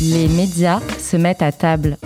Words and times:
Les 0.00 0.28
médias 0.28 0.80
se 0.98 1.16
mettent 1.16 1.42
à 1.42 1.52
table. 1.52 1.96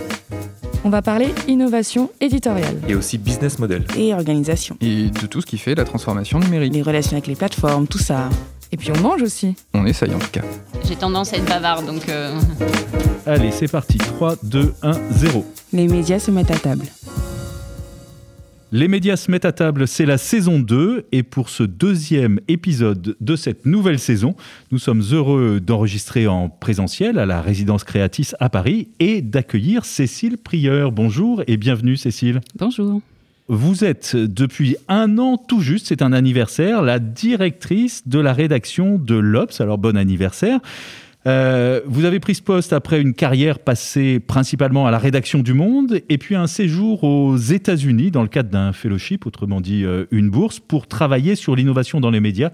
On 0.83 0.89
va 0.89 1.01
parler 1.01 1.33
innovation 1.47 2.09
éditoriale. 2.19 2.77
Et 2.87 2.95
aussi 2.95 3.17
business 3.17 3.59
model. 3.59 3.85
Et 3.95 4.13
organisation. 4.13 4.75
Et 4.81 5.09
de 5.09 5.27
tout 5.27 5.41
ce 5.41 5.45
qui 5.45 5.57
fait 5.57 5.75
la 5.75 5.85
transformation 5.85 6.39
numérique. 6.39 6.73
Les 6.73 6.81
relations 6.81 7.13
avec 7.13 7.27
les 7.27 7.35
plateformes, 7.35 7.87
tout 7.87 7.99
ça. 7.99 8.29
Et 8.71 8.77
puis 8.77 8.89
on 8.91 8.99
mange 8.99 9.21
aussi. 9.21 9.55
On 9.75 9.85
essaye 9.85 10.13
en 10.13 10.19
tout 10.19 10.31
cas. 10.31 10.41
J'ai 10.85 10.95
tendance 10.95 11.31
à 11.33 11.37
être 11.37 11.45
bavarde 11.45 11.85
donc. 11.85 12.09
Euh... 12.09 12.37
Allez, 13.25 13.51
c'est 13.51 13.71
parti. 13.71 13.99
3, 13.99 14.37
2, 14.43 14.73
1, 14.81 14.91
0. 15.11 15.45
Les 15.71 15.87
médias 15.87 16.19
se 16.19 16.31
mettent 16.31 16.51
à 16.51 16.57
table. 16.57 16.85
Les 18.75 18.87
médias 18.87 19.17
se 19.17 19.29
mettent 19.29 19.45
à 19.45 19.51
table, 19.51 19.87
c'est 19.87 20.07
la 20.07 20.17
saison 20.17 20.57
2 20.57 21.05
et 21.11 21.21
pour 21.21 21.49
ce 21.49 21.61
deuxième 21.61 22.39
épisode 22.47 23.15
de 23.21 23.35
cette 23.35 23.67
nouvelle 23.67 23.99
saison, 23.99 24.35
nous 24.71 24.79
sommes 24.79 25.03
heureux 25.11 25.59
d'enregistrer 25.59 26.25
en 26.25 26.49
présentiel 26.49 27.19
à 27.19 27.27
la 27.27 27.39
résidence 27.39 27.83
Créatis 27.83 28.31
à 28.39 28.49
Paris 28.49 28.87
et 28.99 29.21
d'accueillir 29.21 29.85
Cécile 29.85 30.39
Prieur. 30.39 30.91
Bonjour 30.91 31.43
et 31.45 31.57
bienvenue 31.57 31.97
Cécile. 31.97 32.41
Bonjour. 32.57 32.99
Vous 33.47 33.83
êtes 33.83 34.15
depuis 34.15 34.75
un 34.87 35.19
an 35.19 35.37
tout 35.37 35.61
juste, 35.61 35.85
c'est 35.89 36.01
un 36.01 36.11
anniversaire, 36.11 36.81
la 36.81 36.97
directrice 36.97 38.07
de 38.07 38.17
la 38.17 38.33
rédaction 38.33 38.97
de 38.97 39.13
l'Obs. 39.13 39.61
Alors 39.61 39.77
bon 39.77 39.95
anniversaire. 39.95 40.59
Euh, 41.25 41.79
vous 41.85 42.03
avez 42.03 42.19
pris 42.19 42.35
ce 42.35 42.41
poste 42.41 42.73
après 42.73 42.99
une 42.99 43.13
carrière 43.13 43.59
passée 43.59 44.19
principalement 44.19 44.87
à 44.87 44.91
la 44.91 44.97
rédaction 44.97 45.39
du 45.39 45.53
Monde 45.53 46.01
et 46.09 46.17
puis 46.17 46.35
un 46.35 46.47
séjour 46.47 47.03
aux 47.05 47.37
États-Unis 47.37 48.11
dans 48.11 48.23
le 48.23 48.27
cadre 48.27 48.49
d'un 48.49 48.73
fellowship, 48.73 49.25
autrement 49.25 49.61
dit 49.61 49.85
euh, 49.85 50.05
une 50.11 50.29
bourse, 50.29 50.59
pour 50.59 50.87
travailler 50.87 51.35
sur 51.35 51.55
l'innovation 51.55 52.01
dans 52.01 52.11
les 52.11 52.19
médias 52.19 52.51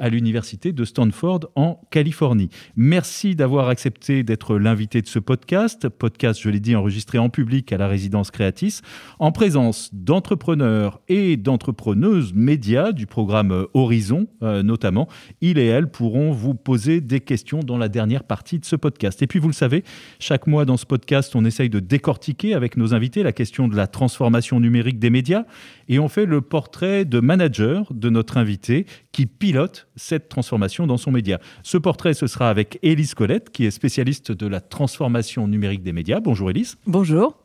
à 0.00 0.08
l'université 0.08 0.72
de 0.72 0.84
Stanford 0.84 1.50
en 1.54 1.80
Californie. 1.90 2.48
Merci 2.74 3.36
d'avoir 3.36 3.68
accepté 3.68 4.24
d'être 4.24 4.58
l'invité 4.58 5.02
de 5.02 5.06
ce 5.06 5.20
podcast, 5.20 5.88
podcast, 5.88 6.40
je 6.42 6.50
l'ai 6.50 6.58
dit, 6.58 6.74
enregistré 6.74 7.18
en 7.18 7.28
public 7.28 7.72
à 7.72 7.76
la 7.76 7.86
résidence 7.86 8.32
Créatis, 8.32 8.80
en 9.20 9.30
présence 9.30 9.90
d'entrepreneurs 9.92 11.00
et 11.08 11.36
d'entrepreneuses 11.36 12.32
médias 12.34 12.92
du 12.92 13.06
programme 13.06 13.66
Horizon 13.74 14.26
euh, 14.42 14.62
notamment. 14.62 15.06
Il 15.40 15.58
et 15.58 15.66
elle 15.66 15.90
pourront 15.90 16.32
vous 16.32 16.54
poser 16.54 17.00
des 17.00 17.20
questions 17.20 17.60
dans 17.60 17.76
la 17.76 17.88
dernière 17.88 18.24
partie 18.24 18.58
de 18.58 18.64
ce 18.64 18.76
podcast. 18.76 19.22
Et 19.22 19.26
puis 19.26 19.38
vous 19.38 19.48
le 19.48 19.54
savez, 19.54 19.84
chaque 20.18 20.46
mois 20.46 20.64
dans 20.64 20.76
ce 20.76 20.86
podcast, 20.86 21.36
on 21.36 21.44
essaye 21.44 21.68
de 21.68 21.80
décortiquer 21.80 22.54
avec 22.54 22.76
nos 22.76 22.94
invités 22.94 23.22
la 23.22 23.32
question 23.32 23.68
de 23.68 23.76
la 23.76 23.86
transformation 23.86 24.60
numérique 24.60 24.98
des 24.98 25.10
médias 25.10 25.44
et 25.90 25.98
on 25.98 26.08
fait 26.08 26.24
le 26.24 26.40
portrait 26.40 27.04
de 27.04 27.18
manager 27.18 27.92
de 27.92 28.08
notre 28.08 28.38
invité 28.38 28.86
qui 29.12 29.26
pilote 29.26 29.88
cette 29.96 30.28
transformation 30.28 30.86
dans 30.86 30.96
son 30.96 31.10
média. 31.10 31.40
Ce 31.64 31.76
portrait, 31.76 32.14
ce 32.14 32.28
sera 32.28 32.48
avec 32.48 32.78
Élise 32.82 33.12
Colette, 33.12 33.50
qui 33.50 33.66
est 33.66 33.72
spécialiste 33.72 34.30
de 34.30 34.46
la 34.46 34.60
transformation 34.60 35.48
numérique 35.48 35.82
des 35.82 35.92
médias. 35.92 36.20
Bonjour 36.20 36.48
Élise. 36.48 36.76
Bonjour. 36.86 37.36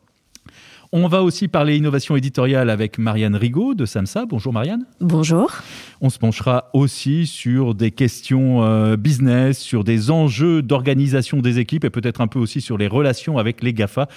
On 0.91 1.07
va 1.07 1.23
aussi 1.23 1.47
parler 1.47 1.75
innovation 1.75 2.15
éditoriale 2.15 2.69
avec 2.69 2.99
Marianne 2.99 3.35
Rigaud 3.35 3.73
de 3.73 3.85
SAMSA. 3.85 4.27
Bonjour 4.27 4.53
Marianne. 4.53 4.85
Bonjour. 5.01 5.51
On 5.99 6.11
se 6.11 6.19
penchera 6.19 6.69
aussi 6.73 7.25
sur 7.25 7.73
des 7.73 7.89
questions 7.89 8.63
euh, 8.63 8.95
business, 8.95 9.57
sur 9.57 9.83
des 9.83 10.11
enjeux 10.11 10.61
d'organisation 10.61 11.41
des 11.41 11.57
équipes 11.57 11.83
et 11.83 11.89
peut-être 11.89 12.21
un 12.21 12.27
peu 12.27 12.37
aussi 12.37 12.61
sur 12.61 12.77
les 12.77 12.87
relations 12.87 13.39
avec 13.39 13.63
les 13.63 13.73
GAFA 13.73 14.07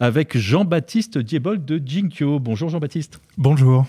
avec 0.00 0.36
Jean-Baptiste 0.36 1.18
Diebol 1.18 1.64
de 1.64 1.80
Jinkyo. 1.84 2.40
Bonjour 2.40 2.70
Jean-Baptiste. 2.70 3.20
Bonjour. 3.36 3.86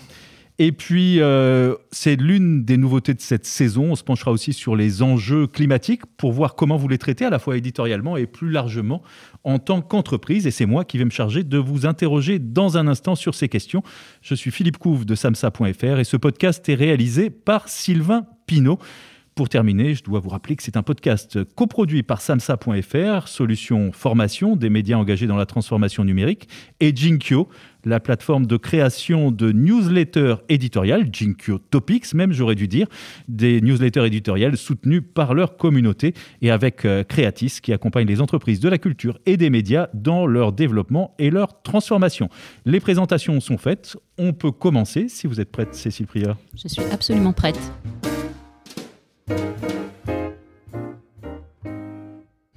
Et 0.58 0.70
puis, 0.70 1.20
euh, 1.20 1.74
c'est 1.90 2.14
l'une 2.14 2.64
des 2.64 2.76
nouveautés 2.76 3.14
de 3.14 3.20
cette 3.20 3.46
saison. 3.46 3.92
On 3.92 3.96
se 3.96 4.04
penchera 4.04 4.30
aussi 4.30 4.52
sur 4.52 4.76
les 4.76 5.02
enjeux 5.02 5.46
climatiques 5.46 6.04
pour 6.18 6.32
voir 6.32 6.54
comment 6.54 6.76
vous 6.76 6.88
les 6.88 6.98
traitez, 6.98 7.24
à 7.24 7.30
la 7.30 7.38
fois 7.38 7.56
éditorialement 7.56 8.18
et 8.18 8.26
plus 8.26 8.50
largement 8.50 9.02
en 9.44 9.58
tant 9.58 9.80
qu'entreprise. 9.80 10.46
Et 10.46 10.50
c'est 10.50 10.66
moi 10.66 10.84
qui 10.84 10.98
vais 10.98 11.06
me 11.06 11.10
charger 11.10 11.42
de 11.42 11.56
vous 11.56 11.86
interroger 11.86 12.38
dans 12.38 12.76
un 12.76 12.86
instant 12.86 13.14
sur 13.14 13.34
ces 13.34 13.48
questions. 13.48 13.82
Je 14.20 14.34
suis 14.34 14.50
Philippe 14.50 14.76
Couve 14.76 15.06
de 15.06 15.14
samsa.fr 15.14 15.98
et 15.98 16.04
ce 16.04 16.18
podcast 16.18 16.68
est 16.68 16.74
réalisé 16.74 17.30
par 17.30 17.68
Sylvain 17.68 18.26
Pinault. 18.46 18.78
Pour 19.34 19.48
terminer, 19.48 19.94
je 19.94 20.04
dois 20.04 20.20
vous 20.20 20.28
rappeler 20.28 20.56
que 20.56 20.62
c'est 20.62 20.76
un 20.76 20.82
podcast 20.82 21.42
coproduit 21.54 22.02
par 22.02 22.20
samsa.fr, 22.20 23.28
solution 23.28 23.90
formation 23.90 24.56
des 24.56 24.68
médias 24.68 24.98
engagés 24.98 25.26
dans 25.26 25.38
la 25.38 25.46
transformation 25.46 26.04
numérique, 26.04 26.48
et 26.80 26.94
Jinkyo, 26.94 27.48
la 27.86 27.98
plateforme 27.98 28.46
de 28.46 28.58
création 28.58 29.30
de 29.30 29.50
newsletters 29.50 30.36
éditoriales, 30.50 31.08
Jinkyo 31.10 31.58
Topics 31.58 32.12
même 32.12 32.32
j'aurais 32.32 32.54
dû 32.54 32.68
dire, 32.68 32.86
des 33.26 33.62
newsletters 33.62 34.04
éditoriales 34.04 34.58
soutenus 34.58 35.02
par 35.14 35.32
leur 35.32 35.56
communauté 35.56 36.12
et 36.42 36.50
avec 36.50 36.84
euh, 36.84 37.02
Creatis 37.02 37.60
qui 37.62 37.72
accompagne 37.72 38.06
les 38.06 38.20
entreprises 38.20 38.60
de 38.60 38.68
la 38.68 38.76
culture 38.76 39.18
et 39.24 39.38
des 39.38 39.48
médias 39.48 39.88
dans 39.94 40.26
leur 40.26 40.52
développement 40.52 41.14
et 41.18 41.30
leur 41.30 41.62
transformation. 41.62 42.28
Les 42.66 42.80
présentations 42.80 43.40
sont 43.40 43.56
faites, 43.56 43.96
on 44.18 44.34
peut 44.34 44.52
commencer 44.52 45.08
si 45.08 45.26
vous 45.26 45.40
êtes 45.40 45.50
prête 45.50 45.74
Cécile 45.74 46.06
Prieur. 46.06 46.36
Je 46.54 46.68
suis 46.68 46.82
absolument 46.92 47.32
prête. 47.32 47.58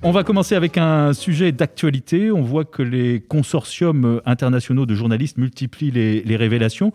On 0.07 0.11
va 0.11 0.23
commencer 0.23 0.53
avec 0.53 0.77
un 0.77 1.13
sujet 1.13 1.51
d'actualité. 1.51 2.31
On 2.31 2.43
voit 2.43 2.63
que 2.63 2.83
les 2.83 3.21
consortiums 3.21 4.21
internationaux 4.27 4.85
de 4.85 4.93
journalistes 4.93 5.39
multiplient 5.39 5.89
les, 5.89 6.35
révélations. 6.35 6.93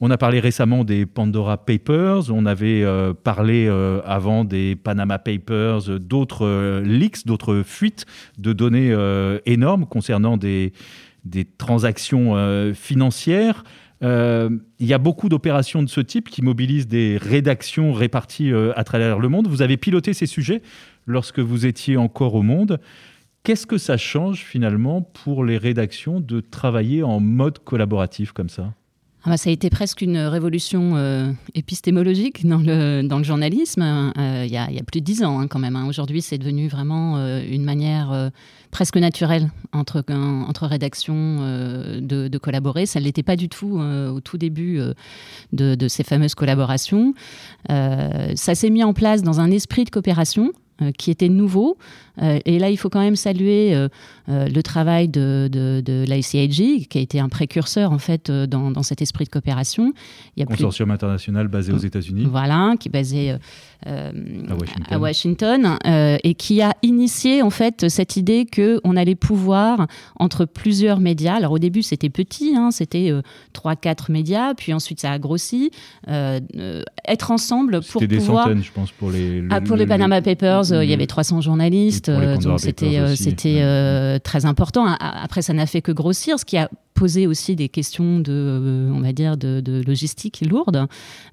On 0.00 0.12
a 0.12 0.16
parlé 0.16 0.38
récemment 0.38 0.84
des 0.84 1.04
Pandora 1.04 1.56
Papers, 1.56 2.30
on 2.30 2.46
avait 2.46 2.84
euh, 2.84 3.14
parlé 3.14 3.66
euh, 3.66 4.00
avant 4.04 4.44
des 4.44 4.76
Panama 4.76 5.18
Papers, 5.18 5.98
d'autres 5.98 6.46
euh, 6.46 6.82
leaks, 6.82 7.26
d'autres 7.26 7.62
fuites 7.66 8.06
de 8.38 8.52
données 8.52 8.96
énormes 9.44 9.84
concernant 9.86 10.36
des, 10.36 10.72
transactions 11.58 12.72
financières. 12.74 13.64
Il 14.02 14.60
y 14.78 14.92
a 14.92 14.98
beaucoup 14.98 15.28
d'opérations 15.28 15.82
de 15.82 15.88
ce 15.88 16.00
type 16.00 16.30
qui 16.30 16.42
mobilisent 16.42 16.86
des 16.86 17.18
rédactions 17.20 17.92
réparties 17.92 18.52
à 18.76 18.84
travers 18.84 19.18
le 19.18 19.28
monde. 19.28 19.48
Vous 19.48 19.62
avez 19.62 19.76
piloté 19.76 20.14
ces 20.14 20.26
sujets 20.26 20.62
lorsque 21.06 21.38
vous 21.38 21.66
étiez 21.66 21.96
encore 21.96 22.34
au 22.34 22.42
monde. 22.42 22.80
Qu'est-ce 23.42 23.66
que 23.66 23.78
ça 23.78 23.96
change 23.96 24.44
finalement 24.44 25.02
pour 25.02 25.44
les 25.44 25.58
rédactions 25.58 26.20
de 26.20 26.40
travailler 26.40 27.02
en 27.02 27.18
mode 27.18 27.58
collaboratif 27.58 28.32
comme 28.32 28.48
ça? 28.48 28.72
Ah 29.24 29.30
bah, 29.30 29.36
ça 29.36 29.50
a 29.50 29.52
été 29.52 29.70
presque 29.70 30.02
une 30.02 30.18
révolution 30.18 30.96
euh, 30.96 31.32
épistémologique 31.54 32.46
dans 32.46 32.58
le, 32.58 33.02
dans 33.02 33.18
le 33.18 33.24
journalisme 33.24 34.12
il 34.16 34.50
y, 34.50 34.56
a, 34.56 34.66
plus 34.84 35.00
de 35.00 35.04
dix 35.04 35.22
ans 35.22 35.38
hein, 35.38 35.46
quand 35.46 35.60
même. 35.60 35.76
Hein. 35.76 35.86
Aujourd'hui, 35.88 36.22
c'est 36.22 36.38
devenu 36.38 36.68
vraiment 36.68 37.18
une 37.38 37.64
manière 37.64 38.30
presque 38.72 38.96
naturel 38.96 39.50
entre, 39.72 40.02
entre 40.10 40.66
rédactions 40.66 41.38
euh, 41.42 42.00
de, 42.00 42.38
collaborer. 42.38 42.86
Ça 42.86 42.98
ne 42.98 43.04
l'était 43.04 43.22
pas 43.22 43.36
du 43.36 43.48
tout 43.48 43.78
euh, 43.78 44.10
au 44.10 44.20
tout 44.20 44.38
début 44.38 44.80
euh, 44.80 44.94
de, 45.52 45.88
ces 45.88 46.02
fameuses 46.02 46.34
collaborations. 46.34 47.14
ça 47.68 48.54
s'est 48.54 48.70
mis 48.70 48.82
en 48.82 48.94
place 48.94 49.22
dans 49.22 49.40
un 49.40 49.50
esprit 49.50 49.84
de 49.84 49.90
coopération 49.90 50.52
qui 50.90 51.10
était 51.10 51.28
nouveau. 51.28 51.78
Et 52.20 52.58
là, 52.58 52.68
il 52.68 52.76
faut 52.76 52.90
quand 52.90 53.00
même 53.00 53.16
saluer 53.16 53.88
le 54.28 54.60
travail 54.62 55.08
de, 55.08 55.48
de, 55.50 56.04
l'ICIG, 56.06 56.88
qui 56.88 56.98
a 56.98 57.00
été 57.00 57.20
un 57.20 57.28
précurseur 57.28 57.92
en 57.92 57.98
fait 57.98 58.30
dans, 58.30 58.82
cet 58.82 59.02
esprit 59.02 59.24
de 59.24 59.30
coopération. 59.30 59.92
Il 60.36 60.40
y 60.40 60.42
a 60.42 60.46
Consortium 60.46 60.90
international 60.90 61.48
basé 61.48 61.72
aux 61.72 61.78
États-Unis. 61.78 62.26
Voilà, 62.28 62.74
qui 62.78 62.88
est 62.88 62.92
basé 62.92 63.36
euh, 63.88 64.12
à 64.90 64.98
Washington, 64.98 65.76
euh, 65.86 66.16
et 66.22 66.34
qui 66.34 66.62
a 66.62 66.76
initié 66.82 67.42
en 67.42 67.50
fait 67.50 67.88
cette 67.88 68.16
idée 68.16 68.44
que 68.44 68.80
on 68.84 68.96
allait 68.96 69.16
pouvoir 69.16 69.88
entre 70.14 70.44
plusieurs 70.44 71.00
médias. 71.00 71.34
Alors 71.34 71.50
au 71.50 71.58
début 71.58 71.82
c'était 71.82 72.08
petit, 72.08 72.54
hein, 72.54 72.70
c'était 72.70 73.10
euh, 73.10 73.22
trois 73.52 73.74
quatre 73.74 74.12
médias, 74.12 74.54
puis 74.54 74.72
ensuite 74.72 75.00
ça 75.00 75.10
a 75.10 75.18
grossi. 75.18 75.72
être 76.06 77.32
ensemble 77.32 77.80
pour 77.80 78.02
des 78.02 78.18
pouvoir. 78.18 78.44
centaines, 78.44 78.62
je 78.62 78.70
pense, 78.70 78.92
pour 78.92 79.10
les. 79.10 79.42
Ah, 79.50 79.60
pour 79.60 79.74
les 79.74 79.86
Panama 79.86 80.22
Papers, 80.22 80.70
il 80.82 80.88
y 80.88 80.94
avait 80.94 81.08
300 81.08 81.40
journalistes, 81.40 82.01
donc 82.08 82.60
c'était 82.60 83.16
c'était 83.16 84.20
très 84.20 84.46
important. 84.46 84.86
Après 85.00 85.42
ça 85.42 85.52
n'a 85.52 85.66
fait 85.66 85.82
que 85.82 85.92
grossir, 85.92 86.38
ce 86.38 86.44
qui 86.44 86.56
a 86.56 86.68
poser 86.94 87.26
aussi 87.26 87.56
des 87.56 87.68
questions 87.68 88.20
de, 88.20 88.32
euh, 88.32 88.92
on 88.92 89.00
va 89.00 89.12
dire, 89.12 89.36
de, 89.36 89.82
logistique 89.86 90.42
lourde. 90.48 90.86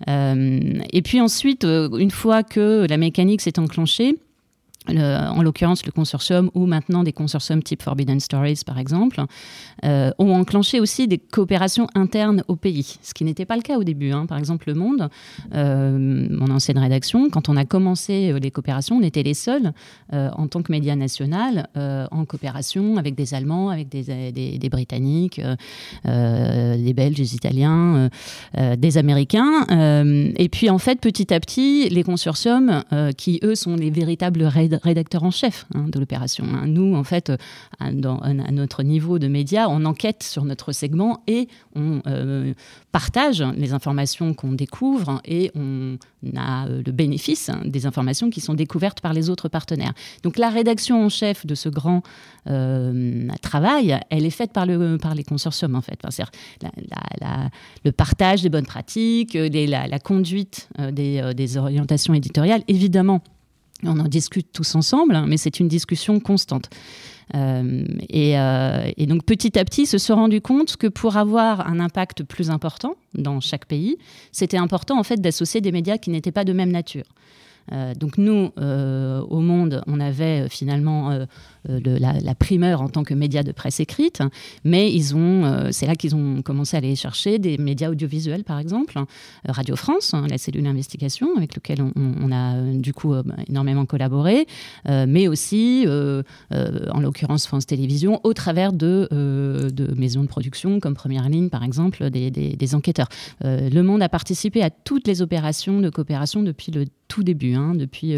Euh, 0.07 0.60
et 0.92 1.01
puis 1.01 1.21
ensuite, 1.21 1.63
euh, 1.63 1.89
une 1.98 2.12
fois 2.12 2.44
que 2.44 2.86
la 2.89 2.98
mécanique 2.98 3.42
s'est 3.42 3.60
enclenchée, 3.60 4.18
en 4.98 5.42
l'occurrence 5.42 5.86
le 5.86 5.92
consortium 5.92 6.50
ou 6.54 6.66
maintenant 6.66 7.04
des 7.04 7.14
consortiums 7.14 7.64
type 7.64 7.82
Forbidden 7.82 8.20
Stories 8.20 8.62
par 8.66 8.78
exemple, 8.78 9.24
euh, 9.86 10.12
ont 10.20 10.34
enclenché 10.34 10.80
aussi 10.80 11.08
des 11.08 11.18
coopérations 11.18 11.88
internes 11.96 12.44
au 12.48 12.56
pays, 12.56 12.98
ce 13.02 13.14
qui 13.14 13.24
n'était 13.24 13.46
pas 13.46 13.56
le 13.56 13.62
cas 13.62 13.78
au 13.78 13.84
début. 13.84 14.12
Hein. 14.12 14.26
Par 14.26 14.38
exemple, 14.38 14.68
Le 14.68 14.76
Monde, 14.76 15.10
euh, 15.54 16.28
mon 16.30 16.52
ancienne 16.52 16.78
rédaction, 16.78 17.30
quand 17.30 17.50
on 17.50 17.58
a 17.58 17.66
commencé 17.66 18.32
euh, 18.32 18.40
les 18.40 18.52
coopérations, 18.52 18.98
on 18.98 19.04
était 19.04 19.24
les 19.24 19.34
seuls 19.34 19.74
en 20.12 20.48
tant 20.48 20.62
que 20.62 20.72
média 20.72 20.96
national 20.96 21.68
en 21.76 22.26
coopération 22.26 22.98
avec 22.98 23.16
des 23.16 23.34
Allemands, 23.34 23.70
avec 23.70 23.90
des, 23.90 24.70
Britanniques, 24.70 25.40
des 26.04 26.94
Belges, 26.94 27.18
des 27.18 27.36
Italiens, 27.36 28.10
des 28.78 28.98
Américains. 28.98 29.66
et 29.70 30.50
puis 30.50 30.70
en 30.70 30.78
fait, 30.78 31.00
petit 31.00 31.34
à 31.34 31.40
petit, 31.40 31.90
les 31.90 32.04
consortiums, 32.04 32.84
qui 33.18 33.40
eux 33.44 33.56
sont 33.56 33.76
les 33.76 33.92
véritables 33.92 34.44
rédacteur 34.84 35.24
en 35.24 35.31
chef 35.31 35.66
hein, 35.74 35.86
de 35.88 36.00
l'opération. 36.00 36.46
Hein. 36.54 36.68
Nous, 36.68 36.96
en 36.96 37.04
fait, 37.04 37.31
à, 37.80 37.92
notre 37.92 38.84
niveau 38.84 39.20
de 39.20 39.28
médias, 39.28 39.68
on 39.70 39.86
enquête 39.86 40.24
sur 40.24 40.46
notre 40.46 40.72
segment 40.72 41.24
et 41.28 41.48
on 41.76 42.02
euh, 42.08 42.54
partage 42.92 43.44
les 43.56 43.74
informations 43.74 44.34
qu'on 44.34 44.52
découvre 44.52 45.22
et 45.26 45.52
on 45.56 45.98
a 46.36 46.68
euh, 46.68 46.81
le 46.86 46.92
bénéfice 46.92 47.50
hein, 47.50 47.62
des 47.66 47.86
informations 47.86 48.30
qui 48.30 48.42
sont 48.42 48.54
découvertes 48.54 49.02
par 49.02 49.14
les 49.14 49.30
autres 49.30 49.50
partenaires. 49.50 49.94
Donc 50.24 50.38
la 50.38 50.50
rédaction 50.50 51.04
en 51.06 51.10
chef 51.10 51.46
de 51.46 51.56
ce 51.56 51.70
grand 51.70 52.02
euh, 52.48 53.28
travail, 53.42 54.00
elle 54.10 54.26
est 54.26 54.31
faite 54.31 54.52
par, 54.54 54.66
le, 54.66 54.98
par 54.98 55.16
les 55.16 55.24
consortiums, 55.24 55.76
en 55.76 55.81
fait. 55.81 56.00
Enfin, 56.04 57.50
le 57.86 57.92
partage 57.92 58.42
des 58.42 58.50
bonnes 58.50 58.66
pratiques, 58.66 59.34
la, 59.36 60.00
conduite 60.00 60.70
des 60.92 61.58
orientations 61.58 62.14
éditoriales, 62.14 62.64
évidemment 62.68 63.22
on 63.84 64.00
en 64.00 64.08
discute 64.08 64.52
tous 64.52 64.76
ensemble, 64.76 65.16
hein, 65.16 65.26
mais 65.28 65.38
c'est 65.38 65.60
une 65.60 65.68
discussion 65.68 66.20
constante. 66.20 66.70
Euh, 67.36 67.86
euh, 68.16 68.92
et, 68.98 69.06
donc 69.06 69.24
petit 69.24 69.58
à 69.60 69.66
petit, 69.66 69.86
se 69.86 69.98
sont 69.98 70.16
rendu 70.16 70.42
compte 70.42 70.78
que 70.78 70.88
pour 70.88 71.18
avoir 71.18 71.68
un 71.68 71.80
impact 71.80 72.24
plus 72.24 72.50
important 72.50 72.96
dans 73.14 73.40
chaque 73.40 73.66
pays, 73.66 73.98
c'était 74.31 74.58
important 74.58 75.00
en 75.00 75.04
fait 75.04 75.22
d'associer 75.22 75.62
des 75.62 75.72
médias 75.72 75.98
qui 75.98 76.10
n'étaient 76.10 76.31
pas 76.31 76.44
de 76.44 76.54
même 76.54 76.72
nature. 76.72 77.06
Euh, 77.71 77.94
donc 77.94 78.18
nous, 78.18 78.51
au 78.57 79.39
Monde, 79.39 79.83
on 79.88 80.00
avait 80.00 80.50
finalement 80.50 81.25
euh, 81.69 81.81
la, 82.00 82.36
primeur 82.36 82.81
en 82.81 82.88
tant 82.88 83.04
que 83.04 83.13
média 83.13 83.44
de 83.44 83.51
presse 83.51 83.81
écrite, 83.81 84.24
mais 84.63 84.94
ils 84.94 85.13
ont, 85.13 85.44
euh, 85.44 85.69
c'est 85.71 85.86
là 85.86 85.95
qu'ils 85.95 86.16
ont 86.16 86.42
commencé 86.42 86.77
à 86.77 86.80
aller 86.80 86.95
chercher 86.95 87.38
des 87.38 87.57
médias 87.57 87.89
audiovisuels, 87.89 88.45
par 88.45 88.60
exemple, 88.60 88.98
euh, 88.98 89.04
Radio 89.45 89.75
France, 89.75 90.13
hein, 90.13 90.25
la 90.30 90.38
cellule 90.38 90.63
d'investigation, 90.63 91.36
avec 91.36 91.56
lequel 91.56 91.80
on, 91.81 92.31
a 92.31 92.62
du 92.74 92.94
coup 92.94 93.10
bah, 93.10 93.36
énormément 93.50 93.86
collaboré, 93.86 94.45
mais 94.86 95.27
aussi, 95.27 95.86
en 96.51 97.00
l'occurrence 97.00 97.48
France 97.48 97.66
Télévisions, 97.66 98.21
au 98.24 98.33
travers 98.33 98.71
de, 98.71 99.07
maisons 99.98 100.21
de 100.21 100.27
production 100.27 100.80
comme 100.80 100.94
Première 100.94 101.27
Ligne, 101.27 101.50
par 101.50 101.63
exemple, 101.63 102.10
des, 102.10 102.31
des, 102.31 102.75
enquêteurs. 102.75 103.10
le 103.42 103.81
Monde 103.81 104.01
a 104.01 104.10
participé 104.10 104.62
à 104.62 104.69
toutes 104.69 105.07
les 105.07 105.21
opérations 105.21 105.80
de 105.81 105.89
coopération 105.89 106.44
depuis 106.44 106.71
le 106.71 106.86
tout 107.10 107.24
début, 107.24 107.56
hein, 107.56 107.59
depuis, 107.76 108.14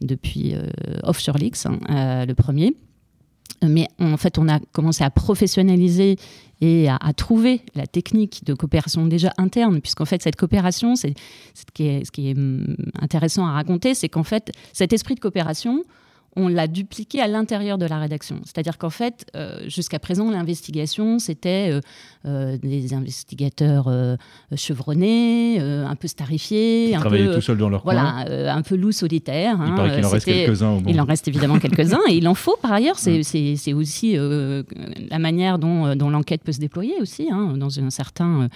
depuis 0.00 0.54
Offshore 1.02 1.38
Leaks, 1.38 1.66
hein, 1.66 2.24
le 2.26 2.34
premier. 2.34 2.74
Mais 3.62 3.88
en 3.98 4.16
fait, 4.16 4.38
on 4.38 4.48
a 4.48 4.58
commencé 4.72 5.02
à 5.02 5.10
professionnaliser 5.10 6.16
et 6.60 6.88
à, 6.88 7.12
trouver 7.14 7.62
la 7.74 7.86
technique 7.86 8.44
de 8.44 8.54
coopération 8.54 9.06
déjà 9.06 9.32
interne, 9.36 9.80
puisqu'en 9.80 10.04
fait, 10.04 10.22
cette 10.22 10.36
coopération, 10.36 10.96
c'est 10.96 11.14
ce 11.54 11.64
qui 11.72 11.86
est, 11.86 12.04
ce 12.04 12.10
qui 12.10 12.30
est 12.30 12.36
hum, 12.36 12.76
intéressant 13.00 13.46
à 13.46 13.52
raconter, 13.52 13.94
c'est 13.94 14.08
qu'en 14.08 14.22
fait, 14.22 14.52
cet 14.72 14.92
esprit 14.92 15.14
de 15.14 15.20
coopération, 15.20 15.84
on 16.36 16.48
l'a 16.48 16.66
dupliqué 16.66 17.20
à 17.20 17.28
l'intérieur 17.28 17.78
de 17.78 17.86
la 17.86 17.98
rédaction. 17.98 18.40
C'est-à-dire 18.44 18.76
qu'en 18.76 18.90
fait, 18.90 19.26
euh, 19.34 19.60
jusqu'à 19.68 19.98
présent, 19.98 20.30
l'investigation, 20.30 21.18
c'était 21.18 21.70
euh, 21.72 21.80
euh, 22.26 22.58
des 22.58 22.92
investigateurs 22.92 23.90
chevronnés, 24.54 25.58
un 25.58 25.94
peu 25.96 26.08
starifiés. 26.08 26.90
Ils 26.90 26.98
travaillaient 26.98 27.34
tout 27.34 27.40
seuls 27.40 27.56
dans 27.56 27.70
leur 27.70 27.82
voilà, 27.82 28.24
coin. 28.26 28.54
un 28.54 28.62
peu 28.62 28.76
loup 28.76 28.92
solitaire. 28.92 29.58
Il 29.66 29.74
paraît 29.74 29.96
qu'il 29.96 30.04
en 30.04 30.10
reste 30.10 30.26
quelques-uns 30.26 30.70
au 30.72 30.82
Il 30.86 31.00
en 31.00 31.04
reste 31.04 31.26
évidemment 31.28 31.58
quelques-uns, 31.58 32.00
et 32.08 32.16
il 32.16 32.28
en 32.28 32.34
faut 32.34 32.56
par 32.60 32.72
ailleurs. 32.72 32.98
C'est 32.98 33.18
mm. 33.18 33.76
aussi 33.76 34.16
la 34.16 35.18
manière 35.18 35.58
dont, 35.58 35.94
l'enquête 36.10 36.42
peut 36.42 36.52
se 36.52 36.60
déployer 36.60 36.94
aussi. 37.00 37.28
Hein, 37.32 37.54
dans 37.56 37.80
un 37.80 37.90
certain... 37.90 38.48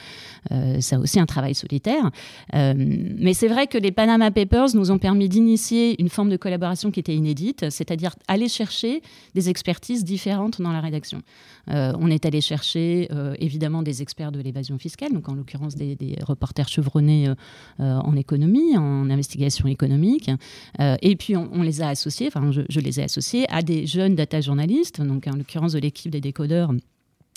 ça 0.81 0.99
aussi 0.99 1.19
un 1.19 1.27
travail 1.27 1.55
solitaire. 1.55 2.11
mais 2.53 3.33
c'est 3.33 3.49
vrai 3.49 3.67
que 3.67 3.79
les 3.79 3.93
Panama 3.93 4.31
Papers 4.31 4.75
nous 4.75 4.91
ont 4.91 4.99
permis 4.99 5.29
d'initier 5.29 6.01
une 6.01 6.11
forme 6.11 6.29
de 6.29 6.37
collaboration 6.37 6.91
qui 6.91 7.01
était 7.01 7.15
inédite 7.15 7.70
c'est-à-dire 7.71 8.15
aller 8.29 8.49
chercher 8.49 9.03
des 9.35 9.49
expertises 9.49 10.05
différentes 10.05 10.61
dans 10.61 10.73
la 10.73 10.81
rédaction. 10.81 11.23
Euh, 11.69 11.93
on 11.99 12.09
est 12.09 12.27
allé 12.27 12.41
chercher 12.41 13.09
euh, 13.13 13.35
évidemment 13.39 13.83
des 13.83 14.03
experts 14.03 14.33
de 14.33 14.41
l'évasion 14.41 14.79
fiscale, 14.79 15.13
donc 15.13 15.29
en 15.29 15.35
l'occurrence 15.35 15.75
des, 15.77 15.97
reporters 16.23 16.69
chevronnés 16.69 17.29
euh, 17.29 17.35
en 17.79 18.17
économie, 18.17 18.77
en 18.77 19.09
investigation 19.11 19.67
économique, 19.69 20.31
et 20.79 21.17
puis 21.17 21.37
on, 21.37 21.63
les 21.63 21.83
a 21.83 21.89
associés, 21.89 22.29
enfin 22.29 22.51
je, 22.51 22.63
je, 22.69 22.81
les 22.81 23.01
ai 23.01 23.05
associés 23.05 23.47
à 23.51 23.63
des 23.63 23.87
jeunes 23.87 24.15
data 24.15 24.41
journalistes, 24.41 25.01
donc 25.01 25.27
en 25.27 25.37
l'occurrence 25.37 25.73
de 25.73 25.79
l'équipe 25.79 26.11
des 26.11 26.21
décodeurs 26.21 26.73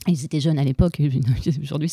ils 0.08 0.26
étaient 0.26 0.40
jeunes 0.40 0.60
à 0.60 0.64
l'époque, 0.64 1.02
aujourd'hui 1.64 1.90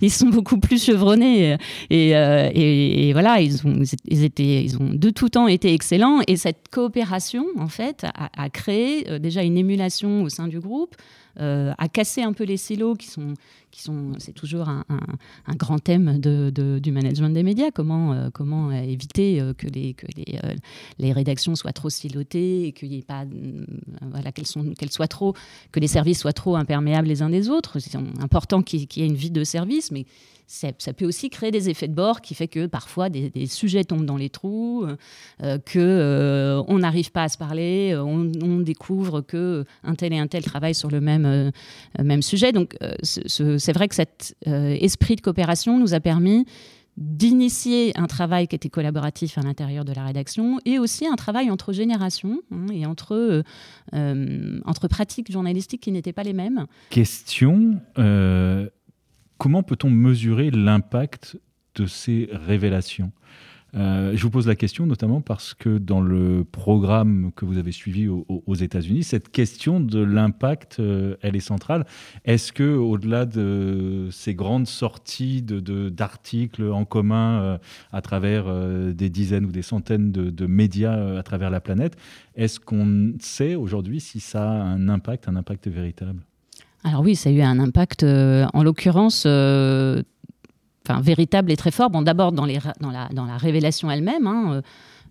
ils 0.00 0.10
sont 0.10 0.28
beaucoup 0.28 0.58
plus 0.58 0.82
chevronnés. 0.82 1.56
Et, 1.90 2.16
euh, 2.16 3.10
voilà, 3.12 3.40
ils 3.40 3.66
ont, 3.66 3.74
de 3.74 5.10
tout 5.10 5.28
temps 5.28 5.48
été 5.48 5.72
excellents. 5.72 6.20
Et 6.26 6.36
cette 6.36 6.68
coopération 6.70 7.46
en 7.58 7.68
fait 7.68 8.06
a, 8.14 8.50
créé 8.50 9.10
euh, 9.10 9.18
déjà 9.18 9.42
une 9.42 9.56
émulation 9.56 10.22
au 10.22 10.28
sein 10.28 10.48
du 10.48 10.60
groupe, 10.60 10.96
euh, 11.40 11.72
a 11.78 11.88
cassé 11.88 12.22
un 12.22 12.32
peu 12.32 12.44
les 12.44 12.56
silos 12.56 12.94
qui 12.94 13.08
sont, 13.08 13.34
c'est 14.18 14.32
toujours 14.32 14.68
un, 14.68 14.84
grand 15.56 15.78
thème 15.78 16.18
du 16.20 16.92
management 16.92 17.30
des 17.30 17.42
médias. 17.42 17.70
Comment, 17.70 18.12
euh, 18.12 18.28
comment 18.32 18.70
éviter 18.70 19.40
euh, 19.40 19.54
que 19.54 19.66
les, 19.66 19.96
euh, 20.44 21.12
rédactions 21.12 21.54
soient 21.54 21.72
trop 21.72 21.90
silotées 21.90 22.66
et 22.66 22.72
qu'elles 22.72 23.02
soient 24.90 25.08
trop, 25.08 25.34
que 25.72 25.80
les 25.80 25.88
services 25.88 26.20
soient 26.20 26.32
trop 26.32 26.56
imperméables 26.56 27.08
les 27.08 27.22
uns 27.22 27.30
des 27.30 27.48
autres. 27.48 27.78
C'est 27.78 27.96
important 28.20 28.62
qu'il 28.62 28.80
y 28.96 29.02
ait 29.02 29.06
une 29.06 29.14
vie 29.14 29.30
de 29.30 29.44
service, 29.44 29.90
mais 29.90 30.04
ça 30.46 30.92
peut 30.92 31.06
aussi 31.06 31.30
créer 31.30 31.50
des 31.50 31.70
effets 31.70 31.88
de 31.88 31.94
bord 31.94 32.20
qui 32.20 32.34
fait 32.34 32.48
que 32.48 32.66
parfois 32.66 33.08
des, 33.08 33.46
sujets 33.46 33.84
tombent 33.84 34.04
dans 34.04 34.16
les 34.16 34.30
trous, 34.30 34.86
euh, 35.42 35.58
que 35.58 35.78
euh, 35.78 36.62
on 36.68 36.78
n'arrive 36.78 37.10
pas 37.10 37.24
à 37.24 37.28
se 37.28 37.38
parler, 37.38 37.92
euh, 37.94 38.02
on, 38.02 38.60
découvre 38.60 39.22
que 39.22 39.64
un 39.82 39.94
tel 39.94 40.12
et 40.12 40.18
un 40.18 40.26
tel 40.26 40.44
travaillent 40.44 40.74
sur 40.74 40.90
le 40.90 41.00
même, 41.00 41.50
même 42.00 42.22
sujet. 42.22 42.52
Donc 42.52 42.76
c'est 43.02 43.72
vrai 43.72 43.88
que 43.88 43.94
cet 43.94 44.36
esprit 44.44 45.16
de 45.16 45.20
coopération 45.20 45.78
nous 45.78 45.94
a 45.94 46.00
permis 46.00 46.46
d'initier 46.96 47.92
un 47.98 48.06
travail 48.06 48.46
qui 48.46 48.54
était 48.54 48.68
collaboratif 48.68 49.38
à 49.38 49.40
l'intérieur 49.40 49.84
de 49.84 49.92
la 49.92 50.04
rédaction 50.04 50.58
et 50.66 50.78
aussi 50.78 51.06
un 51.06 51.16
travail 51.16 51.50
entre 51.50 51.72
générations 51.72 52.40
hein, 52.52 52.66
et 52.72 52.86
entre, 52.86 53.42
entre 53.92 54.88
pratiques 54.88 55.32
journalistiques 55.32 55.80
qui 55.80 55.92
n'étaient 55.92 56.12
pas 56.12 56.22
les 56.22 56.34
mêmes. 56.34 56.66
Question 56.90 57.80
comment 59.42 59.64
peut-on 59.64 59.90
mesurer 59.90 60.52
l'impact 60.52 61.36
de 61.74 61.86
ces 61.86 62.28
révélations? 62.30 63.10
Euh, 63.74 64.12
je 64.14 64.22
vous 64.22 64.30
pose 64.30 64.46
la 64.46 64.54
question 64.54 64.86
notamment 64.86 65.20
parce 65.20 65.52
que 65.52 65.78
dans 65.78 66.00
le 66.00 66.44
programme 66.44 67.32
que 67.34 67.44
vous 67.44 67.58
avez 67.58 67.72
suivi 67.72 68.06
aux, 68.06 68.54
États-Unis, 68.54 69.02
cette 69.02 69.32
question 69.32 69.80
de 69.80 69.98
l'impact, 69.98 70.78
euh, 70.78 71.16
elle 71.22 71.34
est 71.34 71.40
centrale. 71.40 71.86
Est-ce 72.24 72.52
que, 72.52 72.76
au-delà 72.76 73.26
de 73.26 74.06
ces 74.12 74.36
grandes 74.36 74.68
sorties 74.68 75.42
d'articles 75.42 76.70
en 76.70 76.84
commun 76.84 77.42
euh, 77.42 77.58
à 77.90 78.00
travers 78.00 78.44
des 78.94 79.10
dizaines 79.10 79.46
ou 79.46 79.50
des 79.50 79.62
centaines 79.62 80.12
de, 80.12 80.46
médias 80.46 81.18
à 81.18 81.22
travers 81.24 81.50
la 81.50 81.60
planète, 81.60 81.96
est-ce 82.36 82.60
qu'on 82.60 83.14
sait 83.18 83.56
aujourd'hui 83.56 83.98
si 83.98 84.20
ça 84.20 84.48
a 84.48 84.54
un 84.54 84.88
impact, 84.88 85.26
un 85.26 85.34
impact 85.34 85.66
véritable? 85.66 86.22
Alors 86.84 87.00
oui, 87.02 87.14
ça 87.14 87.28
a 87.28 87.32
eu 87.32 87.40
un 87.42 87.60
impact, 87.60 88.02
euh, 88.02 88.46
en 88.54 88.62
l'occurrence, 88.62 89.24
euh, 89.26 90.02
véritable 91.00 91.52
et 91.52 91.56
très 91.56 91.70
fort. 91.70 91.90
Bon, 91.90 92.02
d'abord 92.02 92.32
dans, 92.32 92.44
la, 92.44 93.36
révélation 93.38 93.90
elle-même. 93.90 94.26
Hein, 94.26 94.62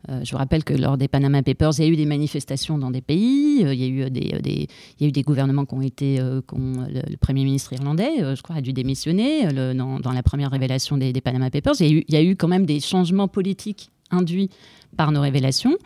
euh, 0.09 0.19
je 0.23 0.31
vous 0.31 0.37
rappelle 0.37 0.63
que 0.63 0.73
lors 0.73 0.97
des 0.97 1.07
Panama 1.07 1.43
Papers, 1.43 1.71
il 1.77 1.85
y 1.85 1.87
a 1.87 1.91
eu 1.91 1.95
des 1.95 2.05
manifestations 2.05 2.77
dans 2.77 2.91
des 2.91 3.01
pays, 3.01 3.61
il 3.61 3.73
y 3.73 3.83
a 3.83 3.87
eu 3.87 5.11
des, 5.11 5.23
gouvernements 5.23 5.65
qui 5.65 5.73
ont 5.75 5.81
été, 5.81 6.17
le, 6.17 7.17
Premier 7.21 7.45
ministre 7.45 7.71
irlandais, 7.71 8.35
je 8.35 8.41
crois, 8.41 8.57
a 8.57 8.61
dû 8.61 8.73
démissionner 8.73 9.47
dans, 9.73 10.11
la 10.13 10.23
première 10.23 10.51
révélation 10.51 10.97
des, 10.97 11.13
Panama 11.21 11.49
Papers. 11.49 11.79
Il 11.79 12.03
y 12.09 12.15
a 12.17 12.23
eu 12.23 12.35
quand 12.35 12.49
même 12.49 12.65
des 12.65 12.81
changements 12.81 13.29
politiques 13.29 13.91
induits 14.11 14.49
par 14.97 15.11
nos 15.11 15.21
révélations. 15.21 15.77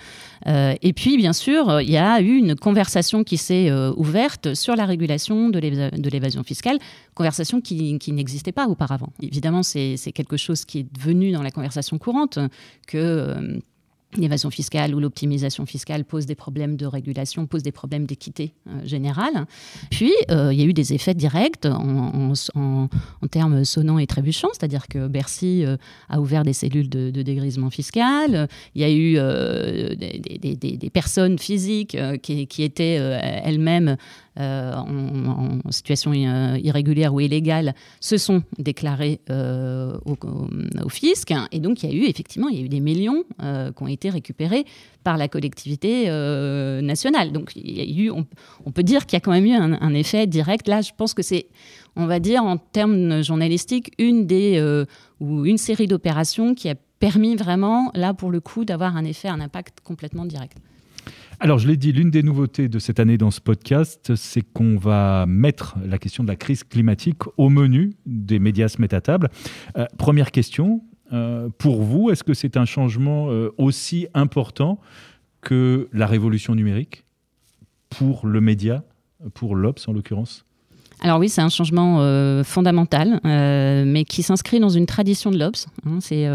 Euh, 0.47 0.73
et 0.81 0.93
puis, 0.93 1.17
bien 1.17 1.33
sûr, 1.33 1.81
il 1.81 1.89
y 1.89 1.97
a 1.97 2.21
eu 2.21 2.35
une 2.37 2.55
conversation 2.55 3.23
qui 3.23 3.37
s'est 3.37 3.69
euh, 3.69 3.93
ouverte 3.95 4.53
sur 4.53 4.75
la 4.75 4.85
régulation 4.85 5.49
de 5.49 6.09
l'évasion 6.09 6.43
fiscale, 6.43 6.79
conversation 7.13 7.61
qui, 7.61 7.99
n'existait 8.07 8.51
pas 8.51 8.67
auparavant. 8.67 9.09
Évidemment, 9.21 9.63
c'est 9.63 9.97
quelque 10.13 10.37
chose 10.37 10.65
qui 10.65 10.79
est 10.79 10.93
devenu 10.93 11.31
dans 11.31 11.43
la 11.43 11.51
conversation 11.51 11.97
courante, 11.97 12.39
que... 12.87 12.97
Euh, 12.97 13.59
l'évasion 14.17 14.49
fiscale 14.49 14.95
ou 14.95 14.99
l'optimisation 14.99 15.65
fiscale 15.65 16.05
pose 16.05 16.25
des 16.25 16.35
problèmes 16.35 16.77
de 16.77 16.85
régulation, 16.85 17.45
pose 17.47 17.63
des 17.63 17.71
problèmes 17.71 18.05
d'équité 18.05 18.53
euh, 18.67 18.85
générale. 18.85 19.45
Puis, 19.89 20.13
euh, 20.31 20.53
il 20.53 20.59
y 20.59 20.63
a 20.63 20.65
eu 20.65 20.73
des 20.73 20.93
effets 20.93 21.13
directs 21.13 21.65
en, 21.65 22.33
termes 23.31 23.65
sonnants 23.65 23.99
et 23.99 24.07
trébuchants, 24.07 24.49
c'est-à-dire 24.53 24.87
que 24.87 25.07
Bercy 25.07 25.65
euh, 25.65 25.77
a 26.09 26.21
ouvert 26.21 26.43
des 26.43 26.53
cellules 26.53 26.89
de, 26.89 27.09
dégrisement 27.09 27.69
fiscal. 27.69 28.47
Il 28.75 28.81
y 28.81 28.83
a 28.83 28.91
eu 28.91 29.15
des, 29.97 30.89
personnes 30.93 31.39
physiques 31.39 31.97
qui, 32.21 32.47
qui, 32.47 32.63
étaient 32.63 32.95
elles-mêmes 32.95 33.97
euh, 34.37 34.73
en, 34.73 35.71
situation 35.71 36.11
euh, 36.11 36.57
irrégulière 36.61 37.13
ou 37.13 37.21
illégale 37.21 37.73
se 38.01 38.17
sont 38.17 38.43
déclarés 38.57 39.21
euh, 39.29 39.97
au, 40.03 40.89
fisc. 40.89 41.33
Et 41.51 41.59
donc, 41.59 41.83
il 41.83 41.89
y 41.89 41.93
a 41.93 41.95
eu 41.95 42.09
effectivement 42.09 42.49
il 42.49 42.59
y 42.59 42.61
a 42.61 42.65
eu 42.65 42.69
des 42.69 42.81
millions 42.81 43.23
qui 43.39 43.83
ont 43.83 43.87
été 43.87 44.09
récupérés 44.09 44.65
par 45.03 45.17
la 45.17 45.27
collectivité 45.27 46.09
nationale. 46.81 47.31
Donc, 47.31 47.51
il 47.55 47.77
y 47.77 47.81
a 47.81 48.03
eu, 48.03 48.11
on, 48.11 48.71
peut 48.71 48.83
dire 48.83 49.05
qu'il 49.05 49.15
y 49.15 49.17
a 49.17 49.19
quand 49.21 49.31
même 49.31 49.45
eu 49.45 49.53
un, 49.53 49.93
effet 49.93 50.27
direct. 50.27 50.67
Là, 50.67 50.81
je 50.81 50.91
pense 50.95 51.13
que 51.13 51.23
c'est, 51.23 51.47
on 51.95 52.05
va 52.05 52.19
dire, 52.19 52.43
en 52.43 52.57
termes 52.57 53.23
journalistiques, 53.23 53.91
une 53.97 54.25
des 54.25 54.85
ou 55.19 55.45
une 55.45 55.57
série 55.57 55.87
d'opérations 55.87 56.55
qui 56.55 56.69
a 56.69 56.75
permis 56.99 57.35
vraiment, 57.35 57.91
là, 57.93 58.13
pour 58.13 58.31
le 58.31 58.39
coup, 58.39 58.65
d'avoir 58.65 58.97
un 58.97 59.05
effet, 59.05 59.27
un 59.27 59.39
impact 59.39 59.79
complètement 59.81 60.25
direct. 60.25 60.57
Alors, 61.39 61.59
je 61.59 61.67
l'ai 61.67 61.75
dit, 61.75 61.91
l'une 61.91 62.11
des 62.11 62.23
nouveautés 62.23 62.69
de 62.69 62.79
cette 62.79 62.99
année 62.99 63.17
dans 63.17 63.31
ce 63.31 63.41
podcast, 63.41 64.15
c'est 64.15 64.41
qu'on 64.41 64.77
va 64.77 65.25
mettre 65.27 65.75
la 65.85 65.97
question 65.97 66.23
de 66.23 66.29
la 66.29 66.37
crise 66.37 66.63
climatique 66.63 67.23
au 67.37 67.49
menu 67.49 67.93
des 68.05 68.39
médias 68.39 68.69
se 68.69 68.79
mettent 68.79 68.93
à 68.93 69.01
table. 69.01 69.29
Euh, 69.77 69.85
première 69.97 70.31
question, 70.31 70.81
euh, 71.11 71.49
pour 71.57 71.81
vous, 71.81 72.09
est-ce 72.09 72.23
que 72.23 72.33
c'est 72.33 72.55
un 72.55 72.65
changement 72.65 73.29
euh, 73.29 73.49
aussi 73.57 74.07
important 74.13 74.79
que 75.41 75.89
la 75.91 76.07
révolution 76.07 76.55
numérique 76.55 77.03
pour 77.89 78.27
le 78.27 78.39
média, 78.39 78.83
pour 79.33 79.55
l'Obs 79.55 79.87
en 79.87 79.93
l'occurrence? 79.93 80.45
Alors 81.01 81.19
oui, 81.19 81.27
c'est 81.27 81.41
un 81.41 81.49
changement 81.49 81.99
fondamental, 82.45 83.19
mais 83.23 84.05
qui 84.05 84.23
s'inscrit 84.23 84.61
dans 84.61 84.69
une 84.69 84.85
tradition 84.85 85.29
de 85.29 85.37
l'Obs. 85.37 85.67
Hein. 85.85 85.99
c'est 85.99 86.25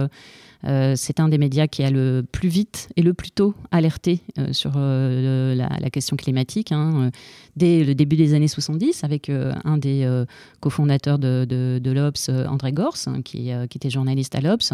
euh, 0.66 0.94
c'est 0.96 1.20
un 1.20 1.28
des 1.28 1.38
médias 1.38 1.66
qui 1.66 1.82
a 1.82 1.90
le 1.90 2.24
plus 2.30 2.48
vite 2.48 2.88
et 2.96 3.02
le 3.02 3.14
plus 3.14 3.30
tôt 3.30 3.54
alerté 3.70 4.20
euh, 4.38 4.52
sur 4.52 4.72
euh, 4.76 5.54
la, 5.54 5.90
question 5.90 6.16
climatique, 6.16 6.70
hein, 6.70 7.10
dès 7.56 7.82
le 7.82 7.96
début 7.96 8.16
des 8.16 8.34
années 8.34 8.48
70, 8.48 9.02
avec 9.02 9.28
un 9.28 9.76
des 9.76 10.24
cofondateurs 10.60 11.18
de, 11.18 11.44
de, 11.44 11.90
l'Obs, 11.90 12.28
André 12.28 12.70
Gors, 12.70 12.94
hein, 13.06 13.22
qui, 13.22 13.50
était 13.50 13.90
journaliste 13.90 14.36
à 14.36 14.40
l'Obs. 14.40 14.72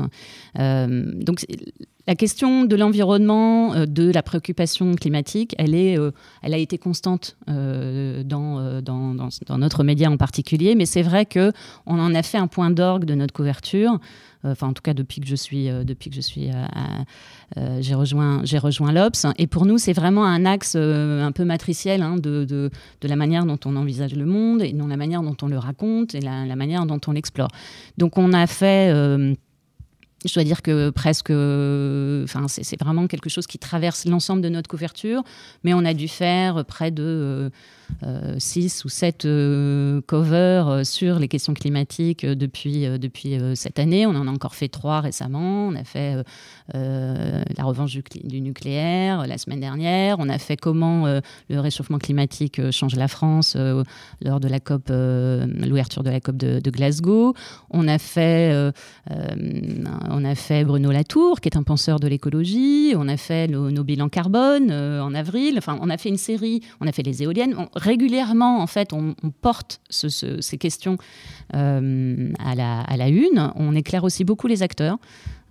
donc 0.55 1.47
la 2.07 2.15
question 2.15 2.65
de 2.65 2.77
l'environnement, 2.77 3.87
de 3.87 4.13
la 4.13 4.23
préoccupation 4.23 4.95
climatique, 4.95 5.55
elle, 5.57 5.75
est, 5.75 5.97
elle 6.43 6.55
a 6.55 6.59
été 6.59 6.77
constante 6.77 7.39
dans, 7.47 8.83
dans, 8.83 9.59
notre 9.59 9.83
média 9.83 10.11
en 10.11 10.19
particulier, 10.19 10.75
mais 10.75 10.85
c'est 10.85 11.03
vrai 11.03 11.25
qu'on 11.25 11.53
en 11.87 12.15
a 12.15 12.23
fait 12.23 12.39
un 12.39 12.47
point 12.47 12.71
d'orgue 12.71 13.07
de 13.07 13.15
notre 13.15 13.33
couverture. 13.33 13.99
Euh, 14.45 14.53
enfin 14.53 14.69
en 14.69 14.73
tout 14.73 14.83
cas 14.83 14.95
depuis 14.95 15.21
que 15.21 15.27
je 15.27 15.35
suis, 15.35 15.69
euh, 15.69 15.85
depuis 15.85 16.11
que 16.11 16.17
je 16.17 16.21
suis, 16.21 16.51
euh, 16.51 17.81
j'ai 17.81 17.95
rejoint, 17.95 18.41
j'ai 18.45 18.59
rejoint 18.59 18.93
l'Obs. 18.93 19.27
Et 19.39 19.47
pour 19.47 19.67
nous, 19.67 19.79
c'est 19.79 19.93
vraiment 19.93 20.25
un 20.25 20.45
axe 20.45 20.77
un 20.77 21.33
peu 21.33 21.45
matriciel 21.45 22.03
hein, 22.03 22.17
de, 22.17 22.45
de, 22.45 22.71
la 23.03 23.17
manière 23.17 23.47
dont 23.47 23.59
on 23.65 23.77
envisage 23.77 24.15
le 24.15 24.27
monde 24.27 24.63
et 24.63 24.73
non 24.73 24.89
la 24.89 24.97
manière 24.97 25.23
dont 25.23 25.37
on 25.43 25.49
le 25.49 25.59
raconte 25.59 26.15
et 26.15 26.21
la, 26.21 26.45
la 26.45 26.57
manière 26.57 26.87
dont 26.87 27.01
on 27.07 27.13
l'explore. 27.13 27.49
Donc 27.99 28.19
on 28.19 28.33
a 28.33 28.47
fait 28.47 28.91
je 30.25 30.35
dois 30.35 30.45
dire 30.45 30.63
que 30.63 30.91
presque, 30.91 31.31
enfin, 31.31 32.47
c'est 32.49 32.81
vraiment 32.81 33.07
quelque 33.07 33.29
chose 33.29 33.47
qui 33.47 33.59
traverse 33.59 34.07
l'ensemble 34.07 34.43
de 34.43 34.49
notre 34.49 34.69
couverture, 34.69 35.23
mais 35.63 35.73
on 35.73 35.85
a 35.85 35.95
dû 35.95 36.09
faire 36.09 36.65
près 36.65 36.91
de 36.91 37.51
6 38.39 38.85
ou 38.85 38.89
7 38.89 39.27
covers 40.07 40.85
sur 40.85 41.19
les 41.19 41.29
questions 41.29 41.55
climatiques 41.55 42.27
depuis, 42.27 42.87
depuis 42.99 43.39
cette 43.55 43.79
année. 43.79 44.07
On 44.07 44.11
en 44.11 44.27
a 44.27 44.31
encore 44.31 44.55
fait 44.55 44.69
3 44.69 45.01
récemment. 45.01 45.69
On 45.69 45.75
a 45.75 45.85
fait 45.85 46.23
la 46.73 47.65
revanche 47.65 47.97
du, 48.25 48.41
nucléaire 48.41 49.27
la 49.27 49.39
semaine 49.39 49.61
dernière. 49.61 50.17
On 50.19 50.29
a 50.29 50.39
fait 50.39 50.57
comment 50.57 51.07
le 51.49 51.61
réchauffement 51.61 51.99
climatique 51.99 52.71
change 52.71 52.97
la 52.97 53.09
France 53.09 53.57
lors 53.57 54.41
de 54.41 54.49
l'ouverture 55.67 56.03
de 56.03 56.11
la 56.11 56.21
COP 56.21 56.37
de, 56.37 56.71
Glasgow. 56.71 57.35
On 57.71 57.89
a 57.89 57.99
fait 57.99 58.73
on 60.11 60.25
a 60.25 60.35
fait 60.35 60.65
Bruno 60.65 60.91
Latour, 60.91 61.41
qui 61.41 61.49
est 61.49 61.57
un 61.57 61.63
penseur 61.63 62.01
de 62.01 62.09
l'écologie. 62.09 62.95
On 62.97 63.09
a 63.09 63.17
fait 63.17 63.49
nos, 63.49 63.85
bilans 63.85 64.09
carbone 64.09 64.71
euh, 64.71 65.03
en 65.03 65.15
avril. 65.15 65.57
Enfin, 65.59 65.79
on 65.81 65.91
a 65.91 65.97
fait 65.97 66.09
une 66.09 66.17
série. 66.17 66.63
On 66.81 66.87
a 66.87 66.93
fait 66.93 67.03
les 67.03 67.23
éoliennes. 67.23 67.55
Régulièrement, 67.77 68.61
en 68.61 68.67
fait, 68.67 68.93
on, 68.93 69.15
porte 69.41 69.81
ces 69.91 70.59
questions 70.59 70.97
euh, 71.55 72.33
à, 72.45 72.55
la, 72.55 72.81
à 72.81 72.97
la 72.97 73.09
une. 73.09 73.53
On 73.55 73.75
éclaire 73.75 74.05
aussi 74.05 74.25
beaucoup 74.25 74.47
les 74.47 74.63
acteurs. 74.63 74.99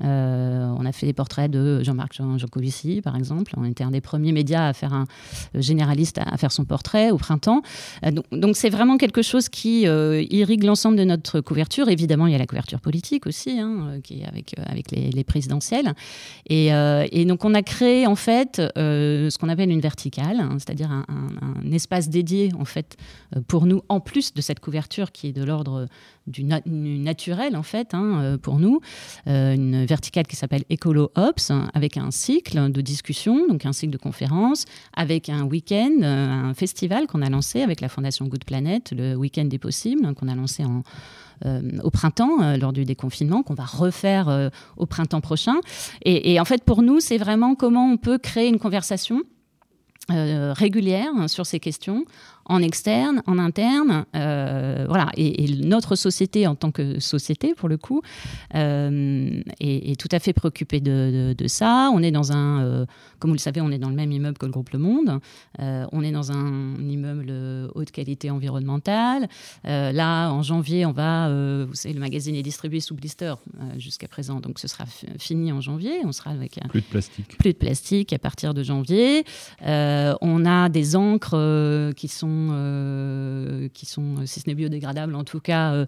Euh, 0.04 0.68
on 0.78 0.86
a 0.86 0.92
fait 0.92 1.06
des 1.06 1.14
portraits 1.14 1.50
de 1.50 1.84
Jean-Marc 1.84 2.14
Jancovici, 2.14 3.02
par 3.02 3.16
exemple. 3.16 3.54
On 3.58 3.64
était 3.64 3.84
un 3.84 3.92
des 3.92 4.02
premiers 4.02 4.32
médias 4.32 4.68
à 4.68 4.74
faire 4.74 4.94
un 4.94 5.06
euh, 5.56 5.62
généraliste 5.62 6.18
à, 6.18 6.38
faire 6.38 6.52
son 6.52 6.66
portrait 6.66 7.12
au 7.12 7.18
printemps. 7.18 7.62
Euh, 8.06 8.12
donc 8.32 8.58
c'est 8.58 8.70
vraiment 8.70 8.98
quelque 8.98 9.22
chose 9.22 9.50
qui 9.50 9.84
irrigue 9.86 10.64
l'ensemble 10.64 10.98
de 10.98 11.04
notre 11.04 11.42
couverture. 11.42 11.90
Évidemment, 11.90 12.28
il 12.28 12.34
y 12.34 12.36
a 12.36 12.40
la 12.40 12.46
couverture 12.46 12.80
politique 12.80 13.28
aussi, 13.28 13.60
hein, 13.60 14.00
qui 14.04 14.22
est 14.22 14.26
avec, 14.26 14.56
avec 14.66 14.92
les, 14.92 15.24
présidentielles. 15.24 15.94
Et, 16.50 16.72
donc 17.26 17.44
on 17.44 17.54
a 17.54 17.62
créé 17.64 18.06
en 18.06 18.16
fait 18.16 18.62
ce 18.76 19.38
qu'on 19.38 19.50
appelle 19.50 19.72
une 19.72 19.82
verticale, 19.82 20.40
hein, 20.40 20.58
c'est-à-dire 20.60 20.92
un, 20.92 21.06
espace 21.72 22.10
dédié 22.10 22.52
en 22.60 22.66
fait 22.66 22.96
pour 23.48 23.66
nous, 23.66 23.82
en 23.90 24.00
plus 24.00 24.34
de 24.34 24.42
cette 24.42 24.60
couverture 24.60 25.12
qui 25.12 25.28
est 25.28 25.34
de 25.34 25.44
l'ordre 25.44 25.88
du 26.28 26.44
naturel 26.44 27.56
en 27.56 27.64
fait 27.64 27.94
hein, 27.94 28.38
pour 28.42 28.60
nous, 28.60 28.80
une 29.26 29.86
verticale 29.86 30.26
qui 30.28 30.36
s'appelle 30.36 30.64
Ecolo 30.72 31.12
Ops, 31.16 31.52
avec 31.74 31.98
un 31.98 32.12
cycle 32.12 32.72
de 32.72 32.82
discussion, 32.82 33.48
donc 33.48 33.66
un 33.66 33.74
cycle 33.74 33.92
de 33.92 33.98
conférences, 33.98 34.66
avec 34.94 35.30
un 35.30 35.44
week-end, 35.44 35.92
euh, 36.02 36.30
un 36.30 36.54
festival 36.54 37.08
qu'on 37.08 37.22
a 37.22 37.30
lancé 37.30 37.62
avec 37.62 37.82
la 37.82 37.90
Fondation 37.90 38.26
Good 38.26 38.46
Planet, 38.46 38.94
le 38.96 39.16
week-end 39.16 39.46
des 39.46 39.60
possibles, 39.60 40.14
qu'on 40.16 40.28
a 40.28 40.36
lancé 40.36 40.64
euh, 41.46 41.62
au 41.84 41.92
printemps, 41.92 42.42
euh, 42.42 42.58
lors 42.58 42.74
du 42.74 42.86
déconfinement, 42.86 43.44
qu'on 43.44 43.54
va 43.54 43.66
refaire 43.66 44.52
au 44.78 44.86
printemps 44.86 45.22
prochain. 45.22 45.56
et, 46.04 46.40
en 46.40 46.46
fait, 46.46 46.64
pour 46.64 46.82
nous, 46.82 47.00
c'est 47.00 47.18
vraiment 47.18 47.56
comment 47.56 47.92
on 47.92 47.98
peut 47.98 48.18
créer 48.18 48.48
une 48.48 48.60
conversation 48.60 49.22
régulière 50.08 51.12
sur 51.28 51.48
ces 51.48 51.60
questions 51.60 52.06
en 52.46 52.62
externe, 52.62 53.22
en 53.26 53.40
interne. 53.40 54.06
Euh, 54.16 54.86
voilà. 54.88 55.10
Et, 55.18 55.46
notre 55.66 55.96
société, 55.96 56.48
en 56.48 56.56
tant 56.56 56.72
que 56.72 57.00
société, 57.00 57.54
pour 57.56 57.70
le 57.70 57.78
coup, 57.78 58.02
euh, 58.54 59.42
est, 59.60 60.00
tout 60.00 60.10
à 60.12 60.20
fait 60.20 60.34
préoccupée 60.34 60.80
de, 60.80 61.36
ça. 61.48 61.90
On 61.94 62.02
est 62.02 62.12
dans 62.12 62.32
un, 62.32 62.64
euh, 62.64 62.86
comme 63.20 63.30
vous 63.32 63.36
le 63.36 63.40
savez, 63.40 63.62
on 63.62 63.72
est 63.72 63.78
dans 63.78 63.90
le 63.90 63.96
même 63.96 64.12
immeuble 64.12 64.38
que 64.38 64.46
le 64.46 64.52
groupe 64.52 64.70
Le 64.72 64.80
Monde. 64.80 65.20
on 65.60 66.02
est 66.04 66.12
dans 66.12 66.32
un 66.32 66.76
immeuble 66.88 67.32
haute 67.74 67.92
qualité 67.92 68.30
environnementale. 68.30 69.28
là, 69.64 70.30
en 70.30 70.44
janvier, 70.44 70.86
on 70.86 70.92
va, 70.92 71.30
vous 71.66 71.74
savez, 71.74 71.94
le 71.94 72.00
magazine 72.00 72.36
est 72.36 72.44
distribué 72.44 72.80
sous 72.80 72.96
blister 72.96 73.34
jusqu'à 73.78 74.08
présent, 74.08 74.40
donc 74.40 74.60
ce 74.60 74.68
sera 74.68 74.86
fini 75.20 75.52
en 75.52 75.62
janvier. 75.62 76.02
On 76.04 76.12
sera 76.12 76.32
avec 76.32 76.60
plus 76.70 76.82
de 76.82 76.86
plastique. 76.86 77.38
Plus 77.38 77.54
de 77.54 77.58
plastique 77.58 78.14
à 78.14 78.20
partir 78.20 78.54
de 78.54 78.64
janvier. 78.64 79.24
on 79.62 80.46
a 80.46 80.70
des 80.70 80.96
encres 80.96 81.94
qui 81.96 82.08
sont 82.08 82.35
euh, 82.52 83.68
qui 83.74 83.86
sont, 83.86 84.26
si 84.26 84.40
ce 84.40 84.50
n'est 84.50 84.56
biodégradables, 84.56 85.16
en 85.16 85.24
tout 85.24 85.40
cas, 85.40 85.74
euh, 85.74 85.86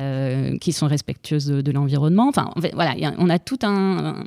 euh, 0.00 0.56
qui 0.58 0.72
sont 0.72 0.86
respectueuses 0.86 1.46
de, 1.46 1.72
l'environnement. 1.72 2.28
Enfin, 2.28 2.50
voilà, 2.72 2.94
on 3.18 3.28
a 3.28 3.38
tout 3.38 3.58
un, 3.62 4.24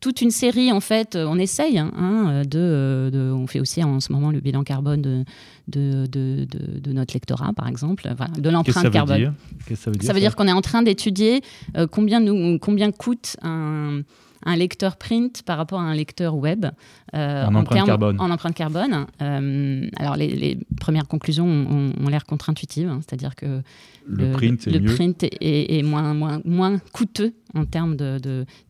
toute 0.00 0.20
une 0.20 0.30
série, 0.30 0.72
en 0.72 0.80
fait, 0.80 1.16
on 1.16 1.38
essaye 1.38 1.78
hein, 1.78 2.42
de, 2.46 3.32
On 3.34 3.46
fait 3.46 3.60
aussi 3.60 3.82
en 3.82 4.00
ce 4.00 4.12
moment 4.12 4.30
le 4.30 4.40
bilan 4.40 4.62
carbone 4.62 5.00
de, 5.00 5.24
de, 5.68 6.06
de, 6.06 6.92
notre 6.92 7.14
lectorat, 7.14 7.52
par 7.54 7.68
exemple, 7.68 8.08
de 8.38 8.50
l'empreinte 8.50 8.90
carbone. 8.90 9.34
ça 9.74 9.90
veut 9.90 9.96
dire 9.96 10.06
Ça 10.06 10.12
veut 10.12 10.20
dire 10.20 10.36
qu'on 10.36 10.48
est 10.48 10.52
en 10.52 10.62
train 10.62 10.82
d'étudier 10.82 11.42
combien, 11.90 12.20
nous, 12.20 12.58
combien 12.58 12.92
coûte 12.92 13.36
un 13.42 14.02
un 14.44 14.56
lecteur 14.56 14.96
print 14.96 15.42
par 15.42 15.56
rapport 15.56 15.80
à 15.80 15.84
un 15.84 15.94
lecteur 15.94 16.36
web. 16.36 16.66
Euh, 17.14 17.44
en, 17.44 17.54
empreinte 17.54 17.86
carbone. 17.86 18.20
En 18.20 18.30
empreinte 18.30 18.54
carbone. 18.54 19.06
Euh, 19.20 19.86
alors, 19.96 20.16
les, 20.16 20.58
premières 20.80 21.06
conclusions 21.08 21.46
ont, 21.46 22.08
l'air 22.08 22.24
contre-intuitives, 22.24 22.88
hein, 22.88 23.00
c'est-à-dire 23.00 23.34
que 23.34 23.62
le, 24.06 24.32
print, 24.32 24.66
est, 24.66 24.80
print 24.80 25.24
est, 25.40 25.82
moins, 25.82 26.14
moins, 26.14 26.40
moins 26.44 26.78
coûteux 26.92 27.34
en 27.54 27.64
termes 27.64 27.96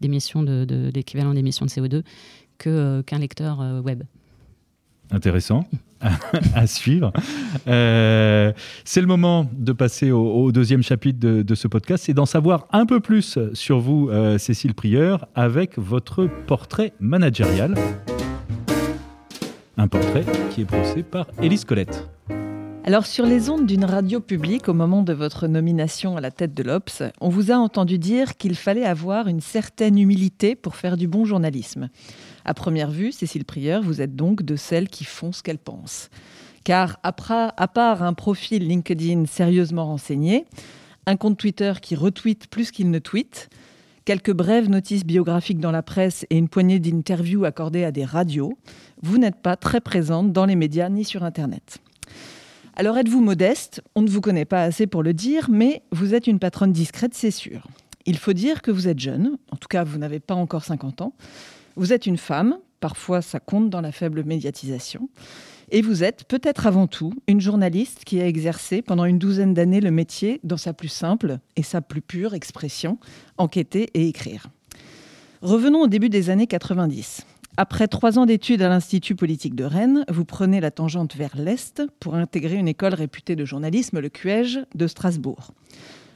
d'émissions, 0.01 0.43
d'équivalent 0.43 1.35
d'émissions 1.35 1.67
de 1.67 1.71
CO2 1.71 2.03
euh, 2.67 3.03
qu'un 3.03 3.19
lecteur 3.19 3.83
web. 3.85 4.03
Intéressant. 5.11 5.67
à 6.55 6.67
suivre. 6.67 7.13
Euh, 7.69 8.53
c'est 8.85 9.01
le 9.01 9.07
moment 9.07 9.49
de 9.53 9.73
passer 9.73 10.11
au, 10.11 10.53
deuxième 10.53 10.83
chapitre 10.83 11.19
de, 11.21 11.55
ce 11.55 11.69
podcast, 11.69 12.05
c'est 12.07 12.15
d'en 12.15 12.27
savoir 12.27 12.67
un 12.73 12.87
peu 12.87 13.01
plus 13.01 13.39
sur 13.53 13.79
vous, 13.79 14.09
euh, 14.11 14.39
Cécile 14.39 14.75
Prieur, 14.75 15.27
avec 15.35 15.79
votre 15.79 16.29
portrait 16.47 16.93
managérial. 17.01 17.75
Un 19.77 19.89
portrait 19.89 20.25
qui 20.51 20.63
est 20.63 20.65
brossé 20.65 21.03
par 21.03 21.27
Élise 21.41 21.65
Colette. 21.65 22.09
Alors 22.85 23.07
sur 23.07 23.27
les 23.27 23.49
ondes 23.49 23.65
d'une 23.65 23.85
radio 23.85 24.19
publique, 24.19 24.69
au 24.69 24.75
moment 24.75 25.03
de 25.03 25.13
votre 25.13 25.47
nomination 25.47 26.17
à 26.17 26.21
la 26.21 26.33
tête 26.33 26.53
de 26.53 26.65
l'Obs, 26.65 27.05
on 27.21 27.29
vous 27.29 27.53
a 27.53 27.55
entendu 27.55 27.97
dire 27.97 28.37
qu'il 28.37 28.57
fallait 28.57 28.85
avoir 28.85 29.29
une 29.29 29.41
certaine 29.41 29.99
humilité 29.99 30.57
pour 30.57 30.75
faire 30.75 30.97
du 30.97 31.07
bon 31.07 31.25
journalisme. 31.25 31.91
À 32.45 32.55
première 32.55 32.91
vue, 32.91 33.13
Cécile 33.13 33.45
Prieur, 33.45 33.83
vous 33.83 34.01
êtes 34.01 34.17
donc 34.17 34.43
de 34.43 34.57
celles 34.57 34.89
qui 34.89 35.05
font 35.05 35.33
ce 35.33 35.43
qu'elles 35.43 35.59
pensent. 35.59 36.11
Car 36.65 36.99
à 37.03 37.13
part 37.13 38.03
un 38.03 38.15
profil 38.15 38.67
LinkedIn 38.67 39.27
sérieusement 39.27 39.87
renseigné, 39.87 40.45
un 41.07 41.17
compte 41.17 41.39
Twitter 41.39 41.73
qui 41.81 41.97
retweet 41.97 42.49
plus 42.49 42.71
qu'il 42.71 42.91
ne 42.91 42.99
tweet, 42.99 43.49
quelques 44.05 44.33
brèves 44.33 44.69
notices 44.69 45.05
biographiques 45.05 45.61
dans 45.61 45.73
la 45.73 45.83
presse 45.83 46.25
et 46.31 46.37
une 46.37 46.49
poignée 46.49 46.79
d'interviews 46.79 47.45
accordées 47.45 47.85
à 47.85 47.93
des 47.93 48.05
radios, 48.05 48.57
vous 49.03 49.19
n'êtes 49.19 49.41
pas 49.43 49.57
très 49.57 49.81
présente 49.81 50.33
dans 50.33 50.47
les 50.47 50.57
médias 50.57 50.89
ni 50.89 51.05
sur 51.05 51.25
Internet. 51.25 51.79
Alors 52.75 52.97
êtes-vous 52.97 53.21
modeste? 53.21 53.83
On 53.95 54.03
ne 54.03 54.09
vous 54.09 54.21
connaît 54.21 54.45
pas 54.45 54.63
assez 54.63 54.87
pour 54.87 55.03
le 55.03 55.13
dire, 55.13 55.49
mais 55.51 55.83
vous 55.91 56.15
êtes 56.15 56.27
une 56.27 56.39
patronne 56.39 56.73
discrète, 56.73 57.15
c'est 57.15 57.31
sûr. 57.31 57.67
Il 58.07 58.17
faut 58.19 58.33
dire 58.33 58.63
que 58.63 58.71
vous 58.71 58.89
êtes 58.89 58.99
jeune, 58.99 59.37
en 59.51 59.57
tout 59.57 59.69
cas 59.69 59.85
vous 59.85 59.99
n'avez 59.99 60.21
pas 60.21 60.35
encore 60.35 60.65
50 60.65 61.03
ans. 61.03 61.13
Vous 61.77 61.93
êtes 61.93 62.07
une 62.07 62.19
femme, 62.19 62.59
parfois 62.81 63.23
ça 63.23 63.41
compte 63.41 63.71
dans 63.71 63.81
la 63.81 63.93
faible 63.93 64.25
médiatisation. 64.25 65.09
Et 65.71 65.81
vous 65.81 66.05
êtes 66.05 66.25
peut-être 66.25 66.67
avant 66.67 66.87
tout 66.87 67.15
une 67.27 67.41
journaliste 67.41 68.05
qui 68.05 68.21
a 68.21 68.27
exercé 68.27 68.83
pendant 68.83 69.07
une 69.07 69.19
douzaine 69.19 69.55
d'années 69.55 69.81
le 69.81 69.91
métier 69.91 70.39
dans 70.45 70.59
sa 70.59 70.75
plus 70.75 70.89
simple 70.89 71.39
et 71.57 71.63
sa 71.63 71.81
plus 71.81 72.03
pure 72.03 72.35
expression, 72.35 72.99
enquêter 73.39 73.89
et 73.95 74.07
écrire. 74.07 74.49
Revenons 75.41 75.81
au 75.81 75.87
début 75.87 76.11
des 76.11 76.29
années 76.29 76.47
90. 76.47 77.25
Après 77.57 77.89
trois 77.89 78.19
ans 78.19 78.27
d'études 78.27 78.63
à 78.63 78.69
l'Institut 78.69 79.15
politique 79.15 79.55
de 79.55 79.65
Rennes, 79.65 80.05
vous 80.09 80.25
prenez 80.25 80.61
la 80.61 80.71
tangente 80.71 81.17
vers 81.17 81.37
l'Est 81.37 81.83
pour 82.01 82.15
intégrer 82.15 82.57
une 82.57 82.69
école 82.69 82.95
réputée 82.95 83.37
de 83.37 83.45
journalisme, 83.45 84.01
le 84.01 84.09
CUEJ 84.09 84.61
de 84.75 84.87
Strasbourg. 84.87 85.53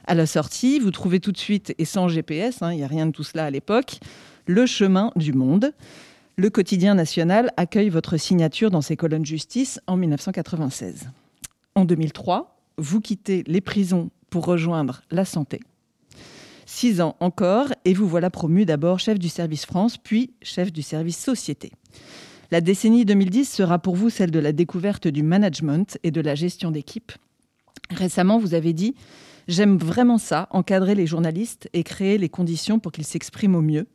À 0.05 0.15
la 0.15 0.25
sortie, 0.25 0.79
vous 0.79 0.91
trouvez 0.91 1.19
tout 1.19 1.31
de 1.31 1.37
suite, 1.37 1.75
et 1.77 1.85
sans 1.85 2.07
GPS, 2.07 2.61
hein, 2.61 2.71
il 2.71 2.77
n'y 2.77 2.83
a 2.83 2.87
rien 2.87 3.05
de 3.07 3.11
tout 3.11 3.23
cela 3.23 3.45
à 3.45 3.51
l'époque, 3.51 3.99
le 4.47 4.65
chemin 4.65 5.11
du 5.15 5.33
monde. 5.33 5.73
Le 6.37 6.49
quotidien 6.49 6.95
national 6.95 7.51
accueille 7.57 7.89
votre 7.89 8.17
signature 8.17 8.71
dans 8.71 8.81
ses 8.81 8.95
colonnes 8.95 9.25
justice 9.25 9.79
en 9.87 9.97
1996. 9.97 11.09
En 11.75 11.85
2003, 11.85 12.57
vous 12.77 13.01
quittez 13.01 13.43
les 13.47 13.61
prisons 13.61 14.09
pour 14.29 14.45
rejoindre 14.45 15.01
la 15.11 15.25
santé. 15.25 15.59
Six 16.65 17.01
ans 17.01 17.15
encore, 17.19 17.67
et 17.85 17.93
vous 17.93 18.07
voilà 18.07 18.29
promu 18.29 18.65
d'abord 18.65 18.99
chef 18.99 19.19
du 19.19 19.29
service 19.29 19.65
France, 19.65 19.97
puis 19.97 20.31
chef 20.41 20.71
du 20.71 20.81
service 20.81 21.17
société. 21.17 21.71
La 22.51 22.61
décennie 22.61 23.05
2010 23.05 23.49
sera 23.49 23.79
pour 23.79 23.95
vous 23.95 24.09
celle 24.09 24.31
de 24.31 24.39
la 24.39 24.53
découverte 24.53 25.07
du 25.07 25.23
management 25.23 25.97
et 26.03 26.11
de 26.11 26.21
la 26.21 26.35
gestion 26.35 26.71
d'équipe. 26.71 27.11
Récemment, 27.89 28.37
vous 28.37 28.53
avez 28.53 28.73
dit 28.73 28.95
J'aime 29.47 29.77
vraiment 29.77 30.17
ça, 30.17 30.47
encadrer 30.51 30.93
les 30.93 31.07
journalistes 31.07 31.69
et 31.73 31.83
créer 31.83 32.17
les 32.17 32.29
conditions 32.29 32.79
pour 32.79 32.91
qu'ils 32.91 33.05
s'expriment 33.05 33.55
au 33.55 33.61
mieux. 33.61 33.87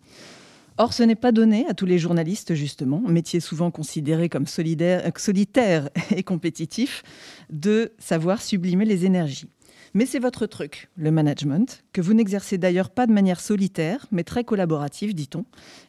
Or, 0.78 0.92
ce 0.92 1.02
n'est 1.02 1.14
pas 1.14 1.32
donné 1.32 1.66
à 1.68 1.74
tous 1.74 1.86
les 1.86 1.98
journalistes, 1.98 2.54
justement, 2.54 3.00
métier 3.00 3.40
souvent 3.40 3.70
considéré 3.70 4.28
comme 4.28 4.46
solitaire 4.46 5.90
et 6.16 6.22
compétitif, 6.22 7.02
de 7.50 7.92
savoir 7.98 8.40
sublimer 8.40 8.84
les 8.84 9.04
énergies. 9.04 9.48
Mais 9.94 10.06
c'est 10.06 10.18
votre 10.18 10.46
truc, 10.46 10.88
le 10.96 11.10
management, 11.10 11.84
que 11.92 12.00
vous 12.00 12.14
n'exercez 12.14 12.56
d'ailleurs 12.56 12.88
pas 12.88 13.06
de 13.06 13.12
manière 13.12 13.40
solitaire, 13.40 14.06
mais 14.10 14.24
très 14.24 14.42
collaborative, 14.42 15.14
dit-on, 15.14 15.44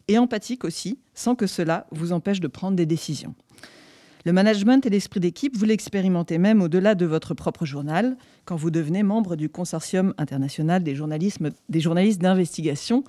et 0.09 0.17
empathique 0.17 0.65
aussi, 0.65 0.99
sans 1.13 1.35
que 1.35 1.47
cela 1.47 1.87
vous 1.91 2.11
empêche 2.11 2.41
de 2.41 2.49
prendre 2.49 2.75
des 2.75 2.85
décisions. 2.85 3.33
Le 4.25 4.33
management 4.33 4.85
et 4.85 4.89
l'esprit 4.89 5.19
d'équipe, 5.21 5.55
vous 5.57 5.65
l'expérimentez 5.65 6.37
même 6.37 6.61
au-delà 6.61 6.95
de 6.95 7.05
votre 7.05 7.33
propre 7.33 7.65
journal, 7.65 8.17
quand 8.43 8.57
vous 8.57 8.71
devenez 8.71 9.03
membre 9.03 9.37
du 9.37 9.49
Consortium 9.49 10.13
international 10.17 10.83
des, 10.83 10.97
des 11.69 11.79
journalistes 11.79 12.21
d'investigation, 12.21 13.03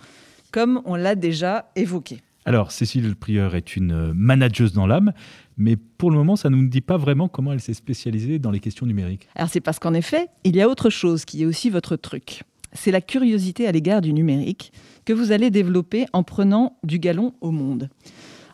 comme 0.54 0.80
on 0.84 0.94
l'a 0.94 1.16
déjà 1.16 1.72
évoqué. 1.74 2.20
Alors, 2.44 2.70
Cécile 2.70 3.16
Prieur 3.16 3.56
est 3.56 3.74
une 3.74 4.12
manageuse 4.12 4.72
dans 4.72 4.86
l'âme, 4.86 5.12
mais 5.56 5.74
pour 5.74 6.12
le 6.12 6.16
moment, 6.16 6.36
ça 6.36 6.48
ne 6.48 6.54
nous 6.54 6.68
dit 6.68 6.80
pas 6.80 6.96
vraiment 6.96 7.26
comment 7.26 7.52
elle 7.52 7.60
s'est 7.60 7.74
spécialisée 7.74 8.38
dans 8.38 8.52
les 8.52 8.60
questions 8.60 8.86
numériques. 8.86 9.26
Alors, 9.34 9.50
c'est 9.50 9.60
parce 9.60 9.80
qu'en 9.80 9.94
effet, 9.94 10.28
il 10.44 10.54
y 10.54 10.62
a 10.62 10.68
autre 10.68 10.90
chose 10.90 11.24
qui 11.24 11.42
est 11.42 11.46
aussi 11.46 11.70
votre 11.70 11.96
truc. 11.96 12.44
C'est 12.72 12.92
la 12.92 13.00
curiosité 13.00 13.66
à 13.66 13.72
l'égard 13.72 14.00
du 14.00 14.12
numérique 14.12 14.72
que 15.04 15.12
vous 15.12 15.32
allez 15.32 15.50
développer 15.50 16.06
en 16.12 16.22
prenant 16.22 16.76
du 16.84 17.00
galon 17.00 17.34
au 17.40 17.50
monde. 17.50 17.90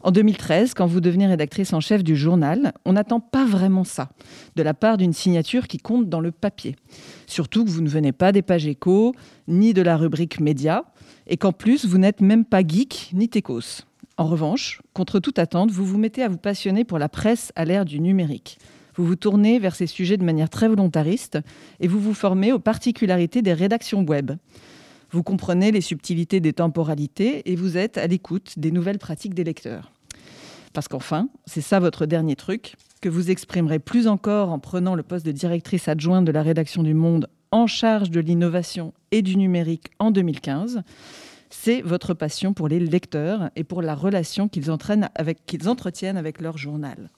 En 0.02 0.12
2013, 0.12 0.72
quand 0.72 0.86
vous 0.86 1.02
devenez 1.02 1.26
rédactrice 1.26 1.74
en 1.74 1.80
chef 1.80 2.02
du 2.02 2.16
journal, 2.16 2.72
on 2.86 2.94
n'attend 2.94 3.20
pas 3.20 3.44
vraiment 3.44 3.84
ça 3.84 4.08
de 4.56 4.62
la 4.62 4.72
part 4.72 4.96
d'une 4.96 5.12
signature 5.12 5.68
qui 5.68 5.76
compte 5.76 6.08
dans 6.08 6.20
le 6.20 6.32
papier. 6.32 6.76
Surtout 7.26 7.66
que 7.66 7.70
vous 7.70 7.82
ne 7.82 7.88
venez 7.88 8.12
pas 8.12 8.32
des 8.32 8.40
pages 8.40 8.66
éco, 8.66 9.14
ni 9.46 9.74
de 9.74 9.82
la 9.82 9.98
rubrique 9.98 10.40
média, 10.40 10.84
et 11.26 11.36
qu'en 11.36 11.52
plus, 11.52 11.84
vous 11.84 11.98
n'êtes 11.98 12.22
même 12.22 12.46
pas 12.46 12.66
geek 12.66 13.10
ni 13.12 13.28
techos. 13.28 13.84
En 14.16 14.24
revanche, 14.24 14.80
contre 14.94 15.18
toute 15.18 15.38
attente, 15.38 15.70
vous 15.70 15.84
vous 15.84 15.98
mettez 15.98 16.22
à 16.22 16.28
vous 16.28 16.38
passionner 16.38 16.84
pour 16.84 16.98
la 16.98 17.10
presse 17.10 17.52
à 17.54 17.66
l'ère 17.66 17.84
du 17.84 18.00
numérique. 18.00 18.58
Vous 18.96 19.04
vous 19.04 19.16
tournez 19.16 19.58
vers 19.58 19.74
ces 19.74 19.86
sujets 19.86 20.16
de 20.16 20.24
manière 20.24 20.50
très 20.50 20.68
volontariste 20.68 21.38
et 21.78 21.88
vous 21.88 22.00
vous 22.00 22.14
formez 22.14 22.52
aux 22.52 22.58
particularités 22.58 23.42
des 23.42 23.52
rédactions 23.52 24.02
web. 24.02 24.32
Vous 25.10 25.22
comprenez 25.22 25.72
les 25.72 25.80
subtilités 25.80 26.40
des 26.40 26.52
temporalités 26.52 27.50
et 27.50 27.56
vous 27.56 27.76
êtes 27.76 27.98
à 27.98 28.06
l'écoute 28.06 28.58
des 28.58 28.70
nouvelles 28.70 28.98
pratiques 28.98 29.34
des 29.34 29.44
lecteurs. 29.44 29.90
Parce 30.72 30.88
qu'enfin, 30.88 31.28
c'est 31.46 31.60
ça 31.60 31.80
votre 31.80 32.06
dernier 32.06 32.36
truc, 32.36 32.76
que 33.00 33.08
vous 33.08 33.30
exprimerez 33.30 33.78
plus 33.78 34.06
encore 34.06 34.50
en 34.50 34.58
prenant 34.58 34.94
le 34.94 35.02
poste 35.02 35.26
de 35.26 35.32
directrice 35.32 35.88
adjointe 35.88 36.24
de 36.24 36.32
la 36.32 36.42
rédaction 36.42 36.82
du 36.82 36.94
Monde 36.94 37.28
en 37.50 37.66
charge 37.66 38.10
de 38.10 38.20
l'innovation 38.20 38.92
et 39.10 39.22
du 39.22 39.36
numérique 39.36 39.90
en 39.98 40.10
2015, 40.10 40.82
c'est 41.48 41.82
votre 41.82 42.14
passion 42.14 42.54
pour 42.54 42.68
les 42.68 42.78
lecteurs 42.78 43.50
et 43.56 43.64
pour 43.64 43.82
la 43.82 43.94
relation 43.94 44.48
qu'ils 44.48 44.70
entretiennent 44.70 45.08
avec 45.24 46.40
leur 46.40 46.56
journal. 46.56 47.10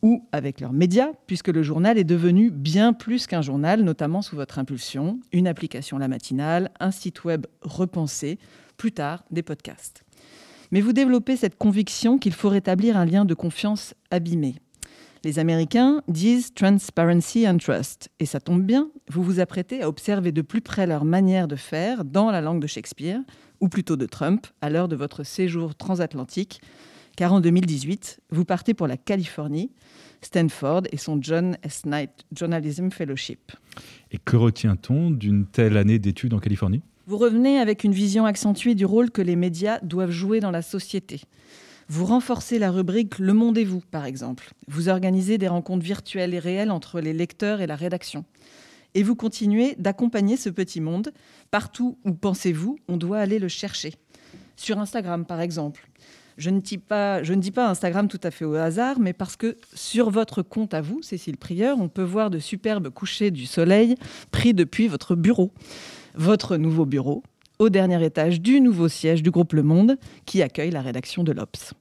Ou 0.00 0.24
avec 0.32 0.60
leurs 0.60 0.72
médias, 0.72 1.10
puisque 1.26 1.48
le 1.48 1.62
journal 1.62 1.98
est 1.98 2.04
devenu 2.04 2.50
bien 2.50 2.92
plus 2.92 3.26
qu'un 3.26 3.42
journal, 3.42 3.82
notamment 3.82 4.22
sous 4.22 4.36
votre 4.36 4.58
impulsion, 4.58 5.20
une 5.32 5.48
application 5.48 5.98
la 5.98 6.08
matinale, 6.08 6.70
un 6.80 6.92
site 6.92 7.24
web 7.24 7.46
repensé, 7.62 8.38
plus 8.76 8.92
tard 8.92 9.24
des 9.30 9.42
podcasts. 9.42 10.04
Mais 10.70 10.80
vous 10.80 10.92
développez 10.92 11.36
cette 11.36 11.56
conviction 11.56 12.18
qu'il 12.18 12.34
faut 12.34 12.48
rétablir 12.48 12.96
un 12.96 13.04
lien 13.04 13.24
de 13.24 13.34
confiance 13.34 13.94
abîmé. 14.10 14.56
Les 15.24 15.38
Américains 15.38 16.02
disent 16.06 16.54
transparency 16.54 17.48
and 17.48 17.58
trust. 17.58 18.08
Et 18.20 18.26
ça 18.26 18.38
tombe 18.38 18.62
bien, 18.62 18.90
vous 19.10 19.22
vous 19.22 19.40
apprêtez 19.40 19.82
à 19.82 19.88
observer 19.88 20.30
de 20.30 20.42
plus 20.42 20.60
près 20.60 20.86
leur 20.86 21.04
manière 21.04 21.48
de 21.48 21.56
faire 21.56 22.04
dans 22.04 22.30
la 22.30 22.40
langue 22.40 22.62
de 22.62 22.66
Shakespeare, 22.66 23.20
ou 23.60 23.68
plutôt 23.68 23.96
de 23.96 24.06
Trump, 24.06 24.46
à 24.60 24.70
l'heure 24.70 24.88
de 24.88 24.94
votre 24.94 25.24
séjour 25.24 25.74
transatlantique, 25.74 26.60
car 27.16 27.32
en 27.32 27.40
2018, 27.40 28.20
vous 28.30 28.44
partez 28.44 28.74
pour 28.74 28.86
la 28.86 28.96
Californie, 28.96 29.72
Stanford 30.22 30.82
et 30.92 30.96
son 30.96 31.20
John 31.20 31.56
S. 31.64 31.82
Knight 31.84 32.10
Journalism 32.32 32.90
Fellowship. 32.90 33.52
Et 34.12 34.18
que 34.18 34.36
retient-on 34.36 35.10
d'une 35.10 35.46
telle 35.46 35.76
année 35.76 35.98
d'études 35.98 36.34
en 36.34 36.38
Californie? 36.38 36.82
Vous 37.08 37.16
revenez 37.16 37.58
avec 37.58 37.84
une 37.84 37.94
vision 37.94 38.26
accentuée 38.26 38.74
du 38.74 38.84
rôle 38.84 39.10
que 39.10 39.22
les 39.22 39.34
médias 39.34 39.78
doivent 39.80 40.10
jouer 40.10 40.40
dans 40.40 40.50
la 40.50 40.60
société. 40.60 41.22
Vous 41.88 42.04
renforcez 42.04 42.58
la 42.58 42.70
rubrique 42.70 43.18
Le 43.18 43.32
Monde 43.32 43.56
et 43.56 43.64
vous, 43.64 43.80
par 43.80 44.04
exemple. 44.04 44.50
Vous 44.66 44.90
organisez 44.90 45.38
des 45.38 45.48
rencontres 45.48 45.82
virtuelles 45.82 46.34
et 46.34 46.38
réelles 46.38 46.70
entre 46.70 47.00
les 47.00 47.14
lecteurs 47.14 47.62
et 47.62 47.66
la 47.66 47.76
rédaction. 47.76 48.26
Et 48.92 49.02
vous 49.02 49.14
continuez 49.14 49.74
d'accompagner 49.78 50.36
ce 50.36 50.50
petit 50.50 50.82
monde 50.82 51.14
partout 51.50 51.96
où, 52.04 52.12
pensez-vous, 52.12 52.78
on 52.88 52.98
doit 52.98 53.20
aller 53.20 53.38
le 53.38 53.48
chercher. 53.48 53.94
Sur 54.56 54.78
Instagram, 54.78 55.24
par 55.24 55.40
exemple. 55.40 55.88
Je 56.36 56.50
ne, 56.50 56.60
dis 56.60 56.76
pas, 56.76 57.22
je 57.22 57.32
ne 57.32 57.40
dis 57.40 57.52
pas 57.52 57.70
Instagram 57.70 58.06
tout 58.08 58.20
à 58.22 58.30
fait 58.30 58.44
au 58.44 58.54
hasard, 58.54 59.00
mais 59.00 59.14
parce 59.14 59.36
que 59.36 59.56
sur 59.72 60.10
votre 60.10 60.42
compte 60.42 60.74
à 60.74 60.82
vous, 60.82 61.00
Cécile 61.00 61.38
Prieur, 61.38 61.78
on 61.80 61.88
peut 61.88 62.02
voir 62.02 62.28
de 62.28 62.38
superbes 62.38 62.90
couchers 62.90 63.30
du 63.30 63.46
soleil 63.46 63.94
pris 64.30 64.52
depuis 64.52 64.88
votre 64.88 65.16
bureau. 65.16 65.52
Votre 66.18 66.56
nouveau 66.56 66.84
bureau, 66.84 67.22
au 67.60 67.68
dernier 67.68 68.04
étage 68.04 68.40
du 68.40 68.60
nouveau 68.60 68.88
siège 68.88 69.22
du 69.22 69.30
groupe 69.30 69.52
Le 69.52 69.62
Monde 69.62 69.96
qui 70.26 70.42
accueille 70.42 70.72
la 70.72 70.82
rédaction 70.82 71.22
de 71.22 71.30
l'Obs. 71.30 71.74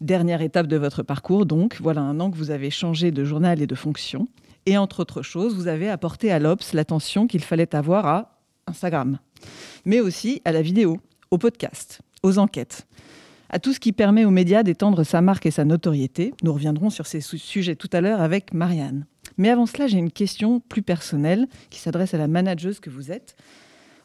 Dernière 0.00 0.40
étape 0.40 0.68
de 0.68 0.78
votre 0.78 1.02
parcours, 1.02 1.44
donc, 1.44 1.76
voilà 1.82 2.00
un 2.00 2.18
an 2.18 2.30
que 2.30 2.38
vous 2.38 2.50
avez 2.50 2.70
changé 2.70 3.10
de 3.10 3.24
journal 3.24 3.60
et 3.60 3.66
de 3.66 3.74
fonction. 3.74 4.26
Et 4.64 4.78
entre 4.78 5.00
autres 5.00 5.20
choses, 5.20 5.54
vous 5.54 5.68
avez 5.68 5.90
apporté 5.90 6.32
à 6.32 6.38
l'Obs 6.38 6.72
l'attention 6.72 7.26
qu'il 7.26 7.44
fallait 7.44 7.74
avoir 7.74 8.06
à 8.06 8.40
Instagram, 8.66 9.18
mais 9.84 10.00
aussi 10.00 10.40
à 10.46 10.52
la 10.52 10.62
vidéo, 10.62 10.96
au 11.30 11.36
podcast, 11.36 12.00
aux 12.22 12.38
enquêtes. 12.38 12.86
à 13.50 13.58
tout 13.58 13.74
ce 13.74 13.80
qui 13.80 13.92
permet 13.92 14.24
aux 14.24 14.30
médias 14.30 14.62
d'étendre 14.62 15.04
sa 15.04 15.20
marque 15.20 15.44
et 15.44 15.50
sa 15.50 15.66
notoriété. 15.66 16.32
Nous 16.42 16.52
reviendrons 16.54 16.88
sur 16.88 17.06
ces 17.06 17.20
sujets 17.20 17.76
tout 17.76 17.88
à 17.92 18.00
l'heure 18.00 18.22
avec 18.22 18.54
Marianne. 18.54 19.06
Mais 19.38 19.48
avant 19.48 19.66
cela, 19.66 19.86
j'ai 19.86 19.98
une 19.98 20.10
question 20.10 20.60
plus 20.60 20.82
personnelle 20.82 21.46
qui 21.70 21.78
s'adresse 21.78 22.12
à 22.12 22.18
la 22.18 22.28
manageuse 22.28 22.80
que 22.80 22.90
vous 22.90 23.10
êtes. 23.10 23.36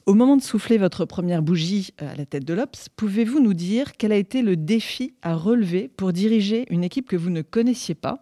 Au 0.06 0.16
moment 0.16 0.36
de 0.36 0.42
souffler 0.42 0.78
votre 0.78 1.06
première 1.06 1.42
bougie 1.42 1.94
euh, 2.02 2.12
à 2.12 2.16
la 2.16 2.26
tête 2.26 2.44
de 2.44 2.54
l'Obs, 2.54 2.90
pouvez-vous 2.96 3.40
nous 3.40 3.54
dire 3.54 3.94
quel 3.98 4.12
a 4.12 4.18
été 4.18 4.42
le 4.42 4.58
défi 4.58 5.14
à 5.22 5.34
relever 5.36 5.88
pour 5.88 6.12
diriger 6.12 6.66
une 6.70 6.84
équipe 6.84 7.08
que 7.08 7.16
vous 7.16 7.30
ne 7.30 7.42
connaissiez 7.42 7.96
pas, 7.96 8.22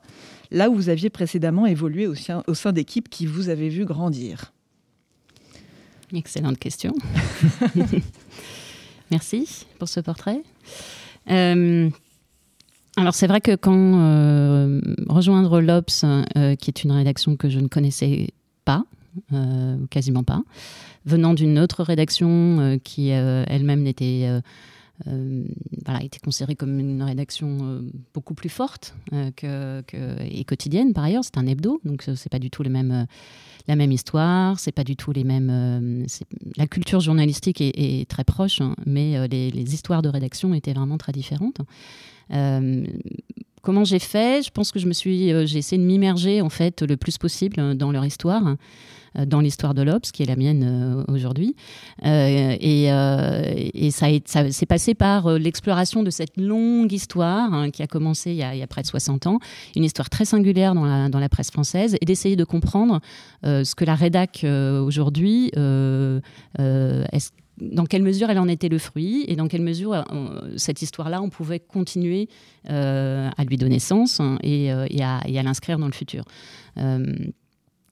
là 0.52 0.70
où 0.70 0.76
vous 0.76 0.90
aviez 0.90 1.10
précédemment 1.10 1.66
évolué 1.66 2.06
au 2.06 2.14
sein, 2.16 2.44
d'équipes 2.72 3.10
qui 3.10 3.26
vous 3.26 3.50
avaient 3.50 3.70
vu 3.70 3.86
grandir? 3.86 4.54
Excellente 6.14 6.60
question. 6.60 6.94
Merci 9.12 9.66
pour 9.80 9.90
ce 9.90 10.02
portrait. 10.02 10.44
Euh, 11.30 11.90
alors 12.98 13.14
c'est 13.14 13.28
vrai 13.28 13.42
que 13.42 13.56
quand 13.56 14.00
euh, 14.00 14.82
rejoindre 15.08 15.62
l'Obs, 15.62 16.04
euh, 16.04 16.56
qui 16.56 16.70
est 16.70 16.84
une 16.84 16.92
rédaction 16.92 17.36
que 17.36 17.50
je 17.50 17.60
ne 17.60 17.68
connaissais 17.68 18.30
pas, 18.66 18.84
quasiment 19.90 20.24
pas, 20.24 20.42
venant 21.06 21.34
d'une 21.34 21.60
autre 21.60 21.84
rédaction 21.84 22.80
qui 22.84 23.10
elle-même 23.10 23.92
voilà, 25.06 26.04
était 26.04 26.20
considérée 26.20 26.56
comme 26.56 26.80
une 26.80 27.04
rédaction 27.04 27.82
beaucoup 28.14 28.34
plus 28.34 28.48
forte 28.48 28.96
et 29.12 30.46
quotidienne 30.46 30.94
par 30.94 31.04
ailleurs. 31.04 31.26
C'est 31.26 31.38
un 31.38 31.46
hebdo, 31.46 31.82
donc 31.84 32.04
c'est 32.16 32.30
pas 32.30 32.40
du 32.40 32.50
tout 32.50 32.64
les 32.64 32.70
mêmes 32.70 33.06
la 33.68 33.76
même 33.76 33.92
histoire, 33.92 34.60
c'est 34.60 34.72
pas 34.72 34.84
du 34.84 34.96
tout 34.96 35.12
les 35.12 35.24
mêmes. 35.24 35.50
Euh, 35.50 36.06
la 36.58 36.68
culture 36.68 37.00
journalistique 37.00 37.62
est, 37.62 38.10
très 38.10 38.24
proche, 38.24 38.62
hein, 38.62 38.76
mais 38.86 39.18
euh, 39.18 39.28
les, 39.28 39.74
histoires 39.74 40.02
de 40.02 40.10
rédaction 40.10 40.54
étaient 40.54 40.74
vraiment 40.74 40.98
très 40.98 41.12
différentes. 41.12 41.62
Euh, 42.34 42.86
comment 43.62 43.84
j'ai 43.84 44.00
fait? 44.00 44.46
Je 44.46 44.52
pense 44.52 44.72
que 44.72 44.80
je 44.80 44.88
me 44.88 44.94
suis, 44.94 45.30
j'ai 45.48 45.58
essayé 45.60 45.82
de 45.82 45.86
m'immerger 45.86 46.42
en 46.42 46.50
fait 46.50 46.82
le 46.82 46.98
plus 46.98 47.18
possible 47.18 47.76
dans 47.76 47.92
leur 47.92 48.06
histoire. 48.06 48.56
Euh, 49.20 49.26
dans 49.26 49.42
l'histoire 49.42 49.74
de 49.74 49.82
l'Obs, 49.82 50.10
qui 50.14 50.24
est 50.24 50.26
la 50.26 50.38
mienne 50.38 50.64
euh, 50.64 51.04
aujourd'hui. 51.14 51.54
Euh, 52.06 52.56
et, 52.62 52.86
et, 52.86 53.92
ça, 53.92 54.08
ça 54.26 54.50
s'est 54.52 54.66
passé 54.66 54.94
par 54.94 55.38
l'exploration 55.38 56.02
de 56.02 56.10
cette 56.10 56.38
longue 56.38 56.94
histoire 56.94 57.54
hein, 57.54 57.72
qui 57.72 57.84
a 57.84 57.88
commencé 57.88 58.32
il 58.32 58.38
y 58.38 58.44
a, 58.44 58.68
près 58.68 58.84
de 58.84 58.88
60 58.88 59.28
ans, 59.28 59.40
une 59.76 59.84
histoire 59.84 60.10
très 60.10 60.24
singulière 60.24 60.76
dans 60.76 60.86
la, 60.86 61.10
dans 61.10 61.20
la 61.20 61.28
presse 61.28 61.52
française, 61.52 61.98
et 62.00 62.06
d'essayer 62.06 62.38
de 62.38 62.46
comprendre 62.46 63.02
ce 63.44 63.76
que 63.76 63.84
la 63.84 63.96
rédac 63.96 64.46
aujourd'hui 64.46 65.52
dans 67.62 67.86
quelle 67.86 68.04
mesure 68.04 68.30
elle 68.30 68.40
en 68.40 68.48
était 68.48 68.70
le 68.70 68.80
fruit 68.80 69.24
et 69.28 69.36
dans 69.36 69.48
quelle 69.48 69.62
mesure 69.62 70.04
cette 70.58 70.82
histoire-là, 70.82 71.22
on 71.22 71.30
pouvait 71.30 71.60
continuer 71.60 72.28
à 72.68 73.44
lui 73.48 73.58
donner 73.58 73.80
sens 73.80 74.20
hein, 74.20 74.38
et, 74.44 74.66
et, 74.66 75.04
à, 75.04 75.44
l'inscrire 75.44 75.78
dans 75.78 75.88
le 75.88 75.94
futur. 75.94 76.26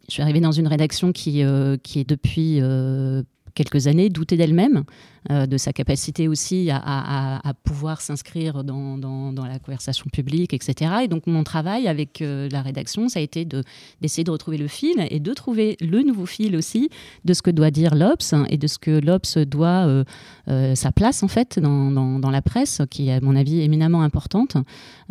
Je 0.09 0.15
suis 0.15 0.23
arrivée 0.23 0.41
dans 0.41 0.51
une 0.51 0.67
rédaction 0.67 1.11
qui, 1.11 1.43
euh, 1.43 1.77
est 1.95 2.09
depuis 2.09 2.61
euh, 2.61 3.21
quelques 3.59 3.87
années 3.87 4.09
doutée 4.09 4.37
d'elle-même, 4.37 4.83
euh, 5.29 5.45
de 5.45 5.57
sa 5.57 5.73
capacité 5.73 6.29
aussi 6.29 6.69
à, 6.71 7.53
pouvoir 7.65 7.99
s'inscrire 7.99 8.63
dans, 8.63 9.45
la 9.45 9.59
conversation 9.59 10.05
publique, 10.11 10.53
etc. 10.53 10.91
Et 11.03 11.07
donc 11.09 11.27
mon 11.27 11.43
travail 11.43 11.87
avec 11.89 12.23
la 12.23 12.61
rédaction, 12.61 13.09
ça 13.09 13.19
a 13.19 13.21
été 13.21 13.43
d'essayer 13.43 14.23
de, 14.23 14.31
retrouver 14.31 14.57
le 14.57 14.67
fil 14.67 15.05
et 15.09 15.19
de 15.19 15.33
trouver 15.33 15.75
le 15.81 16.03
nouveau 16.03 16.25
fil 16.25 16.55
aussi 16.55 16.89
de 17.25 17.33
ce 17.33 17.41
que 17.41 17.51
doit 17.51 17.71
dire 17.71 17.95
l'Obs 17.95 18.33
et 18.49 18.57
de 18.57 18.67
ce 18.67 18.77
que 18.77 18.91
l'Obs 18.91 19.37
doit, 19.39 20.03
sa 20.47 20.91
place 20.91 21.23
en 21.23 21.27
fait 21.27 21.59
dans, 21.59 22.31
la 22.31 22.41
presse, 22.41 22.81
qui 22.89 23.09
est 23.09 23.13
à 23.13 23.21
mon 23.21 23.35
avis 23.35 23.61
éminemment 23.61 24.03
importante, 24.03 24.55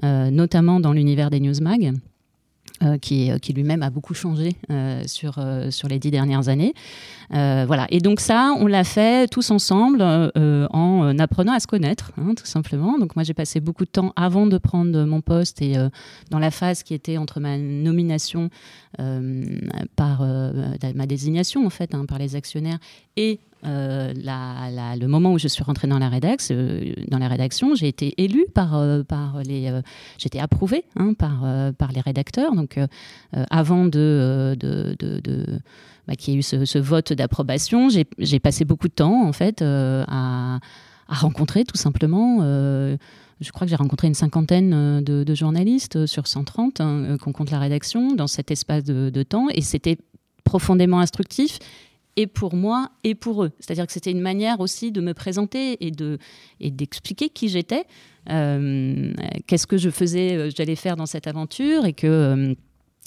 notamment 0.03 0.81
dans 0.81 0.93
l'univers 0.93 1.31
des 1.31 1.41
newsmag. 1.41 1.93
Euh, 1.93 1.93
qui, 3.01 3.31
qui 3.41 3.53
lui-même 3.53 3.83
a 3.83 3.91
beaucoup 3.91 4.15
changé 4.15 4.57
euh, 4.71 5.03
sur, 5.07 5.39
euh, 5.39 5.71
sur 5.71 5.89
les 5.89 5.99
dix 5.99 6.11
dernières 6.11 6.49
années. 6.49 6.75
voilà. 7.31 7.87
Et 7.91 8.01
donc 8.01 8.21
ça, 8.21 8.53
on 8.59 8.67
l'a 8.67 8.85
fait 8.85 9.29
tous 9.29 9.51
ensemble 9.51 10.03
en 10.03 11.19
apprenant 11.19 11.53
à 11.53 11.61
se 11.61 11.67
connaître, 11.67 12.13
hein, 12.17 12.35
tout 12.37 12.47
simplement. 12.47 12.99
Donc 12.99 13.17
moi, 13.17 13.23
j'ai 13.23 13.35
passé 13.35 13.61
beaucoup 13.61 13.85
de 13.85 13.91
temps 13.91 14.13
avant 14.17 14.47
de 14.47 14.59
prendre 14.59 15.05
mon 15.05 15.21
poste 15.21 15.63
et 15.63 15.77
dans 16.31 16.39
la 16.39 16.51
phase 16.51 16.83
qui 16.83 16.95
était 16.95 17.19
entre 17.19 17.41
ma 17.41 17.59
nomination 17.59 18.51
par 19.97 20.23
ma 20.23 21.07
désignation, 21.07 21.67
en 21.67 21.71
fait, 21.71 21.95
hein, 21.95 22.07
par 22.07 22.19
les 22.19 22.37
actionnaires 22.37 22.79
et 23.17 23.41
euh, 23.65 24.13
le 24.15 25.07
moment 25.07 25.33
où 25.33 25.39
je 25.39 25.49
suis 25.49 25.65
rentrée 25.65 25.89
dans 25.89 25.99
la, 25.99 26.09
rédax, 26.09 26.51
euh, 26.51 26.93
dans 27.09 27.19
la 27.19 27.29
rédaction, 27.29 27.75
j'ai 27.75 27.89
été 27.89 28.15
élue 28.23 28.47
par, 28.55 28.77
euh, 28.77 29.03
par 29.03 29.43
les. 29.43 29.73
J'étais 30.17 30.39
approuvée 30.39 30.85
hein, 30.97 31.15
par, 31.15 31.93
les 31.93 32.01
rédacteurs. 32.01 32.55
Donc, 32.55 32.79
avant 33.51 33.87
bah, 33.87 34.55
qu'il 36.17 36.35
y 36.35 36.37
ait 36.37 36.41
eu 36.41 36.43
ce, 36.43 36.79
vote 36.79 37.13
d'approbation, 37.13 37.89
j'ai 37.89 38.41
passé 38.41 38.65
beaucoup 38.65 38.89
de 38.89 38.95
temps, 38.95 39.27
en 39.27 39.33
fait, 39.33 39.63
à, 39.63 40.61
rencontrer 41.09 41.65
tout 41.65 41.77
simplement. 41.77 42.41
je 42.41 43.53
crois 43.53 43.67
que 43.67 43.71
j'ai 43.71 43.77
rencontré 43.77 44.09
une 44.09 44.15
cinquantaine 44.15 45.03
de, 45.03 45.35
journalistes 45.35 46.07
sur 46.07 46.27
130 46.27 46.81
hein, 46.81 47.17
qu'on 47.21 47.33
compte 47.33 47.51
la 47.51 47.59
rédaction 47.59 48.15
dans 48.15 48.27
cet 48.27 48.51
espace 48.51 48.85
de 48.85 49.23
temps. 49.23 49.49
Et 49.53 49.63
c'était 49.63 49.99
profondément 50.45 51.01
instructif 51.01 51.59
et 52.17 52.27
pour 52.27 52.55
moi 52.55 52.91
et 53.05 53.15
pour 53.15 53.45
eux. 53.45 53.53
C'est-à-dire 53.61 53.87
que 53.87 53.93
c'était 53.93 54.11
une 54.11 54.21
manière 54.21 54.61
aussi 54.61 54.93
de 54.93 55.01
me 55.01 55.15
présenter 55.15 55.85
et 55.85 55.91
de 55.91 56.19
et 56.61 56.71
d'expliquer 56.71 57.29
qui 57.29 57.49
j'étais, 57.49 57.85
euh, 58.31 59.13
qu'est-ce 59.47 59.67
que 59.67 59.77
je 59.79 59.91
faisais, 59.91 60.37
euh, 60.37 60.51
j'allais 60.55 60.77
faire 60.77 60.97
dans 60.97 61.07
cette 61.07 61.27
aventure 61.27 61.87
et 61.87 61.93
que 61.93 62.07
euh, 62.07 62.55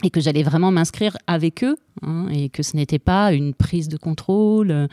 et 0.04 0.10
que 0.10 0.20
j'allais 0.20 0.44
vraiment 0.44 0.72
m'inscrire 0.72 1.18
avec 1.28 1.64
eux 1.64 1.78
hein, 2.02 2.28
et 2.32 2.50
que 2.50 2.64
ce 2.64 2.76
n'était 2.76 3.00
pas 3.00 3.34
une 3.34 3.54
prise 3.54 3.88
de 3.88 3.98
contrôle 3.98 4.72
euh, 4.72 4.88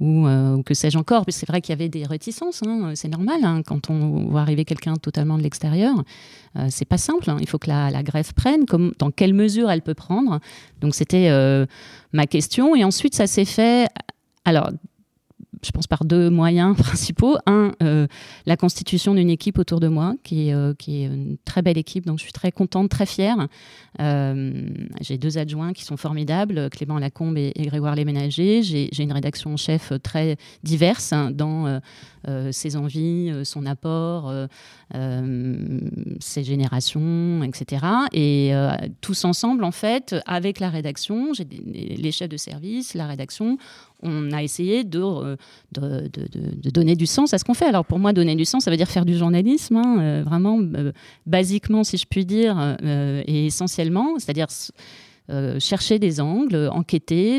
euh, 0.00 0.54
ou, 0.56 0.62
que 0.62 0.74
sais-je 0.74 0.98
encore. 0.98 1.24
C'est 1.28 1.48
vrai 1.48 1.60
qu'il 1.60 1.72
y 1.72 1.78
avait 1.78 1.88
des 1.88 2.04
réticences, 2.04 2.62
hein, 2.66 2.92
c'est 2.94 3.08
normal 3.08 3.40
hein, 3.44 3.62
quand 3.66 3.90
on 3.90 4.28
voit 4.28 4.40
arriver 4.40 4.64
quelqu'un 4.64 4.94
totalement 4.94 5.38
de 5.38 5.42
l'extérieur. 5.42 5.94
Euh, 6.56 6.66
c'est 6.70 6.84
pas 6.84 6.98
simple, 6.98 7.32
il 7.40 7.48
faut 7.48 7.58
que 7.58 7.68
la, 7.68 7.90
la 7.90 8.02
prenne, 8.36 8.66
comme, 8.66 8.92
dans 8.98 9.10
quelle 9.10 9.34
mesure 9.34 9.70
elle 9.70 9.82
peut 9.82 9.94
prendre. 9.94 10.40
Donc 10.80 10.94
c'était 10.94 11.30
ma 12.12 12.26
question 12.26 12.74
et 12.76 12.84
ensuite 12.84 13.14
ça 13.14 13.26
s'est 13.26 13.44
fait. 13.44 13.88
Alors 14.44 14.70
je 15.64 15.70
pense, 15.70 15.86
par 15.86 16.04
deux 16.04 16.28
moyens 16.30 16.76
principaux. 16.78 17.36
Un, 17.46 17.72
euh, 17.82 18.06
la 18.46 18.56
constitution 18.56 19.14
d'une 19.14 19.30
équipe 19.30 19.58
autour 19.58 19.80
de 19.80 19.88
moi, 19.88 20.14
euh, 20.32 20.74
qui 20.76 21.02
est, 21.02 21.06
une 21.06 21.36
très 21.44 21.62
belle 21.62 21.78
équipe, 21.78 22.06
donc 22.06 22.18
je 22.18 22.24
suis 22.24 22.32
très 22.32 22.52
contente, 22.52 22.88
très 22.88 23.06
fière. 23.06 23.48
Euh, 24.00 24.68
j'ai 25.00 25.18
deux 25.18 25.38
adjoints 25.38 25.72
qui 25.72 25.84
sont 25.84 25.96
formidables, 25.96 26.68
Clément 26.70 26.98
Lacombe 26.98 27.38
et, 27.38 27.52
Grégoire 27.56 27.94
Léménager. 27.94 28.62
J'ai 28.62 29.02
une 29.02 29.12
rédaction 29.12 29.56
chef 29.56 29.92
très 30.02 30.36
diverse 30.62 31.12
hein, 31.12 31.30
dans 31.30 31.80
ses 32.50 32.76
envies, 32.76 33.32
son 33.44 33.66
apport, 33.66 34.32
ses 34.92 36.44
générations, 36.44 37.42
etc. 37.42 37.86
Et 38.12 38.52
tous 39.00 39.24
ensemble, 39.24 39.64
en 39.64 39.72
fait, 39.72 40.16
avec 40.26 40.60
la 40.60 40.70
rédaction, 40.70 41.32
j'ai 41.34 41.44
les 41.44 42.12
chefs 42.12 42.28
de 42.28 42.36
service, 42.36 42.94
la 42.94 43.06
rédaction, 43.06 43.58
on 44.02 44.32
a 44.32 44.42
essayé 44.42 44.84
de, 44.84 45.36
de, 45.72 46.70
donner 46.70 46.96
du 46.96 47.06
sens 47.06 47.32
à 47.34 47.38
ce 47.38 47.44
qu'on 47.44 47.54
fait. 47.54 47.66
Alors 47.66 47.84
pour 47.84 47.98
moi, 47.98 48.12
donner 48.12 48.34
du 48.34 48.44
sens, 48.44 48.64
ça 48.64 48.70
veut 48.70 48.76
dire 48.76 48.88
faire 48.88 49.04
du 49.04 49.16
journalisme, 49.16 49.76
hein, 49.76 50.00
euh, 50.00 50.22
vraiment 50.24 50.60
euh, 50.60 50.92
basiquement, 51.26 51.84
si 51.84 51.96
je 51.96 52.06
puis 52.06 52.24
dire, 52.24 52.56
euh, 52.58 53.22
et 53.26 53.46
essentiellement, 53.46 54.18
c'est-à-dire 54.18 54.48
chercher 55.60 55.98
des 55.98 56.20
angles, 56.20 56.68
enquêter, 56.72 57.38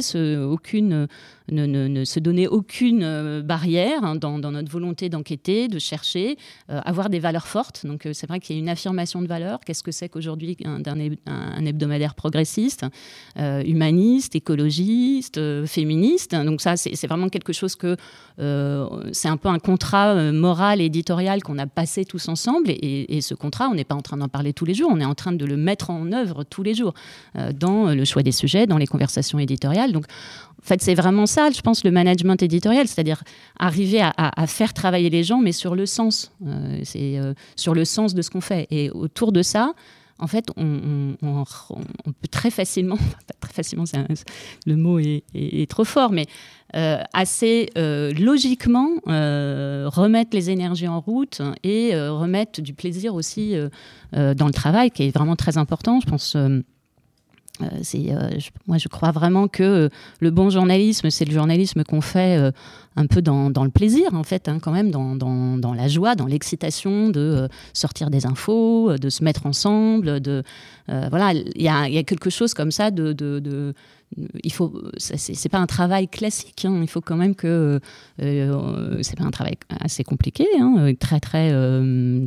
aucune 0.49 1.07
ne, 1.51 2.05
se 2.05 2.19
donner 2.19 2.47
aucune 2.47 3.03
euh, 3.03 3.41
barrière 3.41 4.03
hein, 4.03 4.15
dans, 4.15 4.39
notre 4.39 4.71
volonté 4.71 5.09
d'enquêter, 5.09 5.67
de 5.67 5.79
chercher, 5.79 6.37
euh, 6.69 6.79
avoir 6.85 7.09
des 7.09 7.19
valeurs 7.19 7.47
fortes. 7.47 7.85
Donc 7.85 8.05
euh, 8.05 8.13
c'est 8.13 8.27
vrai 8.27 8.39
qu'il 8.39 8.55
y 8.55 8.59
a 8.59 8.61
une 8.61 8.69
affirmation 8.69 9.21
de 9.21 9.27
valeurs. 9.27 9.59
Qu'est-ce 9.65 9.83
que 9.83 9.91
c'est 9.91 10.09
qu'aujourd'hui 10.09 10.57
un, 10.65 11.65
hebdomadaire 11.65 12.15
progressiste, 12.15 12.85
humaniste, 13.35 14.35
écologiste, 14.35 15.65
féministe? 15.65 16.35
Donc 16.35 16.61
ça, 16.61 16.75
c'est 16.77 17.07
vraiment 17.07 17.29
quelque 17.29 17.53
chose 17.53 17.75
que 17.75 17.95
c'est 18.37 19.27
un 19.27 19.37
peu 19.37 19.49
un 19.49 19.59
contrat 19.59 20.31
moral 20.31 20.81
et 20.81 20.85
éditorial 20.85 21.43
qu'on 21.43 21.57
a 21.57 21.67
passé 21.67 22.05
tous 22.05 22.27
ensemble. 22.29 22.69
Et 22.69 23.21
ce 23.21 23.33
contrat, 23.33 23.69
on 23.69 23.75
n'est 23.75 23.83
pas 23.83 23.95
en 23.95 24.01
train 24.01 24.17
d'en 24.17 24.27
parler 24.27 24.53
tous 24.53 24.65
les 24.65 24.73
jours, 24.73 24.89
on 24.91 24.99
est 24.99 25.05
en 25.05 25.15
train 25.15 25.31
de 25.31 25.45
le 25.45 25.57
mettre 25.57 25.89
en 25.89 26.11
œuvre 26.11 26.43
tous 26.43 26.63
les 26.63 26.73
jours 26.73 26.93
dans 27.55 27.93
le 27.93 28.05
choix 28.05 28.23
des 28.23 28.31
sujets, 28.31 28.67
dans 28.67 28.77
les 28.77 28.87
conversations 28.87 29.39
éditoriales. 29.39 29.91
Donc 29.91 30.05
en 30.63 30.65
fait, 30.65 30.81
c'est 30.81 30.95
vraiment 30.95 31.25
ça, 31.33 31.49
je 31.49 31.61
pense, 31.61 31.83
le 31.83 31.91
management 31.91 32.41
éditorial, 32.41 32.87
c'est-à-dire 32.87 33.23
arriver 33.59 34.01
à, 34.01 34.47
faire 34.47 34.73
travailler 34.73 35.09
les 35.09 35.23
gens, 35.23 35.39
mais 35.39 35.51
sur 35.51 35.75
le 35.75 35.85
sens, 35.85 36.31
euh, 36.45 36.79
c'est 36.83 37.17
euh, 37.17 37.33
sur 37.55 37.73
le 37.73 37.85
sens 37.85 38.13
de 38.13 38.21
ce 38.21 38.29
qu'on 38.29 38.41
fait. 38.41 38.67
Et 38.69 38.91
autour 38.91 39.31
de 39.31 39.41
ça, 39.41 39.73
en 40.19 40.27
fait, 40.27 40.45
on, 40.57 41.15
peut 42.21 42.27
très 42.29 42.51
facilement, 42.51 42.97
pas 43.27 43.33
très 43.39 43.53
facilement, 43.53 43.85
le 44.65 44.75
mot 44.75 44.99
est, 44.99 45.69
trop 45.69 45.85
fort, 45.85 46.11
mais 46.11 46.27
assez 47.13 47.69
logiquement 47.75 48.89
remettre 49.05 50.31
les 50.33 50.49
énergies 50.51 50.87
en 50.87 51.01
route 51.01 51.41
et 51.63 51.95
remettre 51.95 52.61
du 52.61 52.73
plaisir 52.73 53.15
aussi 53.15 53.55
dans 54.11 54.47
le 54.47 54.53
travail, 54.53 54.91
qui 54.91 55.03
est 55.03 55.11
vraiment 55.11 55.35
très 55.35 55.57
important. 55.57 55.99
Je 55.99 56.05
pense 56.05 56.37
euh, 57.61 57.67
euh, 57.95 58.29
moi, 58.65 58.77
je 58.79 58.87
crois 58.87 59.11
vraiment 59.11 59.47
que 59.47 59.63
euh, 59.63 59.89
le 60.19 60.31
bon 60.31 60.49
journalisme, 60.49 61.11
c'est 61.11 61.25
le 61.25 61.33
journalisme 61.33 61.83
qu'on 61.83 62.01
fait 62.01 62.51
un 62.95 63.05
peu 63.05 63.21
dans, 63.21 63.49
le 63.63 63.69
plaisir, 63.69 64.13
en 64.13 64.23
fait, 64.23 64.47
hein, 64.47 64.57
quand 64.59 64.71
même, 64.71 64.89
dans, 64.89 65.73
la 65.75 65.87
joie, 65.87 66.15
dans 66.15 66.25
l'excitation 66.25 67.09
de 67.09 67.47
sortir 67.73 68.09
des 68.09 68.25
infos, 68.25 68.97
de 68.97 69.09
se 69.09 69.23
mettre 69.23 69.45
ensemble. 69.45 70.21
Voilà, 70.87 71.33
il 71.33 71.61
y 71.61 71.67
a, 71.69 72.03
quelque 72.03 72.29
chose 72.29 72.53
comme 72.53 72.71
ça 72.71 72.91
de, 72.91 73.73
il 74.43 74.53
faut, 74.53 74.73
c'est 74.97 75.49
pas 75.49 75.59
un 75.59 75.67
travail 75.67 76.07
classique. 76.07 76.65
Hein. 76.65 76.79
il 76.81 76.89
faut 76.89 77.01
quand 77.01 77.15
même 77.15 77.35
que 77.35 77.79
c'est 78.19 79.17
pas 79.17 79.23
un 79.23 79.31
travail 79.31 79.57
assez 79.69 80.03
compliqué, 80.03 80.45
hein, 80.59 80.93
très 80.99 81.19
très 81.19 81.51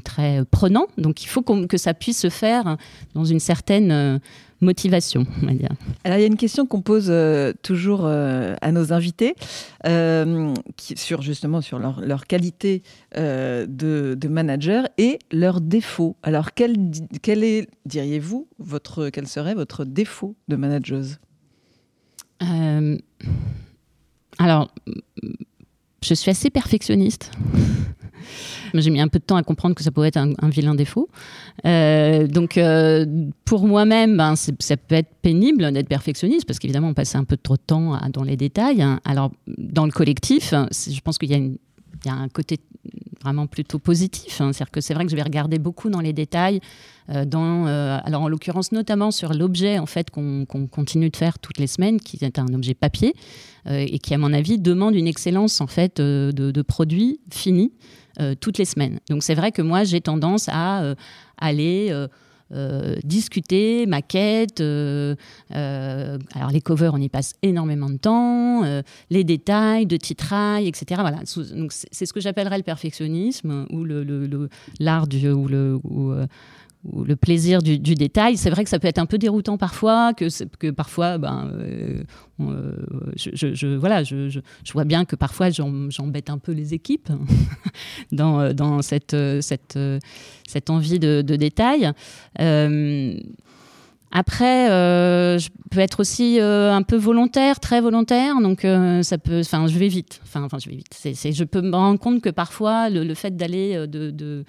très 0.05 0.45
prenant. 0.51 0.87
Donc 0.99 1.23
il 1.23 1.27
faut 1.27 1.43
que 1.43 1.77
ça 1.77 1.95
puisse 1.95 2.21
se 2.21 2.31
faire 2.31 2.77
dans 3.15 3.25
une 3.25 3.41
certaine 3.41 4.21
motivation, 4.61 5.27
on 5.43 5.47
va 5.47 5.53
dire. 5.53 5.69
Alors, 6.05 6.19
il 6.19 6.23
y 6.23 6.25
a 6.25 6.29
une 6.29 6.37
question 6.37 6.67
qu'on 6.67 6.81
pose 6.81 7.07
euh, 7.09 7.53
toujours 7.63 8.03
euh, 8.05 8.55
à 8.61 8.73
nos 8.73 8.93
invités 8.93 9.35
euh, 9.87 10.55
sur 10.79 11.23
justement 11.23 11.61
sur 11.61 11.79
leur, 11.79 12.27
qualité 12.27 12.83
de, 13.15 14.29
manager 14.29 14.89
et 14.99 15.19
leurs 15.33 15.61
défauts. 15.61 16.17
Alors, 16.23 16.55
quel, 16.55 16.77
quel 17.23 17.45
est, 17.45 17.69
diriez-vous, 17.85 18.49
votre, 18.59 19.09
quel 19.11 19.27
serait 19.27 19.55
votre 19.55 19.85
défaut 19.85 20.35
de 20.49 20.57
manageuse? 20.57 21.19
Alors, 24.39 24.71
je 26.03 26.15
suis 26.15 26.31
assez 26.31 26.51
perfectionniste. 26.51 27.31
J'ai 28.75 28.91
mis 28.91 29.01
un 29.01 29.09
peu 29.09 29.19
de 29.19 29.25
temps 29.25 29.37
à 29.37 29.43
comprendre 29.43 29.75
que 29.75 29.83
ça 29.83 29.91
pouvait 29.91 30.09
être 30.09 30.19
un, 30.19 30.49
vilain 30.49 30.75
défaut. 30.75 31.09
Euh, 31.65 32.27
donc, 32.27 32.59
euh, 32.59 33.07
pour 33.45 33.67
moi-même, 33.67 34.17
ben, 34.17 34.35
ça 34.37 34.77
peut 34.77 34.95
être 34.95 35.15
pénible 35.23 35.73
d'être 35.73 35.89
perfectionniste 35.89 36.47
parce 36.47 36.59
qu'évidemment, 36.59 36.89
on 36.89 36.95
passait 36.95 37.17
un 37.17 37.25
peu 37.25 37.37
trop 37.37 37.57
de 37.57 37.63
temps 37.63 37.99
dans 38.13 38.25
les 38.25 38.37
détails. 38.37 38.85
Alors, 39.05 39.33
dans 39.47 39.87
le 39.87 39.93
collectif, 39.93 40.51
je 40.53 41.01
pense 41.01 41.17
qu'il 41.17 41.31
y 41.31 42.09
a 42.09 42.13
un 42.13 42.29
côté 42.29 42.59
vraiment 43.27 43.47
plutôt 43.47 43.79
positif. 43.79 44.41
Hein. 44.41 44.53
C'est-à-dire 44.53 44.71
que 44.71 44.81
c'est 44.81 44.95
vrai 44.95 45.05
que 45.05 45.11
je 45.11 45.17
vais 45.17 45.23
regarder 45.23 45.59
beaucoup 45.59 45.91
dans 45.91 46.01
les 46.01 46.13
détails, 46.13 46.61
euh, 47.11 47.25
dans, 47.25 47.67
alors 47.67 48.23
en 48.23 48.29
l'occurrence 48.29 48.73
notamment 48.73 49.11
sur 49.11 49.35
l'objet 49.35 49.79
en 49.79 49.87
fait 49.87 50.11
qu'on 50.11 50.47
continue 50.71 51.11
de 51.11 51.17
faire 51.17 51.39
toutes 51.39 51.59
les 51.59 51.67
semaines, 51.67 52.01
qui 52.01 52.19
est 52.25 52.39
un 52.39 52.53
objet 52.55 52.75
papier 52.75 53.15
et 53.69 53.99
qui 53.99 54.15
à 54.15 54.19
mon 54.19 54.33
avis 54.33 54.59
demande 54.59 54.95
une 54.95 55.09
excellence 55.09 55.61
en 55.61 55.67
fait 55.67 56.01
de, 56.01 56.31
de 56.33 56.63
produit 56.63 57.19
fini. 57.33 57.73
Euh, 58.19 58.35
toutes 58.35 58.57
les 58.57 58.65
semaines. 58.65 58.99
Donc 59.11 59.23
c'est 59.23 59.35
vrai 59.35 59.53
que 59.53 59.61
moi, 59.61 59.85
j'ai 59.85 60.01
tendance 60.01 60.49
à 60.49 60.83
euh, 60.83 60.95
aller... 61.37 61.93
Euh, 62.53 62.97
discuter, 63.03 63.87
maquette. 63.87 64.61
alors 64.61 66.51
les 66.53 66.61
covers, 66.61 66.95
on 66.95 67.01
y 67.01 67.09
passe 67.09 67.35
énormément 67.43 67.91
de 67.91 67.97
temps, 67.97 68.63
les 69.11 69.25
détails 69.25 69.87
de 69.87 69.97
titrail, 69.97 70.69
etc. 70.69 71.01
Voilà. 71.01 71.21
Donc 71.55 71.73
c'est 71.73 72.07
ce 72.07 72.13
que 72.13 72.21
j'appellerais 72.21 72.59
le 72.59 72.63
perfectionnisme 72.63 73.67
ou 73.71 73.85
le 73.85 74.49
l'art 74.81 75.07
du 75.07 75.29
ou 75.29 75.49
le 75.49 75.81
le 77.05 77.17
plaisir 77.17 77.63
du, 77.63 77.79
détail. 77.79 78.37
C'est 78.37 78.51
vrai 78.51 78.65
que 78.65 78.71
ça 78.71 78.79
peut 78.79 78.89
être 78.89 78.99
un 78.99 79.07
peu 79.07 79.19
déroutant 79.19 79.59
parfois, 79.59 80.13
que, 80.15 80.71
parfois, 80.71 81.19
euh, 81.19 82.03
euh, 82.41 82.73
je, 83.17 84.73
vois 84.73 84.85
bien 84.85 85.05
que 85.05 85.17
parfois 85.17 85.51
j'embête 85.51 86.31
un 86.31 86.39
peu 86.39 86.53
les 86.53 86.75
équipes 86.75 87.11
dans, 88.13 88.53
dans 88.53 88.83
cette, 88.83 89.17
cette, 89.41 89.79
cette 90.47 90.71
envie 90.71 90.99
de, 90.99 91.23
détail. 91.23 91.93
Euh, 92.41 93.15
après, 94.13 94.69
je 94.69 95.49
peux 95.71 95.81
être 95.81 96.01
aussi 96.01 96.39
un 96.41 96.83
peu 96.83 96.97
volontaire, 96.97 97.61
très 97.61 97.81
volontaire, 97.81 98.41
donc 98.41 98.67
ça 99.03 99.19
peut. 99.19 99.41
Enfin, 99.41 99.67
je 99.67 99.79
vais 99.79 99.89
vite. 99.89 100.21
Enfin, 100.23 100.47
je 100.59 100.71
vais 100.71 100.77
vite. 100.77 100.95
Je 101.05 101.45
peux 101.45 101.61
me 101.61 101.75
rendre 101.75 101.99
compte 101.99 102.23
que 102.23 102.31
parfois 102.31 102.89
le, 102.89 103.15
fait 103.15 103.37
d'aller 103.37 103.87
de, 103.87 104.45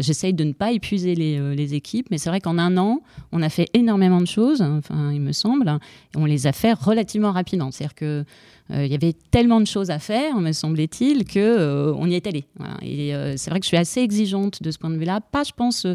j'essaye 0.00 0.34
de 0.34 0.44
ne 0.44 0.52
pas 0.52 0.72
épuiser 0.72 1.14
euh, 1.18 1.54
les, 1.54 1.74
équipes, 1.74 2.06
mais 2.10 2.18
c'est 2.18 2.28
vrai 2.30 2.40
qu'en 2.40 2.58
un 2.58 2.76
an, 2.76 3.02
on 3.32 3.42
a 3.42 3.48
fait 3.48 3.68
énormément 3.74 4.20
de 4.20 4.26
choses, 4.26 4.62
enfin, 4.62 5.12
il 5.12 5.20
me 5.20 5.32
semble, 5.32 5.68
et 5.68 6.18
on 6.18 6.24
les 6.24 6.46
a 6.46 6.52
fait 6.52 6.72
relativement 6.72 7.32
rapidement. 7.32 7.70
C'est-à-dire 7.70 7.94
qu'il 7.94 8.24
euh, 8.76 8.86
y 8.86 8.94
avait 8.94 9.14
tellement 9.30 9.60
de 9.60 9.66
choses 9.66 9.90
à 9.90 9.98
faire, 9.98 10.36
me 10.40 10.52
semblait-il, 10.52 11.24
qu'on 11.24 11.40
euh, 11.40 11.94
on 11.96 12.08
y 12.08 12.14
est 12.14 12.26
allé. 12.26 12.44
Et 12.82 13.12
c'est 13.36 13.50
vrai 13.50 13.60
que 13.60 13.64
je 13.64 13.68
suis 13.68 13.76
assez 13.76 14.00
exigeante 14.00 14.62
de 14.62 14.70
ce 14.70 14.78
point 14.78 14.90
de 14.90 14.96
vue-là. 14.96 15.20
Pas, 15.20 15.44
je 15.44 15.52
pense 15.52 15.86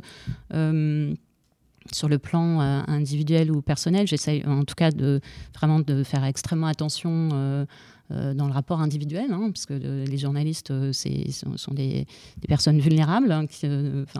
sur 1.91 2.07
le 2.07 2.19
plan 2.19 2.59
individuel 2.59 3.51
ou 3.51 3.61
personnel, 3.61 4.05
j'essaye 4.05 4.45
en 4.45 4.63
tout 4.63 4.75
cas 4.75 4.91
de 4.91 5.21
vraiment 5.55 5.79
de 5.79 6.03
faire 6.03 6.23
extrêmement 6.23 6.67
attention 6.67 7.65
dans 8.09 8.47
le 8.47 8.53
rapport 8.53 8.81
individuel, 8.81 9.31
hein, 9.31 9.51
parce 9.53 9.65
que 9.65 9.73
euh, 9.73 10.05
les 10.05 10.17
journalistes 10.17 10.71
euh, 10.71 10.91
sont, 10.93 11.73
des, 11.73 12.07
personnes 12.47 12.79
vulnérables, 12.79 13.31
hein, 13.31 13.45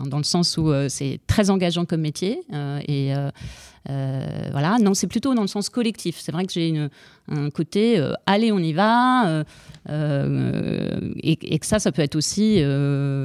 dans 0.06 0.18
le 0.18 0.24
sens 0.24 0.56
où 0.56 0.72
c'est 0.88 1.20
très 1.26 1.50
engageant 1.50 1.84
comme 1.84 2.02
métier. 2.02 2.40
et 2.88 3.12
voilà, 3.86 4.78
non, 4.80 4.94
c'est 4.94 5.06
plutôt 5.06 5.34
dans 5.34 5.42
le 5.42 5.48
sens 5.48 5.68
collectif. 5.68 6.18
C'est 6.20 6.32
vrai 6.32 6.46
que 6.46 6.52
j'ai 6.52 6.88
un 7.28 7.50
côté 7.50 8.00
allez, 8.26 8.52
on 8.52 8.58
y 8.58 8.72
va, 8.72 9.44
et, 9.88 11.58
que 11.58 11.66
ça, 11.66 11.78
ça 11.78 11.90
peut 11.90 12.02
être 12.02 12.16
aussi, 12.16 12.62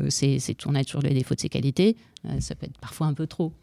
c'est 0.09 0.55
tourner 0.57 0.83
toujours 0.83 1.01
les 1.01 1.13
défauts 1.13 1.35
de 1.35 1.41
ses 1.41 1.49
qualités, 1.49 1.95
ça 2.39 2.55
peut 2.55 2.65
être 2.65 2.79
parfois 2.79 3.07
un 3.07 3.13
peu 3.13 3.27
trop. 3.27 3.53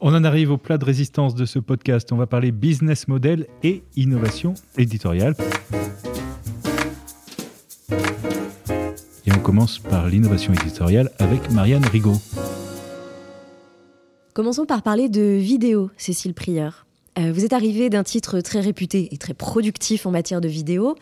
On 0.00 0.14
en 0.14 0.24
arrive 0.24 0.50
au 0.50 0.58
plat 0.58 0.78
de 0.78 0.84
résistance 0.84 1.34
de 1.34 1.44
ce 1.44 1.58
podcast. 1.58 2.12
On 2.12 2.16
va 2.16 2.26
parler 2.26 2.52
business 2.52 3.08
model 3.08 3.46
et 3.62 3.82
innovation 3.96 4.54
éditoriale. 4.76 5.34
Et 9.26 9.32
on 9.32 9.40
commence 9.40 9.78
par 9.78 10.08
l'innovation 10.08 10.52
éditoriale 10.52 11.10
avec 11.18 11.50
Marianne 11.50 11.84
Rigaud. 11.84 12.16
Commençons 14.34 14.66
par 14.66 14.82
parler 14.82 15.08
de 15.08 15.20
vidéo, 15.20 15.90
Cécile 15.96 16.32
Prieur. 16.32 16.86
Euh, 17.18 17.32
vous 17.32 17.44
êtes 17.44 17.52
arrivé 17.52 17.90
d'un 17.90 18.04
titre 18.04 18.40
très 18.40 18.60
réputé 18.60 19.08
et 19.12 19.18
très 19.18 19.34
productif 19.34 20.06
en 20.06 20.12
matière 20.12 20.40
de 20.40 20.48
vidéo, 20.48 20.94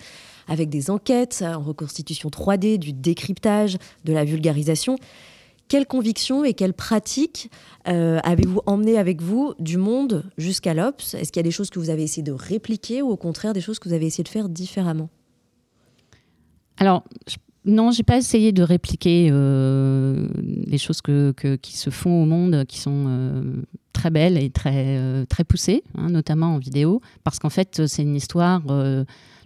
avec 0.49 0.71
des 0.71 0.91
enquêtes 0.91 1.45
en 1.47 1.61
reconstitution 1.61 2.31
3D, 2.31 2.79
du 2.79 2.93
décryptage, 2.93 3.77
de 4.05 4.13
la 4.13 4.25
vulgarisation. 4.25 4.97
Quelles 5.69 5.87
convictions 5.87 6.45
et 6.45 6.55
quelles 6.55 6.75
pratiques 6.75 7.51
euh, 7.89 8.21
avez-vous 8.23 8.61
emmené 8.67 8.99
avec 8.99 9.21
vous 9.21 9.55
du 9.59 9.79
monde 9.79 10.25
jusqu'à 10.39 10.75
l'Obs 10.75 11.15
Est-ce 11.15 11.33
qu'il 11.33 11.41
y 11.41 11.41
a 11.41 11.43
des 11.45 11.51
choses 11.51 11.71
que 11.71 11.79
vous 11.79 11.91
avez 11.91 12.03
essayé 12.03 12.23
de 12.23 12.33
répliquer 12.33 13.03
ou 13.03 13.11
au 13.11 13.17
contraire 13.17 13.53
des 13.53 13.61
choses 13.61 13.79
que 13.79 13.89
vous 13.89 13.95
avez 13.95 14.07
essayé 14.07 14.23
de 14.23 14.29
faire 14.29 14.49
différemment? 14.49 15.09
Alors, 16.79 17.05
non, 17.65 17.91
j'ai 17.91 18.05
pas 18.05 18.17
essayé 18.17 18.53
de 18.53 18.63
répliquer 18.63 19.29
euh, 19.33 20.29
les 20.67 20.79
choses 20.79 21.01
qui 21.03 21.77
se 21.77 21.91
font 21.91 22.23
au 22.23 22.27
monde, 22.27 22.65
qui 22.67 22.79
sont 22.79 23.07
euh, 23.09 23.43
très 23.93 24.11
belles 24.11 24.39
et 24.39 24.51
très, 24.51 25.27
très 25.27 25.43
poussées, 25.43 25.83
hein, 25.97 26.11
notamment 26.11 26.55
en 26.55 26.59
vidéo, 26.59 27.01
parce 27.25 27.41
qu'en 27.41 27.51
fait, 27.51 27.87
c'est 27.87 28.03
une 28.03 28.15
histoire 28.15 28.63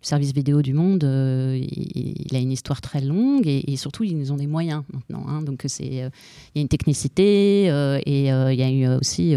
service 0.03 0.33
vidéo 0.33 0.63
du 0.63 0.73
monde, 0.73 1.05
euh, 1.05 1.59
il, 1.61 2.35
a 2.35 2.39
une 2.39 2.53
histoire 2.53 2.81
très 2.81 3.01
longue 3.01 3.47
et, 3.47 3.77
surtout, 3.77 4.05
ils 4.05 4.33
ont 4.33 4.37
des 4.37 4.47
moyens 4.47 4.83
maintenant. 4.93 5.25
Hein. 5.29 5.43
donc, 5.43 5.63
c'est, 5.67 6.03
euh, 6.03 6.11
il 6.55 6.59
y 6.59 6.59
a 6.59 6.63
une 6.63 6.69
technicité 6.69 7.71
euh, 7.71 8.01
et 8.07 8.29
il 8.29 8.59
y 8.59 8.63
a 8.63 8.71
eu 8.71 8.87
aussi. 8.89 9.35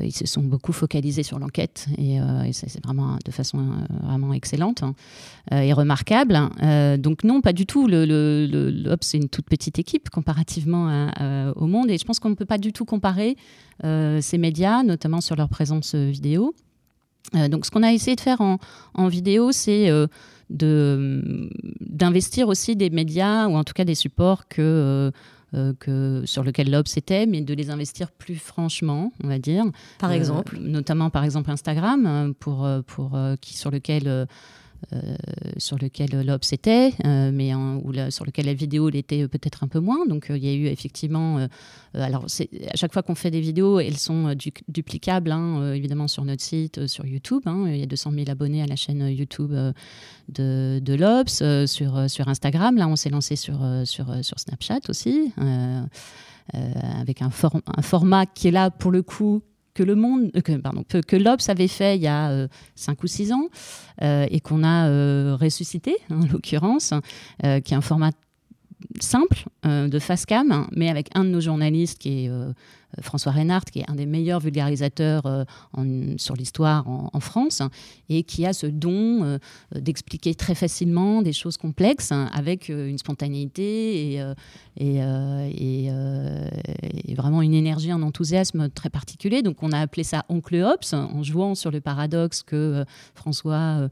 ils 0.00 0.12
se 0.12 0.26
sont 0.26 0.42
beaucoup 0.42 0.72
focalisés 0.72 1.22
sur 1.22 1.38
l'enquête 1.38 1.86
et, 1.96 2.18
c'est 2.52 2.84
vraiment 2.84 3.18
de 3.24 3.30
façon 3.30 3.58
vraiment 4.02 4.32
excellente 4.32 4.82
hein, 4.82 4.94
et 5.50 5.72
remarquable. 5.72 6.38
donc 6.98 7.24
non, 7.24 7.40
pas 7.40 7.52
du 7.52 7.66
tout. 7.66 7.86
Le, 7.86 8.04
le, 8.04 8.96
c'est 9.00 9.18
une 9.18 9.28
toute 9.28 9.46
petite 9.46 9.78
équipe 9.78 10.10
comparativement 10.10 11.10
au 11.56 11.66
monde 11.66 11.90
et 11.90 11.98
je 11.98 12.04
pense 12.04 12.18
qu'on 12.18 12.30
ne 12.30 12.34
peut 12.34 12.46
pas 12.46 12.58
du 12.58 12.72
tout 12.72 12.84
comparer 12.84 13.36
ces 13.82 14.38
médias, 14.38 14.82
notamment 14.82 15.20
sur 15.20 15.36
leur 15.36 15.48
présence 15.48 15.94
vidéo. 15.94 16.54
Euh, 17.34 17.48
donc, 17.48 17.66
ce 17.66 17.70
qu'on 17.70 17.82
a 17.82 17.92
essayé 17.92 18.16
de 18.16 18.20
faire 18.20 18.40
en, 18.40 19.08
vidéo, 19.08 19.52
c'est 19.52 19.90
euh, 19.90 20.06
d'investir 21.80 22.48
aussi 22.48 22.76
des 22.76 22.90
médias, 22.90 23.46
ou 23.46 23.56
en 23.56 23.64
tout 23.64 23.74
cas 23.74 23.84
des 23.84 23.94
supports 23.94 24.48
que, 24.48 25.10
euh, 25.54 25.72
que, 25.78 26.22
sur 26.24 26.44
lesquels 26.44 26.70
l'Obs 26.70 26.96
était, 26.96 27.26
mais 27.26 27.40
de 27.40 27.54
les 27.54 27.70
investir 27.70 28.10
plus 28.12 28.36
franchement, 28.36 29.12
on 29.22 29.28
va 29.28 29.38
dire. 29.38 29.64
Par 29.98 30.12
exemple 30.12 30.58
Notamment, 30.60 31.10
par 31.10 31.24
exemple, 31.24 31.50
Instagram, 31.50 32.34
pour, 32.38 32.68
pour, 32.86 33.18
qui, 33.40 33.56
sur 33.56 33.70
lequel 33.70 34.26
sur 35.56 35.78
lequel 35.78 36.10
l'Obs 36.24 36.52
était, 36.52 36.92
mais 37.04 37.54
ou 37.54 37.92
sur 38.10 38.24
lequel 38.24 38.46
la 38.46 38.54
vidéo 38.54 38.88
l'était 38.88 39.26
peut-être 39.28 39.64
un 39.64 39.68
peu 39.68 39.80
moins. 39.80 40.06
Donc 40.06 40.26
il 40.30 40.44
y 40.44 40.48
a 40.48 40.54
eu 40.54 40.66
effectivement, 40.66 41.46
alors 41.94 42.24
à 42.24 42.76
chaque 42.76 42.92
fois 42.92 43.02
qu'on 43.02 43.14
fait 43.14 43.30
des 43.30 43.40
vidéos, 43.40 43.80
elles 43.80 43.98
sont 43.98 44.34
duplicables, 44.68 45.32
hein, 45.32 45.72
évidemment 45.72 46.08
sur 46.08 46.24
notre 46.24 46.42
site, 46.42 46.86
sur 46.86 47.06
YouTube. 47.06 47.42
Hein. 47.46 47.66
il 47.68 47.78
y 47.78 47.82
a 47.82 47.86
200 47.86 48.12
000 48.12 48.24
abonnés 48.28 48.62
à 48.62 48.66
la 48.66 48.76
chaîne 48.76 49.08
YouTube 49.08 49.52
de, 50.28 50.80
de 50.80 50.94
l'Obs, 50.94 51.42
sur, 51.66 52.10
sur 52.10 52.28
Instagram. 52.28 52.76
Là, 52.76 52.88
on 52.88 52.96
s'est 52.96 53.10
lancé 53.10 53.36
sur, 53.36 53.60
sur, 53.84 54.24
sur 54.24 54.38
Snapchat 54.38 54.80
aussi. 54.88 55.32
avec 56.52 57.22
un, 57.22 57.30
un, 57.76 57.82
format 57.82 58.26
qui 58.26 58.48
est 58.48 58.52
là 58.52 58.70
pour 58.70 58.90
le 58.90 59.02
coup 59.02 59.42
que 59.76 59.82
le 59.82 59.94
monde, 59.94 60.30
euh, 60.34 60.40
que, 60.40 60.52
pardon, 60.56 60.84
l'Obs 61.12 61.48
avait 61.48 61.68
fait 61.68 61.96
il 61.96 62.02
y 62.02 62.08
a 62.08 62.48
5 62.74 62.92
euh, 62.92 63.02
ou 63.04 63.06
6 63.06 63.32
ans 63.32 63.48
euh, 64.02 64.26
et 64.30 64.40
qu'on 64.40 64.64
a 64.64 65.36
ressuscité, 65.36 65.96
en 66.10 66.26
l'occurrence, 66.32 66.94
qui 67.42 67.74
est 67.74 67.76
un 67.76 67.80
format 67.80 68.10
simple 69.00 69.44
de 69.64 69.98
face 69.98 70.26
cam, 70.26 70.66
mais 70.72 70.88
avec 70.88 71.08
un 71.14 71.24
de 71.24 71.30
nos 71.30 71.40
journalistes 71.40 71.98
qui 71.98 72.26
est 72.26 72.30
François 73.02 73.32
Reinhardt, 73.32 73.70
qui 73.70 73.80
est 73.80 73.90
un 73.90 73.94
des 73.94 74.06
meilleurs 74.06 74.40
vulgarisateurs 74.40 75.26
euh, 75.26 75.44
sur 76.16 76.34
l'histoire 76.34 76.88
en, 76.88 77.20
France, 77.20 77.62
et 78.08 78.22
qui 78.22 78.46
a 78.46 78.52
ce 78.52 78.66
don 78.66 79.24
euh, 79.24 79.38
d'expliquer 79.74 80.34
très 80.34 80.54
facilement 80.54 81.22
des 81.22 81.32
choses 81.32 81.56
complexes 81.56 82.12
avec 82.32 82.70
euh, 82.70 82.88
une 82.88 82.98
spontanéité 82.98 84.20
et, 84.78 85.90
vraiment 87.16 87.42
une 87.42 87.54
énergie, 87.54 87.90
un 87.90 88.02
enthousiasme 88.02 88.68
très 88.68 88.90
particulier. 88.90 89.42
Donc 89.42 89.62
on 89.62 89.72
a 89.72 89.80
appelé 89.80 90.04
ça 90.04 90.24
Oncle 90.28 90.56
Ops, 90.56 90.92
en 90.92 91.22
jouant 91.22 91.54
sur 91.54 91.70
le 91.70 91.80
paradoxe 91.80 92.42
que 92.42 92.84
François 93.14 93.88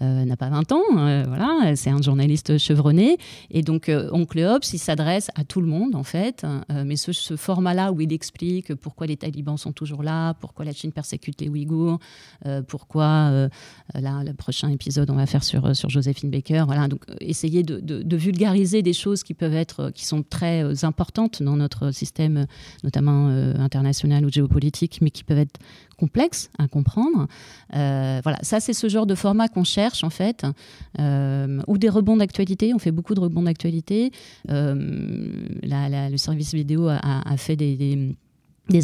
n'a 0.00 0.36
pas 0.36 0.48
20 0.48 0.72
ans, 0.72 0.82
voilà, 0.90 1.74
c'est 1.76 1.90
un 1.90 2.00
journaliste 2.00 2.58
chevronné. 2.58 3.18
Et 3.50 3.62
donc 3.62 3.90
Oncle 4.12 4.40
Ops, 4.40 4.72
il 4.72 4.78
s'adresse 4.78 5.30
à 5.34 5.44
tout 5.44 5.60
le 5.60 5.66
monde 5.66 5.94
en 5.94 6.04
fait, 6.04 6.46
mais 6.84 6.96
ce, 6.96 7.36
format-là 7.36 7.92
où 7.92 8.00
il 8.00 8.12
explique 8.12 8.74
pourquoi 8.74 9.06
les 9.06 9.16
talibans 9.16 9.56
sont 9.56 9.72
toujours 9.72 10.02
là, 10.02 10.34
pourquoi 10.34 10.64
la 10.64 10.72
Chine 10.72 10.92
persécute 10.92 11.40
les 11.40 11.48
Ouïghours, 11.48 11.98
euh, 12.46 12.62
pourquoi, 12.62 13.30
euh, 13.30 13.48
là, 13.94 14.22
le 14.24 14.32
prochain 14.32 14.68
épisode, 14.68 15.10
on 15.10 15.16
va 15.16 15.26
faire 15.26 15.44
sur, 15.44 15.74
sur 15.74 15.88
Joséphine 15.88 16.30
Baker. 16.30 16.64
Voilà, 16.66 16.88
donc 16.88 17.02
euh, 17.08 17.14
essayer 17.20 17.62
de, 17.62 18.16
vulgariser 18.16 18.82
des 18.82 18.92
choses 18.92 19.22
qui 19.22 19.34
peuvent 19.34 19.54
être, 19.54 19.90
qui 19.90 20.04
sont 20.04 20.22
très 20.22 20.84
importantes 20.84 21.42
dans 21.42 21.56
notre 21.56 21.92
système, 21.92 22.46
notamment 22.82 23.28
international 23.28 24.24
ou 24.24 24.30
géopolitique, 24.30 24.98
mais 25.00 25.10
qui 25.10 25.22
peuvent 25.24 25.38
être 25.38 25.60
complexes 25.98 26.50
à 26.58 26.68
comprendre. 26.68 27.26
voilà, 27.72 28.38
ça, 28.42 28.60
c'est 28.60 28.72
ce 28.72 28.88
genre 28.88 29.06
de 29.06 29.14
format 29.14 29.48
qu'on 29.48 29.64
cherche, 29.64 30.04
en 30.04 30.10
fait, 30.10 30.46
ou 30.98 31.78
des 31.78 31.88
rebonds 31.88 32.16
d'actualité. 32.16 32.72
On 32.74 32.78
fait 32.78 32.92
beaucoup 32.92 33.14
de 33.14 33.20
rebonds 33.20 33.42
d'actualité. 33.42 34.12
le 34.48 36.16
service 36.16 36.54
vidéo 36.54 36.88
a, 36.88 37.36
fait 37.36 37.56
des 37.56 38.16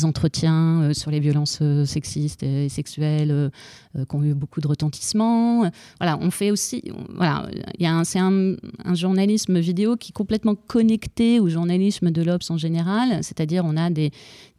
entretiens 0.05 0.83
euh, 0.83 0.95
sur 0.95 1.11
les 1.11 1.21
violences 1.21 1.59
euh, 1.63 1.85
sexistes 1.85 2.43
et 2.43 2.69
sexuelles 2.69 3.31
euh, 3.31 3.51
qui 4.09 4.17
ont 4.17 4.25
eu 4.25 4.35
beaucoup 4.35 4.61
de 4.61 4.67
retentissement. 4.67 5.71
Voilà, 6.01 6.19
on 6.21 6.31
fait 6.31 6.51
aussi. 6.51 6.83
C'est 8.05 8.19
un, 8.19 8.57
journalisme 8.95 9.59
vidéo 9.59 9.97
qui 9.97 10.11
est 10.11 10.13
complètement 10.13 10.55
connecté 10.55 11.41
au 11.41 11.49
journalisme 11.49 12.11
de 12.11 12.23
l'Obs 12.23 12.51
en 12.51 12.57
général. 12.57 13.23
C'est-à-dire, 13.23 13.65
on 13.67 13.77
a 13.77 13.91
des, 13.91 14.11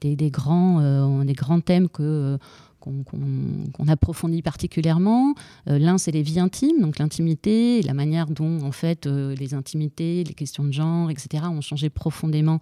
des, 0.01 0.29
grands, 0.29 1.23
des 1.23 1.33
grands 1.33 1.59
thèmes 1.59 1.89
que 1.89 2.37
qu'on 2.85 3.87
approfondit 3.87 4.41
particulièrement. 4.41 5.33
Euh, 5.69 5.79
l'un, 5.79 5.97
c'est 5.97 6.11
les 6.11 6.21
vies 6.21 6.39
intimes, 6.39 6.81
donc 6.81 6.99
l'intimité, 6.99 7.81
la 7.81 7.93
manière 7.93 8.27
dont, 8.27 8.61
en 8.61 8.71
fait, 8.71 9.07
euh, 9.07 9.35
les 9.35 9.53
intimités, 9.53 10.23
les 10.23 10.33
questions 10.33 10.63
de 10.63 10.71
genre, 10.71 11.09
etc., 11.09 11.45
ont 11.49 11.61
changé 11.61 11.89
profondément, 11.89 12.59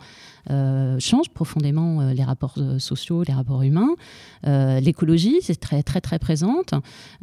euh, 0.50 1.00
changent 1.00 1.30
profondément 1.30 2.02
les 2.12 2.24
rapports 2.24 2.58
sociaux, 2.80 3.24
les 3.24 3.34
rapports 3.34 3.62
humains. 3.64 3.96
L'écologie, 4.44 5.38
c'est 5.42 5.60
très, 5.60 5.84
très, 5.84 6.02
très 6.02 6.20
présente. 6.20 6.74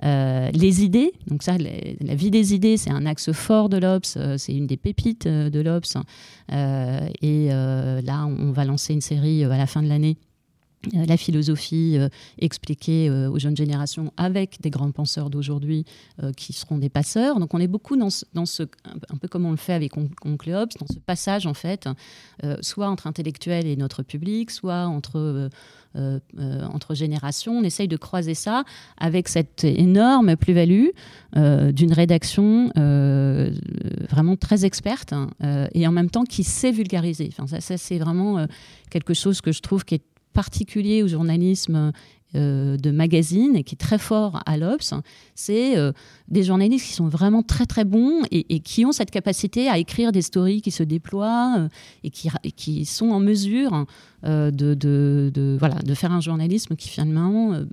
les 0.02 0.84
idées, 0.84 1.12
donc 1.26 1.42
ça, 1.42 1.56
la 1.58 2.14
vie 2.14 2.30
des 2.30 2.54
idées, 2.54 2.76
c'est 2.76 2.90
un 2.90 3.06
axe 3.06 3.32
fort 3.32 3.68
de 3.68 3.76
l'Obs, 3.76 4.18
c'est 4.36 4.54
une 4.54 4.66
des 4.66 4.76
pépites 4.76 5.26
de 5.26 5.60
l'Obs. 5.60 5.96
et 6.50 7.48
là, 7.48 8.26
on 8.26 8.52
va 8.52 8.64
lancer 8.64 8.94
une 8.94 9.00
série 9.00 9.44
à 9.44 9.56
la 9.56 9.66
fin 9.66 9.82
de 9.82 9.88
l'année 9.88 10.16
euh, 10.94 11.04
la 11.04 11.18
philosophie 11.18 11.98
euh, 11.98 12.08
expliquée 12.38 13.10
euh, 13.10 13.30
aux 13.30 13.38
jeunes 13.38 13.56
générations 13.56 14.14
avec 14.16 14.62
des 14.62 14.70
grands 14.70 14.90
penseurs 14.92 15.28
d'aujourd'hui 15.28 15.84
qui 16.36 16.52
seront 16.52 16.78
des 16.78 16.88
passeurs. 16.88 17.38
Donc 17.38 17.54
on 17.54 17.58
est 17.58 17.66
beaucoup 17.66 17.96
dans 17.96 18.10
ce, 18.10 18.62
un 18.62 19.16
peu 19.16 19.28
comme 19.28 19.46
on 19.46 19.50
le 19.50 19.56
fait 19.56 19.72
avec 19.72 19.96
Oncle 19.96 20.52
Hobbes, 20.52 20.70
dans 20.78 20.86
ce 20.86 20.98
passage 20.98 21.46
en 21.46 21.54
fait, 21.54 21.88
soit 22.60 22.88
entre 22.88 23.06
intellectuels 23.06 23.66
et 23.66 23.76
notre 23.76 24.02
public, 24.02 24.50
soit 24.50 24.86
entre, 24.86 25.48
entre 25.94 26.94
générations. 26.94 27.58
On 27.58 27.62
essaye 27.62 27.88
de 27.88 27.96
croiser 27.96 28.34
ça 28.34 28.64
avec 28.98 29.28
cette 29.28 29.64
énorme 29.64 30.36
plus-value 30.36 30.88
d'une 31.34 31.92
rédaction 31.92 32.70
vraiment 34.10 34.36
très 34.36 34.64
experte 34.64 35.12
hein, 35.12 35.30
et 35.72 35.86
en 35.86 35.92
même 35.92 36.10
temps 36.10 36.24
qui 36.24 36.44
sait 36.44 36.72
vulgariser. 36.72 37.30
Ça 37.46 37.60
c'est 37.60 37.98
vraiment 37.98 38.46
quelque 38.90 39.14
chose 39.14 39.40
que 39.40 39.52
je 39.52 39.60
trouve 39.60 39.84
qui 39.84 39.96
est 39.96 40.09
particulier 40.32 41.02
au 41.02 41.08
journalisme 41.08 41.92
euh, 42.36 42.76
de 42.76 42.92
magazine 42.92 43.56
et 43.56 43.64
qui 43.64 43.74
est 43.74 43.78
très 43.78 43.98
fort 43.98 44.40
à 44.46 44.56
l'Obs, 44.56 44.94
c'est 45.34 45.76
euh, 45.76 45.90
des 46.28 46.44
journalistes 46.44 46.86
qui 46.86 46.92
sont 46.92 47.08
vraiment 47.08 47.42
très 47.42 47.66
très 47.66 47.84
bons 47.84 48.22
et, 48.30 48.60
qui 48.60 48.86
ont 48.86 48.92
cette 48.92 49.10
capacité 49.10 49.68
à 49.68 49.78
écrire 49.78 50.12
des 50.12 50.22
stories 50.22 50.62
qui 50.62 50.70
se 50.70 50.84
déploient 50.84 51.56
euh, 51.58 51.68
et, 52.04 52.10
qui, 52.52 52.84
sont 52.84 53.08
en 53.08 53.18
mesure 53.18 53.84
de, 54.22 55.56
voilà, 55.58 55.74
de 55.74 55.94
faire 55.94 56.12
un 56.12 56.20
journalisme 56.20 56.76
qui 56.76 56.88
finalement 56.88 57.64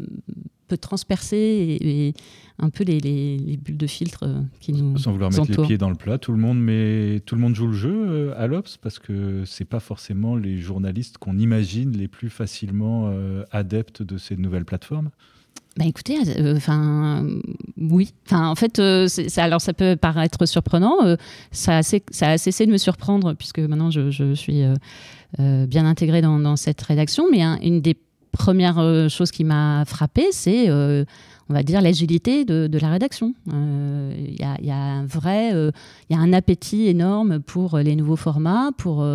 peut 0.68 0.78
transpercer 0.78 1.78
et, 1.82 2.14
un 2.60 2.70
peu 2.70 2.84
les, 2.84 3.60
bulles 3.64 3.78
de 3.78 3.88
filtre 3.88 4.24
euh, 4.24 4.42
qui 4.60 4.74
nous 4.74 4.98
Sans 4.98 5.12
vouloir 5.12 5.32
mettre 5.32 5.50
les 5.50 5.68
pieds 5.68 5.78
dans 5.78 5.90
le 5.90 5.96
plat, 5.96 6.18
tout 6.18 6.32
le 6.32 6.40
monde, 6.40 6.60
met, 6.60 7.22
tout 7.26 7.36
le 7.36 7.42
monde 7.42 7.56
joue 7.56 7.68
le 7.68 7.74
jeu 7.74 8.06
euh, 8.08 8.34
à 8.36 8.48
l'Obs 8.48 8.78
parce 8.82 8.98
que 8.98 9.44
c'est 9.46 9.66
pas 9.66 9.80
forcément 9.80 10.36
les 10.36 10.58
journalistes 10.58 11.18
qu'on 11.20 11.38
imagine 11.38 11.96
les 11.96 12.08
plus 12.08 12.30
facilement 12.30 13.10
euh, 13.12 13.44
adeptes 13.52 14.02
de 14.02 14.18
ces 14.18 14.38
nouvelles 14.38 14.66
plateformes. 14.66 15.10
Bah 15.78 15.86
écoutez, 15.86 16.18
enfin 16.56 17.24
oui. 17.78 18.12
Enfin 18.26 18.48
en 18.48 18.56
fait, 18.56 18.82
ça, 19.08 19.44
alors 19.44 19.62
ça 19.62 19.74
peut 19.74 19.96
paraître 19.96 20.48
surprenant. 20.48 21.16
ça, 21.52 21.78
a, 21.78 21.84
ça 21.84 22.30
a 22.30 22.38
cessé 22.40 22.66
de 22.66 22.72
me 22.72 22.80
surprendre 22.80 23.36
puisque 23.36 23.60
maintenant 23.60 23.92
je, 23.92 24.10
je 24.10 24.34
suis 24.34 24.64
bien 25.38 25.86
intégrée 25.86 26.24
dans, 26.24 26.40
dans, 26.40 26.56
cette 26.56 26.82
rédaction. 26.82 27.26
Mais 27.30 27.44
une 27.62 27.82
des 27.82 27.96
première 28.38 28.80
euh, 28.80 29.10
chose 29.10 29.32
qui 29.32 29.44
m'a 29.44 29.84
frappée, 29.86 30.28
c'est, 30.32 30.70
euh, 30.70 31.04
on 31.50 31.54
va 31.54 31.64
dire, 31.64 31.82
l'agilité 31.82 32.46
de, 32.46 32.78
la 32.78 32.90
rédaction. 32.90 33.34
Il 33.48 33.54
euh, 33.54 34.14
y, 34.62 34.72
a 34.72 34.76
un 34.76 35.06
vrai, 35.06 35.52
il 35.52 36.16
y 36.16 36.16
a 36.16 36.20
un 36.20 36.34
appétit 36.34 36.88
énorme 36.88 37.40
pour 37.40 37.78
les 37.78 37.96
nouveaux 37.96 38.16
formats. 38.16 38.72
Pour, 38.78 39.06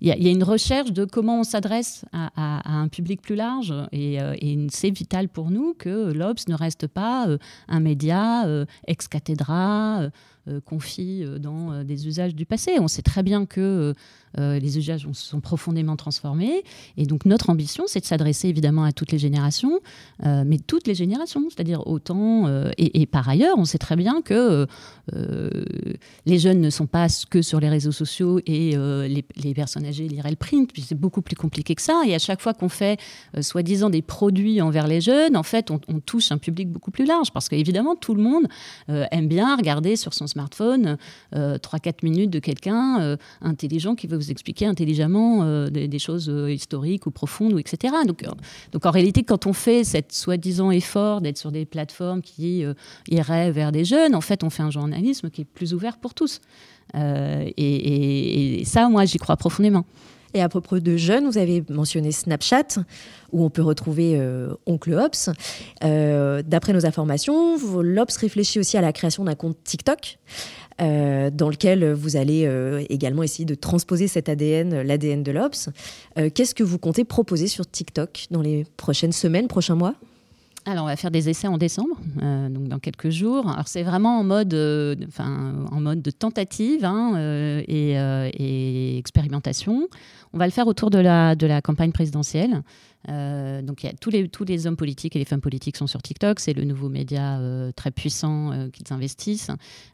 il 0.00 0.08
y, 0.08 0.28
a 0.28 0.30
une 0.30 0.44
recherche 0.44 0.92
de 0.92 1.04
comment 1.04 1.40
on 1.40 1.44
s'adresse 1.44 2.04
à, 2.12 2.70
un 2.70 2.88
public 2.88 3.20
plus 3.22 3.36
large, 3.36 3.74
et, 3.92 4.14
et 4.14 4.66
c'est 4.70 4.90
vital 4.90 5.28
pour 5.28 5.50
nous 5.50 5.74
que 5.78 6.12
l'Obs 6.12 6.48
ne 6.48 6.54
reste 6.54 6.86
pas 6.86 7.26
un 7.68 7.80
média 7.80 8.44
ex 8.86 9.06
cathedra. 9.08 10.08
Confie 10.64 11.24
dans 11.40 11.84
des 11.84 12.06
usages 12.06 12.34
du 12.34 12.46
passé. 12.46 12.72
On 12.78 12.88
sait 12.88 13.02
très 13.02 13.22
bien 13.22 13.46
que 13.46 13.94
euh, 14.38 14.58
les 14.58 14.78
usages 14.78 15.06
sont 15.12 15.40
profondément 15.40 15.96
transformés. 15.96 16.64
Et 16.96 17.06
donc 17.06 17.24
notre 17.24 17.50
ambition, 17.50 17.84
c'est 17.86 18.00
de 18.00 18.04
s'adresser 18.04 18.48
évidemment 18.48 18.84
à 18.84 18.92
toutes 18.92 19.12
les 19.12 19.18
générations, 19.18 19.78
euh, 20.24 20.42
mais 20.44 20.58
toutes 20.58 20.86
les 20.86 20.94
générations, 20.94 21.44
c'est-à-dire 21.50 21.86
autant. 21.86 22.46
Euh, 22.46 22.70
et, 22.78 23.06
par 23.06 23.28
ailleurs, 23.28 23.56
on 23.58 23.64
sait 23.64 23.78
très 23.78 23.96
bien 23.96 24.22
que 24.22 24.66
les 26.24 26.38
jeunes 26.38 26.60
ne 26.60 26.70
sont 26.70 26.86
pas 26.86 27.06
que 27.30 27.42
sur 27.42 27.60
les 27.60 27.68
réseaux 27.68 27.92
sociaux 27.92 28.40
et 28.46 28.76
les, 28.76 29.54
personnes 29.54 29.84
âgées 29.84 30.08
liraient 30.08 30.30
le 30.30 30.36
print, 30.36 30.72
puis 30.72 30.82
c'est 30.82 30.98
beaucoup 30.98 31.22
plus 31.22 31.36
compliqué 31.36 31.74
que 31.74 31.82
ça. 31.82 32.02
Et 32.06 32.14
à 32.14 32.18
chaque 32.18 32.40
fois 32.40 32.54
qu'on 32.54 32.68
fait 32.68 32.98
soi-disant 33.40 33.90
des 33.90 34.02
produits 34.02 34.60
envers 34.60 34.86
les 34.86 35.00
jeunes, 35.00 35.36
en 35.36 35.42
fait, 35.42 35.70
on, 35.70 35.80
on, 35.88 36.00
touche 36.00 36.32
un 36.32 36.38
public 36.38 36.70
beaucoup 36.70 36.90
plus 36.90 37.04
large, 37.04 37.32
parce 37.32 37.48
qu'évidemment, 37.48 37.94
tout 37.94 38.14
le 38.14 38.22
monde 38.22 38.46
aime 38.88 39.28
bien 39.28 39.54
regarder 39.56 39.96
sur 39.96 40.14
son 40.14 40.26
smartphone 40.34 40.96
3-4 41.32 42.04
minutes 42.04 42.30
de 42.30 42.38
quelqu'un 42.38 43.16
intelligent 43.40 43.94
qui 43.94 44.06
veut 44.06 44.16
vous 44.16 44.30
expliquer 44.30 44.66
intelligemment 44.66 45.42
euh, 45.42 45.70
des, 45.70 45.98
choses 45.98 46.28
euh, 46.28 46.50
historiques 46.50 47.06
ou 47.06 47.10
profondes, 47.10 47.58
etc. 47.58 47.94
Donc, 48.06 48.22
euh, 48.22 48.30
donc 48.72 48.86
en 48.86 48.90
réalité, 48.90 49.22
quand 49.22 49.46
on 49.46 49.52
fait 49.52 49.84
cette 49.84 50.12
soi-disant 50.12 50.70
effort 50.70 51.20
d'être 51.20 51.38
sur 51.38 51.52
des 51.52 51.64
plateformes 51.64 52.22
qui 52.22 52.64
iraient 53.08 53.50
vers 53.50 53.72
des 53.72 53.84
jeunes, 53.84 54.14
en 54.14 54.20
fait, 54.20 54.44
on 54.44 54.50
fait 54.50 54.62
un 54.62 54.70
journalisme 54.70 55.30
qui 55.30 55.42
est 55.42 55.44
plus 55.44 55.74
ouvert 55.74 55.98
pour 55.98 56.14
tous. 56.14 56.40
Et, 56.94 58.62
ça, 58.64 58.88
moi, 58.88 59.04
j'y 59.04 59.18
crois 59.18 59.36
profondément. 59.36 59.84
Et 60.34 60.42
à 60.42 60.48
propos 60.48 60.80
de 60.80 60.96
jeunes, 60.96 61.26
vous 61.26 61.38
avez 61.38 61.62
mentionné 61.70 62.10
Snapchat, 62.10 62.80
où 63.32 63.44
on 63.44 63.50
peut 63.50 63.62
retrouver 63.62 64.14
euh, 64.16 64.52
Oncle 64.66 64.92
Ops. 64.94 65.30
Euh, 65.84 66.42
D'après 66.44 66.72
nos 66.72 66.84
informations, 66.86 67.56
l'Ops 67.80 68.16
réfléchit 68.16 68.58
aussi 68.58 68.76
à 68.76 68.80
la 68.80 68.92
création 68.92 69.24
d'un 69.24 69.36
compte 69.36 69.56
TikTok. 69.62 70.18
euh, 70.80 71.30
dans 71.30 71.50
lequel 71.50 71.92
vous 71.92 72.16
allez 72.16 72.50
également 72.90 73.22
essayer 73.22 73.44
de 73.44 73.54
transposer 73.54 74.08
cet 74.08 74.28
ADN, 74.28 74.82
l'ADN 74.82 75.22
de. 75.22 75.32
Euh, 76.18 76.30
Qu'est-ce 76.34 76.54
que 76.54 76.64
vous 76.64 76.78
comptez 76.78 77.04
proposer 77.04 77.46
sur 77.46 77.66
TikTok 77.70 78.26
dans 78.30 78.42
les 78.42 78.66
prochaines 78.76 79.12
semaines, 79.12 79.46
prochains 79.46 79.76
mois? 79.76 79.94
Alors, 80.66 80.84
on 80.84 80.86
va 80.86 80.96
faire 80.96 81.10
des 81.10 81.28
essais 81.28 81.46
en 81.46 81.58
décembre, 81.58 81.96
euh, 82.22 82.48
donc 82.48 82.68
dans 82.68 82.78
quelques 82.78 83.10
jours. 83.10 83.50
Alors, 83.50 83.68
c'est 83.68 83.82
vraiment 83.82 84.18
en 84.18 84.24
mode, 84.24 84.54
euh, 84.54 84.96
en 85.18 85.80
mode 85.80 86.00
de 86.00 86.10
tentative 86.10 86.86
hein, 86.86 87.14
euh, 87.16 87.62
et, 87.68 88.96
expérimentation. 88.96 89.88
On 90.32 90.38
va 90.38 90.46
le 90.46 90.52
faire 90.52 90.66
autour 90.66 90.88
de 90.88 90.98
la 90.98 91.62
campagne 91.62 91.92
présidentielle. 91.92 92.62
Euh, 93.08 93.62
donc, 93.62 93.86
tous 94.00 94.10
les, 94.10 94.28
tous 94.28 94.44
les 94.44 94.66
hommes 94.66 94.76
politiques 94.76 95.16
et 95.16 95.18
les 95.18 95.24
femmes 95.24 95.40
politiques 95.40 95.76
sont 95.76 95.86
sur 95.86 96.02
TikTok. 96.02 96.40
C'est 96.40 96.52
le 96.52 96.64
nouveau 96.64 96.88
média 96.88 97.38
euh, 97.38 97.72
très 97.72 97.90
puissant 97.90 98.52
euh, 98.52 98.68
qu'ils 98.70 98.92
investissent. 98.92 99.50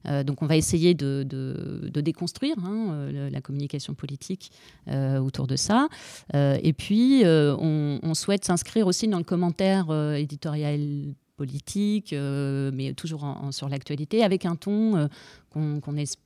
Euh, 0.06 0.22
donc, 0.22 0.42
on 0.42 0.46
va 0.46 0.56
essayer 0.56 0.94
de, 0.94 1.24
de- 1.28 1.90
de 1.92 2.00
déconstruire 2.00 2.56
hein, 2.64 3.10
la 3.30 3.40
communication 3.40 3.94
politique 3.94 4.52
autour 4.88 5.46
de 5.46 5.56
ça. 5.56 5.88
Et 6.34 6.72
puis, 6.72 7.22
on, 7.24 8.14
souhaite 8.14 8.44
s'inscrire 8.44 8.86
aussi 8.86 9.08
dans 9.08 9.18
le 9.18 9.24
commentaire 9.24 9.90
éditorial 10.14 11.14
politique, 11.36 12.14
mais 12.14 12.92
toujours 12.94 13.36
sur 13.50 13.68
l'actualité, 13.68 14.22
avec 14.24 14.44
un 14.46 14.56
ton 14.56 15.08
qu'on 15.50 15.96
espère 15.96 16.24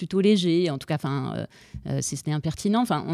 plutôt 0.00 0.20
léger, 0.22 0.70
en 0.70 0.78
tout 0.78 0.86
cas, 0.86 0.94
enfin, 0.94 1.34
euh, 1.36 1.46
euh, 1.86 1.98
si 2.00 2.16
ce 2.16 2.22
n'est 2.26 2.32
impertinent. 2.32 2.80
Enfin, 2.80 3.04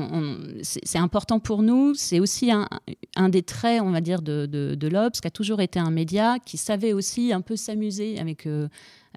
c'est 0.62 0.98
important 0.98 1.40
pour 1.40 1.62
nous. 1.62 1.94
C'est 1.94 2.20
aussi 2.20 2.52
un, 2.52 3.28
des 3.28 3.42
traits, 3.42 3.82
on 3.82 3.90
va 3.90 4.00
dire, 4.00 4.22
de, 4.22 4.46
de, 4.46 4.76
de 4.76 4.88
l'Obs, 4.88 5.20
qui 5.20 5.26
a 5.26 5.30
toujours 5.30 5.60
été 5.60 5.80
un 5.80 5.90
média 5.90 6.38
qui 6.38 6.56
savait 6.56 6.92
aussi 6.92 7.32
un 7.32 7.40
peu 7.40 7.56
s'amuser 7.56 8.20
avec, 8.20 8.46
euh, 8.46 8.68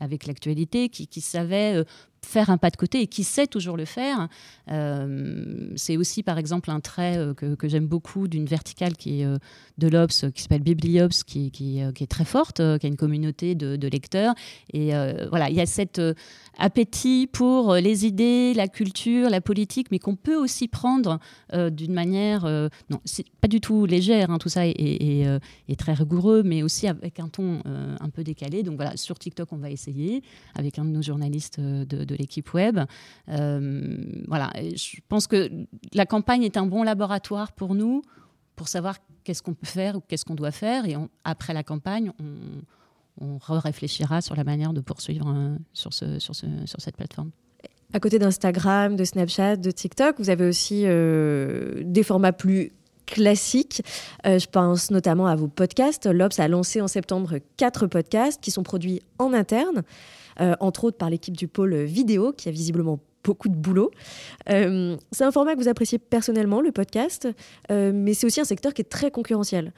avec 0.02 0.26
l'actualité, 0.26 0.90
qui, 0.90 1.22
savait 1.22 1.84
faire 2.26 2.50
un 2.50 2.58
pas 2.58 2.70
de 2.70 2.78
côté 2.78 3.02
et 3.02 3.08
qui 3.08 3.24
sait 3.24 3.48
toujours 3.48 3.78
le 3.78 3.86
faire. 3.86 4.28
Euh, 4.72 5.72
c'est 5.76 5.98
aussi, 5.98 6.24
par 6.24 6.38
exemple, 6.38 6.72
un 6.72 6.80
trait 6.80 7.18
euh, 7.18 7.34
que, 7.34 7.56
que 7.56 7.68
j'aime 7.68 7.88
beaucoup 7.88 8.28
d'une 8.28 8.46
verticale 8.46 8.96
qui 8.96 9.22
est 9.22 9.26
euh, 9.26 9.38
de 9.78 9.88
l'Obs, 9.88 10.32
qui 10.34 10.42
s'appelle 10.42 10.62
Bibliops, 10.62 11.24
qui, 11.26 11.52
qui, 11.52 11.82
qui 11.96 12.04
est 12.04 12.08
très 12.08 12.26
forte, 12.26 12.58
qui 12.80 12.86
a 12.86 12.90
une 12.90 12.98
communauté 12.98 13.56
de, 13.56 13.88
lecteurs. 13.88 14.36
Et 14.74 14.92
voilà, 15.30 15.50
il 15.50 15.56
y 15.56 15.62
a 15.62 15.66
cet 15.66 16.02
appétit 16.58 17.28
pour 17.32 17.76
les 17.76 18.06
idées, 18.06 18.54
la 18.54 18.68
culture, 18.68 19.30
la 19.30 19.40
politique, 19.42 19.88
mais 19.90 20.00
qu'on 20.00 20.16
peut 20.16 20.36
aussi 20.36 20.68
prendre 20.68 21.20
d'une 21.54 21.94
manière, 21.94 22.44
non, 22.90 23.00
c'est 23.06 23.26
pas 23.40 23.48
du 23.48 23.62
tout 23.62 23.86
légère, 23.86 24.32
hein, 24.32 24.38
tout 24.38 24.50
ça 24.50 24.68
est, 24.68 24.76
est- 24.78 25.76
très 25.78 25.94
rigoureux, 25.94 26.44
mais 26.44 26.62
aussi 26.62 26.88
avec 26.88 27.20
un 27.22 27.30
ton 27.30 27.62
un 27.66 28.10
peu 28.10 28.24
décalé. 28.24 28.64
Donc 28.64 28.76
voilà, 28.76 28.98
sur 28.98 29.18
TikTok, 29.18 29.54
on 29.54 29.58
va 29.58 29.72
essayer 29.72 30.22
avec 30.56 30.78
un 30.78 30.84
de 30.84 30.90
nos 30.90 31.02
journalistes 31.02 31.60
de, 31.60 32.09
de 32.10 32.16
l'équipe 32.16 32.54
web. 32.54 32.80
Euh, 33.30 33.98
voilà, 34.28 34.52
je 34.56 34.98
pense 35.08 35.28
que 35.28 35.50
la 35.94 36.06
campagne 36.06 36.44
est 36.44 36.58
un 36.58 36.66
bon 36.66 36.84
laboratoire 36.84 37.52
pour 37.52 37.76
nous 37.76 38.02
pour 38.56 38.68
savoir 38.68 38.98
qu'est-ce 39.24 39.42
qu'on 39.42 39.54
peut 39.54 39.68
faire 39.68 39.96
ou 39.96 40.02
qu'est-ce 40.02 40.26
qu'on 40.26 40.36
doit 40.36 40.52
faire. 40.52 40.86
Et 40.86 40.96
après 41.24 41.54
la 41.54 41.64
campagne, 41.64 42.12
on, 42.20 43.26
on 43.26 43.38
réfléchira 43.60 44.22
sur 44.22 44.36
la 44.36 44.44
manière 44.44 44.74
de 44.74 44.82
poursuivre 44.82 45.28
euh, 45.30 45.56
sur, 45.74 45.94
ce, 45.94 46.20
sur, 46.20 46.36
ce, 46.36 46.46
sur 46.66 46.82
cette 46.82 46.98
plateforme. 46.98 47.32
À 47.94 48.00
côté 48.00 48.20
d'Instagram, 48.20 48.96
de 48.96 49.04
Snapchat, 49.04 49.56
de 49.58 49.72
TikTok, 49.72 50.16
vous 50.20 50.30
avez 50.30 50.48
aussi 50.48 50.84
euh, 50.86 51.82
des 51.84 52.04
formats 52.04 52.34
plus 52.34 52.72
classiques. 53.08 53.82
Je 54.24 54.46
pense 54.46 54.92
notamment 54.92 55.26
à 55.26 55.36
vos 55.36 55.48
podcasts. 55.48 56.06
L'Obs 56.06 56.40
a 56.40 56.48
lancé 56.48 56.80
en 56.80 56.88
septembre 56.88 57.40
quatre 57.58 57.88
podcasts 57.88 58.40
qui 58.40 58.52
sont 58.52 58.62
produits 58.62 59.02
en 59.18 59.34
interne, 59.34 59.82
entre 60.60 60.86
autres 60.86 60.98
par 60.98 61.10
l'équipe 61.10 61.36
du 61.36 61.48
pôle 61.48 61.76
vidéo, 61.76 62.34
qui 62.34 62.50
a 62.50 62.52
visiblement 62.52 63.00
beaucoup 63.24 63.50
de 63.50 63.56
boulot. 63.56 63.92
Euh, 64.50 64.98
c'est 65.12 65.24
un 65.24 65.32
format 65.32 65.54
que 65.56 65.60
vous 65.60 65.68
appréciez 65.68 66.00
personnellement, 66.00 66.62
le 66.62 66.72
podcast, 66.72 67.28
euh, 67.72 67.92
mais 67.94 68.14
c'est 68.14 68.26
aussi 68.26 68.42
un 68.42 68.46
secteur 68.46 68.74
qui 68.74 68.82
est 68.82 68.90
très 68.90 69.12
concurrentiel. 69.12 69.74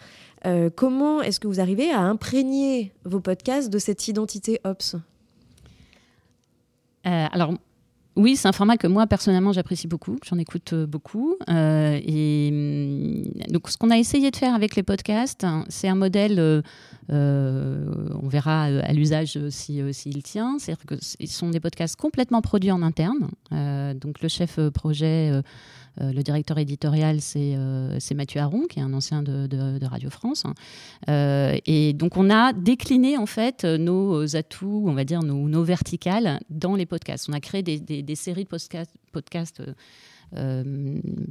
Euh, 0.46 0.70
comment 0.74 1.22
est-ce 1.22 1.40
que 1.40 1.48
vous 1.48 1.60
arrivez 1.60 1.92
à 1.92 2.00
imprégner 2.00 2.94
vos 3.06 3.20
podcasts 3.20 3.70
de 3.70 3.80
cette 3.80 4.08
identité 4.08 4.60
Ops? 4.64 4.96
Euh, 7.06 7.26
alors, 7.32 7.54
oui, 8.18 8.36
c'est 8.36 8.48
un 8.48 8.52
format 8.52 8.76
que 8.76 8.88
moi, 8.88 9.08
personnellement, 9.08 9.54
j'apprécie 9.54 9.88
beaucoup. 9.88 10.18
J'en 10.26 10.38
écoute 10.38 10.74
euh, 10.74 10.86
beaucoup. 10.86 11.38
Euh, 11.50 11.98
hum, 11.98 13.24
donc, 13.50 13.70
ce 13.70 13.78
qu'on 13.78 13.90
a 13.90 13.98
essayé 13.98 14.32
de 14.32 14.36
faire 14.36 14.54
avec 14.54 14.76
les 14.76 14.84
podcasts, 14.84 15.46
hein, 15.46 15.64
c'est 15.70 15.88
un 15.88 15.96
modèle, 15.96 16.38
euh, 16.38 16.62
euh, 16.62 16.62
on 17.10 18.28
verra 18.28 18.70
euh, 18.70 18.82
à 18.84 18.94
l'usage 18.94 19.38
euh, 19.38 19.50
si, 19.50 19.82
euh, 19.82 19.92
s'il 19.92 20.24
tient. 20.24 20.58
C'est-à-dire 20.60 20.86
que 20.86 20.96
ce 21.00 21.18
sont 21.28 21.50
des 21.50 21.60
podcasts 21.60 21.96
complètement 21.96 22.42
produits 22.42 22.72
en 22.72 22.82
interne. 22.82 23.30
Euh, 23.52 23.94
donc, 23.94 24.22
le 24.22 24.30
chef 24.30 24.60
euh, 24.60 24.72
projet, 24.72 25.32
euh, 25.32 25.42
euh, 26.00 26.14
le 26.14 26.24
directeur 26.24 26.58
éditorial, 26.58 27.20
c'est 27.20 27.54
euh, 27.56 28.00
Mathieu 28.16 28.40
Aron, 28.40 28.66
qui 28.68 28.80
est 28.80 28.82
un 28.82 28.94
ancien 28.94 29.24
de, 29.24 29.86
Radio 29.86 30.10
France. 30.10 30.46
hein. 30.46 30.54
Euh, 31.10 31.58
et 31.66 31.94
donc, 31.94 32.16
on 32.18 32.30
a 32.30 32.54
décliné 32.54 33.18
en 33.18 33.26
fait 33.26 33.66
euh, 33.66 33.78
nos 33.78 34.36
atouts, 34.36 34.86
on 34.88 34.94
va 34.94 35.04
dire 35.04 35.22
nos, 35.22 35.50
nos 35.50 35.64
verticales 35.64 36.40
dans 36.50 36.76
les 36.76 36.86
podcasts. 36.86 37.28
On 37.30 37.34
a 37.34 37.40
créé 37.40 37.62
des, 37.62 38.16
séries 38.16 38.46
de 38.46 38.50
podcasts, 39.12 39.60
euh, 39.60 39.66
euh, 39.68 39.74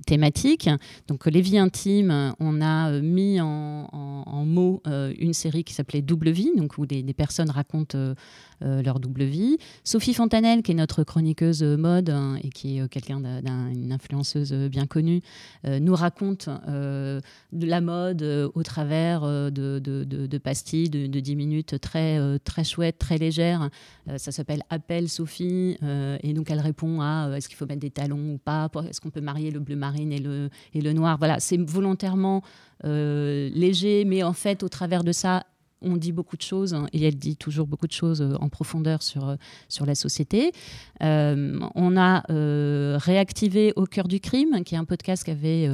thématiques. 0.07 0.69
Donc, 1.09 1.27
les 1.27 1.41
vies 1.41 1.59
intimes, 1.59 2.35
on 2.41 2.61
a 2.61 2.91
euh, 2.93 3.03
mis 3.03 3.41
en, 3.41 3.89
en- 3.93 4.45
mots 4.45 4.83
euh, 4.87 5.13
une 5.19 5.35
série 5.35 5.65
qui 5.65 5.75
s'appelait 5.75 6.03
Double 6.03 6.31
Vie, 6.31 6.51
donc 6.57 6.79
où 6.79 6.87
des, 6.87 7.03
personnes 7.13 7.51
racontent 7.51 7.97
euh, 7.99 8.15
euh, 8.63 8.83
leur 8.83 9.01
double 9.01 9.25
vie. 9.25 9.57
Sophie 9.85 10.13
Fontanelle, 10.15 10.63
qui 10.63 10.73
est 10.73 10.75
notre 10.75 11.03
chroniqueuse 11.05 11.63
mode 11.63 12.11
hein, 12.11 12.37
et 12.43 12.49
qui 12.51 12.77
est 12.77 12.81
euh, 12.83 12.89
quelqu'un 12.89 13.21
d'un- 13.21 13.43
d'un- 13.43 13.69
une 13.71 13.93
influenceuse 13.93 14.53
bien 14.53 14.87
connue, 14.87 15.21
euh, 15.67 15.79
nous 15.79 15.95
raconte 15.95 16.49
euh, 16.69 17.21
de 17.53 17.67
la 17.67 17.81
mode 17.81 18.23
euh, 18.23 18.49
au 18.55 18.63
travers 18.63 19.25
euh, 19.25 19.51
de, 19.51 20.39
pastilles 20.39 20.89
de, 20.91 21.07
de 21.07 21.21
10 21.21 21.37
minutes 21.37 21.81
très, 21.81 22.19
euh, 22.19 22.39
très 22.43 22.65
chouettes, 22.65 22.99
très 22.99 23.19
légères. 23.19 23.69
Euh, 24.09 24.19
ça 24.19 24.33
s'appelle 24.33 24.63
Appel 24.71 25.09
Sophie. 25.09 25.77
euh, 25.83 26.17
et 26.23 26.33
donc, 26.33 26.51
elle 26.51 26.61
répond 26.61 27.01
à 27.01 27.29
euh, 27.29 27.35
est-ce 27.37 27.49
qu'il 27.49 27.57
faut 27.59 27.67
mettre 27.67 27.81
des 27.81 27.91
talons 27.91 28.35
ou 28.35 28.39
pas 28.39 28.69
Est-ce 28.91 29.01
qu'on 29.01 29.11
peut 29.11 29.21
marier 29.21 29.51
le 29.51 29.61
bleu 29.61 29.77
marine 29.77 30.13
et 30.13 30.19
le, 30.19 30.51
et 30.75 30.81
le 30.81 30.93
noir? 30.93 31.17
Voilà, 31.19 31.41
c'est 31.41 31.57
volontairement 31.57 32.43
euh, 32.85 33.49
léger, 33.55 34.05
mais 34.05 34.23
en 34.23 34.33
fait, 34.33 34.63
au 34.63 34.69
travers 34.69 35.05
de 35.05 35.13
ça, 35.13 35.45
on 35.83 35.97
dit 35.97 36.13
beaucoup 36.13 36.37
de 36.37 36.43
choses 36.43 36.75
hein, 36.75 36.87
et 36.93 37.05
elle 37.05 37.17
dit 37.17 37.37
toujours 37.37 37.67
beaucoup 37.67 37.87
de 37.87 37.93
choses 37.93 38.21
euh, 38.21 38.37
en 38.41 38.49
profondeur 38.49 39.03
sur, 39.03 39.29
euh, 39.29 39.37
la 39.85 39.95
société. 39.95 40.53
Euh, 41.03 41.59
on 41.75 41.97
a 41.97 42.23
réactivé 42.99 43.73
Au 43.77 43.87
cœur 43.87 44.09
du 44.09 44.21
crime, 44.21 44.63
qui 44.65 44.75
est 44.75 44.79
un 44.79 44.85
podcast 44.85 45.25
qu'avait 45.25 45.69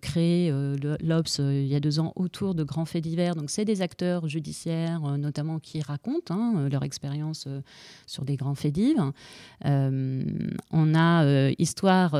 créé 0.00 0.50
l'Obs 1.02 1.38
il 1.38 1.66
y 1.66 1.74
a 1.74 1.80
deux 1.80 2.00
ans 2.00 2.12
autour 2.16 2.54
de 2.54 2.64
grands 2.64 2.86
faits 2.86 3.02
divers. 3.02 3.34
Donc, 3.34 3.50
c'est 3.50 3.66
des 3.66 3.82
acteurs 3.82 4.26
judiciaires, 4.26 5.18
notamment, 5.18 5.58
qui 5.58 5.82
racontent 5.82 6.34
hein, 6.34 6.68
leur 6.70 6.82
expérience 6.82 7.46
sur 8.06 8.24
des 8.24 8.36
grands 8.36 8.54
faits 8.54 8.72
divers. 8.72 9.12
On 9.64 10.94
a 10.94 11.50
Histoire. 11.58 12.16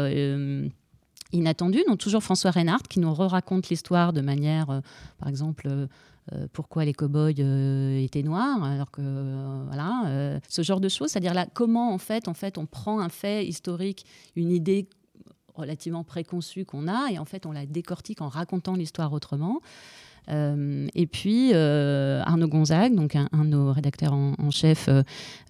inattendue, 1.33 1.83
donc 1.89 1.99
toujours 1.99 2.23
François 2.23 2.51
Reynard 2.51 2.83
qui 2.83 3.01
nous 3.01 3.13
re-raconte 3.13 3.69
l'histoire 3.69 4.13
de 4.13 4.21
manière, 4.21 4.83
par 5.19 5.29
exemple, 5.29 5.89
euh, 6.33 6.49
pourquoi 6.53 6.85
les 6.85 6.93
cow-boys 6.93 7.39
euh, 7.39 8.03
étaient 8.03 8.23
noirs, 8.23 8.65
alors 8.65 8.91
que 8.91 9.01
euh, 9.01 9.63
voilà, 9.67 10.41
ce 10.49 10.63
genre 10.63 10.81
de 10.81 10.89
choses, 10.89 11.11
c'est-à-dire 11.11 11.35
là 11.35 11.47
comment 11.55 11.93
en 11.93 11.99
fait, 11.99 12.27
en 12.29 12.35
fait, 12.35 12.59
on 12.59 12.67
prend 12.67 13.01
un 13.01 13.09
fait 13.09 13.47
historique, 13.47 14.05
une 14.35 14.51
idée 14.51 14.89
relativement 15.55 16.05
préconçue 16.05 16.65
qu'on 16.65 16.89
a, 16.89 17.11
et 17.11 17.19
en 17.19 17.25
fait 17.25 17.47
on 17.47 17.53
la 17.53 17.65
décortique 17.65 18.21
en 18.21 18.29
racontant 18.29 18.75
l'histoire 18.75 19.13
autrement. 19.13 19.61
Euh, 20.31 20.87
et 20.95 21.07
puis 21.07 21.53
euh, 21.55 22.21
Arnaud 22.25 22.49
Gonzague, 22.49 22.95
donc 22.95 23.15
un, 23.17 23.29
de 23.33 23.49
nos 23.49 23.73
rédacteurs 23.73 24.13
en, 24.13 24.51
chef, 24.51 24.89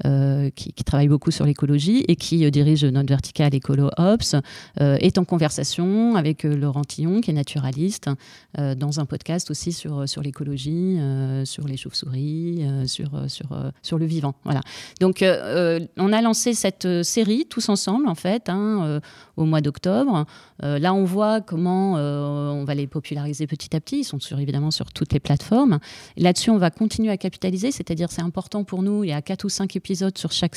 euh, 0.05 0.51
qui, 0.51 0.72
travaille 0.85 1.09
beaucoup 1.09 1.31
sur 1.31 1.45
l'écologie 1.45 2.05
et 2.09 2.16
qui 2.16 2.49
dirige 2.51 2.85
notre 2.85 3.09
verticale 3.09 3.55
écolo 3.55 3.91
Ops, 3.97 4.37
est 4.79 5.18
en 5.18 5.24
conversation 5.24 6.14
avec 6.16 6.45
Laurent 6.45 6.85
Tillon, 6.85 7.20
qui 7.20 7.31
est 7.31 7.35
naturaliste, 7.35 8.09
dans 8.57 9.01
un 9.01 9.05
podcast 9.05 9.51
aussi 9.51 9.72
sur, 9.72 10.05
l'écologie, 10.22 10.99
sur 11.45 11.66
les 11.66 11.77
chauves-souris, 11.77 12.64
sur, 12.87 13.99
le 13.99 14.07
vivant. 14.07 14.35
Voilà. 14.45 14.61
Donc, 15.01 15.22
on 15.22 16.12
a 16.12 16.22
lancé 16.22 16.55
cette 16.55 17.03
série 17.03 17.47
tous 17.49 17.68
ensemble, 17.68 18.09
en 18.09 18.14
fait, 18.14 18.49
hein, 18.49 19.01
au 19.37 19.45
mois 19.45 19.61
d'octobre. 19.61 20.27
Là, 20.61 20.95
on 20.95 21.05
voit 21.05 21.41
comment 21.41 21.95
on 21.95 22.64
va 22.64 22.74
les 22.74 22.87
populariser 22.87 23.47
petit 23.47 23.74
à 23.74 23.81
petit. 23.81 24.01
Ils 24.01 24.05
sont 24.05 24.20
sur, 24.20 24.39
évidemment 24.39 24.66
sur 24.71 24.93
toutes 24.93 25.12
les 25.12 25.21
plateformes. 25.21 25.79
Là-dessus, 26.17 26.51
on 26.51 26.59
va 26.59 26.71
continuer 26.71 27.11
à 27.11 27.17
capitaliser, 27.17 27.71
c'est-à-dire 27.71 28.11
c'est 28.11 28.23
important 28.23 28.64
pour 28.64 28.83
nous, 28.83 29.05
il 29.05 29.11
y 29.11 29.12
a 29.12 29.23
quatre 29.23 29.45
ou 29.45 29.49
cinq 29.49 29.77
épisodes 29.77 30.17
sur 30.17 30.33
chaque 30.33 30.57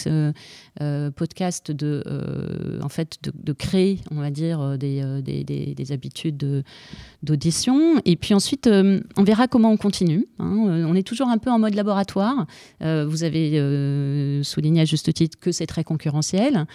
podcast 1.15 1.71
de, 1.71 2.03
en 2.81 2.89
fait, 2.89 3.17
de, 3.21 3.53
créer, 3.53 3.99
on 4.11 4.21
va 4.21 4.31
dire, 4.31 4.77
des, 4.77 5.21
des, 5.21 5.43
des, 5.43 5.91
habitudes 5.91 6.63
d'audition. 7.23 7.99
Et 8.05 8.15
puis 8.15 8.33
ensuite, 8.33 8.67
on 8.67 9.23
verra 9.23 9.47
comment 9.47 9.71
on 9.71 9.77
continue. 9.77 10.27
Hein. 10.39 10.85
On 10.87 10.95
est 10.95 11.07
toujours 11.07 11.27
un 11.27 11.37
peu 11.37 11.51
en 11.51 11.59
mode 11.59 11.75
laboratoire. 11.75 12.45
vous 12.81 13.23
avez 13.23 14.43
souligné 14.43 14.81
à 14.81 14.85
juste 14.85 15.13
titre 15.13 15.37
que 15.39 15.51
c'est 15.51 15.67
très 15.67 15.83
concurrentiel 15.83 16.65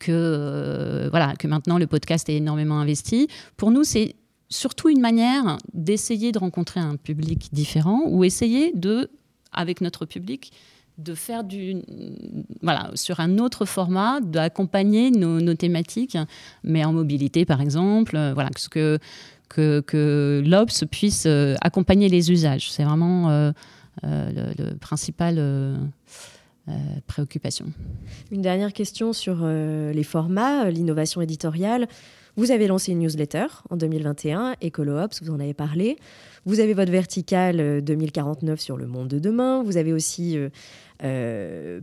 que, 0.00 0.12
euh, 0.12 1.08
voilà, 1.10 1.34
que 1.36 1.46
maintenant 1.46 1.78
le 1.78 1.86
podcast 1.86 2.28
est 2.28 2.36
énormément 2.36 2.80
investi. 2.80 3.28
Pour 3.56 3.70
nous, 3.70 3.84
c'est 3.84 4.16
surtout 4.48 4.88
une 4.88 5.00
manière 5.00 5.58
d'essayer 5.72 6.32
de 6.32 6.38
rencontrer 6.38 6.80
un 6.80 6.96
public 6.96 7.48
différent 7.52 8.02
ou 8.06 8.24
essayer 8.24 8.72
de, 8.72 9.10
avec 9.52 9.80
notre 9.80 10.06
public, 10.06 10.52
de 10.98 11.14
faire 11.14 11.42
du, 11.42 11.76
voilà, 12.62 12.90
sur 12.94 13.18
un 13.20 13.38
autre 13.38 13.64
format, 13.64 14.20
d'accompagner 14.20 15.10
nos, 15.10 15.54
thématiques, 15.54 16.16
mais 16.62 16.84
en 16.84 16.92
mobilité 16.92 17.44
par 17.44 17.60
exemple, 17.60 18.16
euh, 18.16 18.32
voilà, 18.32 18.50
que, 18.70 18.98
que, 19.48 20.42
l'Obs 20.46 20.84
puisse 20.90 21.24
euh, 21.26 21.56
accompagner 21.60 22.08
les 22.08 22.30
usages. 22.30 22.70
C'est 22.70 22.84
vraiment 22.84 23.52
le, 24.02 24.54
le, 24.58 24.74
principal 24.76 25.36
euh, 25.38 25.76
préoccupation. 27.06 27.66
Une 28.30 28.42
dernière 28.42 28.72
question 28.72 29.12
sur 29.12 29.40
euh, 29.42 29.92
les 29.92 30.02
formats, 30.02 30.66
euh, 30.66 30.70
l'innovation 30.70 31.20
éditoriale. 31.20 31.88
Vous 32.36 32.50
avez 32.50 32.66
lancé 32.66 32.92
une 32.92 33.00
newsletter 33.00 33.46
en 33.70 33.76
2021, 33.76 34.56
EcoloOps, 34.60 35.22
vous 35.22 35.30
en 35.30 35.38
avez 35.38 35.54
parlé. 35.54 35.96
Vous 36.46 36.58
avez 36.58 36.74
votre 36.74 36.90
verticale 36.90 37.80
2049 37.82 38.58
sur 38.58 38.76
le 38.76 38.86
monde 38.86 39.06
de 39.06 39.20
demain. 39.20 39.62
Vous 39.62 39.76
avez 39.76 39.92
aussi 39.92 40.36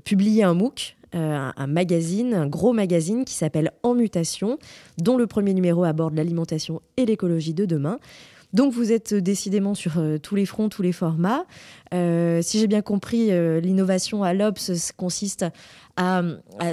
publié 0.03 0.43
un 0.43 0.53
MOOC, 0.53 0.97
un, 1.13 1.67
magazine, 1.67 2.33
un 2.33 2.47
gros 2.47 2.73
magazine 2.73 3.23
qui 3.23 3.33
s'appelle 3.33 3.71
En 3.81 3.95
Mutation, 3.95 4.59
dont 4.97 5.15
le 5.15 5.25
premier 5.25 5.53
numéro 5.53 5.85
aborde 5.85 6.15
l'alimentation 6.15 6.81
et 6.97 7.05
l'écologie 7.05 7.53
de 7.53 7.63
demain. 7.63 7.99
Donc 8.53 8.73
vous 8.73 8.91
êtes 8.91 9.13
décidément 9.13 9.75
sur 9.75 9.97
euh, 9.97 10.17
tous 10.17 10.35
les 10.35 10.45
fronts, 10.45 10.69
tous 10.69 10.81
les 10.81 10.91
formats. 10.91 11.45
Euh, 11.93 12.41
si 12.41 12.59
j'ai 12.59 12.67
bien 12.67 12.81
compris, 12.81 13.31
euh, 13.31 13.59
l'innovation 13.59 14.23
à 14.23 14.33
l'Obs 14.33 14.91
consiste 14.97 15.45
à, 15.97 16.21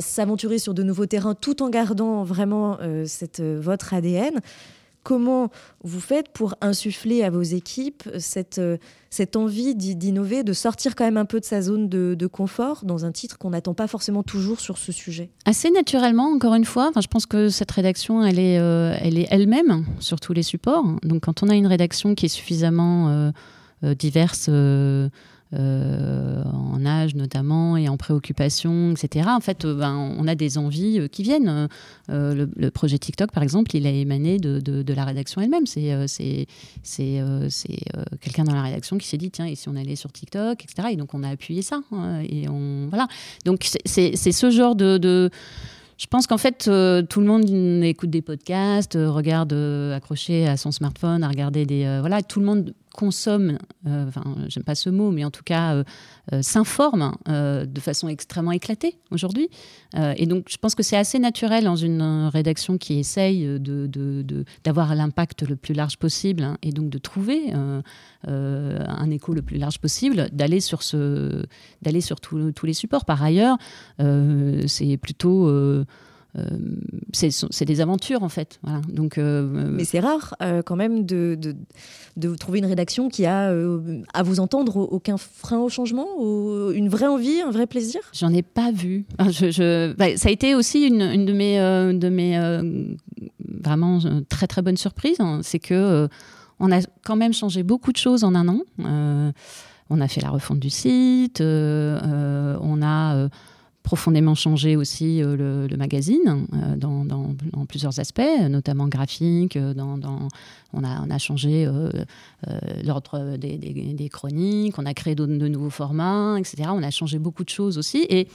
s'aventurer 0.01 0.59
sur 0.59 0.75
de 0.75 0.83
nouveaux 0.83 1.07
terrains 1.07 1.35
tout 1.35 1.63
en 1.63 1.69
gardant 1.69 2.23
vraiment 2.25 2.79
votre 3.39 3.93
ADN 3.93 4.41
comment 5.03 5.51
vous 5.83 6.01
faites 6.01 6.29
pour 6.29 6.55
insuffler 6.61 7.23
à 7.23 7.31
vos 7.31 7.43
équipes 7.43 8.09
cette, 8.19 8.59
euh, 8.59 8.77
cette 9.11 9.37
envie 9.37 9.75
d'innover, 9.75 10.43
de 10.43 10.53
sortir 10.53 10.95
quand 10.95 11.05
même 11.05 11.17
un 11.17 11.25
peu 11.25 11.41
de 11.41 11.45
sa 11.45 11.63
zone 11.63 11.89
de, 11.89 12.27
confort 12.27 12.85
dans 12.85 13.05
un 13.05 13.13
titre 13.13 13.39
qu'on 13.39 13.51
n'attend 13.51 13.75
pas 13.75 13.87
forcément 13.87 14.23
toujours 14.23 14.61
sur 14.61 14.77
ce 14.77 14.93
sujet? 14.93 15.31
Assez 15.47 15.71
naturellement, 15.71 16.27
encore 16.27 16.55
une 16.55 16.67
fois. 16.67 16.89
Enfin, 16.91 17.01
je 17.01 17.09
pense 17.09 17.25
que 17.25 17.49
cette 17.49 17.71
rédaction, 17.71 18.23
elle 18.23 18.39
est 18.39 18.59
euh, 18.59 18.95
elle 19.01 19.17
est 19.17 19.27
elle-même 19.31 19.87
sur 19.99 20.21
tous 20.21 20.35
les 20.35 20.43
supports. 20.43 20.85
Donc 21.03 21.23
quand 21.25 21.43
on 21.43 21.49
a 21.49 21.55
une 21.55 21.67
rédaction 21.67 22.15
qui 22.15 22.27
est 22.27 22.29
suffisamment 22.29 23.33
euh, 23.83 23.95
diverse, 23.95 24.51
en 25.53 26.87
âge 26.87 27.15
notamment 27.15 27.77
et 27.77 27.89
en 27.89 27.97
préoccupation, 27.97 28.93
etc. 28.93 29.29
En 29.31 29.41
fait, 29.41 29.65
euh, 29.65 29.75
ben, 29.75 29.95
on 30.19 30.27
a 30.29 30.35
des 30.35 30.59
envies 30.59 31.01
euh, 31.01 31.09
qui 31.09 31.23
viennent. 31.23 31.69
Le, 32.09 32.69
projet 32.71 32.99
TikTok, 32.99 33.33
par 33.33 33.43
exemple, 33.43 33.75
il 33.75 33.87
a 33.87 33.91
émané 33.91 34.39
de, 34.39 34.93
la 34.93 35.05
rédaction 35.05 35.41
elle-même. 35.41 35.67
C'est 35.67 36.07
c'est 36.07 37.25
quelqu'un 38.21 38.45
dans 38.45 38.55
la 38.55 38.63
rédaction 38.63 38.99
qui 38.99 39.07
s'est 39.07 39.17
dit 39.17 39.31
tiens, 39.31 39.47
et 39.47 39.55
si 39.55 39.69
on 39.69 39.77
allait 39.77 39.97
sur 39.97 40.13
TikTok, 40.13 40.65
etc. 40.65 40.89
Et 40.93 40.97
donc 40.97 41.15
on 41.15 41.23
a 41.23 41.29
appuyé 41.29 41.63
ça. 41.63 41.81
Hein, 41.93 42.21
et 42.29 42.49
on 42.49 42.87
voilà. 42.89 43.09
Donc 43.45 43.67
c'est 43.85 44.33
ce 44.33 44.51
genre 44.51 44.75
de 44.77 45.31
je 45.99 46.07
pense 46.07 46.29
qu'en 46.29 46.39
fait, 46.39 46.67
euh, 46.69 47.03
tout 47.03 47.21
le 47.21 47.27
monde 47.27 47.45
écoute 47.83 48.09
des 48.09 48.23
podcasts, 48.23 48.95
euh, 48.95 49.11
regarde 49.11 49.53
euh, 49.53 49.97
accroché 49.97 50.47
à 50.47 50.57
son 50.57 50.71
smartphone, 50.71 51.25
à 51.25 51.29
regarder 51.29 51.67
des. 51.67 51.99
voilà, 52.01 52.23
tout 52.23 52.39
le 52.39 52.47
monde 52.47 52.73
consomme, 52.99 53.59
enfin, 53.87 54.25
j'aime 54.49 54.65
pas 54.65 54.75
ce 54.75 54.91
mot, 54.91 55.13
mais 55.13 55.25
en 55.25 55.31
tout 55.31 55.45
cas, 55.45 55.85
s'informe 56.43 57.15
de 57.27 57.81
façon 57.81 58.09
extrêmement 58.09 58.51
éclatée 58.51 58.99
aujourd'hui. 59.13 59.49
et 59.95 60.27
donc, 60.27 60.47
je 60.49 60.57
pense 60.57 60.75
que 60.75 60.83
c'est 60.83 60.97
assez 60.97 61.21
naturel 61.21 61.63
dans 61.65 61.77
une 61.77 62.29
rédaction 62.33 62.77
qui 62.77 62.99
essaye 62.99 63.47
d'avoir 64.65 64.91
de, 64.91 64.95
l'impact 64.95 65.49
le 65.49 65.55
plus 65.55 65.75
large 65.75 65.97
possible 65.97 66.43
hein, 66.43 66.59
et 66.63 66.73
donc 66.73 66.91
de 66.91 66.99
trouver 66.99 67.53
un 68.27 69.11
écho 69.11 69.33
le 69.33 69.43
plus 69.43 69.59
large 69.59 69.79
possible, 69.79 70.29
d'aller 70.33 70.61
sur, 70.61 70.83
ce, 70.83 71.45
sur 72.01 72.21
tous 72.21 72.67
les 72.67 72.75
supports. 72.75 73.05
Par 73.05 73.23
ailleurs, 73.23 73.59
c'est 74.67 74.97
plutôt 74.97 75.49
euh, 75.49 75.85
c'est 77.13 77.65
des 77.65 77.81
aventures 77.81 78.23
en 78.23 78.29
fait. 78.29 78.59
Voilà. 78.63 78.81
Donc, 78.89 79.19
euh, 79.19 79.71
Mais 79.73 79.85
c'est 79.85 80.01
rare 80.01 80.35
euh, 80.43 80.63
quand 80.63 80.77
même 80.77 81.05
de, 81.05 81.39
de, 82.17 82.35
trouver 82.37 82.59
une 82.59 82.67
rédaction 82.67 83.09
qui 83.09 83.27
a, 83.27 83.53
à 84.15 84.23
vous 84.23 84.41
entendre, 84.41 84.77
aucun 84.77 85.17
frein 85.17 85.59
au 85.59 85.69
changement, 85.69 86.07
ou 86.19 86.71
une 86.73 86.89
vraie 86.89 87.07
envie, 87.07 87.41
un 87.41 87.51
vrai 87.51 87.67
plaisir? 87.67 88.01
J'en 88.13 88.33
ai 88.33 88.43
pas 88.43 88.71
vu. 88.73 89.07
Je, 89.19 89.93
bah, 89.95 90.17
ça 90.17 90.29
a 90.29 90.33
été 90.33 90.55
aussi 90.55 90.87
une, 90.87 91.03
une 91.03 91.25
de 91.25 91.33
mes, 91.33 91.59
de 91.59 92.09
mes 92.09 92.39
vraiment 93.63 93.99
très 94.29 94.47
très 94.47 94.63
bonnes 94.63 94.77
surprises. 94.77 95.21
Hein. 95.21 95.41
C'est 95.43 95.59
que 95.59 96.09
on 96.61 96.73
a 96.73 96.81
quand 97.05 97.17
même 97.17 97.33
changé 97.33 97.63
beaucoup 97.63 97.93
de 97.93 97.97
choses 97.97 98.25
en 98.25 98.35
un 98.35 98.49
an. 98.49 98.61
on 99.91 100.01
a 100.01 100.09
fait 100.09 100.21
la 100.21 100.31
refonte 100.31 100.61
du 100.61 100.71
site, 100.71 101.41
on 101.41 102.83
a 102.83 103.29
profondément 103.89 104.35
changé 104.35 104.77
aussi 104.77 105.23
euh, 105.23 105.67
le, 105.67 105.77
magazine 105.79 106.47
euh, 106.53 106.77
dans, 106.77 107.65
plusieurs 107.67 107.99
aspects, 107.99 108.21
notamment 108.51 108.87
graphique. 108.87 109.57
Euh, 109.57 109.73
dans, 109.73 109.99
on, 110.75 110.85
a, 110.85 111.01
on 111.03 111.09
a 111.09 111.17
changé 111.17 111.67
l'ordre 112.85 113.39
des, 113.39 114.11
chroniques, 114.13 114.79
on 114.79 114.85
a 114.85 114.93
créé 114.93 115.15
de, 115.15 115.25
nouveaux 115.25 115.71
formats, 115.71 116.37
etc. 116.39 116.69
On 116.71 116.83
a 116.83 116.91
changé 116.91 117.19
beaucoup 117.19 117.45
de 117.45 117.49
choses 117.49 117.79
aussi. 117.79 118.05
Et 118.11 118.29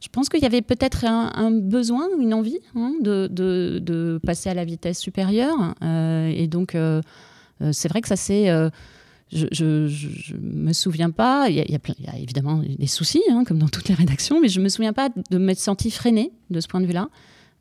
je 0.00 0.08
pense 0.12 0.28
qu'il 0.28 0.42
y 0.42 0.46
avait 0.46 0.62
peut-être 0.62 1.06
un, 1.06 1.50
besoin, 1.50 2.06
une 2.20 2.32
envie 2.32 2.60
hein, 2.76 2.92
de, 3.00 3.26
de, 3.26 4.20
passer 4.24 4.48
à 4.48 4.54
la 4.54 4.64
vitesse 4.64 5.00
supérieure. 5.00 5.74
et 5.82 6.46
donc, 6.46 6.76
c'est 7.72 7.88
vrai 7.88 8.00
que 8.00 8.08
ça 8.08 8.16
s'est 8.16 8.48
je, 9.32 10.34
ne 10.34 10.38
me 10.38 10.72
souviens 10.72 11.10
pas, 11.10 11.48
il 11.48 11.56
y, 11.56 11.60
a, 11.60 12.18
évidemment 12.18 12.56
des 12.56 12.86
soucis, 12.86 13.22
hein, 13.30 13.44
comme 13.46 13.58
dans 13.58 13.68
toutes 13.68 13.88
les 13.88 13.94
rédactions, 13.94 14.40
mais 14.40 14.48
je 14.48 14.60
me 14.60 14.68
souviens 14.68 14.92
pas 14.92 15.08
de 15.30 15.38
m'être 15.38 15.58
sentie 15.58 15.90
freinée 15.90 16.32
de 16.50 16.60
ce 16.60 16.68
point 16.68 16.80
de 16.80 16.86
vue-là. 16.86 17.08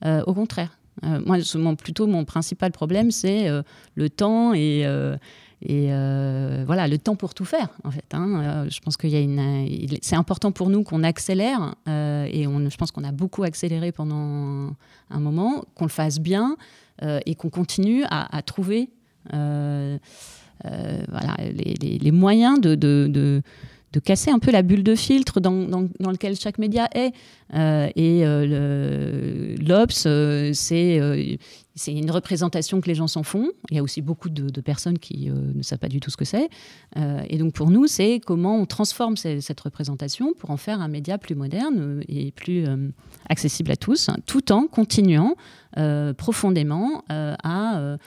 Euh, 0.05 0.23
au 0.25 0.33
contraire. 0.33 0.77
Euh, 1.03 1.21
moi, 1.25 1.37
plutôt, 1.75 2.07
mon 2.07 2.25
principal 2.25 2.71
problème, 2.71 3.11
c'est 3.11 3.47
euh, 3.47 3.61
le 3.95 4.09
temps 4.09 4.53
et, 4.53 4.83
voilà, 6.65 6.87
le 6.87 6.97
temps 6.97 7.15
pour 7.15 7.33
tout 7.33 7.45
faire, 7.45 7.69
en 7.83 7.91
fait. 7.91 8.05
Hein. 8.13 8.65
je 8.69 8.79
pense 8.79 8.97
qu'il 8.97 9.11
y. 9.11 9.99
C'est 10.01 10.15
important 10.15 10.51
pour 10.51 10.69
nous 10.69 10.83
qu'on 10.83 11.03
accélère, 11.03 11.75
et 11.87 12.43
je 12.43 12.77
pense 12.77 12.91
qu'on 12.91 13.03
a 13.03 13.11
beaucoup 13.11 13.43
accéléré 13.43 13.91
pendant 13.91 14.75
un 15.09 15.19
moment, 15.19 15.63
qu'on 15.75 15.85
le 15.85 15.91
fasse 15.91 16.19
bien 16.19 16.57
et 17.01 17.35
qu'on 17.35 17.49
continue 17.49 18.03
à, 18.09 18.41
trouver. 18.41 18.89
Voilà, 20.63 21.35
les, 21.53 22.11
moyens 22.11 22.59
de, 22.59 22.75
de, 22.75 23.41
casser 23.99 24.31
un 24.31 24.39
peu 24.39 24.51
la 24.51 24.61
bulle 24.61 24.83
de 24.83 24.95
filtre 24.95 25.39
dans, 25.39 25.67
dans, 25.67 26.11
lequel 26.11 26.35
chaque 26.35 26.57
média 26.57 26.87
est. 26.93 27.13
Euh, 27.53 27.89
et 27.95 28.21
euh, 28.23 29.55
l'Obs, 29.57 30.07
c'est 30.53 31.39
c'est 31.73 31.93
une 31.93 32.11
représentation 32.11 32.81
que 32.81 32.87
les 32.87 32.95
gens 32.95 33.07
s'en 33.07 33.23
font. 33.23 33.49
Il 33.69 33.77
y 33.77 33.79
a 33.79 33.83
aussi 33.83 34.01
beaucoup 34.01 34.29
de, 34.29 34.61
personnes 34.61 34.99
qui 34.99 35.29
ne 35.29 35.61
savent 35.63 35.79
pas 35.79 35.87
du 35.87 35.99
tout 35.99 36.11
ce 36.11 36.17
que 36.17 36.25
c'est. 36.25 36.49
et 36.95 37.37
donc 37.37 37.53
pour 37.53 37.69
nous, 37.69 37.87
c'est 37.87 38.19
comment 38.19 38.57
on 38.57 38.65
transforme 38.65 39.15
cette 39.15 39.59
représentation 39.59 40.33
pour 40.37 40.51
en 40.51 40.57
faire 40.57 40.81
un 40.81 40.89
média 40.89 41.17
plus 41.17 41.33
moderne 41.33 42.03
et 42.09 42.31
plus 42.31 42.65
accessible 43.29 43.71
à 43.71 43.77
tous, 43.77 44.09
tout 44.25 44.51
en 44.51 44.67
continuant 44.67 45.35
profondément 46.17 47.03
à 47.09 47.97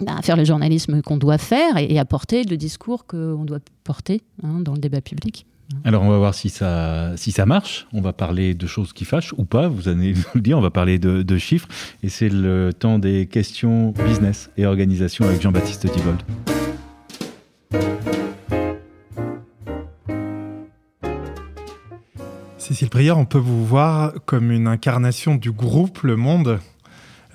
bah, 0.00 0.16
faire 0.22 0.36
le 0.36 0.44
journalisme 0.44 1.02
qu'on 1.02 1.16
doit 1.16 1.38
faire 1.38 1.76
et, 1.76 1.98
apporter 1.98 2.44
le 2.44 2.56
discours 2.56 3.06
qu'on 3.06 3.44
doit 3.44 3.60
porter 3.84 4.22
hein, 4.42 4.60
dans 4.60 4.72
le 4.72 4.80
débat 4.80 5.00
public. 5.00 5.46
Alors 5.84 6.02
on 6.02 6.10
va 6.10 6.18
voir 6.18 6.34
si 6.34 6.50
ça, 6.50 7.12
si 7.16 7.32
ça 7.32 7.46
marche. 7.46 7.86
On 7.92 8.00
va 8.00 8.12
parler 8.12 8.54
de 8.54 8.66
choses 8.66 8.92
qui 8.92 9.04
fâchent 9.04 9.32
ou 9.36 9.44
pas, 9.44 9.68
vous 9.68 9.88
allez 9.88 10.14
nous 10.14 10.22
le 10.34 10.40
dire. 10.40 10.58
On 10.58 10.62
va 10.62 10.70
parler 10.70 10.98
de, 10.98 11.38
chiffres. 11.38 11.68
Et 12.02 12.08
c'est 12.08 12.28
le 12.28 12.72
temps 12.72 12.98
des 12.98 13.26
questions 13.26 13.94
business 14.06 14.50
et 14.56 14.66
organisation 14.66 15.24
avec 15.24 15.40
Jean-Baptiste 15.40 15.86
Divold. 15.92 16.22
Cécile 22.58 22.90
Prieur, 22.90 23.18
on 23.18 23.24
peut 23.24 23.38
vous 23.38 23.64
voir 23.64 24.12
comme 24.24 24.52
une 24.52 24.66
incarnation 24.66 25.34
du 25.34 25.50
groupe 25.50 26.02
Le 26.02 26.16
Monde 26.16 26.60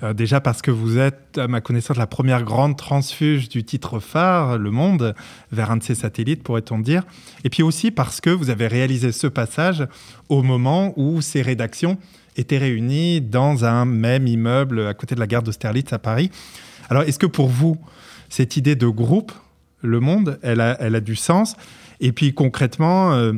Euh, 0.02 0.12
déjà 0.12 0.40
parce 0.40 0.62
que 0.62 0.70
vous 0.70 0.98
êtes, 0.98 1.38
à 1.38 1.48
ma 1.48 1.60
connaissance, 1.60 1.96
la 1.96 2.06
première 2.06 2.44
grande 2.44 2.76
transfuge 2.76 3.48
du 3.48 3.64
titre 3.64 3.98
phare, 3.98 4.58
Le 4.58 4.70
Monde, 4.70 5.14
vers 5.50 5.70
un 5.70 5.76
de 5.76 5.82
ses 5.82 5.94
satellites, 5.94 6.42
pourrait-on 6.42 6.78
dire. 6.78 7.02
Et 7.44 7.50
puis 7.50 7.62
aussi 7.62 7.90
parce 7.90 8.20
que 8.20 8.30
vous 8.30 8.50
avez 8.50 8.68
réalisé 8.68 9.12
ce 9.12 9.26
passage 9.26 9.86
au 10.28 10.42
moment 10.42 10.92
où 10.96 11.20
ces 11.20 11.42
rédactions 11.42 11.98
étaient 12.36 12.58
réunies 12.58 13.20
dans 13.20 13.64
un 13.64 13.84
même 13.84 14.26
immeuble 14.26 14.86
à 14.86 14.94
côté 14.94 15.14
de 15.14 15.20
la 15.20 15.26
gare 15.26 15.42
d'Austerlitz 15.42 15.92
à 15.92 15.98
Paris. 15.98 16.30
Alors, 16.88 17.02
est-ce 17.02 17.18
que 17.18 17.26
pour 17.26 17.48
vous, 17.48 17.76
cette 18.28 18.56
idée 18.56 18.76
de 18.76 18.86
groupe, 18.86 19.32
Le 19.82 20.00
Monde, 20.00 20.38
elle 20.42 20.60
a, 20.60 21.00
du 21.00 21.16
sens? 21.16 21.56
Et 22.00 22.12
puis 22.12 22.32
concrètement, 22.32 23.12
euh, 23.12 23.32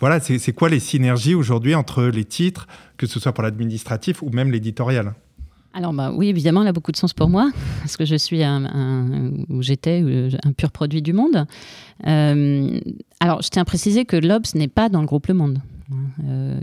voilà, 0.00 0.20
c'est 0.20 0.52
quoi 0.52 0.70
les 0.70 0.80
synergies 0.80 1.34
aujourd'hui 1.34 1.74
entre 1.74 2.04
les 2.04 2.24
titres, 2.24 2.66
que 2.96 3.06
ce 3.06 3.20
soit 3.20 3.32
pour 3.32 3.44
l'administratif 3.44 4.22
ou 4.22 4.30
même 4.30 4.50
l'éditorial? 4.50 5.12
Alors 5.76 5.92
bah, 5.92 6.10
oui, 6.14 6.28
évidemment, 6.28 6.62
elle 6.62 6.68
a 6.68 6.72
beaucoup 6.72 6.90
de 6.90 6.96
sens 6.96 7.12
pour 7.12 7.28
moi, 7.28 7.50
parce 7.80 7.98
que 7.98 8.06
je 8.06 8.16
suis 8.16 8.42
un, 8.42 9.30
ou 9.50 9.60
j'étais 9.60 10.02
un 10.42 10.52
pur 10.52 10.72
produit 10.72 11.02
du 11.02 11.12
monde. 11.12 11.46
Euh, 12.06 12.80
alors, 13.20 13.42
je 13.42 13.50
tiens 13.50 13.60
à 13.60 13.64
préciser 13.66 14.06
que 14.06 14.16
l'Obs 14.16 14.54
n'est 14.54 14.68
pas 14.68 14.88
dans 14.88 15.00
le 15.00 15.06
groupe 15.06 15.26
Le 15.26 15.34
Monde. 15.34 15.58
Euh, 15.92 16.60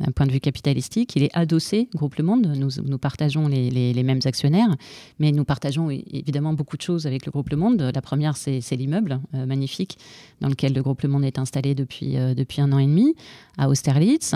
d'un 0.00 0.12
point 0.12 0.26
de 0.26 0.32
vue 0.32 0.40
capitalistique, 0.40 1.14
il 1.14 1.22
est 1.22 1.30
adossé 1.34 1.88
Groupe 1.94 2.16
Le 2.16 2.24
Monde. 2.24 2.52
Nous, 2.56 2.98
partageons 2.98 3.46
les, 3.46 4.02
mêmes 4.02 4.20
actionnaires, 4.24 4.74
mais 5.18 5.32
nous 5.32 5.44
partageons 5.44 5.90
évidemment 5.90 6.54
beaucoup 6.54 6.76
de 6.76 6.82
choses 6.82 7.06
avec 7.06 7.26
le 7.26 7.32
Groupe 7.32 7.50
Le 7.50 7.56
Monde. 7.56 7.90
La 7.94 8.02
première, 8.02 8.36
c'est 8.36 8.60
l'immeuble 8.72 9.20
euh, 9.34 9.46
magnifique 9.46 9.98
dans 10.40 10.48
lequel 10.48 10.72
le 10.72 10.82
Groupe 10.82 11.02
Le 11.02 11.08
Monde 11.08 11.24
est 11.24 11.38
installé 11.38 11.74
depuis, 11.74 12.16
euh, 12.16 12.34
depuis 12.34 12.60
un 12.60 12.72
an 12.72 12.78
et 12.78 12.86
demi 12.86 13.14
à 13.56 13.68
Austerlitz. 13.68 14.34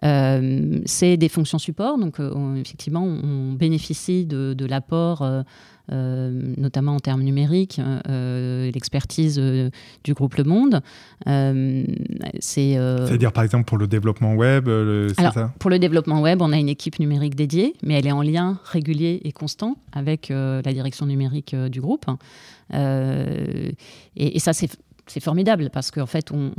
c'est 0.00 1.16
des 1.16 1.28
fonctions 1.28 1.58
support, 1.58 1.98
donc 1.98 2.18
effectivement, 2.56 3.02
on 3.04 3.52
bénéficie 3.52 4.24
de, 4.24 4.64
l'apport 4.64 5.24
notamment 5.90 6.94
en 6.94 7.00
termes 7.00 7.22
numériques, 7.22 7.80
euh, 8.08 8.70
l'expertise 8.72 9.38
euh, 9.38 9.70
du 10.04 10.14
groupe 10.14 10.36
Le 10.36 10.44
Monde. 10.44 10.80
c'est 12.40 12.76
à 12.76 13.16
dire 13.16 13.32
par 13.32 13.44
exemple 13.44 13.64
pour 13.64 13.78
le 13.78 13.86
développement 13.86 14.34
web 14.34 14.68
ça 15.16 15.52
Pour 15.58 15.70
le 15.70 15.78
développement 15.78 16.20
web, 16.20 16.42
on 16.42 16.52
a 16.52 16.58
une 16.58 16.68
équipe 16.68 16.98
numérique 16.98 17.34
dédiée, 17.34 17.74
mais 17.82 17.94
elle 17.94 18.06
est 18.06 18.12
en 18.12 18.22
lien 18.22 18.58
régulier 18.64 19.20
et 19.24 19.32
constant 19.32 19.76
avec 19.92 20.28
la 20.30 20.72
direction 20.72 21.06
numérique 21.06 21.54
du 21.54 21.80
groupe. 21.80 22.06
et, 22.72 23.74
et, 24.16 24.38
ça, 24.38 24.52
c'est 24.52 24.76
c'est 25.10 25.20
formidable 25.20 25.70
parce 25.72 25.90
qu'en 25.90 26.06
fait, 26.06 26.30
on, 26.30 26.52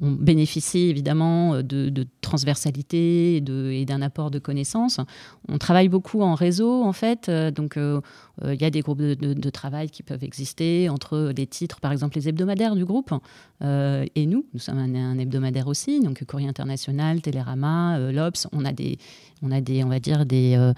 bénéficie 0.00 0.88
évidemment 0.88 1.62
de, 1.62 2.06
transversalité 2.22 3.36
et 3.36 3.84
d'un 3.84 4.00
apport 4.00 4.30
de 4.30 4.38
connaissances. 4.38 5.00
On 5.48 5.58
travaille 5.58 5.90
beaucoup 5.90 6.22
en 6.22 6.34
réseau, 6.34 6.82
en 6.82 6.94
fait. 6.94 7.28
Euh, 7.28 7.50
donc, 7.50 7.76
euh, 7.76 8.00
euh, 8.42 8.54
il 8.54 8.60
y 8.60 8.64
a 8.64 8.70
des 8.70 8.80
groupes 8.80 9.02
de, 9.02 9.50
travail 9.50 9.90
qui 9.90 10.02
peuvent 10.02 10.24
exister 10.24 10.88
entre 10.88 11.32
les 11.36 11.46
titres, 11.46 11.80
par 11.80 11.92
exemple, 11.92 12.16
les 12.16 12.28
hebdomadaires 12.28 12.74
du 12.74 12.86
groupe 12.86 13.12
et 13.60 14.26
nous. 14.26 14.46
Nous 14.54 14.60
sommes 14.60 14.78
un, 14.78 15.18
hebdomadaire 15.18 15.66
aussi, 15.66 16.00
donc 16.00 16.24
Courrier 16.24 16.48
International, 16.48 17.20
Télérama, 17.20 17.98
l'Obs. 18.12 18.46
On 18.52 18.64
a 18.64 18.72
des, 18.72 18.98
on 19.42 19.50
a 19.50 19.60
des, 19.60 19.84
on 19.84 19.88
va 19.88 20.00
dire, 20.00 20.24
des 20.24 20.72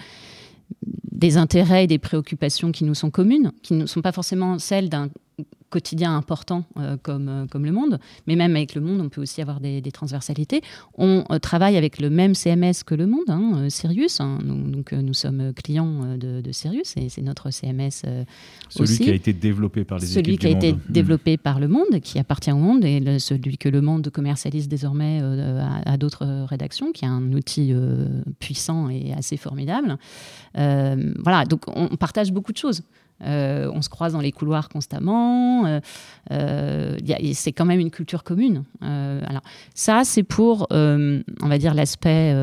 des 1.11 1.37
intérêts 1.37 1.85
et 1.85 1.87
des 1.87 1.99
préoccupations 1.99 2.73
qui 2.73 2.85
nous 2.85 2.95
sont 2.95 3.11
communes, 3.11 3.53
qui 3.63 3.75
ne 3.75 3.87
sont 3.87 4.01
pas 4.01 4.13
forcément 4.13 4.59
celles 4.59 4.89
d'un 4.89 5.11
quotidien 5.71 6.17
important 6.17 6.65
euh, 6.77 6.97
comme, 7.03 7.29
euh, 7.29 7.47
comme 7.47 7.65
le 7.65 7.73
monde, 7.73 7.99
mais 8.27 8.37
même 8.37 8.55
avec 8.57 8.75
le 8.75 8.81
monde, 8.81 9.01
on 9.01 9.09
peut 9.09 9.23
aussi 9.23 9.41
avoir 9.41 9.61
des, 9.61 9.81
transversalités. 9.93 10.61
On 10.99 11.25
euh, 11.31 11.39
travaille 11.39 11.77
avec 11.77 12.01
le 12.01 12.11
même 12.11 12.35
CMS 12.35 12.83
que 12.85 12.95
le 12.95 13.07
monde, 13.07 13.29
hein, 13.29 13.69
Sirius. 13.71 14.21
Hein. 14.21 14.39
nous, 14.45 14.71
donc 14.71 14.93
nous 14.93 15.15
sommes 15.15 15.53
clients 15.55 16.17
de, 16.17 16.43
Sirius 16.53 16.97
et 16.97 17.09
c'est 17.09 17.23
notre 17.23 17.51
CMS 17.51 18.03
celui 18.69 18.99
qui 18.99 19.11
a 19.11 19.15
été 19.15 19.33
développé 19.33 19.85
par 19.85 19.99
les 19.99 20.07
celui 20.07 20.35
équipes 20.35 20.41
qui 20.41 20.47
a 20.49 20.51
été 20.51 20.73
hmm. 20.73 20.81
développé 20.89 21.37
par 21.37 21.61
le 21.61 21.69
monde, 21.69 22.01
qui 22.03 22.19
appartient 22.19 22.51
au 22.51 22.57
monde 22.57 22.85
et 22.85 23.19
celui 23.21 23.57
que 23.57 23.69
le 23.69 23.81
monde 23.81 24.11
commercialise 24.11 24.67
désormais 24.67 25.21
à, 25.87 25.97
d'autres 25.97 26.27
rédactions, 26.47 26.91
qui 26.91 27.05
est 27.05 27.09
un 27.09 27.33
outil 27.33 27.73
puissant 28.41 28.89
et 28.89 29.13
assez 29.13 29.37
formidable. 29.37 29.97
voilà, 30.55 31.45
donc 31.49 31.63
on 31.69 31.97
partage 31.97 32.33
beaucoup 32.33 32.53
de 32.53 32.59
choses. 32.59 32.83
Euh, 33.23 33.71
on 33.75 33.83
se 33.83 33.89
croise 33.89 34.13
dans 34.13 34.21
les 34.21 34.33
couloirs 34.33 34.69
constamment. 34.69 35.67
Euh, 35.67 35.81
euh, 36.31 36.97
c'est 37.35 37.53
quand 37.53 37.65
même 37.65 37.81
une 37.81 37.91
culture 37.91 38.25
commune. 38.25 38.65
alors 38.81 39.43
ça, 39.75 40.03
c'est 40.05 40.23
pour, 40.23 40.67
on 40.71 41.23
va 41.43 41.59
dire, 41.59 41.75
l'aspect 41.75 42.35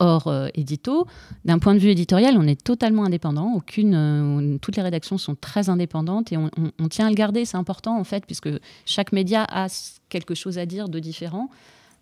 hors 0.00 0.32
édito. 0.54 1.06
D'un 1.44 1.58
point 1.58 1.74
de 1.74 1.80
vue 1.80 1.90
éditorial, 1.90 2.36
on 2.38 2.46
est 2.46 2.62
totalement 2.62 3.04
indépendant. 3.04 3.60
Toutes 3.66 4.76
les 4.76 4.82
rédactions 4.82 5.18
sont 5.18 5.34
très 5.34 5.68
indépendantes 5.68 6.32
et 6.32 6.36
on, 6.36 6.88
tient 6.88 7.06
à 7.06 7.10
le 7.10 7.16
garder. 7.16 7.44
C'est 7.44 7.56
important 7.56 7.98
en 7.98 8.04
fait, 8.04 8.24
puisque 8.24 8.50
chaque 8.86 9.12
média 9.12 9.44
a 9.50 9.66
quelque 10.08 10.34
chose 10.34 10.58
à 10.58 10.66
dire 10.66 10.88
de 10.88 10.98
différent. 10.98 11.50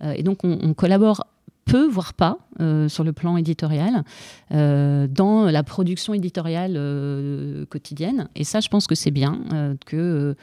et 0.02 0.22
donc, 0.22 0.44
on 0.44 0.74
collabore 0.74 1.24
peu, 1.66 1.86
voire 1.86 2.14
pas, 2.14 2.38
euh, 2.60 2.88
sur 2.88 3.04
le 3.04 3.12
plan 3.12 3.36
éditorial, 3.36 4.04
euh, 4.52 5.06
dans 5.08 5.50
la 5.50 5.62
production 5.62 6.14
éditoriale 6.14 6.74
euh, 6.76 7.66
quotidienne. 7.66 8.28
Et 8.34 8.44
ça, 8.44 8.60
je 8.60 8.68
pense 8.68 8.86
que 8.86 8.94
c'est 8.94 9.10
bien 9.10 9.76
que 9.84 10.34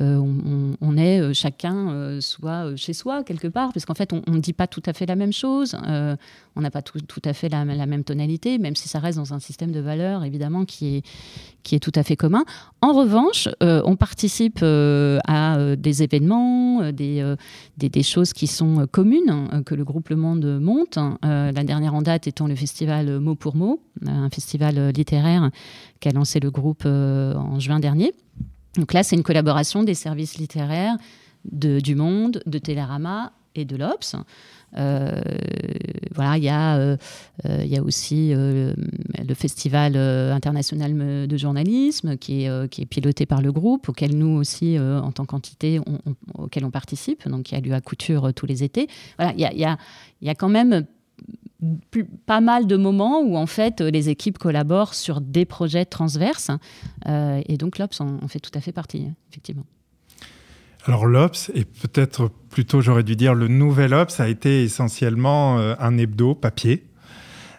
on, 0.00 0.74
on, 0.80 0.96
est 0.96 1.34
chacun 1.34 2.18
soit 2.20 2.76
chez 2.76 2.92
soi 2.92 3.22
quelque 3.24 3.48
part, 3.48 3.72
parce 3.72 3.86
qu'en 3.86 3.94
fait, 3.94 4.12
on 4.12 4.22
ne 4.30 4.40
dit 4.40 4.52
pas 4.52 4.66
tout 4.66 4.82
à 4.86 4.92
fait 4.92 5.06
la 5.06 5.16
même 5.16 5.32
chose, 5.32 5.76
on 6.56 6.60
n'a 6.60 6.70
pas 6.70 6.82
tout, 6.82 7.22
à 7.24 7.32
fait 7.32 7.48
la, 7.48 7.64
même 7.64 8.04
tonalité, 8.04 8.58
même 8.58 8.76
si 8.76 8.88
ça 8.88 8.98
reste 8.98 9.18
dans 9.18 9.34
un 9.34 9.38
système 9.38 9.72
de 9.72 9.80
valeurs, 9.80 10.24
évidemment, 10.24 10.64
qui 10.64 10.96
est, 10.96 11.02
qui 11.62 11.74
est 11.74 11.80
tout 11.80 11.92
à 11.94 12.02
fait 12.02 12.16
commun. 12.16 12.44
En 12.80 12.92
revanche, 12.92 13.48
on 13.60 13.96
participe 13.96 14.62
à 14.62 15.76
des 15.76 16.02
événements, 16.02 16.92
des, 16.92 17.34
des, 17.76 17.88
des, 17.88 18.02
choses 18.02 18.32
qui 18.32 18.46
sont 18.46 18.86
communes, 18.90 19.62
que 19.64 19.74
le 19.74 19.84
groupe 19.84 20.08
Le 20.08 20.16
Monde 20.16 20.58
monte. 20.60 20.98
la 21.22 21.64
dernière 21.64 21.94
en 21.94 22.02
date 22.02 22.26
étant 22.26 22.46
le 22.46 22.56
festival 22.56 23.20
Mot 23.20 23.34
pour 23.34 23.56
Mot, 23.56 23.80
un 24.06 24.30
festival 24.30 24.90
littéraire 24.90 25.50
qu'a 26.00 26.10
lancé 26.10 26.40
le 26.40 26.50
groupe 26.50 26.84
en 26.86 27.58
juin 27.58 27.80
dernier. 27.80 28.14
Donc 28.76 28.92
là, 28.92 29.02
c'est 29.02 29.16
une 29.16 29.22
collaboration 29.22 29.82
des 29.82 29.94
services 29.94 30.38
littéraires 30.38 30.96
du 31.44 31.94
Monde, 31.94 32.42
de 32.46 32.58
Télérama 32.58 33.32
et 33.54 33.64
de 33.64 33.76
l'Obs. 33.76 34.16
Euh, 34.76 35.20
voilà, 36.14 36.36
il 36.36 36.44
y, 36.44 36.48
a, 36.48 36.76
euh, 36.76 36.96
euh, 37.46 37.82
aussi 37.82 38.32
le 38.32 39.34
Festival 39.34 39.96
international 39.96 41.26
de 41.26 41.36
journalisme 41.36 42.16
qui 42.16 42.44
est, 42.44 42.86
piloté 42.86 43.26
par 43.26 43.40
le 43.40 43.52
groupe, 43.52 43.88
auquel 43.88 44.16
nous 44.16 44.36
aussi, 44.36 44.78
en 44.78 45.12
tant 45.12 45.24
qu'entité, 45.24 45.80
on, 45.86 45.98
auquel 46.42 46.64
on 46.64 46.70
participe, 46.70 47.28
donc 47.28 47.44
qui 47.44 47.54
a 47.54 47.60
lieu 47.60 47.72
à 47.72 47.80
Couture 47.80 48.32
tous 48.34 48.46
les 48.46 48.62
étés. 48.62 48.88
Voilà, 49.18 49.32
il 49.36 49.58
y 50.20 50.28
a 50.28 50.34
quand 50.34 50.48
même 50.48 50.86
pas 52.26 52.40
mal 52.40 52.66
de 52.66 52.76
moments 52.76 53.20
où 53.20 53.36
en 53.36 53.46
fait 53.46 53.80
les 53.80 54.08
équipes 54.08 54.38
collaborent 54.38 54.94
sur 54.94 55.20
des 55.20 55.44
projets 55.44 55.84
transverses 55.84 56.50
euh, 57.08 57.40
et 57.46 57.56
donc 57.56 57.78
l'Obs 57.78 58.00
en, 58.00 58.28
fait 58.28 58.38
tout 58.38 58.52
à 58.54 58.60
fait 58.60 58.72
partie 58.72 59.08
effectivement. 59.30 59.64
Alors 60.84 61.06
l'Obs 61.06 61.50
et 61.54 61.64
peut-être 61.64 62.30
plutôt 62.48 62.80
j'aurais 62.80 63.02
dû 63.02 63.16
dire 63.16 63.34
le 63.34 63.48
nouvel 63.48 63.92
Obs 63.92 64.20
a 64.20 64.28
été 64.28 64.62
essentiellement 64.62 65.58
euh, 65.58 65.74
un 65.80 65.98
hebdo 65.98 66.36
papier 66.36 66.84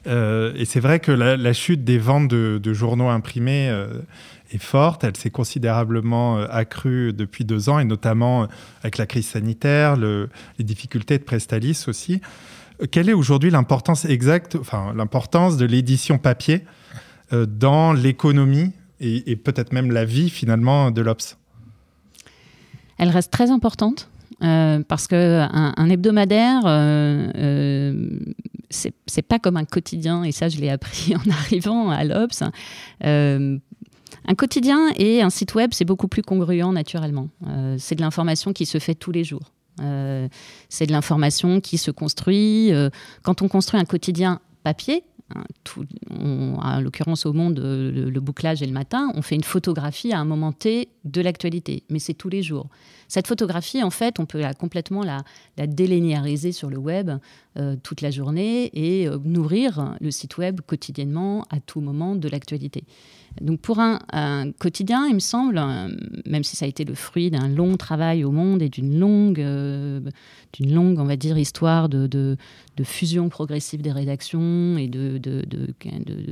euh, 0.07 0.53
et 0.55 0.63
c'est 0.63 0.79
vrai 0.79 1.01
que 1.01 1.11
la, 1.11 1.53
chute 1.53 1.83
des 1.83 1.97
ventes 1.97 2.29
de, 2.29 2.73
journaux 2.73 3.09
imprimés 3.09 3.69
est 4.49 4.57
forte, 4.57 5.03
elle 5.03 5.17
s'est 5.17 5.29
considérablement 5.29 6.37
accrue 6.37 7.11
depuis 7.11 7.43
deux 7.43 7.67
ans 7.67 7.79
et 7.79 7.85
notamment 7.85 8.47
avec 8.81 8.97
la 8.97 9.05
crise 9.05 9.27
sanitaire, 9.27 9.97
le, 9.97 10.29
les 10.57 10.63
difficultés 10.63 11.17
de 11.17 11.23
Prestalis 11.23 11.83
aussi. 11.87 12.21
Quelle 12.91 13.09
est 13.09 13.13
aujourd'hui 13.13 13.49
l'importance 13.49 14.05
exacte, 14.05 14.55
enfin 14.55 14.93
l'importance 14.95 15.57
de 15.57 15.65
l'édition 15.65 16.17
papier 16.17 16.63
euh, 17.33 17.45
dans 17.45 17.93
l'économie 17.93 18.71
et, 19.01 19.35
peut-être 19.37 19.71
même 19.71 19.91
la 19.91 20.03
vie 20.03 20.29
finalement 20.29 20.91
de 20.91 21.01
l'Obs 21.01 21.37
Elle 22.97 23.09
reste 23.09 23.31
très 23.31 23.49
importante. 23.49 24.09
Euh, 24.41 24.81
parce 24.87 25.07
que 25.07 25.45
un, 25.51 25.89
hebdomadaire, 25.89 26.61
euh, 26.65 27.31
euh 27.35 28.09
c'est 28.69 29.21
pas 29.21 29.39
comme 29.39 29.57
un 29.57 29.65
quotidien, 29.65 30.23
et 30.23 30.31
ça 30.31 30.47
je 30.47 30.59
l'ai 30.59 30.69
appris 30.69 31.15
en 31.15 31.29
arrivant 31.29 31.89
à 31.89 32.03
l'Obs. 32.03 32.43
un 33.01 34.35
quotidien 34.37 34.91
et 34.95 35.21
un 35.21 35.29
site 35.29 35.55
web, 35.55 35.71
c'est 35.73 35.85
beaucoup 35.85 36.07
plus 36.07 36.21
congruent 36.21 36.71
naturellement. 36.71 37.29
c'est 37.77 37.95
de 37.95 38.01
l'information 38.01 38.53
qui 38.53 38.65
se 38.65 38.79
fait 38.79 38.95
tous 38.95 39.11
les 39.11 39.23
jours. 39.23 39.51
Euh, 39.81 40.27
c'est 40.69 40.85
de 40.85 40.91
l'information 40.91 41.61
qui 41.61 41.77
se 41.77 41.91
construit. 41.91 42.71
Euh, 42.73 42.89
quand 43.23 43.41
on 43.41 43.47
construit 43.47 43.79
un 43.79 43.85
quotidien 43.85 44.39
papier, 44.63 45.03
hein, 45.33 45.43
en 46.09 46.81
l'occurrence 46.81 47.25
au 47.25 47.33
monde, 47.33 47.59
le, 47.59 48.19
bouclage 48.19 48.61
et 48.61 48.65
le 48.65 48.73
matin, 48.73 49.11
on 49.15 49.21
fait 49.21 49.35
une 49.35 49.43
photographie 49.43 50.11
à 50.11 50.19
un 50.19 50.25
moment 50.25 50.51
T 50.51 50.89
de 51.05 51.21
l'actualité, 51.21 51.83
mais 51.89 51.99
c'est 51.99 52.13
tous 52.13 52.29
les 52.29 52.43
jours. 52.43 52.67
Cette 53.07 53.27
photographie, 53.27 53.81
en 53.81 53.89
fait, 53.89 54.19
on 54.19 54.25
peut 54.25 54.39
la, 54.39 54.53
complètement 54.53 55.03
la, 55.03 55.23
la 55.57 55.65
délinéariser 55.65 56.51
sur 56.51 56.69
le 56.69 56.77
web 56.77 57.11
toute 57.83 58.01
la 58.01 58.11
journée 58.11 58.69
et 58.73 59.09
nourrir 59.25 59.95
le 59.99 60.11
site 60.11 60.37
web 60.37 60.61
quotidiennement 60.61 61.45
à 61.49 61.59
tout 61.59 61.81
moment 61.81 62.15
de 62.15 62.29
l'actualité. 62.29 62.83
Donc 63.41 63.59
pour 63.61 63.79
un, 63.79 64.51
quotidien, 64.59 65.07
il 65.07 65.15
me 65.15 65.19
semble, 65.19 65.57
euh, 65.57 65.87
même 66.25 66.43
si 66.43 66.55
ça 66.55 66.65
a 66.65 66.67
été 66.67 66.83
le 66.83 66.95
fruit 66.95 67.29
d'un 67.29 67.47
long 67.47 67.77
travail 67.77 68.23
au 68.23 68.31
monde 68.31 68.61
et 68.61 68.69
d'une 68.69 68.99
longue, 68.99 69.39
euh, 69.39 70.01
d'une 70.53 70.73
longue, 70.73 70.99
on 70.99 71.05
va 71.05 71.15
dire, 71.15 71.37
histoire 71.37 71.89
de, 71.89 72.07
de, 72.07 72.37
fusion 72.83 73.29
progressive 73.29 73.81
des 73.81 73.91
rédactions 73.91 74.77
et 74.77 74.87
de, 74.87 75.17
de, 75.17 75.47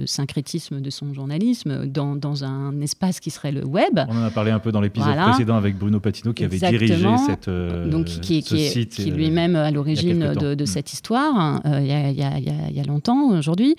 syncrétisme 0.05 0.81
de 0.81 0.89
son 0.89 1.13
journalisme 1.13 1.85
dans, 1.85 2.15
dans, 2.15 2.43
un 2.43 2.79
espace 2.81 3.19
qui 3.19 3.31
serait 3.31 3.51
le 3.51 3.65
web. 3.65 3.99
On 4.07 4.17
en 4.17 4.23
a 4.23 4.29
parlé 4.29 4.51
un 4.51 4.59
peu 4.59 4.71
dans 4.71 4.81
l'épisode 4.81 5.15
précédent 5.15 5.55
avec 5.55 5.77
Bruno 5.77 5.99
Patino 5.99 6.33
qui 6.33 6.43
avait 6.43 6.57
dirigé 6.57 7.05
cette, 7.25 7.47
euh, 7.47 7.89
Donc, 7.89 8.05
qui, 8.05 8.41
ce 8.41 8.49
qui, 8.55 8.67
site. 8.69 8.95
Qui 8.95 9.11
lui-même 9.11 9.55
à 9.55 9.71
l'origine 9.71 10.33
de, 10.33 10.65
cette 10.65 10.93
histoire, 10.93 11.61
il 11.65 11.87
y, 11.87 11.91
a, 11.91 12.11
y, 12.11 12.21
a, 12.21 12.39
y, 12.39 12.79
a, 12.79 12.83
longtemps, 12.83 13.37
aujourd'hui. 13.37 13.75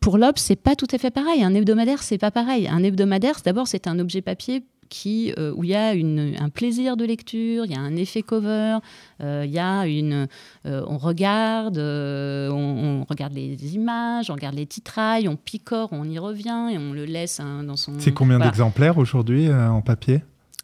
pour 0.00 0.18
l'Obs, 0.18 0.40
c'est 0.40 0.56
pas 0.56 0.74
tout 0.74 0.88
à 0.92 0.98
fait 0.98 1.10
pareil. 1.10 1.42
Un 1.42 1.54
hebdomadaire, 1.54 2.02
c'est 2.02 2.18
pas 2.18 2.30
pareil. 2.30 2.68
Un 2.68 2.82
hebdomadaire, 2.82 3.36
d'abord, 3.44 3.66
c'est 3.68 3.86
un 3.86 3.98
objet 3.98 4.22
papier 4.22 4.62
qui, 4.88 5.32
euh, 5.38 5.52
où 5.54 5.64
il 5.64 5.70
y 5.70 5.74
a 5.74 5.90
un 5.90 6.48
plaisir 6.48 6.96
de 6.96 7.04
lecture, 7.04 7.64
il 7.64 7.72
y 7.72 7.74
a 7.74 7.80
un 7.80 7.96
effet 7.96 8.22
cover, 8.22 8.78
euh, 9.22 9.44
il 9.46 9.50
y 9.50 9.58
a 9.58 9.86
une, 9.86 10.28
euh, 10.66 10.84
on 10.86 10.98
regarde, 10.98 11.78
on, 11.78 13.04
regarde 13.08 13.34
les 13.34 13.74
images, 13.74 14.30
on 14.30 14.34
regarde 14.34 14.54
les 14.54 14.66
titrailles, 14.66 15.28
on 15.28 15.36
picore, 15.36 15.88
on 15.92 16.04
y 16.04 16.18
revient 16.18 16.70
et 16.72 16.78
on 16.78 16.92
le 16.92 17.04
laisse 17.04 17.40
hein, 17.40 17.62
dans 17.64 17.76
son. 17.76 17.94
C'est 17.98 18.12
combien 18.12 18.38
d'exemplaires 18.38 18.98
aujourd'hui 18.98 19.52
en 19.52 19.82
papier? 19.82 20.22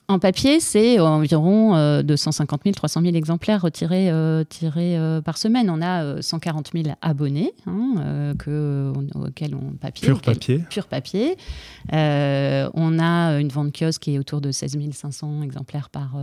En 0.09 0.19
papier, 0.19 0.61
c'est 0.61 0.99
environ 1.01 2.03
250 2.03 2.63
000, 2.65 2.75
300 2.75 3.01
000 3.03 3.15
exemplaires 3.15 3.63
retirés, 3.63 4.11
euh, 4.11 4.45
euh, 4.77 5.21
par 5.21 5.39
semaine. 5.39 5.71
On 5.71 5.81
a 5.81 6.21
140 6.21 6.71
euh, 6.75 6.83
000 6.83 6.97
abonnés 7.01 7.53
hein, 7.67 8.35
que, 8.39 8.93
auxquels 9.15 9.55
on 9.55 9.73
papier. 9.73 10.09
Pur 10.09 10.21
papier. 10.21 10.59
Pur 10.69 10.87
papier. 10.87 11.37
on 11.91 12.99
a 12.99 13.39
une 13.41 13.49
vente 13.49 13.73
kiosque 13.79 14.03
qui 14.03 14.15
est 14.15 14.19
autour 14.19 14.41
de 14.41 14.51
16 14.51 14.79
500 14.93 15.43
exemplaires 15.43 15.89
par, 15.89 16.17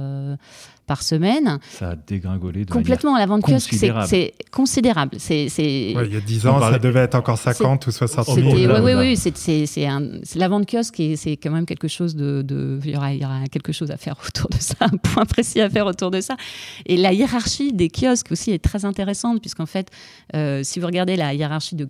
par 0.86 1.02
semaine. 1.02 1.60
Ça 1.70 1.92
a 1.92 1.96
dégringolé 1.96 2.66
de 2.66 2.72
Complètement, 2.72 3.18
la 3.18 3.26
vente 3.26 3.44
kiosque, 3.44 3.74
c'est 3.74 4.34
considérable. 4.52 5.16
C'est, 5.20 5.48
il 5.58 6.14
y 6.14 6.18
a 6.18 6.22
10 6.22 6.48
ans, 6.48 6.60
ça 6.60 6.80
devait 6.80 7.02
être 7.02 7.16
encore 7.16 7.38
50 7.38 7.88
ou 7.88 7.92
60 7.92 8.26
000. 8.26 8.50
Oui, 8.50 8.68
oui, 8.68 8.94
oui, 8.94 9.18
c'est, 9.18 9.88
la 10.36 10.48
vente 10.48 10.70
kiosque, 10.70 11.02
c'est 11.16 11.38
quand 11.38 11.52
même 11.52 11.66
quelque 11.66 11.88
chose 11.88 12.16
de... 12.16 12.42
de 12.42 12.80
il, 12.84 12.92
y 12.92 12.98
aura, 12.98 13.14
il 13.14 13.22
y 13.22 13.26
aura 13.26 13.46
quelque 13.52 13.69
chose 13.74 13.92
à 13.92 13.98
faire 13.98 14.16
autour 14.26 14.50
de 14.50 14.58
ça, 14.58 14.76
un 14.80 14.98
point 14.98 15.26
précis 15.26 15.62
à 15.62 15.70
faire 15.70 15.86
autour 15.86 16.12
de 16.12 16.22
ça. 16.22 16.38
Et 16.86 16.98
la 16.98 17.14
hiérarchie 17.14 17.74
des 17.74 17.90
kiosques 17.90 18.32
aussi 18.32 18.52
est 18.52 18.64
très 18.64 18.86
intéressante, 18.86 19.42
puisqu'en 19.42 19.66
fait, 19.66 19.90
euh, 20.36 20.64
si 20.64 20.80
vous 20.80 20.86
regardez 20.86 21.16
la 21.16 21.34
hiérarchie 21.34 21.76
de 21.76 21.88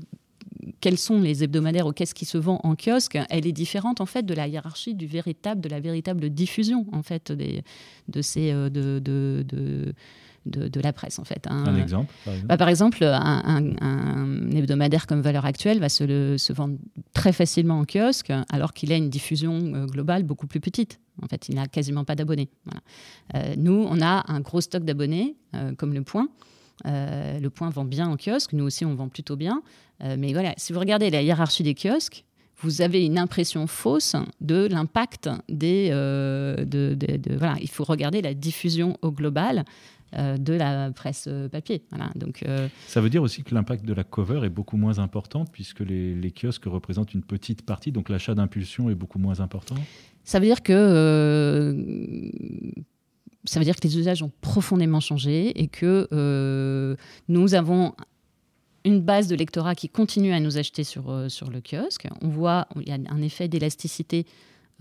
quels 0.82 0.98
sont 0.98 1.20
les 1.22 1.44
hebdomadaires 1.44 1.88
ou 1.88 1.92
qu'est-ce 1.92 2.14
qui 2.14 2.26
se 2.26 2.38
vend 2.38 2.60
en 2.64 2.76
kiosque, 2.76 3.18
elle 3.30 3.48
est 3.48 3.52
différente 3.52 4.02
en 4.02 4.06
fait 4.06 4.26
de 4.26 4.34
la 4.34 4.48
hiérarchie 4.48 4.94
du 4.94 5.08
véritable, 5.08 5.62
de 5.62 5.70
la 5.70 5.80
véritable 5.80 6.30
diffusion 6.30 6.86
en 6.92 7.04
fait 7.04 7.32
des, 7.32 7.64
de 8.08 8.22
ces 8.22 8.52
euh, 8.52 8.70
de, 8.70 9.00
de, 9.00 9.46
de 9.48 9.94
de, 10.46 10.80
la 10.82 10.94
presse 10.94 11.20
en 11.20 11.24
fait. 11.24 11.46
Hein. 11.48 11.64
Un 11.68 11.78
exemple 11.78 12.14
Par 12.58 12.70
exemple, 12.70 13.00
bah, 13.02 13.20
un, 13.22 14.50
hebdomadaire 14.52 15.08
comme 15.08 15.22
Valeur 15.22 15.46
Actuelle 15.46 15.80
va 15.80 15.90
se, 15.90 16.38
se 16.38 16.54
vendre 16.54 16.78
très 17.14 17.34
facilement 17.34 17.80
en 17.80 17.86
kiosque 17.86 18.32
alors 18.50 18.74
qu'il 18.74 18.92
a 18.92 18.96
une 18.96 19.10
diffusion 19.10 19.54
euh, 19.76 19.86
globale 19.86 20.24
beaucoup 20.24 20.48
plus 20.48 20.60
petite. 20.60 21.00
En 21.22 21.28
fait, 21.28 21.50
il 21.50 21.56
n'a 21.56 21.68
quasiment 21.68 22.04
pas 22.04 22.16
d'abonnés. 22.16 22.50
Euh, 23.36 23.56
nous, 23.58 23.86
on 23.90 24.02
a 24.02 24.24
un 24.32 24.40
gros 24.40 24.62
stock 24.62 24.84
d'abonnés 24.84 25.36
comme 25.78 25.94
Le 25.94 26.04
Point. 26.04 26.30
le 26.86 27.48
Point 27.50 27.70
vend 27.70 27.86
bien 27.86 28.08
en 28.08 28.18
kiosque, 28.18 28.54
nous 28.54 28.66
aussi 28.66 28.86
on 28.86 28.96
vend 28.96 29.10
plutôt 29.10 29.36
bien. 29.36 29.62
Euh, 30.04 30.16
mais 30.18 30.34
voilà, 30.34 30.54
si 30.58 30.74
vous 30.74 30.80
regardez 30.80 31.10
la 31.10 31.22
hiérarchie 31.22 31.64
des 31.64 31.76
kiosques, 31.76 32.26
vous 32.62 32.82
avez 32.82 33.06
une 33.06 33.18
impression 33.18 33.68
fausse 33.68 34.16
de 34.42 34.68
l'impact 34.68 35.30
des. 35.48 35.90
Euh, 35.92 36.66
de, 36.66 36.98
voilà, 37.38 37.56
il 37.62 37.70
faut 37.70 37.86
regarder 37.86 38.22
la 38.22 38.34
diffusion 38.34 38.98
au 39.02 39.12
global. 39.12 39.66
Euh, 40.18 40.38
de 40.38 40.54
la 40.54 40.90
presse 40.90 41.30
papier. 41.52 41.84
Donc, 42.16 42.44
Ça 42.88 43.00
veut 43.00 43.12
dire 43.12 43.22
aussi 43.22 43.44
que 43.44 43.54
l'impact 43.54 43.86
de 43.86 43.94
la 43.94 44.04
cover 44.04 44.42
est 44.44 44.50
beaucoup 44.50 44.76
moins 44.76 44.98
important 44.98 45.46
puisque 45.46 45.82
les, 45.82 46.16
les 46.16 46.32
kiosques 46.32 46.66
représentent 46.66 47.14
une 47.14 47.22
petite 47.22 47.64
partie, 47.64 47.92
donc 47.92 48.10
l'achat 48.10 48.34
d'impulsion 48.34 48.90
est 48.90 48.96
beaucoup 48.96 49.20
moins 49.20 49.40
important? 49.40 49.76
Ça 50.30 50.40
veut 50.40 50.46
dire 50.46 50.62
que 50.62 52.32
ça 53.46 53.60
veut 53.60 53.66
dire 53.66 53.76
que 53.76 53.88
les 53.88 53.98
usages 53.98 54.22
ont 54.22 54.32
profondément 54.42 55.00
changé 55.00 55.60
et 55.60 55.68
que 55.68 56.08
nous 57.28 57.54
avons 57.56 57.94
une 58.86 59.02
base 59.02 59.28
de 59.28 59.36
lectorat 59.36 59.76
qui 59.76 59.90
continue 59.90 60.34
à 60.34 60.40
nous 60.40 60.58
acheter 60.58 60.84
sur, 60.84 61.10
euh, 61.10 61.30
sur 61.30 61.50
le 61.50 61.62
kiosque. 61.62 62.08
On 62.22 62.30
voit, 62.30 62.68
il 62.76 62.88
y 62.88 62.92
a 62.92 62.98
un 63.10 63.22
effet 63.22 63.48
d'élasticité 63.48 64.26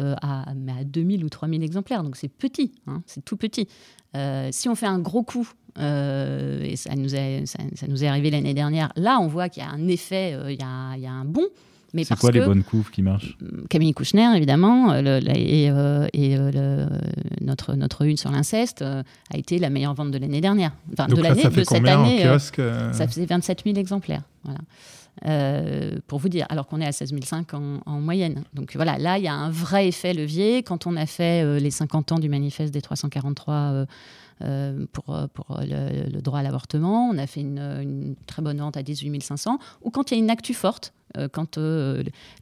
euh, 0.01 0.15
à, 0.23 0.51
à 0.51 0.85
2000 0.85 1.25
ou 1.25 1.29
3000 1.29 1.63
exemplaires, 1.63 2.03
donc 2.03 2.17
c'est 2.17 2.29
petit, 2.29 2.73
hein, 2.87 3.03
c'est 3.07 3.25
tout 3.25 3.37
petit. 3.37 3.69
Euh, 4.17 4.49
si 4.53 4.69
on 4.69 4.75
fait 4.75 4.87
un 4.87 5.01
gros 5.01 5.23
coup, 5.23 5.49
et 5.77 6.75
ça 6.75 6.97
nous, 6.97 7.15
est, 7.15 7.47
ça, 7.47 7.87
nous 7.87 8.03
est 8.03 8.09
arrivé 8.09 8.31
l'année 8.31 8.55
dernière, 8.55 8.93
là 8.97 9.21
on 9.21 9.29
voit 9.29 9.49
qu'il 9.49 9.63
y 9.63 9.67
a 9.67 9.71
un 9.71 9.87
effet, 9.87 10.37
il 10.49 10.61
y 10.61 10.65
a, 10.65 10.97
il 10.97 11.03
y 11.03 11.07
a 11.07 11.13
un 11.13 11.25
bond, 11.25 11.47
c'est 11.95 12.19
quoi 12.19 12.31
les 12.31 12.41
bonnes 12.41 12.63
couves 12.63 12.91
qui 12.91 13.03
marchent? 13.03 13.37
Camille 13.69 13.95
Kouchner, 13.95 14.29
évidemment, 14.37 14.93
euh, 14.93 15.21
et, 15.35 15.71
euh, 15.71 16.07
euh, 16.15 16.87
notre, 17.41 17.75
notre 17.75 18.03
une 18.05 18.17
sur 18.17 18.31
l'inceste 18.31 18.83
a 18.83 19.37
été 19.37 19.59
la 19.59 19.71
meilleure 19.71 19.95
vente 19.95 20.11
de 20.11 20.19
l'année 20.19 20.41
dernière. 20.41 20.73
Enfin, 20.93 21.07
de 21.07 21.21
l'année, 21.21 21.45
de 21.45 21.65
cette 21.65 21.87
année. 21.87 22.27
ça 22.93 23.09
faisait 23.09 23.27
27 23.27 23.63
000 23.65 23.77
exemplaires. 23.77 24.23
Voilà. 24.45 24.61
pour 26.07 26.19
vous 26.19 26.29
dire, 26.29 26.47
alors 26.49 26.67
qu'on 26.67 26.81
est 26.81 26.87
à 26.87 26.93
16 26.93 27.15
500 27.23 27.47
en, 27.53 27.81
en, 27.91 28.01
moyenne. 28.01 28.45
Donc 28.55 28.77
voilà, 28.77 28.99
là, 28.99 29.19
il 29.19 29.25
y 29.25 29.29
a 29.29 29.35
un 29.35 29.51
vrai 29.51 29.89
effet 29.89 30.15
levier. 30.15 30.63
Quand 30.63 30.87
on 30.87 30.97
a 30.97 31.07
fait 31.07 31.59
les 31.61 31.71
50 31.71 32.13
ans 32.13 32.19
du 32.19 32.29
manifeste 32.29 32.73
des 32.73 32.83
343 32.83 33.87
euh, 34.45 34.87
pour, 34.93 35.17
pour 35.35 35.59
le, 35.61 36.21
droit 36.21 36.39
à 36.39 36.43
l'avortement. 36.43 37.09
On 37.09 37.19
a 37.19 37.27
fait 37.27 37.41
une, 37.41 38.15
très 38.27 38.41
bonne 38.41 38.59
vente 38.59 38.77
à 38.77 38.83
18 38.85 39.21
500. 39.21 39.59
Ou 39.83 39.91
quand 39.91 40.11
il 40.11 40.15
y 40.15 40.17
a 40.21 40.23
une 40.23 40.31
actu 40.31 40.55
forte, 40.55 40.93
quand 41.33 41.59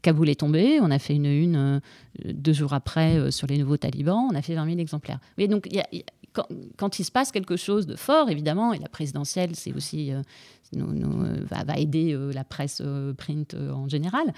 Kaboul 0.02 0.28
est 0.28 0.40
tombé, 0.40 0.78
on 0.80 0.90
a 0.90 0.98
fait 0.98 1.14
une 1.14 1.26
une 1.26 1.80
deux 2.24 2.52
jours 2.52 2.72
après 2.72 3.30
sur 3.30 3.46
les 3.46 3.58
nouveaux 3.58 3.76
talibans, 3.76 4.28
on 4.30 4.34
a 4.34 4.42
fait 4.42 4.54
20 4.54 4.66
000 4.66 4.78
exemplaires. 4.78 5.18
Oui, 5.38 5.48
donc 5.48 5.68
quand, 6.76 6.98
il 6.98 7.04
se 7.04 7.10
passe 7.10 7.32
quelque 7.32 7.56
chose 7.56 7.86
de 7.86 7.96
fort, 7.96 8.28
évidemment, 8.28 8.74
et 8.74 8.78
la 8.78 8.88
présidentielle, 8.88 9.50
c'est 9.54 9.72
aussi 9.72 10.12
nous, 10.74 11.24
va, 11.48 11.78
aider 11.78 12.18
la 12.34 12.44
presse 12.44 12.82
print 13.16 13.54
en 13.54 13.88
général, 13.88 14.32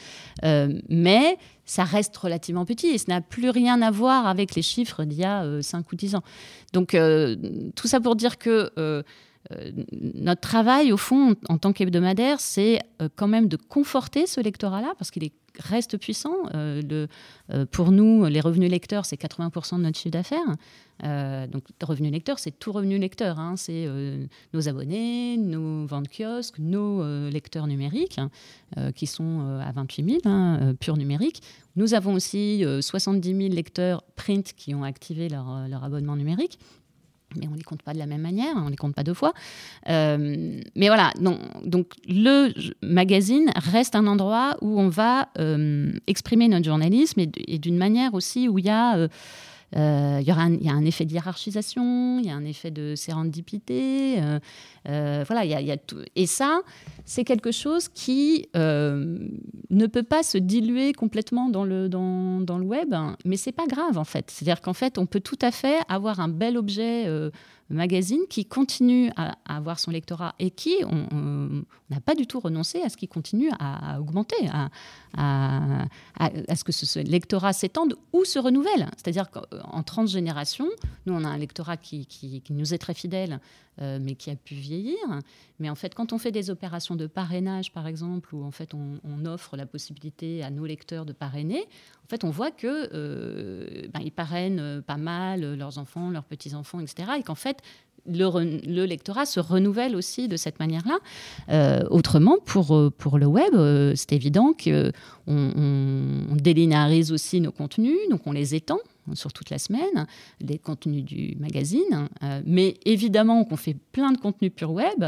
mais 0.89 1.39
ça 1.65 1.85
reste 1.85 2.17
relativement 2.17 2.65
petit 2.65 2.89
et 2.89 2.99
ça 2.99 3.07
n'a 3.09 3.21
plus 3.21 3.51
rien 3.51 3.83
à 3.83 3.91
voir 3.91 4.27
avec 4.27 4.55
les 4.55 4.63
chiffres 4.63 5.05
d'il 5.05 5.19
y 5.19 5.25
a 5.25 5.63
5 5.63 5.93
ou 5.93 5.97
10 5.97 6.15
ans. 6.15 6.23
Donc, 6.73 6.95
euh, 6.95 7.37
tout 7.75 7.89
ça 7.89 8.01
pour 8.01 8.17
dire 8.17 8.39
que 8.39 8.51
euh, 8.79 8.79
euh, 8.79 9.03
notre 9.93 10.41
travail, 10.41 10.93
au 10.93 10.97
fond, 10.97 11.35
en 11.49 11.59
tant 11.59 11.73
qu'hebdomadaire, 11.73 12.41
c'est 12.41 12.81
quand 13.17 13.29
même 13.29 13.49
de 13.49 13.57
conforter 13.57 14.27
ce 14.27 14.41
lectorat-là, 14.41 14.93
parce 14.99 15.11
qu'il 15.11 15.31
reste 15.59 15.97
puissant. 15.97 16.35
pour 17.71 17.91
nous, 17.91 18.27
les 18.27 18.41
revenus 18.41 18.71
lecteurs, 18.71 19.07
c'est 19.07 19.21
80% 19.21 19.79
de 19.79 19.83
notre 19.83 19.99
chiffre 19.99 20.13
d'affaires. 20.13 21.49
donc, 21.49 21.65
revenu 21.83 22.11
lecteur, 22.11 22.39
c'est 22.39 22.59
tout 22.59 22.73
revenu 22.73 22.99
lecteur. 22.99 23.39
Hein. 23.39 23.55
c'est 23.57 23.89
nos 24.53 24.69
abonnés, 24.69 25.37
nos 25.39 25.87
ventes 25.87 26.09
kiosques, 26.09 26.59
nos 26.59 27.29
lecteurs 27.31 27.67
numériques, 27.67 28.21
qui 28.95 29.07
sont 29.07 29.61
à 29.65 29.73
28 29.73 30.05
000, 30.05 30.19
hein, 30.27 30.75
purs 30.79 30.97
numériques. 30.97 31.43
Nous 31.79 31.95
avons 31.95 32.15
aussi 32.15 32.65
70 32.81 33.37
000 33.37 33.55
lecteurs 33.55 34.03
print 34.17 34.53
qui 34.53 34.75
ont 34.75 34.83
activé 34.83 35.29
leur, 35.29 35.49
euh, 35.49 35.69
abonnement 35.81 36.17
numérique 36.17 36.59
mais 37.37 37.47
on 37.47 37.53
ne 37.53 37.57
les 37.57 37.63
compte 37.63 37.83
pas 37.83 37.93
de 37.93 37.99
la 37.99 38.07
même 38.07 38.21
manière, 38.21 38.55
on 38.57 38.67
ne 38.67 38.71
les 38.71 38.77
compte 38.77 38.95
pas 38.95 39.03
deux 39.03 39.15
fois. 39.15 39.33
Euh, 39.89 40.61
mais 40.75 40.89
voilà, 40.89 41.13
donc, 41.21 41.39
donc, 41.65 41.93
le 42.09 42.53
magazine 42.83 43.51
reste 43.57 43.95
un 43.95 44.07
endroit 44.07 44.57
où 44.63 44.81
on 44.81 44.89
va 44.89 45.29
euh, 45.39 45.93
exprimer 46.07 46.49
notre 46.49 46.65
journalisme 46.65 47.21
et, 47.21 47.59
d'une 47.59 47.77
manière 47.77 48.15
aussi 48.15 48.49
où 48.49 48.59
il 48.59 48.65
y 48.65 48.71
a 48.71 48.97
euh, 48.97 49.09
il, 49.73 50.23
y 50.27 50.33
aura 50.33 50.43
un, 50.43 50.55
y 50.55 50.69
a 50.69 50.73
un 50.73 50.85
effet 50.85 51.05
de 51.05 51.13
hiérarchisation, 51.13 52.19
il 52.19 52.27
y 52.27 52.31
a 52.31 52.35
un 52.35 52.45
effet 52.45 52.71
de 52.71 52.95
sérendipité. 52.95 54.17
Euh, 54.19 54.39
euh, 54.89 55.25
voilà, 55.27 55.45
il 55.45 55.67
y 55.67 55.71
a, 55.71 55.77
tout. 55.77 56.03
Et 56.17 56.27
ça, 56.27 56.61
c'est 57.05 57.25
quelque 57.25 57.53
chose 57.53 57.89
qui 57.89 58.49
ne 58.55 59.87
peut 59.87 60.03
pas 60.03 60.23
se 60.23 60.39
diluer 60.39 60.93
complètement 60.93 61.49
dans 61.49 61.65
le, 61.65 61.89
dans, 61.89 62.41
dans 62.41 62.59
le 62.59 62.65
web, 62.65 62.95
mais 63.25 63.37
c'est 63.37 63.53
pas 63.53 63.67
grave 63.67 63.99
en 63.99 64.05
fait. 64.05 64.31
C'est-à-dire 64.31 64.61
qu'en 64.61 64.75
fait, 64.75 64.99
on 64.99 65.07
peut 65.07 65.21
tout 65.21 65.39
à 65.43 65.51
fait 65.51 65.79
avoir 65.89 66.21
un 66.21 66.29
bel 66.29 66.57
objet 66.57 67.07
magazine 67.71 68.21
qui 68.29 68.45
continue 68.45 69.11
à, 69.17 69.37
avoir 69.45 69.79
son 69.79 69.91
lectorat 69.91 70.35
et 70.39 70.51
qui, 70.51 70.77
n'a 70.83 72.01
pas 72.01 72.15
du 72.15 72.27
tout 72.27 72.41
renoncé 72.41 72.83
à 72.83 72.89
ce 72.89 72.97
qui 72.97 73.09
continue 73.09 73.51
à, 73.59 74.01
augmenter, 74.01 74.49
à, 75.17 75.81
ce 76.55 76.65
que 76.65 76.73
ce 76.73 76.99
lectorat 77.01 77.53
s'étende 77.53 77.97
ou 78.13 78.25
se 78.25 78.39
renouvelle. 78.39 78.89
C'est-à-dire 78.97 79.31
qu'en 79.31 79.83
transgénération, 79.83 80.69
nous, 81.07 81.15
on 81.15 81.25
a 81.25 81.29
un 81.29 81.39
lectorat 81.39 81.77
qui, 81.77 82.07
qui, 82.07 82.43
nous 82.51 82.75
est 82.75 82.79
très 82.79 82.95
fidèle, 82.95 83.41
euh, 83.81 83.99
mais 84.03 84.15
qui 84.15 84.31
a 84.31 84.37
pu 84.37 84.55
vieillir. 84.55 84.99
Mais 85.61 85.71
en 85.71 85.75
fait, 85.75 85.95
quand 85.95 86.13
on 86.13 86.19
fait 86.19 86.33
des 86.33 86.51
opérations 86.51 86.97
de 86.97 87.07
parrainage, 87.07 87.73
par 87.73 87.87
exemple, 87.87 88.35
où 88.35 88.45
en 88.45 88.51
fait 88.51 88.75
on, 88.75 88.99
offre 89.25 89.57
la 89.57 89.67
possibilité 89.67 90.43
à 90.43 90.51
nos 90.51 90.65
lecteurs 90.65 91.05
de 91.05 91.13
parrainer, 91.13 91.67
en 92.09 92.11
fait, 92.11 92.25
on 92.25 92.31
voit 92.31 92.51
que 92.51 92.89
euh, 92.95 93.87
ben, 93.93 94.01
parrainent 94.11 94.83
pas 94.87 94.97
mal 94.97 95.55
leurs 95.55 95.77
enfants, 95.77 96.09
leurs 96.09 96.25
petits 96.25 96.55
enfants, 96.55 96.81
etc. 96.81 97.11
Et 97.19 97.23
qu'en 97.23 97.35
fait, 97.35 97.63
le, 98.09 98.85
lectorat 98.87 99.27
se 99.27 99.41
renouvelle 99.41 99.95
aussi 99.95 100.29
de 100.29 100.37
cette 100.37 100.59
manière-là. 100.59 100.99
Euh, 101.51 101.85
autrement, 101.91 102.39
pour, 102.45 102.75
euh, 102.75 102.91
le 103.15 103.27
web, 103.27 103.55
euh, 103.55 103.93
c'est 103.97 104.13
évident 104.13 104.53
qu'on 104.53 104.93
on, 105.27 107.13
aussi 107.13 107.41
nos 107.41 107.53
contenus, 107.53 107.99
donc 108.11 108.27
on 108.27 108.33
les 108.33 108.55
étend 108.55 108.79
sur 109.15 109.33
toute 109.33 109.51
la 109.51 109.59
semaine, 109.59 110.07
les 110.41 110.59
contenus 110.59 111.05
du 111.05 111.37
magazine. 111.39 112.09
mais 112.45 112.75
évidemment 112.85 113.45
qu'on 113.45 113.57
fait 113.57 113.77
plein 113.93 114.13
de 114.13 114.19
contenus 114.19 114.53
pur 114.55 114.71
web 114.71 115.05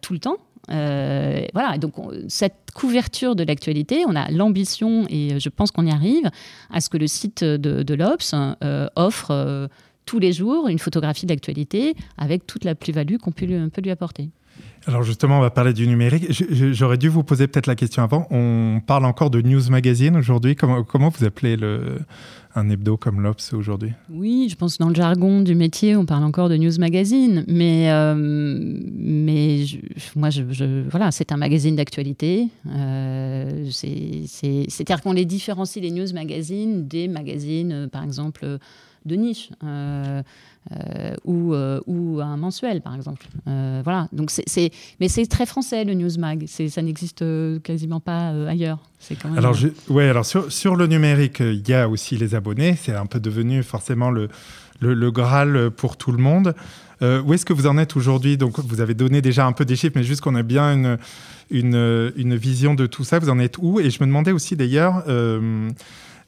tout 0.00 0.12
le 0.12 0.18
temps. 0.20 0.36
Voilà, 0.68 1.78
donc 1.78 1.94
cette 2.28 2.72
couverture 2.74 3.36
de 3.36 3.44
l'actualité, 3.44 4.04
on 4.06 4.16
a 4.16 4.30
l'ambition, 4.30 5.06
et 5.08 5.38
je 5.40 5.48
pense 5.48 5.70
qu'on 5.70 5.86
y 5.86 5.90
arrive, 5.90 6.30
à 6.70 6.80
ce 6.80 6.88
que 6.88 6.96
le 6.96 7.06
site 7.06 7.44
de, 7.44 7.82
de 7.82 7.94
l'Obs 7.94 8.34
offre 8.96 9.68
tous 10.04 10.18
les 10.18 10.32
jours 10.32 10.68
une 10.68 10.78
photographie 10.78 11.26
d'actualité 11.26 11.94
avec 12.16 12.46
toute 12.46 12.64
la 12.64 12.74
plus-value 12.74 13.16
qu'on 13.16 13.32
peut, 13.32 13.46
peut 13.70 13.82
lui 13.82 13.90
apporter. 13.90 14.30
Alors 14.88 15.02
justement, 15.02 15.38
on 15.38 15.42
va 15.42 15.50
parler 15.50 15.74
du 15.74 15.86
numérique. 15.86 16.26
J'aurais 16.72 16.96
dû 16.96 17.08
vous 17.08 17.22
poser 17.22 17.46
peut-être 17.46 17.66
la 17.66 17.74
question 17.74 18.02
avant. 18.02 18.26
On 18.30 18.80
parle 18.86 19.04
encore 19.04 19.28
de 19.28 19.42
News 19.42 19.68
Magazine 19.68 20.16
aujourd'hui. 20.16 20.56
Comment, 20.56 21.10
vous 21.10 21.24
appelez 21.26 21.56
le, 21.56 21.98
un 22.54 22.70
hebdo 22.70 22.96
comme 22.96 23.20
l'Obs 23.20 23.52
aujourd'hui? 23.52 23.92
Oui, 24.08 24.48
je 24.50 24.56
pense 24.56 24.78
que 24.78 24.82
dans 24.82 24.88
le 24.88 24.94
jargon 24.94 25.42
du 25.42 25.54
métier, 25.54 25.94
on 25.94 26.06
parle 26.06 26.24
encore 26.24 26.48
de 26.48 26.56
News 26.56 26.78
Magazine. 26.78 27.44
Mais, 27.48 27.90
euh, 27.90 28.14
mais 28.16 29.64
moi, 30.16 30.30
voilà, 30.90 31.10
c'est 31.10 31.32
un 31.32 31.36
magazine 31.36 31.76
d'actualité. 31.76 32.48
Euh, 32.66 33.68
C'est-à-dire 33.70 35.02
qu'on 35.02 35.12
les 35.12 35.26
différencie, 35.26 35.82
les 35.82 35.90
News 35.90 36.14
Magazines, 36.14 36.88
des 36.88 37.08
magazines, 37.08 37.72
euh, 37.72 37.88
par 37.88 38.04
exemple 38.04 38.58
de 39.08 39.16
niche 39.16 39.50
euh, 39.64 40.22
euh, 40.70 41.14
ou, 41.24 41.54
euh, 41.54 41.80
ou 41.86 42.20
un 42.20 42.36
mensuel, 42.36 42.80
par 42.80 42.94
exemple. 42.94 43.26
voilà. 43.46 44.08
Donc 44.12 44.30
c'est, 44.30 44.70
mais 45.00 45.08
c'est 45.08 45.26
très 45.26 45.46
français 45.46 45.84
le 45.84 45.94
Newsmag. 45.94 46.44
C'est, 46.46 46.68
ça 46.68 46.82
n'existe 46.82 47.24
quasiment 47.62 48.00
pas 48.00 48.28
ailleurs. 48.46 48.78
C'est 49.00 49.16
quand 49.16 49.30
même... 49.30 49.38
Alors, 49.38 49.56
ouais, 49.88 50.08
alors 50.08 50.26
sur, 50.26 50.52
sur 50.52 50.76
le 50.76 50.86
numérique, 50.86 51.40
il 51.40 51.66
y 51.68 51.74
a 51.74 51.88
aussi 51.88 52.16
les 52.16 52.34
abonnés. 52.34 52.76
C'est 52.76 52.94
un 52.94 53.06
peu 53.06 53.18
devenu 53.18 53.62
forcément 53.62 54.10
le, 54.10 54.28
le, 54.80 55.10
Graal 55.10 55.70
pour 55.70 55.96
tout 55.96 56.12
le 56.12 56.18
monde. 56.18 56.54
où 57.00 57.32
est-ce 57.32 57.46
que 57.46 57.52
vous 57.52 57.66
en 57.66 57.78
êtes 57.78 57.96
aujourd'hui? 57.96 58.36
Donc, 58.36 58.58
vous 58.60 58.80
avez 58.80 58.94
donné 58.94 59.22
déjà 59.22 59.46
un 59.46 59.52
peu 59.52 59.64
des 59.64 59.74
chiffres, 59.74 59.94
mais 59.96 60.04
juste 60.04 60.20
qu'on 60.20 60.36
ait 60.36 60.42
bien 60.42 60.74
une, 60.74 60.98
une, 61.50 62.12
une, 62.16 62.36
vision 62.36 62.74
de 62.74 62.86
tout 62.86 63.04
ça. 63.04 63.18
Vous 63.18 63.30
en 63.30 63.38
êtes 63.38 63.56
où? 63.58 63.80
Et 63.80 63.90
je 63.90 64.00
me 64.00 64.06
demandais 64.06 64.32
aussi 64.32 64.54
d'ailleurs, 64.54 65.02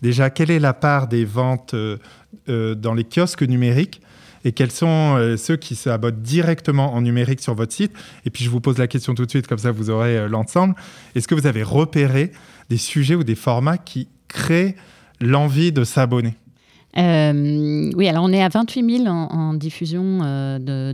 déjà, 0.03 0.31
quelle 0.31 0.51
est 0.51 0.59
la 0.59 0.75
part 0.75 1.09
des 1.09 1.25
ventes 1.25 1.75
euh, 1.75 2.75
dans 2.75 2.95
les 2.95 3.05
kiosques 3.05 3.43
numériques 3.43 4.01
et 4.45 4.53
quels 4.53 4.71
sont 4.71 5.17
euh, 5.17 5.37
ceux 5.37 5.57
qui 5.57 5.75
s'abonnent 5.75 6.23
directement 6.23 6.95
en 6.95 7.03
numérique 7.03 7.41
sur 7.41 7.55
votre 7.55 7.73
site? 7.73 7.93
Et 8.25 8.31
puis 8.31 8.45
je 8.45 8.51
vous 8.51 8.61
pose 8.61 8.79
la 8.79 8.87
question 8.87 9.15
tout 9.15 9.27
de 9.27 9.31
suite, 9.31 9.47
comme 9.47 9.59
ça 9.59 9.71
vous 9.71 9.91
aurez 9.91 10.17
euh, 10.17 10.29
l'ensemble. 10.29 10.75
Est-ce 11.15 11.29
que 11.29 11.35
vous 11.35 11.47
avez 11.47 11.63
repéré 11.63 12.33
des 12.71 12.79
sujets 12.79 13.15
ou 13.15 13.25
des 13.25 13.35
formats 13.35 13.79
qui 13.79 14.09
créent 14.29 14.77
l'envie 15.21 15.73
de 15.73 15.85
s'abonner? 15.85 16.35
Oui, 16.97 18.09
alors 18.09 18.25
on 18.25 18.33
est 18.33 18.43
à 18.43 18.49
28 18.49 19.05
000 19.05 19.09
en, 19.09 19.55
diffusion 19.55 20.19
de, 20.59 20.93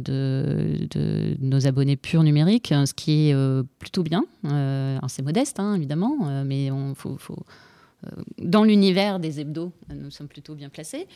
nos 1.41 1.67
abonnés 1.67 1.97
purs 1.97 2.23
numériques, 2.23 2.69
ce 2.69 2.93
qui 2.93 3.31
est 3.31 3.37
plutôt 3.79 4.03
bien. 4.03 4.25
c'est 5.09 5.23
modeste, 5.23 5.59
hein, 5.59 5.75
évidemment, 5.75 6.45
mais 6.45 6.67
il 6.67 6.93
faut, 6.97 7.17
euh, 7.31 7.35
dans 8.39 8.65
l'univers 8.65 9.19
des 9.19 9.41
hebdos, 9.41 9.73
nous 9.95 10.11
sommes 10.11 10.29
plutôt 10.29 10.55
bien 10.55 10.69
placés. 10.69 11.07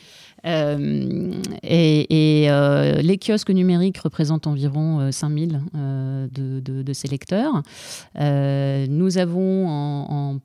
Euh, 0.47 1.32
et, 1.62 2.47
euh, 2.51 3.03
les 3.03 3.18
kiosques 3.18 3.51
numériques 3.51 3.99
représentent 3.99 4.47
environ 4.47 5.11
5000 5.11 5.61
de, 5.74 6.61
de, 6.61 6.93
ces 6.93 7.09
lecteurs. 7.09 7.62
nous 8.16 9.18
avons 9.18 9.68
en 9.68 10.41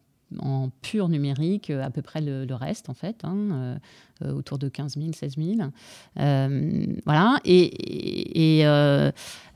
pur 0.82 1.10
numérique 1.10 1.70
à 1.70 1.90
peu 1.90 2.02
près 2.02 2.22
le, 2.22 2.46
reste 2.54 2.90
en 2.90 2.94
fait, 2.94 3.24
hein, 3.24 3.78
autour 4.22 4.58
de 4.58 4.70
15 4.70 4.98
000, 4.98 5.12
16 5.14 5.36
000. 5.38 5.70
voilà. 7.06 7.38
Et, 7.46 8.66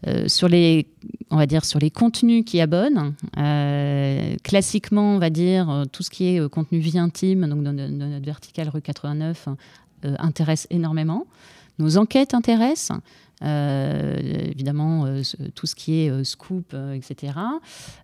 euh, 0.07 0.29
sur 0.29 0.47
les, 0.47 0.87
on 1.29 1.35
va 1.35 1.45
dire, 1.45 1.65
sur 1.65 1.79
les 1.79 1.89
contenus 1.91 2.45
qui 2.45 2.61
abonnent, 2.61 3.13
euh, 3.37 4.35
classiquement, 4.43 5.15
on 5.15 5.19
va 5.19 5.29
dire, 5.29 5.69
euh, 5.69 5.83
tout 5.85 6.03
ce 6.03 6.09
qui 6.09 6.27
est 6.27 6.49
contenu 6.49 6.79
vie 6.79 6.97
intime, 6.97 7.47
donc 7.47 7.63
dans, 7.63 7.73
notre 7.73 8.25
verticale 8.25 8.69
rue 8.69 8.81
89, 8.81 9.49
intéresse 10.03 10.67
énormément. 10.69 11.27
Nos 11.77 11.97
enquêtes 11.97 12.33
intéressent. 12.33 12.99
Évidemment, 13.41 15.05
tout 15.55 15.65
ce 15.65 15.75
qui 15.75 16.01
est 16.01 16.23
scoop, 16.23 16.75
etc. 16.93 17.33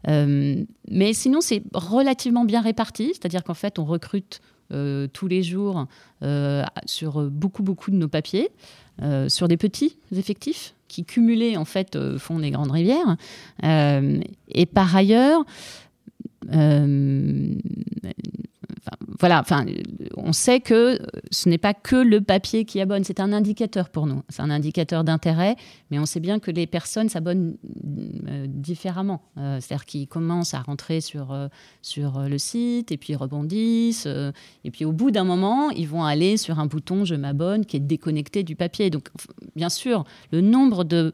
mais 0.08 1.14
sinon, 1.14 1.42
c'est 1.42 1.64
relativement 1.74 2.46
bien 2.46 2.62
réparti, 2.62 3.10
c'est-à-dire 3.14 3.44
qu'en 3.44 3.54
fait, 3.54 3.80
on 3.80 3.86
recrute 3.86 4.42
tous 4.70 5.28
les 5.28 5.44
jours 5.44 5.88
sur 6.86 7.30
beaucoup, 7.30 7.64
beaucoup 7.64 7.92
de 7.92 7.98
nos 7.98 8.08
papiers, 8.08 8.50
sur 9.28 9.48
des 9.48 9.58
petits 9.58 9.98
effectifs 10.16 10.76
qui 10.88 11.04
cumulés 11.04 11.58
en 11.58 11.66
fait 11.66 11.96
euh, 11.96 12.18
font 12.18 12.40
des 12.40 12.52
grandes 12.52 12.72
rivières. 12.72 13.18
Euh, 13.64 14.20
et 14.50 14.66
par 14.66 14.96
ailleurs, 14.96 15.44
euh, 18.70 18.96
voilà, 19.20 19.40
enfin, 19.40 19.66
on 20.18 20.34
sait 20.34 20.60
que 20.60 21.00
ce 21.32 21.50
n'est 21.50 21.58
pas 21.58 21.74
que 21.74 21.96
le 21.96 22.22
papier 22.22 22.66
qui 22.66 22.82
abonne, 22.82 23.04
c'est 23.04 23.20
un 23.20 23.34
indicateur 23.34 23.90
pour 23.90 24.08
nous. 24.08 24.24
C'est 24.30 24.42
un 24.42 24.50
indicateur 24.50 25.04
d'intérêt, 25.04 25.56
mais 25.90 26.00
on 26.00 26.06
sait 26.06 26.20
bien 26.20 26.40
que 26.40 26.52
les 26.52 26.68
personnes 26.68 27.10
s'abonnent 27.10 27.58
euh, 28.28 28.46
différemment. 28.48 29.22
Euh, 29.38 29.60
c'est-à-dire 29.62 29.86
qu'ils 29.86 30.08
commencent 30.08 30.54
à 30.54 30.62
rentrer 30.62 31.02
sur, 31.02 31.32
euh, 31.32 31.48
sur 31.82 32.20
le 32.20 32.38
site, 32.38 32.92
et 32.92 32.98
puis 32.98 33.16
rebondissent, 33.16 34.08
et 34.64 34.72
puis 34.72 34.86
au 34.86 34.92
bout 34.92 35.12
d'un 35.12 35.24
moment, 35.24 35.70
ils 35.70 35.88
vont 35.88 36.04
aller 36.04 36.38
sur 36.38 36.60
un 36.60 36.66
bouton 36.66 37.06
Je 37.06 37.16
m'abonne 37.16 37.66
qui 37.66 37.78
est 37.78 37.82
déconnecté 37.82 38.44
du 38.44 38.56
papier. 38.56 38.90
Donc, 38.90 39.10
bien 39.56 39.70
sûr, 39.70 40.04
le 40.32 40.42
nombre 40.42 40.84
de 40.84 41.14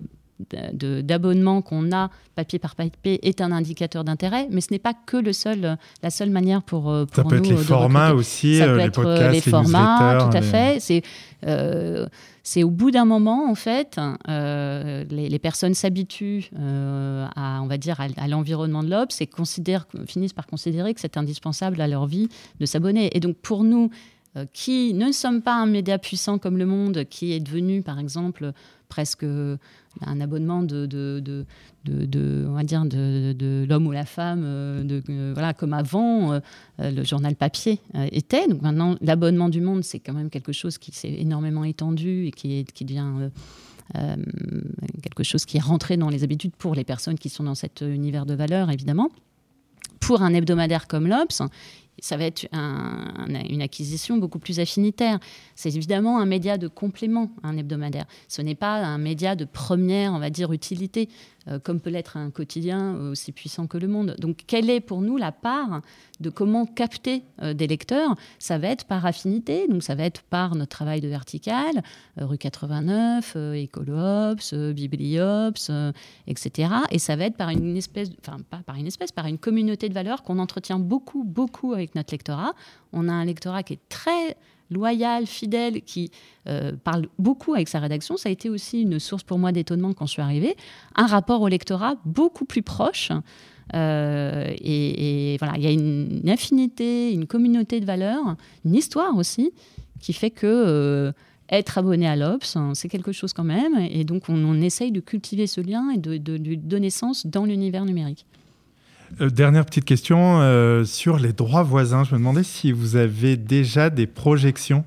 d'abonnements 0.73 1.61
qu'on 1.61 1.91
a 1.91 2.09
papier 2.35 2.59
par 2.59 2.75
papier 2.75 3.27
est 3.27 3.41
un 3.41 3.51
indicateur 3.51 4.03
d'intérêt, 4.03 4.47
mais 4.49 4.61
ce 4.61 4.71
n'est 4.71 4.79
pas 4.79 4.93
que 4.93 5.17
le 5.17 5.33
seul, 5.33 5.77
la 6.01 6.09
seule 6.09 6.29
manière 6.29 6.63
pour, 6.63 6.83
pour 6.83 7.15
ça 7.15 7.23
peut 7.23 7.37
être 7.37 7.49
les 7.49 7.57
formats 7.57 8.13
aussi, 8.13 8.57
ça 8.57 8.65
peut 8.65 8.77
les 8.77 8.83
être 8.85 9.01
podcasts, 9.01 9.33
les 9.33 9.51
formats, 9.51 10.29
tout 10.29 10.37
à 10.37 10.41
fait. 10.41 10.79
C'est 10.79 11.03
c'est 12.43 12.63
au 12.63 12.69
bout 12.69 12.91
d'un 12.91 13.05
moment, 13.05 13.49
en 13.49 13.55
fait, 13.55 13.99
euh, 14.27 15.03
les, 15.09 15.39
personnes 15.39 15.73
s'habituent 15.73 16.49
euh, 16.57 17.27
à, 17.35 17.61
on 17.61 17.67
va 17.67 17.77
dire, 17.77 17.99
à, 17.99 18.27
l'environnement 18.27 18.83
de 18.83 18.89
l'Obs 18.89 19.11
et 19.21 19.29
finissent 20.07 20.33
par 20.33 20.47
considérer 20.47 20.93
que 20.93 21.01
c'est 21.01 21.17
indispensable 21.17 21.79
à 21.81 21.87
leur 21.87 22.07
vie 22.07 22.29
de 22.59 22.65
s'abonner. 22.65 23.15
Et 23.15 23.19
donc, 23.19 23.37
pour 23.37 23.63
nous, 23.63 23.91
euh, 24.37 24.45
qui 24.53 24.93
ne 24.93 25.11
sommes 25.11 25.41
pas 25.41 25.55
un 25.55 25.67
média 25.67 25.99
puissant 25.99 26.39
comme 26.39 26.57
Le 26.57 26.65
Monde, 26.65 27.05
qui 27.09 27.33
est 27.33 27.39
devenu, 27.39 27.83
par 27.83 27.99
exemple, 27.99 28.53
presque 28.91 29.23
un 29.23 30.21
abonnement 30.21 30.61
de, 30.61 30.85
de, 30.85 31.45
de, 31.85 32.45
on 32.47 32.53
va 32.53 32.63
dire 32.63 32.83
de, 32.85 33.65
l'homme 33.67 33.87
ou 33.87 33.91
la 33.91 34.05
femme, 34.05 34.41
de, 34.85 35.01
voilà, 35.33 35.53
comme 35.53 35.73
avant 35.73 36.39
le 36.77 37.03
journal 37.03 37.35
papier 37.35 37.79
était. 38.11 38.47
Donc 38.47 38.61
maintenant, 38.61 38.97
l'abonnement 39.01 39.49
du 39.49 39.61
Monde, 39.61 39.83
c'est 39.83 39.99
quand 39.99 40.13
même 40.13 40.29
quelque 40.29 40.51
chose 40.51 40.77
qui 40.77 40.91
s'est 40.91 41.13
énormément 41.13 41.63
étendu 41.63 42.27
et 42.27 42.31
qui, 42.31 42.59
est, 42.59 42.71
qui 42.71 42.83
devient 42.85 43.29
quelque 45.01 45.23
chose 45.23 45.45
qui 45.45 45.57
est 45.57 45.61
rentré 45.61 45.95
dans 45.95 46.09
les 46.09 46.23
habitudes 46.23 46.53
pour 46.57 46.75
les 46.75 46.83
personnes 46.83 47.17
qui 47.17 47.29
sont 47.29 47.45
dans 47.45 47.55
cet 47.55 47.81
univers 47.81 48.25
de 48.25 48.33
valeurs, 48.33 48.69
évidemment. 48.69 49.09
Pour 50.01 50.21
un 50.21 50.33
hebdomadaire 50.33 50.87
comme 50.87 51.07
l'Obs, 51.07 51.41
ça 52.01 52.17
va 52.17 52.25
être 52.25 52.45
une 52.51 53.61
acquisition 53.61 54.17
beaucoup 54.17 54.39
plus 54.39 54.59
affinitaire. 54.59 55.19
C'est 55.55 55.73
évidemment 55.73 56.19
un 56.19 56.25
média 56.25 56.57
de 56.57 56.67
complément, 56.67 57.31
un 57.43 57.55
hebdomadaire. 57.55 58.05
Ce 58.27 58.41
n'est 58.41 58.55
pas 58.55 58.83
un 58.83 58.97
média 58.97 59.35
de 59.35 59.45
première, 59.45 60.11
on 60.13 60.19
va 60.19 60.29
dire, 60.29 60.51
utilité. 60.51 61.07
Euh, 61.47 61.59
comme 61.59 61.79
peut 61.79 61.89
l'être 61.89 62.17
un 62.17 62.29
quotidien 62.29 62.95
aussi 62.95 63.31
puissant 63.31 63.67
que 63.67 63.77
le 63.77 63.87
monde. 63.87 64.15
Donc, 64.19 64.43
quelle 64.47 64.69
est 64.69 64.79
pour 64.79 65.01
nous 65.01 65.17
la 65.17 65.31
part 65.31 65.81
de 66.19 66.29
comment 66.29 66.65
capter 66.65 67.23
des 67.41 67.67
lecteurs? 67.67 68.15
Ça 68.37 68.57
va 68.57 68.67
être 68.67 68.85
par 68.85 69.05
affinité, 69.05 69.67
donc 69.67 69.81
ça 69.81 69.95
va 69.95 70.03
être 70.03 70.21
par 70.21 70.55
notre 70.55 70.69
travail 70.69 71.01
de 71.01 71.07
vertical, 71.07 71.81
rue 72.17 72.37
89, 72.37 73.35
Ecoloops, 73.35 74.53
Bibliops, 74.53 75.71
etc. 76.27 76.73
Et 76.91 76.99
ça 76.99 77.15
va 77.15 77.25
être 77.25 77.37
par 77.37 77.49
une 77.49 77.75
espèce, 77.75 78.09
enfin 78.19 78.37
pas 78.49 78.61
par 78.65 78.75
une 78.75 78.87
espèce, 78.87 79.11
par 79.11 79.25
une 79.25 79.39
communauté 79.39 79.89
de 79.89 79.93
valeurs 79.93 80.23
qu'on 80.23 80.37
entretient 80.39 80.79
beaucoup, 80.79 81.23
beaucoup 81.23 81.73
avec 81.73 81.95
notre 81.95 82.13
lectorat. 82.13 82.53
On 82.93 83.09
a 83.09 83.13
un 83.13 83.25
lectorat 83.25 83.63
qui 83.63 83.73
est 83.73 83.89
très 83.89 84.37
loyal, 84.71 85.27
fidèle, 85.27 85.81
qui 85.81 86.09
euh, 86.47 86.71
parle 86.83 87.07
beaucoup 87.19 87.53
avec 87.53 87.67
sa 87.67 87.79
rédaction. 87.79 88.17
Ça 88.17 88.29
a 88.29 88.31
été 88.31 88.49
aussi 88.49 88.81
une 88.81 88.99
source 88.99 89.23
pour 89.23 89.37
moi 89.37 89.51
d'étonnement 89.51 89.93
quand 89.93 90.07
je 90.07 90.13
suis 90.13 90.21
arrivée. 90.21 90.55
Un 90.95 91.05
rapport 91.05 91.41
au 91.41 91.47
lectorat 91.47 91.95
beaucoup 92.05 92.45
plus 92.45 92.63
proche. 92.63 93.11
Euh, 93.75 94.51
et, 94.59 95.37
voilà, 95.39 95.53
il 95.57 95.63
y 95.63 95.67
a 95.67 95.71
une, 95.71 96.27
infinité, 96.27 97.13
une 97.13 97.27
communauté 97.27 97.79
de 97.79 97.85
valeurs, 97.85 98.35
une 98.65 98.75
histoire 98.75 99.15
aussi, 99.17 99.51
qui 99.99 100.13
fait 100.13 100.31
que 100.31 100.47
euh, 100.47 101.11
être 101.49 101.77
abonné 101.77 102.07
à 102.07 102.15
l'Obs, 102.15 102.55
hein, 102.55 102.71
c'est 102.73 102.89
quelque 102.89 103.11
chose 103.11 103.33
quand 103.33 103.43
même. 103.43 103.77
Et 103.77 104.03
donc, 104.03 104.23
on, 104.29 104.61
essaye 104.61 104.91
de 104.91 104.99
cultiver 104.99 105.47
ce 105.47 105.61
lien 105.61 105.89
et 105.91 105.97
de 105.97 106.17
donner 106.55 106.89
sens 106.89 107.27
dans 107.27 107.45
l'univers 107.45 107.85
numérique. 107.85 108.25
Euh, 109.19 109.29
dernière 109.29 109.65
petite 109.65 109.85
question 109.85 110.41
euh, 110.41 110.85
sur 110.85 111.17
les 111.17 111.33
droits 111.33 111.63
voisins. 111.63 112.03
Je 112.03 112.13
me 112.13 112.19
demandais 112.19 112.43
si 112.43 112.71
vous 112.71 112.95
avez 112.95 113.35
déjà 113.35 113.89
des 113.89 114.07
projections 114.07 114.85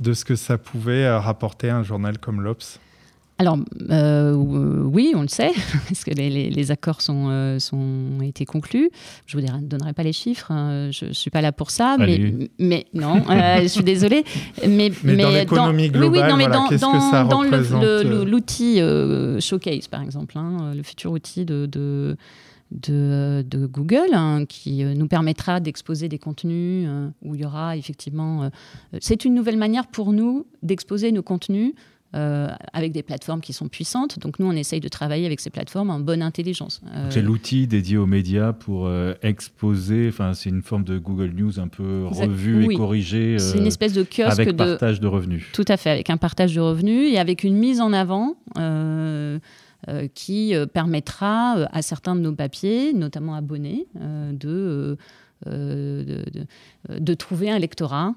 de 0.00 0.12
ce 0.12 0.24
que 0.24 0.36
ça 0.36 0.58
pouvait 0.58 1.04
euh, 1.04 1.18
rapporter 1.18 1.70
un 1.70 1.82
journal 1.82 2.18
comme 2.18 2.42
l'Obs. 2.42 2.78
Alors 3.36 3.58
oui, 3.58 5.12
on 5.16 5.22
le 5.22 5.28
sait, 5.28 5.50
parce 5.88 6.04
que 6.04 6.12
les, 6.12 6.70
accords 6.70 7.00
sont, 7.00 7.58
sont 7.58 8.20
été 8.22 8.44
conclus. 8.44 8.90
Je 9.26 9.36
vous 9.36 9.44
donnerai 9.60 9.92
pas 9.92 10.04
les 10.04 10.12
chiffres, 10.12 10.52
hein, 10.52 10.90
je, 10.92 11.06
ne 11.06 11.12
suis 11.12 11.32
pas 11.32 11.40
là 11.40 11.50
pour 11.50 11.72
ça, 11.72 11.96
mais, 11.98 12.48
mais 12.60 12.86
non, 12.94 13.24
je 13.60 13.66
suis 13.66 13.82
désolée. 13.82 14.24
Mais, 14.68 14.92
mais, 15.02 15.16
dans 15.16 15.30
l'économie 15.30 15.88
globale, 15.88 16.32
oui, 16.36 16.44
que 16.70 16.78
ça 16.78 17.24
représente 17.24 17.82
L'outil 18.24 18.80
Showcase, 19.40 19.88
par 19.88 20.02
exemple, 20.02 20.38
hein, 20.38 20.72
le 20.72 20.84
futur 20.84 21.10
outil 21.10 21.44
de 21.44 21.66
de, 21.66 22.16
Google 22.72 24.12
hein, 24.12 24.44
qui 24.46 24.82
euh, 24.82 24.94
nous 24.94 25.06
permettra 25.06 25.60
d'exposer 25.60 26.08
des 26.08 26.18
contenus 26.18 26.86
euh, 26.88 27.08
où 27.22 27.34
il 27.34 27.42
y 27.42 27.44
aura 27.44 27.76
effectivement... 27.76 28.44
Euh, 28.44 28.48
c'est 29.00 29.24
une 29.24 29.34
nouvelle 29.34 29.56
manière 29.56 29.86
pour 29.86 30.12
nous 30.12 30.46
d'exposer 30.62 31.12
nos 31.12 31.22
contenus 31.22 31.74
avec 32.72 32.92
des 32.92 33.02
plateformes 33.02 33.40
qui 33.40 33.52
sont 33.52 33.66
puissantes. 33.66 34.20
Donc 34.20 34.38
nous, 34.38 34.46
on 34.46 34.52
essaye 34.52 34.78
de 34.78 34.86
travailler 34.86 35.26
avec 35.26 35.40
ces 35.40 35.50
plateformes 35.50 35.90
en 35.90 35.98
bonne 35.98 36.22
intelligence. 36.22 36.80
C'est 37.10 37.22
l'outil 37.22 37.66
dédié 37.66 37.96
aux 37.96 38.06
médias 38.06 38.52
pour 38.52 38.88
exposer, 39.22 40.10
enfin 40.10 40.32
c'est 40.32 40.48
une 40.48 40.62
forme 40.62 40.84
de 40.84 40.96
Google 40.96 41.32
News 41.36 41.58
un 41.58 41.66
peu 41.66 42.04
revue 42.06 42.70
et 42.70 42.76
corrigée. 42.76 43.40
c'est 43.40 43.58
une 43.58 43.66
espèce 43.66 43.94
de 43.94 44.04
kiosque 44.04 44.38
avec 44.38 44.56
partage 44.56 45.00
de 45.00 45.08
revenus. 45.08 45.46
Tout 45.52 45.64
à 45.66 45.76
fait, 45.76 45.90
avec 45.90 46.08
un 46.08 46.16
partage 46.16 46.54
de 46.54 46.60
revenus 46.60 47.12
et 47.12 47.18
avec 47.18 47.42
une 47.42 47.56
mise 47.56 47.80
en 47.80 47.92
avant 47.92 48.36
qui 50.14 50.54
euh, 50.54 50.66
permettra 50.66 51.58
euh, 51.58 51.66
à 51.72 51.82
certains 51.82 52.14
de 52.16 52.20
nos 52.20 52.34
papiers, 52.34 52.92
notamment 52.92 53.34
abonnés, 53.34 53.86
de, 53.94 54.96
de, 55.46 57.14
trouver 57.14 57.50
un 57.50 57.58
lectorat. 57.58 58.14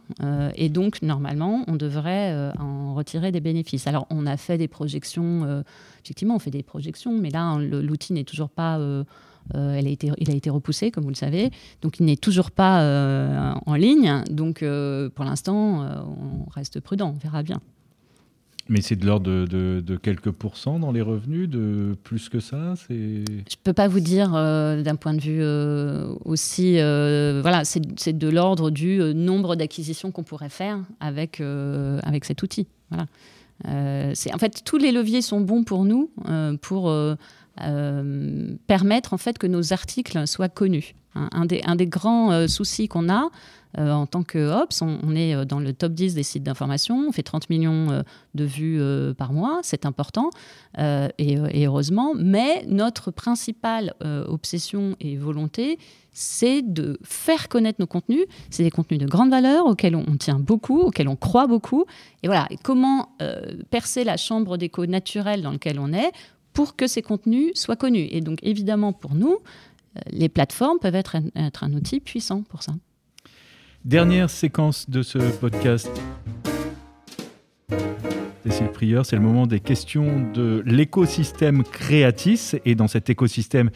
et 0.55 0.70
donc, 0.70 1.01
normalement, 1.01 1.63
on 1.68 1.76
devrait 1.76 2.53
en 2.57 2.93
retirer 2.95 3.32
des 3.32 3.41
bénéfices. 3.41 3.86
Alors, 3.88 4.07
on 4.09 4.26
a 4.26 4.38
fait 4.38 4.57
des 4.57 4.68
projections, 4.68 5.63
effectivement, 6.03 6.36
on 6.36 6.39
fait 6.39 6.51
des 6.51 6.63
projections, 6.63 7.18
mais 7.18 7.30
là, 7.30 7.57
l'outil 7.59 8.13
n'est 8.13 8.24
toujours 8.24 8.49
pas... 8.49 8.80
elle 9.53 9.88
a 9.88 9.89
été, 9.89 10.11
il 10.18 10.32
a 10.32 10.34
été 10.34 10.49
repoussé, 10.49 10.89
comme 10.89 11.03
vous 11.03 11.09
le 11.09 11.15
savez. 11.15 11.51
Donc, 11.82 11.99
il 11.99 12.05
n'est 12.05 12.15
toujours 12.15 12.51
pas 12.51 13.55
en 13.65 13.76
ligne. 13.76 14.24
Donc, 14.30 14.63
pour 15.13 15.26
l'instant, 15.26 15.82
on 15.82 16.49
reste 16.49 16.80
prudent. 16.80 17.13
On 17.13 17.20
verra 17.20 17.43
bien. 17.43 17.61
Mais 18.70 18.82
c'est 18.82 18.95
de 18.95 19.05
l'ordre 19.05 19.45
de, 19.45 19.95
quelques 19.97 20.32
pourcents 20.32 20.80
dans 20.80 20.91
les 20.91 21.01
revenus, 21.01 21.49
de 21.49 21.95
plus 22.03 22.30
que 22.30 22.39
ça 22.39 22.74
Je 22.89 22.93
ne 22.93 23.63
peux 23.63 23.74
pas 23.74 23.88
vous 23.88 23.99
dire 23.99 24.34
euh, 24.36 24.82
d'un 24.82 24.95
point 24.95 25.13
de 25.13 25.22
vue 25.22 25.41
euh, 25.41 26.13
aussi. 26.26 26.80
Euh, 26.80 27.39
voilà, 27.41 27.63
c'est 27.63 28.18
de 28.18 28.30
l'ordre 28.30 28.70
du 28.70 28.99
nombre 29.15 29.55
d'acquisitions 29.55 30.11
qu'on 30.11 30.24
pourrait 30.24 30.49
faire 30.49 30.80
avec, 30.99 31.41
avec 31.41 32.26
cet 32.26 32.43
outil. 32.43 32.68
Voilà. 32.89 33.05
en 33.65 34.38
fait, 34.38 34.63
tous 34.63 34.78
les 34.78 34.91
leviers 34.91 35.22
sont 35.22 35.41
bons 35.41 35.63
pour 35.63 35.86
nous 35.86 36.11
pour 36.61 36.93
permettre 38.68 39.14
en 39.14 39.18
fait 39.18 39.38
que 39.38 39.47
nos 39.47 39.74
articles 39.74 40.28
soient 40.28 40.49
connus. 40.49 40.95
Un, 41.16 41.45
des, 41.45 41.88
grands 41.88 42.47
soucis 42.47 42.88
qu'on 42.88 43.10
a, 43.10 43.32
euh, 43.78 43.91
en 43.91 44.08
tant 44.08 44.24
que 44.24 44.62
Ops, 44.62 44.82
on, 44.82 45.16
est 45.16 45.36
euh, 45.36 45.45
dans 45.45 45.60
le 45.60 45.72
top 45.74 45.93
10 45.93 46.16
des 46.16 46.24
sites 46.24 46.43
d'information, 46.43 47.08
on 47.10 47.12
fait 47.12 47.22
30 47.22 47.49
millions 47.49 47.91
euh, 47.91 48.01
de 48.34 48.43
vues 48.43 48.82
par 49.16 49.34
mois, 49.34 49.60
c'est 49.64 49.86
important, 49.86 50.30
et, 50.78 51.66
heureusement, 51.66 52.14
mais 52.16 52.64
notre 52.68 53.10
principale 53.10 53.93
obsession 54.28 54.95
et 54.99 55.18
volonté, 55.18 55.80
c'est 56.12 56.62
de 56.62 56.99
faire 57.03 57.49
connaître 57.49 57.80
nos 57.80 57.88
contenus. 57.88 58.26
C'est 58.51 58.64
des 58.64 58.70
contenus 58.70 58.99
de 58.99 59.08
grande 59.08 59.32
valeur 59.32 59.66
auxquels 59.66 59.95
on, 59.95 60.18
tient 60.18 60.39
beaucoup, 60.39 60.80
auxquels 60.82 61.08
on 61.08 61.16
croit 61.16 61.47
beaucoup. 61.47 61.86
Et 62.22 62.28
voilà, 62.28 62.47
comment 62.64 63.10
percer 63.72 64.03
la 64.03 64.18
chambre 64.18 64.58
d'écho 64.58 64.86
naturelle 64.86 65.41
dans 65.41 65.51
laquelle 65.51 65.80
on 65.80 65.93
est 65.93 66.12
pour 66.58 66.76
que 66.76 66.88
ces 66.88 67.03
contenus 67.03 67.51
soient 67.53 67.76
connus. 67.76 68.08
Et 68.10 68.20
donc, 68.20 68.39
évidemment, 68.41 68.91
pour 68.91 69.14
nous, 69.14 69.38
les 70.10 70.28
plateformes 70.28 70.80
peuvent 70.80 70.95
être 70.95 71.16
un 71.62 71.74
outil 71.74 71.99
puissant 71.99 72.41
pour 72.41 72.64
ça. 72.64 72.74
Dernière 73.86 74.32
séquence 74.32 74.89
de 74.89 75.03
ce 75.03 75.20
podcast. 75.20 75.91
Cécile 78.43 78.70
Prieur, 78.70 79.05
c'est 79.05 79.18
le 79.18 79.22
moment 79.22 79.45
des 79.45 79.60
questions 79.60 80.32
de 80.34 80.64
l'écosystème 80.66 81.62
Créatis. 81.62 82.53
Et 82.66 82.74
dans 82.74 82.88
cet 82.88 83.12
écosystème, 83.12 83.70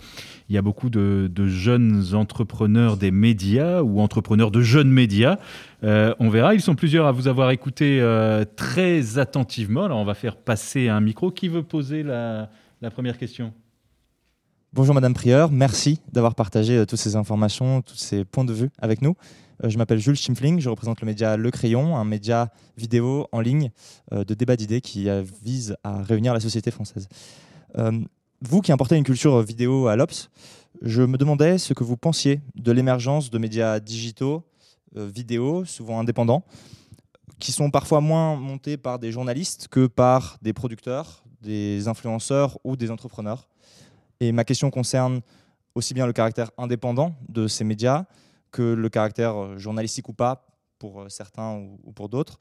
il 0.50 0.56
y 0.56 0.58
a 0.58 0.64
beaucoup 0.64 0.90
de, 0.90 1.30
jeunes 1.46 2.16
entrepreneurs 2.16 2.98
des 2.98 3.12
médias 3.12 3.84
ou 3.84 4.00
entrepreneurs 4.00 4.50
de 4.50 4.62
jeunes 4.62 4.90
médias. 4.90 5.38
Euh, 5.84 6.16
on 6.20 6.30
verra, 6.30 6.56
ils 6.56 6.62
sont 6.62 6.74
plusieurs 6.74 7.06
à 7.06 7.12
vous 7.12 7.28
avoir 7.28 7.52
écouté 7.52 8.00
euh, 8.02 8.44
très 8.56 9.20
attentivement. 9.20 9.86
Alors 9.86 10.00
on 10.00 10.06
va 10.06 10.16
faire 10.16 10.36
passer 10.36 10.90
un 10.90 11.00
micro. 11.00 11.30
Qui 11.30 11.48
veut 11.48 11.64
poser 11.64 12.02
la, 12.02 12.50
première 12.90 13.18
question 13.18 13.54
Bonjour 14.74 14.96
Madame 14.96 15.14
Prieur, 15.14 15.52
merci 15.52 16.00
d'avoir 16.12 16.34
partagé 16.34 16.78
euh, 16.78 16.86
toutes 16.86 16.98
ces 16.98 17.18
informations, 17.18 17.82
tous 17.82 17.98
ces 17.98 18.24
points 18.24 18.46
de 18.46 18.54
vue 18.54 18.70
avec 18.80 19.02
nous. 19.02 19.16
Euh, 19.64 19.70
je 19.70 19.78
m'appelle 19.78 20.00
Jules 20.00 20.16
Schimpfling, 20.16 20.62
je 20.62 20.70
représente 20.70 21.02
le 21.02 21.06
média 21.06 21.36
Le 21.36 21.52
Crayon, 21.52 21.98
un 21.98 22.06
média 22.06 22.50
vidéo 22.78 23.28
en 23.34 23.42
ligne 23.42 23.70
euh, 24.14 24.24
de 24.24 24.34
débat 24.34 24.56
d'idées 24.56 24.80
qui 24.80 25.10
vise 25.44 25.76
à 25.84 26.02
réunir 26.02 26.34
la 26.34 26.40
société 26.40 26.72
française. 26.72 27.08
vous 28.42 28.62
qui 28.62 28.72
importez 28.72 28.96
une 28.96 29.04
culture 29.04 29.42
vidéo 29.42 29.88
à 29.88 29.96
l'Obs, 29.96 30.30
je 30.82 31.04
me 31.04 31.18
demandais 31.18 31.58
ce 31.58 31.74
que 31.74 31.84
vous 31.84 31.98
pensiez 31.98 32.40
de 32.56 32.72
l'émergence 32.72 33.30
de 33.30 33.38
médias 33.38 33.80
digitaux, 33.80 34.44
vidéo, 34.96 35.66
souvent 35.66 36.00
indépendants, 36.00 36.44
qui 37.40 37.52
sont 37.52 37.70
parfois 37.70 38.02
moins 38.02 38.36
montés 38.38 38.78
par 38.78 39.00
des 39.00 39.12
journalistes 39.12 39.68
que 39.70 39.88
par 39.88 40.38
des 40.42 40.54
producteurs, 40.54 41.21
des 41.42 41.88
influenceurs 41.88 42.58
ou 42.64 42.76
des 42.76 42.92
entrepreneurs. 42.92 43.48
Et 44.20 44.32
ma 44.32 44.44
question 44.44 44.70
concerne 44.70 45.22
aussi 45.76 45.94
bien 45.94 46.06
le 46.06 46.14
caractère 46.14 46.52
indépendant 46.58 47.16
de 47.30 47.48
ces 47.48 47.64
médias 47.64 48.06
que 48.52 48.62
le 48.62 48.90
caractère 48.90 49.36
euh, 49.36 49.58
journalistique 49.58 50.10
ou 50.10 50.14
pas 50.14 50.46
pour 50.78 51.02
euh, 51.02 51.10
certains 51.10 51.62
ou 51.84 51.92
pour 51.94 52.10
d'autres, 52.10 52.40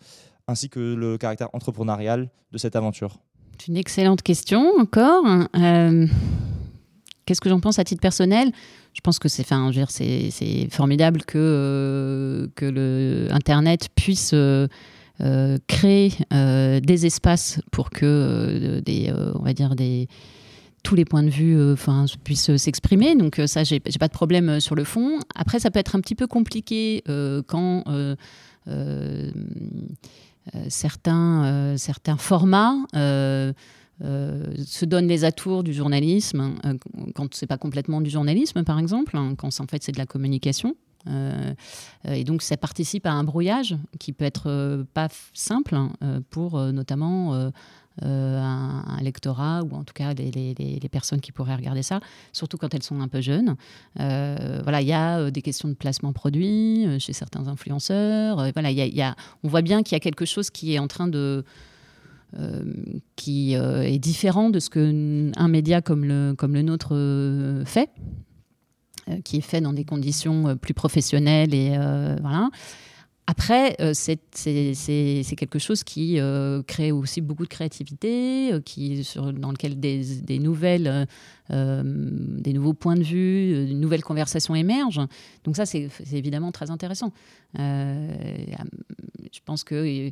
ainsi 0.48 0.68
que 0.68 0.80
le 0.94 1.18
caractère 1.18 1.48
entrepreneurial 1.53 2.30
de 2.53 2.59
cette 2.59 2.74
aventure 2.74 3.18
C'est 3.59 3.68
une 3.68 3.76
excellente 3.76 4.22
question 4.22 4.72
encore. 4.78 5.24
Euh, 5.57 6.07
qu'est-ce 7.24 7.40
que 7.40 7.48
j'en 7.48 7.61
pense 7.61 7.78
à 7.78 7.84
titre 7.84 8.01
personnel? 8.01 8.53
Je 8.92 9.01
pense 9.03 9.20
que 9.20 9.28
c'est, 9.28 9.44
formidable 10.70 11.24
que, 11.24 12.51
que 12.57 12.64
le 12.66 13.28
Internet 13.30 13.88
puisse 13.94 14.34
créer 15.66 16.12
des 16.31 17.07
espaces 17.07 17.61
pour 17.71 17.91
que 17.91 18.81
des, 18.85 19.12
on 19.35 19.43
va 19.43 19.53
dire 19.53 19.75
des 19.75 20.09
tous 20.83 20.95
les 20.95 21.05
points 21.05 21.23
de 21.23 21.31
vue 21.31 21.59
euh, 21.59 21.77
puissent 22.25 22.57
s'exprimer. 22.57 23.14
Donc 23.14 23.39
euh, 23.39 23.47
ça, 23.47 23.64
j'ai 23.64 23.81
pas 23.81 24.09
de 24.09 24.12
problème 24.12 24.49
euh, 24.49 24.61
sur 24.61 24.75
le 24.75 24.85
fond. 24.85 25.18
Après, 25.35 25.59
ça 25.59 25.71
peut 25.71 25.79
être 25.79 25.97
un 25.97 26.01
petit 26.01 26.14
peu 26.14 26.27
compliqué 26.27 27.03
quand 27.47 27.85
certains, 30.68 31.77
certains 31.77 32.16
formats 32.16 32.77
se 32.93 34.85
donnent 34.85 35.09
les 35.09 35.25
atours 35.25 35.62
du 35.62 35.73
journalisme, 35.73 36.55
quand 37.14 37.35
c'est 37.35 37.47
pas 37.47 37.59
complètement 37.59 38.01
du 38.01 38.11
journalisme, 38.11 38.64
par 38.64 38.79
exemple, 38.79 39.16
hein, 39.16 39.35
quand 39.37 39.49
en 39.61 39.66
fait 39.66 39.83
c'est 39.83 39.93
de 39.93 39.99
la 39.99 40.07
communication. 40.07 40.77
Et 41.07 42.24
donc 42.24 42.42
ça 42.42 42.57
participe 42.57 43.07
à 43.07 43.12
un 43.12 43.24
brouillage 43.24 43.76
qui 43.98 44.12
peut 44.12 44.24
être 44.24 44.84
pas 44.92 45.09
simple 45.32 45.74
hein, 45.74 45.90
pour 46.30 46.59
notamment 46.59 47.51
un, 48.03 48.98
lectorat, 49.01 49.62
ou 49.62 49.74
en 49.74 49.84
tout 49.84 49.94
cas 49.94 50.12
les, 50.12 50.88
personnes 50.92 51.20
qui 51.20 51.32
pourraient 51.32 51.57
regarder 51.57 51.82
ça, 51.82 52.01
surtout 52.32 52.59
quand 52.59 52.74
elles 52.74 52.82
sont 52.82 53.01
un 53.01 53.09
peu 53.09 53.20
jeunes. 53.20 53.57
voilà, 53.96 54.82
il 54.82 54.88
y 54.88 54.92
a 54.92 55.30
des 55.30 55.42
questions 55.42 55.68
de 55.68 55.74
placement 55.74 56.12
produit 56.12 56.86
chez 56.98 57.14
certains 57.14 57.48
influenceurs. 57.48 58.51
voilà, 58.53 58.70
y 58.70 58.76
y 58.76 59.03
a, 59.03 59.16
on 59.42 59.48
voit 59.48 59.62
bien 59.62 59.82
qu'il 59.82 59.94
y 59.94 59.96
a 59.96 60.01
quelque 60.01 60.26
chose 60.26 60.51
qui 60.51 60.74
est 60.74 60.78
en 60.78 60.88
train 60.88 61.09
de 61.09 61.44
euh, 62.38 62.62
qui 63.16 63.57
euh, 63.57 63.82
est 63.82 63.98
différent 63.98 64.51
de 64.51 64.61
ce 64.61 64.70
qu'un 64.70 65.48
média 65.48 65.82
comme 65.82 66.05
le, 66.05 66.34
comme 66.38 66.55
le 66.55 66.62
nôtre 66.62 66.90
euh, 66.92 67.64
fait, 67.64 67.90
qui 69.24 69.38
est 69.38 69.42
fait 69.42 69.61
dans 69.61 69.72
des 69.72 69.84
conditions 69.84 70.57
plus 70.57 70.74
professionnelles 70.74 71.55
et 71.55 71.76
voilà. 72.20 72.51
Après, 73.26 73.76
c'est 73.92 74.18
quelque 75.36 75.61
chose 75.61 75.84
qui 75.84 76.18
crée 76.66 76.90
aussi 76.90 77.20
beaucoup 77.20 77.44
de 77.44 77.48
créativité, 77.48 78.51
qui, 78.64 79.05
sur, 79.05 79.32
dans 79.32 79.53
lequel 79.53 79.78
des, 79.78 80.03
des 80.22 80.40
nouvelles, 80.40 81.07
des 81.48 82.53
nouveaux 82.53 82.74
points 82.74 82.96
de 82.96 83.05
vue, 83.05 83.68
de 83.68 83.72
nouvelles 83.72 84.03
conversations 84.03 84.57
émergent. 84.57 85.07
Donc 85.44 85.55
ça, 85.55 85.64
c'est 85.64 85.88
évidemment 86.12 86.51
très 86.51 86.72
intéressant. 86.72 87.12
je 87.55 88.51
pense 89.44 89.62
que 89.62 90.11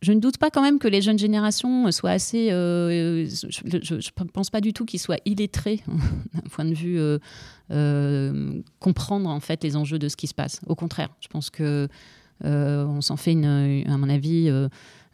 je, 0.00 0.12
ne 0.12 0.20
doute 0.20 0.38
pas 0.38 0.50
quand 0.50 0.62
même 0.62 0.78
que 0.78 0.88
les 0.88 1.02
jeunes 1.02 1.18
générations 1.18 1.90
soient 1.92 2.10
assez. 2.10 2.50
Euh, 2.50 3.26
je 3.26 3.94
ne 3.94 4.28
pense 4.28 4.50
pas 4.50 4.60
du 4.60 4.72
tout 4.72 4.84
qu'ils 4.84 5.00
soient 5.00 5.18
illettrés 5.24 5.82
d'un 6.34 6.48
point 6.50 6.64
de 6.64 6.74
vue 6.74 6.98
euh, 6.98 7.18
euh, 7.18 7.18
comprendre 8.78 9.28
en 9.28 9.40
fait 9.40 9.64
les 9.64 9.76
enjeux 9.76 9.98
de 9.98 10.08
ce 10.08 10.16
qui 10.16 10.26
se 10.26 10.34
passe. 10.34 10.60
Au 10.66 10.74
contraire, 10.74 11.10
je 11.20 11.28
pense 11.28 11.50
que 11.50 11.88
on 12.42 13.00
s'en 13.00 13.16
fait, 13.16 13.32
à 13.32 13.96
mon 13.96 14.08
avis, 14.08 14.50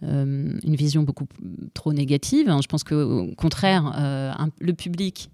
une 0.03 0.76
vision 0.76 1.03
beaucoup 1.03 1.26
trop 1.74 1.92
négative. 1.92 2.46
Je 2.61 2.66
pense 2.66 2.84
qu'au 2.84 3.28
contraire, 3.36 4.40
le 4.61 4.72
public 4.72 5.30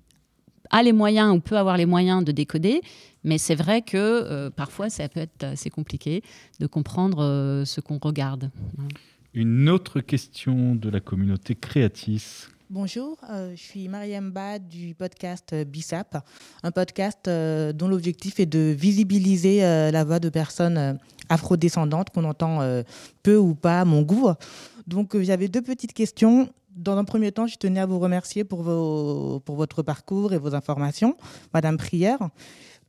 a 0.70 0.82
les 0.82 0.92
moyens 0.92 1.34
ou 1.34 1.40
peut 1.40 1.56
avoir 1.56 1.78
les 1.78 1.86
moyens 1.86 2.22
de 2.22 2.30
décoder, 2.30 2.82
mais 3.24 3.38
c'est 3.38 3.54
vrai 3.54 3.80
que 3.80 4.50
parfois 4.50 4.90
ça 4.90 5.08
peut 5.08 5.20
être 5.20 5.44
assez 5.44 5.70
compliqué 5.70 6.22
de 6.60 6.66
comprendre 6.66 7.62
ce 7.64 7.80
qu'on 7.80 7.98
regarde. 7.98 8.50
Une 9.32 9.68
autre 9.70 10.00
question 10.00 10.74
de 10.74 10.90
la 10.90 11.00
communauté 11.00 11.54
Créatis. 11.54 12.48
Bonjour, 12.70 13.16
euh, 13.30 13.52
je 13.56 13.62
suis 13.62 13.88
Mariam 13.88 14.30
Ba 14.30 14.58
du 14.58 14.94
podcast 14.94 15.54
euh, 15.54 15.64
BISAP, 15.64 16.18
un 16.62 16.70
podcast 16.70 17.26
euh, 17.26 17.72
dont 17.72 17.88
l'objectif 17.88 18.40
est 18.40 18.46
de 18.46 18.76
visibiliser 18.78 19.62
la 19.62 20.04
voix 20.04 20.18
de 20.18 20.28
personnes 20.28 20.98
afrodescendantes 21.30 22.10
qu'on 22.10 22.24
entend 22.24 22.60
peu 23.22 23.38
ou 23.38 23.54
pas 23.54 23.80
à 23.80 23.84
mon 23.86 24.02
goût. 24.02 24.28
Donc 24.86 25.18
j'avais 25.18 25.48
deux 25.48 25.62
petites 25.62 25.94
questions. 25.94 26.50
Dans 26.76 26.98
un 26.98 27.04
premier 27.04 27.32
temps, 27.32 27.46
je 27.46 27.56
tenais 27.56 27.80
à 27.80 27.86
vous 27.86 27.98
remercier 27.98 28.44
pour, 28.44 28.62
votre 28.62 29.82
parcours 29.82 30.34
et 30.34 30.38
vos 30.38 30.54
informations, 30.54 31.16
Madame 31.54 31.78
Prière. 31.78 32.18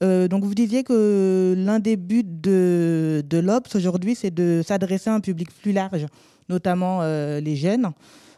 donc 0.01 0.43
vous 0.43 0.55
disiez 0.55 0.83
que 0.83 1.55
l'un 1.57 1.79
des 1.79 1.95
buts 1.95 2.23
de, 2.25 3.23
de 3.25 3.37
l'Obs 3.37 3.73
aujourd'hui, 3.75 4.15
c'est 4.15 4.31
de 4.31 4.61
s'adresser 4.65 5.09
à 5.09 5.13
un 5.13 5.21
public 5.21 5.49
plus 5.61 5.71
large 5.71 6.05
notamment 6.49 7.01
les 7.03 7.55
jeunes, 7.55 7.91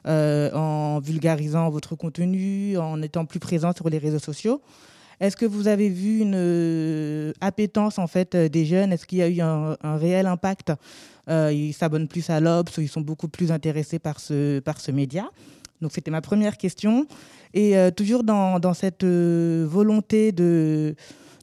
euh, 0.07 0.51
en 0.53 0.99
vulgarisant 0.99 1.69
votre 1.69 1.95
contenu, 1.95 2.77
en 2.77 3.01
étant 3.01 3.25
plus 3.25 3.39
présent 3.39 3.71
sur 3.73 3.89
les 3.89 3.97
réseaux 3.97 4.19
sociaux. 4.19 4.61
Est-ce 5.19 5.37
que 5.37 5.45
vous 5.45 5.67
avez 5.67 5.89
vu 5.89 6.19
une 6.19 6.33
euh, 6.35 7.33
appétence 7.41 7.99
en 7.99 8.07
fait 8.07 8.35
des 8.35 8.65
jeunes? 8.65 8.91
Est-ce 8.91 9.05
qu'il 9.05 9.19
y 9.19 9.21
a 9.21 9.29
eu 9.29 9.41
un, 9.41 9.77
réel 9.83 10.27
impact? 10.27 10.73
Ils 11.29 11.73
s'abonnent 11.73 12.09
plus 12.09 12.29
à 12.29 12.41
l'Obs 12.41 12.77
ils 12.77 12.89
sont 12.89 12.99
beaucoup 12.99 13.29
plus 13.29 13.51
intéressés 13.53 13.99
par 13.99 14.19
ce, 14.19 14.91
média 14.91 15.29
Donc 15.81 15.91
c'était 15.93 16.11
ma 16.11 16.19
première 16.19 16.57
question. 16.57 17.05
Et 17.53 17.75
toujours 17.95 18.23
dans, 18.23 18.73
cette 18.73 19.05
volonté 19.05 20.31
de 20.31 20.95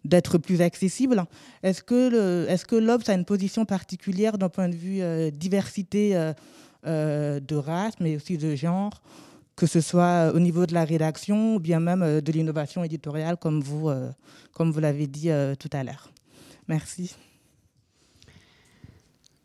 d'être 0.05 0.39
plus 0.39 0.61
accessible. 0.61 1.25
Est-ce 1.63 1.83
que, 1.83 2.47
est-ce 2.49 2.65
que 2.65 2.77
l'Obs 2.77 3.09
a 3.09 3.15
une 3.15 3.25
position 3.25 3.65
particulière 3.65 4.39
d'un 4.39 4.49
point 4.49 4.69
de 4.69 4.75
vue 4.75 5.01
diversité 5.33 6.17
euh, 6.17 6.33
de 6.85 7.55
race, 7.57 7.95
mais 8.01 8.17
aussi 8.17 8.39
de 8.39 8.55
genre, 8.55 9.03
que 9.59 9.67
ce 9.67 9.81
soit 9.81 10.33
au 10.35 10.39
niveau 10.39 10.67
de 10.67 10.73
la 10.73 10.85
rédaction 10.85 11.57
ou 11.57 11.61
bien 11.61 11.81
même 11.81 12.03
euh, 12.03 12.21
de 12.21 12.33
l'innovation 12.33 12.85
éditoriale, 12.85 13.37
comme 13.37 13.61
vous, 13.61 13.91
euh, 13.91 14.11
comme 14.53 14.71
vous 14.71 14.81
l'avez 14.81 15.07
dit 15.07 15.31
tout 15.59 15.71
à 15.73 15.83
l'heure. 15.83 16.11
Merci. 16.69 17.15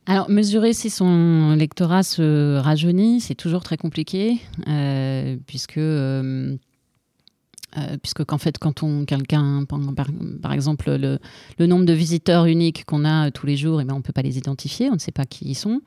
Alors, 0.06 0.30
mesurer 0.30 0.74
si 0.74 0.90
son 0.90 1.56
lectorat 1.58 2.04
se 2.04 2.58
rajeunit, 2.58 3.22
c'est 3.22 3.36
toujours 3.36 3.64
très 3.64 3.78
compliqué, 3.78 4.42
puisque 5.48 5.78
euh, 5.78 6.58
puisque 8.02 8.24
qu'en 8.24 8.38
fait, 8.38 8.58
quand 8.58 8.84
on 8.84 9.06
quelqu'un, 9.06 9.66
par, 10.42 10.54
exemple, 10.54 10.92
le, 10.92 11.66
nombre 11.66 11.86
de 11.86 11.94
visiteurs 11.94 12.46
uniques 12.46 12.86
qu'on 12.86 13.06
a 13.06 13.32
tous 13.32 13.46
les 13.46 13.58
jours, 13.58 13.80
et 13.80 13.84
eh 13.84 13.86
ben, 13.86 13.94
on 13.94 13.98
ne 13.98 14.04
peut 14.04 14.14
pas 14.14 14.22
les 14.22 14.38
identifier, 14.38 14.90
on 14.90 14.94
ne 14.94 15.00
sait 15.00 15.12
pas 15.12 15.26
qui 15.26 15.46
ils 15.46 15.56
sont. 15.56 15.82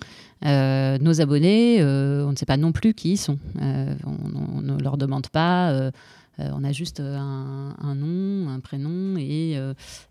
Euh, 0.45 0.99
nos 0.99 1.21
abonnés, 1.21 1.81
euh, 1.81 2.27
on 2.27 2.33
ne 2.33 2.37
sait 2.37 2.47
pas 2.47 2.57
non 2.57 2.73
plus 2.73 2.95
qui 2.95 3.13
ils 3.13 3.17
sont. 3.17 3.39
On, 3.57 4.63
ne 4.63 4.83
leur 4.83 4.97
demande 4.97 5.29
pas. 5.29 5.91
on 6.39 6.65
a 6.65 6.73
juste 6.73 7.01
un, 7.01 7.95
nom, 7.95 8.49
un 8.49 8.61
prénom 8.61 9.17
et, 9.17 9.59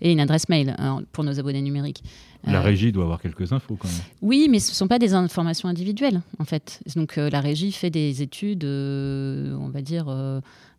et 0.02 0.12
une 0.12 0.20
adresse 0.20 0.50
mail 0.50 0.76
pour 1.12 1.24
nos 1.24 1.40
abonnés 1.40 1.62
numériques. 1.62 2.04
La 2.48 2.62
régie 2.62 2.92
doit 2.92 3.06
avoir 3.06 3.20
quelques 3.22 3.54
infos 3.54 3.76
quand 3.76 3.88
même. 3.88 3.98
Oui, 4.22 4.48
mais 4.50 4.60
ce 4.60 4.70
ne 4.70 4.76
sont 4.76 4.88
pas 4.88 5.00
des 5.00 5.16
informations 5.16 5.68
individuelles 5.68 6.22
en 6.40 6.46
fait. 6.46 6.82
Donc 6.96 7.16
la 7.18 7.42
régie 7.42 7.72
fait 7.72 7.90
des 7.90 8.22
études, 8.22 8.64
on 8.64 9.70
va 9.70 9.82
dire 9.82 10.08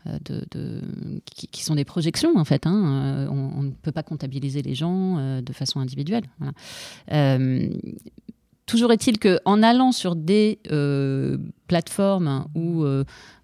euh, 0.07 0.19
de, 0.51 0.81
qui, 1.25 1.63
sont 1.63 1.75
des 1.75 1.85
projections 1.85 2.37
en 2.37 2.45
fait. 2.45 2.67
Hein. 2.67 3.27
Euh, 3.27 3.29
on, 3.31 3.63
ne 3.63 3.71
peut 3.71 3.93
pas 3.93 4.03
comptabiliser 4.03 4.63
les 4.63 4.75
gens 4.75 5.19
euh, 5.19 5.41
de 5.41 5.53
façon 5.53 5.81
individuelle. 5.81 6.25
toujours 8.67 8.93
est-il 8.93 9.19
qu'en 9.19 9.63
allant 9.63 9.93
sur 9.93 10.17
des 10.17 10.59
plateformes 11.69 12.47
ou, 12.55 12.85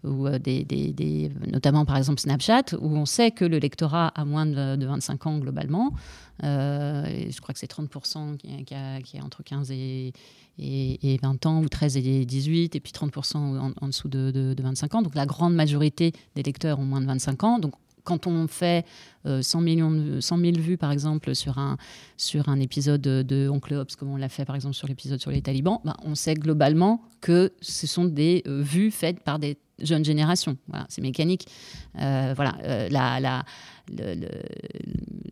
ou 0.05 0.29
des, 0.39 1.31
notamment 1.47 1.85
par 1.85 1.97
exemple 1.97 2.21
Snapchat, 2.21 2.77
où 2.81 2.97
on 2.97 3.07
sait 3.07 3.31
que 3.31 3.45
le 3.45 3.59
lectorat 3.59 4.09
a 4.09 4.25
moins 4.25 4.47
de, 4.47 4.85
25 4.85 5.27
ans 5.27 5.39
globalement, 5.39 5.93
je 6.43 7.41
crois 7.41 7.53
que 7.53 7.61
c'est 7.61 7.71
30% 7.71 8.37
qui, 8.37 8.65
qui, 8.65 9.17
est 9.17 9.21
entre 9.21 9.43
15 9.43 9.71
et, 9.71 10.13
et, 10.59 11.19
20 11.23 11.47
ans, 11.47 11.63
ou 11.63 11.69
13 11.69 11.97
et 11.97 12.25
18, 12.25 12.77
et 12.77 12.81
puis 12.81 12.93
30% 12.93 13.37
en, 13.37 13.87
dessous 13.87 14.09
de, 14.09 14.55
25 14.59 14.95
ans. 14.95 15.03
Donc 15.03 15.15
la 15.15 15.27
grande 15.27 15.55
majorité 15.55 16.13
des 16.35 16.43
lecteurs 16.43 16.79
ont 16.79 16.85
moins 16.85 17.01
de 17.01 17.07
25 17.07 17.45
ans. 17.45 17.59
Donc 17.59 17.75
quand 18.05 18.27
on 18.27 18.47
fait 18.47 18.85
100, 19.25 19.59
euh, 19.59 19.63
millions 19.63 19.91
de, 19.91 20.21
100 20.21 20.39
000 20.39 20.53
vues, 20.59 20.77
par 20.77 20.91
exemple, 20.91 21.35
sur 21.35 21.59
un, 21.59 21.77
sur 22.17 22.49
un 22.49 22.59
épisode 22.61 23.01
de 23.01 23.49
Oncle 23.49 23.75
Hobbs, 23.75 23.95
comme 23.99 24.11
on 24.11 24.17
l'a 24.17 24.29
fait, 24.29 24.45
par 24.45 24.57
exemple, 24.57 24.75
sur 24.75 24.89
l'épisode 24.89 25.21
sur 25.21 25.31
les 25.31 25.43
talibans, 25.43 25.79
ben, 25.85 25.95
on 26.05 26.15
sait 26.15 26.35
globalement 26.35 27.03
que 27.21 27.53
ce 27.61 27.87
sont 27.87 28.05
des 28.05 28.43
euh, 28.47 28.61
vues 28.63 28.91
faites 28.91 29.21
par 29.21 29.39
des 29.39 29.59
jeunes 29.79 30.05
générations. 30.05 30.57
C'est 30.89 31.03
mécanique. 31.03 31.47
Euh, 31.99 32.35
voilà, 32.37 33.45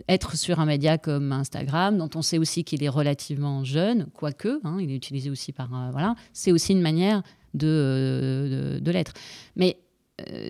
être 0.09 0.37
sur 0.37 0.59
un 0.59 0.67
média 0.67 0.99
comme 0.99 1.31
Instagram, 1.31 1.99
dont 1.99 2.11
on 2.17 2.23
sait 2.23 2.39
aussi 2.39 2.65
qu'il 2.65 2.83
est 2.83 2.89
relativement 2.89 3.63
jeune, 3.65 4.07
quoique, 4.13 4.61
hein, 4.65 4.79
il 4.81 4.91
est 4.91 4.97
utilisé 4.97 5.31
aussi 5.31 5.53
par... 5.53 5.69
Voilà, 5.93 6.17
c'est 6.33 6.51
aussi 6.51 6.73
une 6.73 6.81
manière 6.81 7.23
de, 7.55 8.79
de, 8.81 8.91
l'être. 8.91 9.13
Mais 9.57 9.79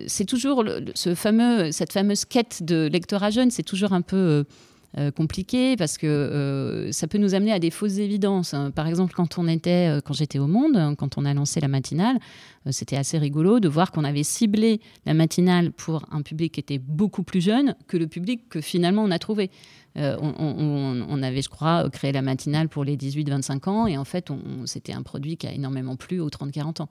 c'est 0.07 0.25
toujours 0.25 0.63
cette 0.95 1.17
fameuse 1.17 2.25
quête 2.25 2.63
de 2.63 2.89
lectorat 2.91 3.29
jeune, 3.29 3.51
c'est 3.51 3.63
toujours 3.63 3.93
un 3.93 4.01
peu 4.01 4.45
euh, 4.97 5.09
compliqué 5.09 5.77
parce 5.77 5.97
que 5.97 6.05
euh, 6.05 6.91
ça 6.91 7.07
peut 7.07 7.17
nous 7.17 7.33
amener 7.33 7.53
à 7.53 7.59
des 7.59 7.71
fausses 7.71 7.97
évidences. 7.97 8.53
Hein. 8.53 8.71
Par 8.71 8.87
exemple, 8.87 9.13
quand 9.15 9.37
on 9.37 9.47
était, 9.47 9.87
euh, 9.89 10.01
quand 10.01 10.11
j'étais 10.13 10.37
au 10.37 10.47
Monde, 10.47 10.75
hein, 10.75 10.95
quand 10.95 11.17
on 11.17 11.23
a 11.23 11.33
lancé 11.33 11.61
la 11.61 11.69
matinale, 11.69 12.19
c'était 12.71 12.97
assez 12.97 13.17
rigolo 13.17 13.61
de 13.61 13.69
voir 13.69 13.93
qu'on 13.93 14.03
avait 14.03 14.23
ciblé 14.23 14.81
la 15.05 15.13
matinale 15.13 15.71
pour 15.71 16.05
un 16.11 16.21
public 16.23 16.55
qui 16.55 16.59
était 16.59 16.77
beaucoup 16.77 17.23
plus 17.23 17.39
jeune 17.39 17.73
que 17.87 17.95
le 17.95 18.07
public 18.07 18.49
que 18.49 18.59
finalement 18.59 19.01
on 19.03 19.11
a 19.11 19.19
trouvé. 19.19 19.49
on, 19.95 21.23
avait, 21.23 21.41
je 21.41 21.49
crois, 21.49 21.89
créé 21.89 22.11
la 22.11 22.21
matinale 22.21 22.67
pour 22.67 22.83
les 22.83 22.97
18-25 22.97 23.69
ans 23.69 23.87
et 23.87 23.97
en 23.97 24.05
fait, 24.05 24.29
c'était 24.65 24.93
un 24.93 25.03
produit 25.03 25.37
qui 25.37 25.47
a 25.47 25.53
énormément 25.53 25.95
plu 25.95 26.19
aux 26.19 26.29
30-40 26.29 26.81
ans. 26.81 26.89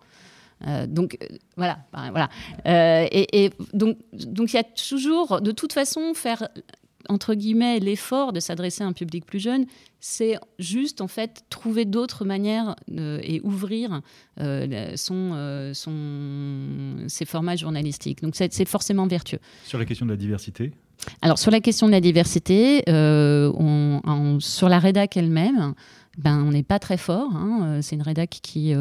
Donc 0.89 1.19
voilà, 1.57 1.79
voilà. 1.93 2.29
et, 2.67 3.45
et, 3.45 3.51
donc, 3.73 3.97
donc 4.13 4.53
il 4.53 4.57
y 4.57 4.59
a 4.59 4.65
toujours, 4.65 5.41
de 5.41 5.53
toute 5.53 5.73
façon, 5.73 6.15
faire 6.15 6.49
entre 7.09 7.35
guillemets, 7.35 7.81
l'effort 7.81 8.33
de 8.33 8.41
s'adresser 8.41 8.85
à 8.85 8.87
un 8.87 8.93
public 8.93 9.27
plus 9.27 9.41
jeune, 9.41 9.67
c'est 10.01 10.39
juste 10.59 11.01
en 11.01 11.09
fait 11.09 11.43
trouver 11.51 11.85
d'autres 11.85 12.25
manières 12.25 12.77
et 12.97 13.41
ouvrir 13.43 14.01
euh, 14.41 14.93
son, 14.97 15.33
euh, 15.35 15.75
son, 15.75 17.09
ses 17.09 17.25
formats 17.25 17.57
journalistiques. 17.57 18.23
Donc 18.23 18.35
c'est 18.37 18.69
forcément 18.69 19.07
vertueux. 19.07 19.41
Sur 19.65 19.79
la 19.79 19.85
question 19.85 20.07
de 20.07 20.13
la 20.13 20.17
diversité? 20.17 20.73
Alors 21.23 21.39
sur 21.39 21.51
la 21.51 21.61
question 21.61 21.87
de 21.87 21.93
la 21.93 22.01
diversité, 22.01 22.83
euh, 22.89 23.51
on, 23.55 24.39
sur 24.41 24.69
la 24.69 24.79
rédac 24.79 25.17
elle-même, 25.17 25.75
ben, 26.21 26.45
on 26.47 26.51
n'est 26.51 26.63
pas 26.63 26.79
très 26.79 26.97
fort. 26.97 27.35
Hein. 27.35 27.81
C'est 27.83 27.97
une 27.97 28.03
rédac 28.03 28.39
qui 28.43 28.75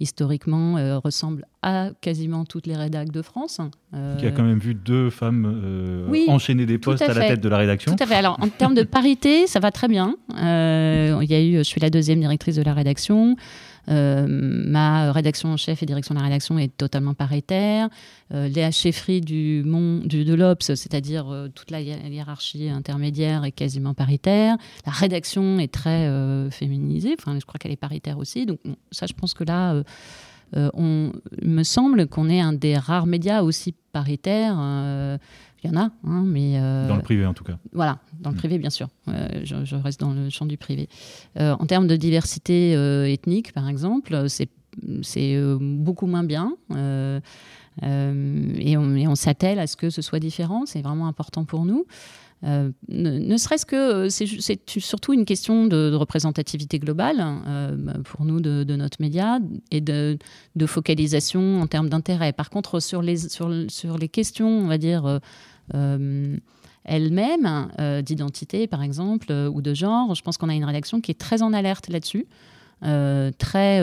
historiquement 0.00 1.00
ressemble 1.00 1.46
à 1.62 1.90
quasiment 2.00 2.44
toutes 2.44 2.66
les 2.66 2.76
rédacs 2.76 3.10
de 3.10 3.22
France. 3.22 3.60
Euh, 3.94 4.16
Qui 4.16 4.26
a 4.26 4.32
quand 4.32 4.42
même 4.42 4.58
vu 4.58 4.74
deux 4.74 5.10
femmes 5.10 5.60
euh, 5.64 6.06
oui, 6.08 6.26
enchaîner 6.28 6.66
des 6.66 6.78
postes 6.78 7.02
à, 7.02 7.10
à, 7.10 7.14
la 7.14 7.28
tête 7.28 7.40
de 7.40 7.48
la 7.48 7.58
rédaction. 7.58 7.94
Tout 7.94 8.02
à 8.02 8.06
fait. 8.06 8.16
Alors, 8.16 8.36
en 8.40 8.48
termes 8.48 8.74
de 8.74 8.82
parité, 8.82 9.46
ça 9.46 9.60
va 9.60 9.70
très 9.70 9.88
bien. 9.88 10.16
Euh, 10.36 11.20
il 11.22 11.30
y 11.30 11.34
a 11.34 11.42
eu, 11.42 11.58
je 11.58 11.62
suis 11.62 11.80
la 11.80 11.90
deuxième 11.90 12.20
directrice 12.20 12.56
de 12.56 12.62
la 12.62 12.74
rédaction. 12.74 13.36
Euh, 13.88 14.26
ma 14.28 15.12
rédaction 15.12 15.50
en 15.50 15.56
chef 15.56 15.82
et 15.82 15.86
direction 15.86 16.14
de 16.14 16.20
la 16.20 16.24
rédaction 16.24 16.58
est 16.58 16.76
totalement 16.76 17.14
paritaire. 17.14 17.88
Euh, 18.32 18.48
les 18.48 18.70
chefferies 18.70 19.20
du, 19.20 19.62
de 19.62 20.34
l'Obs, 20.34 20.62
c'est-à-dire 20.62 21.28
euh, 21.28 21.48
toute 21.48 21.70
la 21.70 21.80
hiérarchie 21.80 22.68
intermédiaire, 22.68 23.44
est 23.44 23.52
quasiment 23.52 23.94
paritaire. 23.94 24.56
La 24.86 24.92
rédaction 24.92 25.58
est 25.58 25.72
très 25.72 26.08
féminisée. 26.50 27.14
Enfin, 27.18 27.38
je 27.38 27.44
crois 27.44 27.58
qu'elle 27.58 27.72
est 27.72 27.76
paritaire 27.76 28.18
aussi. 28.18 28.46
Donc, 28.46 28.60
ça, 28.90 29.06
je 29.06 29.12
pense 29.14 29.34
que 29.34 29.44
là. 29.44 29.82
il 30.54 31.12
me 31.42 31.62
semble 31.62 32.06
qu'on 32.06 32.28
est 32.28 32.40
un 32.40 32.52
des 32.52 32.76
rares 32.76 33.06
médias 33.06 33.42
aussi 33.42 33.74
paritaires 33.92 34.58
il 35.62 35.70
y 35.70 35.74
en 35.74 35.80
a, 35.80 35.90
hein, 36.04 36.24
mais... 36.26 36.54
Euh, 36.56 36.88
dans 36.88 36.96
le 36.96 37.02
privé, 37.02 37.24
en 37.24 37.34
tout 37.34 37.44
cas. 37.44 37.56
Voilà, 37.72 37.98
dans 38.20 38.30
le 38.30 38.34
mm. 38.34 38.38
privé, 38.38 38.58
bien 38.58 38.70
sûr. 38.70 38.88
Euh, 39.08 39.28
je, 39.44 39.76
reste 39.76 40.00
dans 40.00 40.12
le 40.12 40.28
champ 40.28 40.46
du 40.46 40.56
privé. 40.56 40.88
Euh, 41.38 41.54
en 41.58 41.66
termes 41.66 41.86
de 41.86 41.96
diversité 41.96 42.72
ethnique, 43.12 43.52
par 43.52 43.68
exemple, 43.68 44.26
c'est 44.28 45.38
beaucoup 45.60 46.06
moins 46.06 46.24
bien. 46.24 46.56
et 47.80 48.76
on, 48.76 48.96
on 48.96 49.14
s'attelle 49.14 49.58
à 49.60 49.66
ce 49.66 49.76
que 49.76 49.90
ce 49.90 50.02
soit 50.02 50.18
différent. 50.18 50.66
C'est 50.66 50.82
vraiment 50.82 51.06
important 51.06 51.44
pour 51.44 51.64
nous. 51.64 51.86
ne, 52.42 52.72
ne 52.88 53.36
serait-ce 53.36 53.64
que 53.64 54.08
c'est 54.08 54.58
surtout 54.80 55.12
une 55.12 55.24
question 55.24 55.66
de, 55.66 55.94
représentativité 55.94 56.80
globale 56.80 57.24
bah, 57.78 57.94
pour 58.02 58.24
nous 58.24 58.40
de, 58.40 58.64
de, 58.64 58.74
notre 58.74 59.00
média 59.00 59.38
et 59.70 59.80
de, 59.80 60.18
de 60.56 60.66
focalisation 60.66 61.60
en 61.60 61.68
termes 61.68 61.88
d'intérêt. 61.88 62.32
Par 62.32 62.50
contre, 62.50 62.80
sur 62.80 63.00
les, 63.00 63.28
sur, 63.28 63.48
sur, 63.68 63.96
les 63.96 64.08
questions, 64.08 64.48
on 64.48 64.66
va 64.66 64.78
dire, 64.78 65.20
elle-même, 66.84 67.68
euh, 67.78 68.02
d'identité 68.02 68.66
par 68.66 68.82
exemple, 68.82 69.28
euh, 69.30 69.48
ou 69.48 69.62
de 69.62 69.74
genre. 69.74 70.14
Je 70.14 70.22
pense 70.22 70.36
qu'on 70.36 70.48
a 70.48 70.54
une 70.54 70.64
rédaction 70.64 71.00
qui 71.00 71.10
est 71.10 71.18
très 71.18 71.42
en 71.42 71.52
alerte 71.52 71.88
là-dessus, 71.88 72.26
très... 72.82 73.80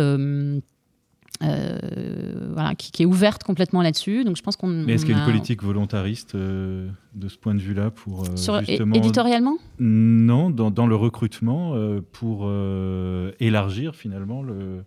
voilà, 1.41 2.75
qui, 2.75 3.03
est 3.03 3.05
ouverte 3.05 3.43
complètement 3.43 3.81
là-dessus. 3.81 4.23
Donc 4.23 4.35
je 4.37 4.41
pense 4.41 4.55
qu'on. 4.55 4.67
Mais 4.67 4.93
est-ce 4.93 5.05
qu'il 5.05 5.15
y 5.15 5.17
a 5.17 5.21
une 5.21 5.31
politique 5.31 5.63
volontariste 5.63 6.35
de 6.35 6.89
ce 7.27 7.37
point 7.37 7.55
de 7.55 7.61
vue-là 7.61 7.91
pour 7.91 8.25
Sur, 8.35 8.63
justement 8.63 8.95
éditorialement? 8.95 9.57
Non, 9.79 10.49
dans, 10.49 10.71
dans, 10.71 10.87
le 10.87 10.95
recrutement 10.95 11.75
pour 12.11 12.51
élargir 13.39 13.95
finalement 13.95 14.43
le, 14.43 14.83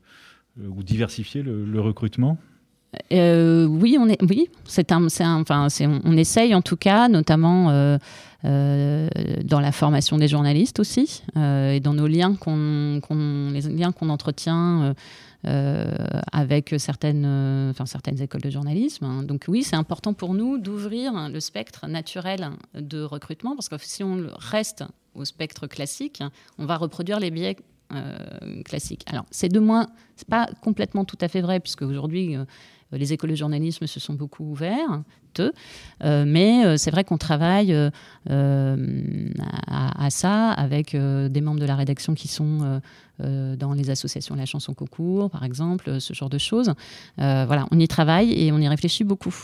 ou 0.59 0.83
diversifier 0.83 1.43
le 1.43 1.81
recrutement. 1.81 2.39
Euh, 3.13 3.67
oui, 3.67 3.97
on 3.99 4.09
est, 4.09 4.21
oui, 4.23 4.49
c'est 4.65 4.93
un, 4.93 5.07
enfin, 5.07 5.69
on, 6.05 6.17
essaye 6.17 6.55
en 6.55 6.63
tout 6.63 6.77
cas, 6.77 7.09
notamment 7.09 7.71
euh, 7.71 7.97
euh, 8.45 9.09
dans 9.45 9.61
la 9.61 9.73
formation 9.73 10.19
des 10.19 10.29
journalistes 10.29 10.79
aussi, 10.79 11.23
et 11.37 11.81
dans 11.81 11.95
nos 11.95 12.07
liens 12.07 12.35
qu'on, 12.35 13.01
les 13.53 13.63
liens 13.63 13.93
qu'on 13.93 14.11
entretient 14.11 14.95
avec 15.45 16.75
certaines, 16.79 17.71
enfin, 17.71 17.87
certaines 17.87 18.21
écoles 18.21 18.43
de 18.43 18.51
journalisme. 18.51 19.05
Hein. 19.05 19.23
Donc 19.23 19.45
oui, 19.49 19.63
c'est 19.63 19.77
important 19.77 20.13
pour 20.13 20.35
nous 20.35 20.59
d'ouvrir 20.59 21.31
le 21.31 21.41
spectre 21.41 21.87
naturel 21.87 22.51
de 22.75 23.03
recrutement, 23.03 23.57
parce 23.57 23.69
que 23.71 23.77
si 23.79 24.05
on 24.05 24.27
reste 24.37 24.85
au 25.15 25.25
spectre 25.25 25.67
classique, 25.67 26.23
on 26.59 26.67
va 26.67 26.77
reproduire 26.77 27.21
les 27.21 27.31
biais 27.31 27.57
classiques. 28.65 29.05
Alors, 29.07 29.27
c'est 29.31 29.51
de 29.51 29.61
moins, 29.61 29.87
c'est 30.17 30.29
pas 30.29 30.49
complètement 30.63 31.05
tout 31.05 31.19
à 31.21 31.29
fait 31.29 31.43
vrai, 31.43 31.61
puisque 31.61 31.83
aujourd'hui, 31.83 32.37
les 32.93 33.13
écoles 33.13 33.31
de 33.31 33.35
journalisme 33.35 33.87
se 33.87 34.01
sont 34.01 34.15
beaucoup 34.15 34.45
ouvertes, 34.45 35.41
euh, 36.03 36.25
mais 36.27 36.65
euh, 36.65 36.77
c'est 36.77 36.91
vrai 36.91 37.05
qu'on 37.05 37.19
travaille 37.19 37.75
à, 38.29 40.11
ça 40.11 40.51
avec 40.51 40.95
des 40.95 41.41
membres 41.41 41.61
de 41.61 41.67
la 41.67 41.77
rédaction 41.77 42.15
qui 42.15 42.29
sont 42.29 42.81
dans 43.19 43.73
les 43.73 43.91
associations 43.91 44.35
La 44.35 44.47
Chanson 44.47 44.75
Concours, 44.75 45.31
par 45.31 45.45
exemple, 45.45 46.01
ce 46.01 46.13
genre 46.13 46.31
de 46.31 46.39
choses. 46.39 46.73
voilà, 47.17 47.67
on 47.71 47.79
y 47.79 47.89
travaille 47.89 48.33
et 48.33 48.53
on 48.53 48.59
y 48.59 48.69
réfléchit 48.69 49.05
beaucoup. 49.05 49.35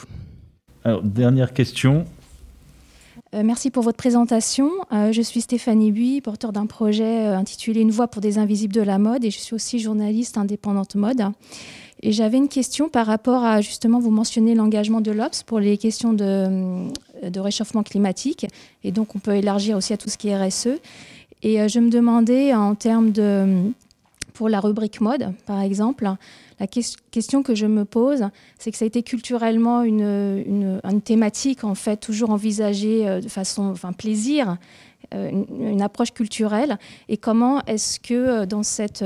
Alors, 0.85 1.03
dernière 1.03 1.53
question. 1.53 2.05
merci 3.33 3.71
pour 3.71 3.83
votre 3.83 3.97
présentation. 3.97 4.71
je 4.91 5.23
suis 5.23 5.41
Stéphanie 5.41 5.93
Buy, 5.93 6.21
porteur 6.21 6.53
d'un 6.53 6.67
projet 6.67 7.27
intitulé 7.27 7.81
Une 7.81 7.91
voix 7.91 8.09
pour 8.09 8.21
des 8.21 8.39
invisibles 8.39 8.75
de 8.75 8.83
la 8.83 8.99
mode 8.99 9.25
et 9.25 9.31
je 9.31 9.39
suis 9.39 9.55
aussi 9.55 9.79
journaliste 9.79 10.39
indépendante 10.39 10.95
mode. 10.95 11.23
Et 12.03 12.13
j'avais 12.13 12.37
une 12.37 12.49
question 12.49 12.89
par 12.89 13.07
rapport 13.07 13.45
à, 13.45 13.61
justement, 13.61 13.99
vous 13.99 14.11
mentionnez 14.11 14.55
l'engagement 14.55 15.01
de 15.01 15.11
l'OPS 15.11 15.43
pour 15.43 15.59
les 15.59 15.77
questions 15.77 16.13
de, 16.13 16.25
euh, 16.25 17.31
de, 17.31 17.41
réchauffement 17.41 17.83
climatique. 17.83 18.47
Et 18.85 18.93
donc, 18.93 19.17
on 19.17 19.19
peut 19.19 19.35
élargir 19.35 19.77
aussi 19.77 19.93
à 19.93 19.97
tout 19.97 20.09
ce 20.09 20.17
qui 20.17 20.29
est 20.29 20.37
RSE. 20.37 20.79
Et 21.43 21.61
euh, 21.61 21.69
je 21.69 21.81
me 21.81 21.91
demandais, 21.91 22.55
en 22.55 22.75
termes 22.75 23.11
de. 23.11 23.73
Pour 24.35 24.49
la 24.49 24.61
rubrique 24.61 25.01
mode, 25.01 25.33
par 25.47 25.61
exemple, 25.63 26.09
la 26.61 26.67
question 26.69 27.43
que 27.43 27.57
je 27.57 27.67
me 27.67 27.85
pose, 27.85 28.29
c'est 28.61 28.71
que 28.71 28.77
ça 28.77 28.85
a 28.85 28.87
été 28.87 29.03
culturellement 29.03 29.83
une, 29.83 30.45
une, 30.47 30.81
une 30.89 31.01
thématique, 31.01 31.65
en 31.65 31.75
fait, 31.75 31.97
toujours 31.97 32.31
envisagée 32.31 33.09
euh, 33.09 33.21
de 33.21 33.29
façon. 33.29 33.65
Enfin, 33.65 33.93
plaisir. 33.93 34.57
Une, 35.13 35.47
une, 35.61 35.81
approche 35.81 36.13
culturelle 36.13 36.77
et 37.09 37.17
comment 37.17 37.63
est-ce 37.67 37.99
que 37.99 38.45
dans, 38.45 38.63
cette, 38.63 39.03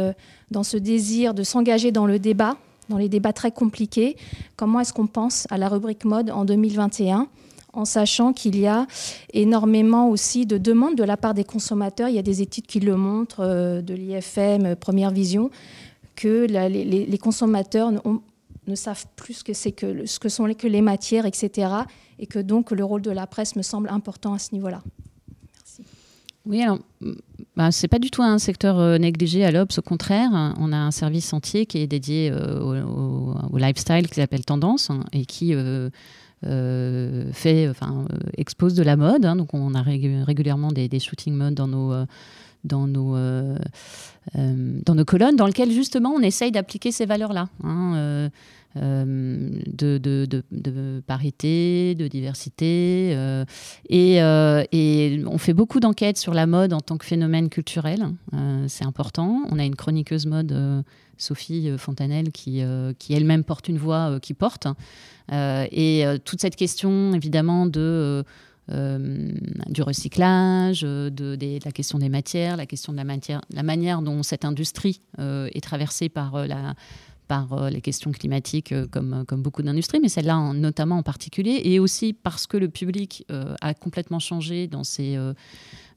dans 0.51 0.65
ce 0.65 0.77
désir 0.77 1.33
de 1.33 1.45
s'engager 1.45 1.93
dans 1.93 2.07
le 2.07 2.19
débat, 2.19 2.57
dans 2.93 2.99
les 2.99 3.09
débats 3.09 3.33
très 3.33 3.51
compliqués. 3.51 4.17
Comment 4.57 4.81
est-ce 4.81 4.93
qu'on 4.93 5.07
pense 5.07 5.47
à 5.51 5.59
la 5.59 5.69
rubrique 5.69 6.05
mode 6.05 6.31
en 6.31 6.45
2021 6.45 7.27
en 7.75 7.87
sachant 7.87 8.35
qu'il 8.35 8.59
y 8.59 8.67
a 8.67 8.87
énormément 9.33 10.11
aussi 10.11 10.45
de 10.45 10.59
demandes 10.59 10.95
de 10.95 11.05
la 11.05 11.17
part 11.17 11.33
des 11.33 11.45
consommateurs. 11.45 12.11
Il 12.11 12.15
y 12.15 12.19
a 12.19 12.23
des 12.23 12.43
études 12.43 12.67
qui 12.67 12.81
le 12.81 12.97
montrent, 12.97 13.41
euh, 13.41 13.81
de 13.81 13.95
l'IFM, 13.95 14.67
euh, 14.67 14.75
Première 14.77 15.11
Vision, 15.11 15.51
que 16.15 16.47
les, 16.47 17.19
consommateurs 17.19 17.91
ne 18.67 18.75
savent 18.75 19.07
plus 19.17 19.43
ce 19.43 20.19
que, 20.19 20.29
sont 20.29 20.45
les, 20.45 20.55
les 20.65 20.83
matières, 20.83 21.25
etc. 21.25 21.73
Et 22.19 22.27
que 22.27 22.39
donc 22.39 22.73
le 22.73 22.85
rôle 22.85 23.01
de 23.01 23.11
la 23.11 23.27
presse 23.27 23.57
me 23.57 23.63
semble 23.63 23.89
important 23.89 24.35
à 24.35 24.39
ce 24.39 24.55
niveau-là. 24.55 24.83
Oui, 26.45 26.61
alors, 26.61 26.79
bah, 27.57 27.71
c'est 27.71 27.89
pas 27.89 27.99
du 27.99 28.11
tout 28.11 28.23
un 28.23 28.39
secteur 28.39 28.79
euh, 28.79 28.99
négligé 28.99 29.45
à 29.45 29.51
l'Obs, 29.51 29.79
au 29.79 29.83
contraire. 29.83 30.31
On 30.59 30.73
a 30.73 30.77
un 30.77 30.91
service 30.91 31.33
entier 31.33 31.67
qui 31.67 31.79
est 31.79 31.87
dédié 31.87 32.31
euh, 32.33 32.85
au, 32.85 33.59
lifestyle 33.59 34.09
qui 34.09 34.15
s'appelle 34.15 34.45
Tendance 34.45 34.91
hein, 34.91 35.05
et 35.13 35.27
qui 35.27 35.55
euh, 35.55 35.91
fait, 37.33 37.69
enfin, 37.69 38.07
expose 38.37 38.75
de 38.75 38.83
la 38.83 38.97
mode. 38.97 39.25
Hein. 39.25 39.37
donc, 39.37 39.55
on 39.55 39.75
a 39.75 39.83
régulièrement 39.83 40.73
des, 40.73 40.89
des 40.89 40.99
shooting 40.99 41.35
mode 41.35 41.55
dans 41.55 41.69
nos 41.69 42.07
dans 42.65 42.87
nos, 42.87 43.17
dans 44.35 44.95
nos 44.95 45.05
colonnes, 45.05 45.37
dans 45.37 45.47
lesquelles 45.47 45.73
justement 45.73 46.11
on 46.11 46.21
essaye 46.21 46.53
d'appliquer 46.53 46.93
ces 46.93 47.07
valeurs-là. 47.07 47.49
Hein, 47.65 48.31
euh, 48.79 49.51
de, 49.67 49.99
de, 49.99 50.27
de, 50.51 51.03
parité, 51.07 51.95
de 51.95 52.09
diversité. 52.09 53.13
Euh, 53.15 53.45
et, 53.91 54.23
euh, 54.23 54.65
et, 54.73 55.23
on 55.27 55.37
fait 55.37 55.53
beaucoup 55.53 55.79
d'enquêtes 55.79 56.17
sur 56.17 56.33
la 56.33 56.47
mode 56.47 56.73
en 56.73 56.81
tant 56.81 56.97
que 56.97 57.05
phénomène 57.05 57.51
culturel. 57.51 58.07
c'est 58.69 58.87
important. 58.87 59.43
On 59.51 59.59
a 59.59 59.65
une 59.65 59.77
chroniqueuse 59.77 60.25
mode, 60.25 60.85
Sophie 61.19 61.71
Fontanelle, 61.77 62.33
qui, 62.33 62.63
qui 62.99 63.13
elle-même 63.13 63.45
porte 63.45 63.69
une 63.69 63.79
voix 63.79 64.19
qui 64.21 64.33
porte. 64.33 64.67
et 65.31 66.05
toute 66.25 66.41
cette 66.41 66.57
question, 66.57 67.13
évidemment, 67.13 67.67
de... 67.67 68.25
du 68.69 69.83
recyclage, 69.83 70.83
de, 70.83 71.11
de, 71.11 71.59
la 71.65 71.73
question 71.73 71.99
des 71.99 72.09
matières, 72.09 72.57
la 72.57 72.67
question 72.67 72.93
de 72.93 72.97
la, 72.97 73.05
matière, 73.05 73.41
la 73.53 73.63
manière 73.63 74.03
dont 74.03 74.23
cette 74.23 74.45
industrie 74.45 75.01
est 75.19 75.63
traversée 75.63 76.09
par 76.09 76.47
la, 76.47 76.75
par 77.33 77.55
euh, 77.55 77.71
les 77.71 77.81
questions 77.81 78.13
climatiques 78.13 78.73
euh, 78.73 78.87
comme, 78.87 79.15
euh, 79.15 79.25
comme 79.25 79.41
beaucoup 79.41 79.63
d'industries, 79.63 80.01
mais 80.01 80.11
celle-là 80.11 80.53
notamment 80.53 80.99
en 80.99 81.03
particulier, 81.03 81.63
et 81.65 81.79
aussi 81.79 82.13
parce 82.13 82.47
que 82.47 82.59
le 82.59 82.69
public 82.69 83.25
a 83.61 83.73
complètement 83.73 84.19
changé 84.19 84.67
dans, 84.67 84.85
ses, 84.85 85.17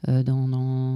dans, 0.08 0.48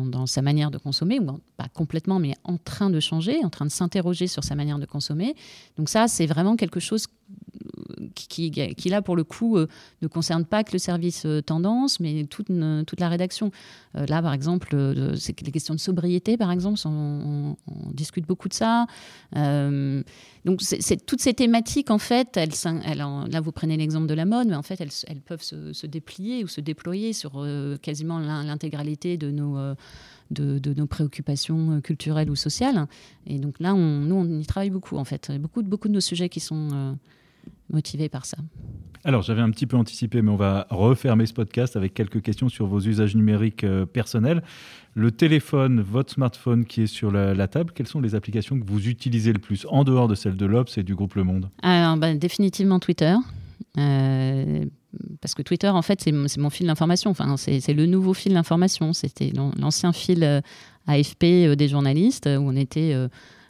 dans, 0.05 0.25
sa 0.25 0.41
manière 0.41 0.71
de 0.71 0.77
consommer, 0.77 1.19
ou 1.19 1.39
pas 1.57 1.67
complètement, 1.73 2.19
mais 2.19 2.35
en 2.43 2.57
train 2.57 2.89
de 2.89 2.99
changer, 2.99 3.43
en 3.43 3.49
train 3.49 3.65
de 3.65 3.71
s'interroger 3.71 4.27
sur 4.27 4.43
sa 4.43 4.55
manière 4.55 4.79
de 4.79 4.85
consommer. 4.85 5.35
Donc 5.77 5.89
ça, 5.89 6.07
c'est 6.07 6.25
vraiment 6.25 6.55
quelque 6.55 6.79
chose 6.79 7.07
qui, 8.15 8.51
qui, 8.51 8.89
là, 8.89 9.01
pour 9.01 9.15
le 9.15 9.23
coup, 9.23 9.57
euh, 9.57 9.67
ne 10.01 10.07
concerne 10.07 10.45
pas 10.45 10.63
que 10.63 10.71
le 10.73 10.79
service 10.79 11.25
euh, 11.25 11.41
tendance, 11.41 11.99
mais 11.99 12.25
toute, 12.25 12.47
toute 12.87 12.99
la 12.99 13.09
rédaction. 13.09 13.51
Euh, 13.95 14.05
là, 14.05 14.21
par 14.21 14.33
exemple, 14.33 14.75
c'est 15.17 15.39
les 15.41 15.51
questions 15.51 15.73
de 15.73 15.79
sobriété, 15.79 16.37
par 16.37 16.51
exemple, 16.51 16.79
on, 16.85 17.55
discute 17.93 18.25
beaucoup 18.25 18.47
de 18.47 18.53
ça. 18.53 18.85
donc, 19.35 20.61
c'est 20.61 21.05
toutes 21.05 21.21
ces 21.21 21.33
thématiques, 21.33 21.91
en 21.91 21.97
fait, 21.97 22.37
elles, 22.37 22.51
là, 22.97 23.41
vous 23.41 23.51
prenez 23.51 23.77
l'exemple 23.77 24.07
de 24.07 24.13
la 24.13 24.25
mode, 24.25 24.47
mais 24.47 24.55
en 24.55 24.61
fait, 24.61 24.79
elles, 24.79 24.91
elles 25.07 25.21
peuvent 25.21 25.43
se, 25.43 25.85
déplier 25.87 26.43
ou 26.43 26.47
se 26.47 26.61
déployer 26.61 27.13
sur 27.13 27.45
quasiment 27.81 28.19
l'intégralité 28.19 29.17
de 29.17 29.31
nos... 29.31 29.57
De, 30.31 30.75
nos 30.75 30.85
préoccupations 30.85 31.81
culturelles 31.81 32.29
ou 32.29 32.35
sociales. 32.35 32.85
Et 33.25 33.39
donc 33.39 33.55
là, 33.59 33.73
nous, 33.73 34.15
on 34.15 34.39
y 34.39 34.45
travaille 34.45 34.69
beaucoup, 34.69 34.97
en 34.97 35.03
fait. 35.03 35.31
Beaucoup, 35.39 35.63
beaucoup 35.63 35.87
de 35.87 35.93
nos 35.93 36.01
sujets 36.01 36.29
qui 36.29 36.39
sont 36.39 36.95
motivée 37.71 38.09
par 38.09 38.25
ça. 38.25 38.37
Alors, 39.05 39.21
j'avais 39.21 39.41
un 39.41 39.49
petit 39.49 39.65
peu 39.65 39.77
anticipé, 39.77 40.21
mais 40.21 40.29
on 40.29 40.35
va 40.35 40.67
refermer 40.69 41.25
ce 41.25 41.33
podcast 41.33 41.77
avec 41.77 41.93
quelques 41.93 42.21
questions 42.21 42.49
sur 42.49 42.67
vos 42.67 42.81
usages 42.81 43.15
numériques 43.15 43.63
euh, 43.63 43.85
personnels. 43.85 44.43
Le 44.93 45.11
téléphone, 45.11 45.81
votre 45.81 46.11
smartphone 46.11 46.65
qui 46.65 46.81
est 46.81 46.87
sur 46.87 47.09
la, 47.09 47.47
table, 47.47 47.71
quelles 47.73 47.87
sont 47.87 48.01
les 48.01 48.13
applications 48.13 48.59
que 48.59 48.65
vous 48.65 48.89
utilisez 48.89 49.31
le 49.31 49.39
plus, 49.39 49.65
en 49.69 49.85
dehors 49.85 50.09
de 50.09 50.15
celles 50.15 50.35
de 50.35 50.45
l'Obs 50.45 50.77
et 50.77 50.83
du 50.83 50.95
groupe 50.95 51.15
Le 51.15 51.23
Monde? 51.23 51.49
Alors, 51.61 51.95
bah, 51.95 52.13
définitivement 52.13 52.79
Twitter. 52.79 53.15
Euh, 53.77 54.65
parce 55.21 55.33
que 55.33 55.43
Twitter, 55.43 55.69
en 55.69 55.81
fait, 55.81 56.01
c'est 56.01 56.11
mon 56.11 56.49
fil 56.49 56.67
d'information. 56.67 57.11
Enfin, 57.11 57.37
c'est 57.37 57.73
le 57.73 57.85
nouveau 57.85 58.13
fil 58.13 58.33
d'information. 58.33 58.91
C'était 58.91 59.31
l'ancien 59.57 59.93
fil 59.93 60.23
euh, 60.23 60.41
AFP 60.87 61.55
des 61.55 61.67
journalistes, 61.69 62.25
où 62.27 62.41
on 62.41 62.55
était 62.55 62.93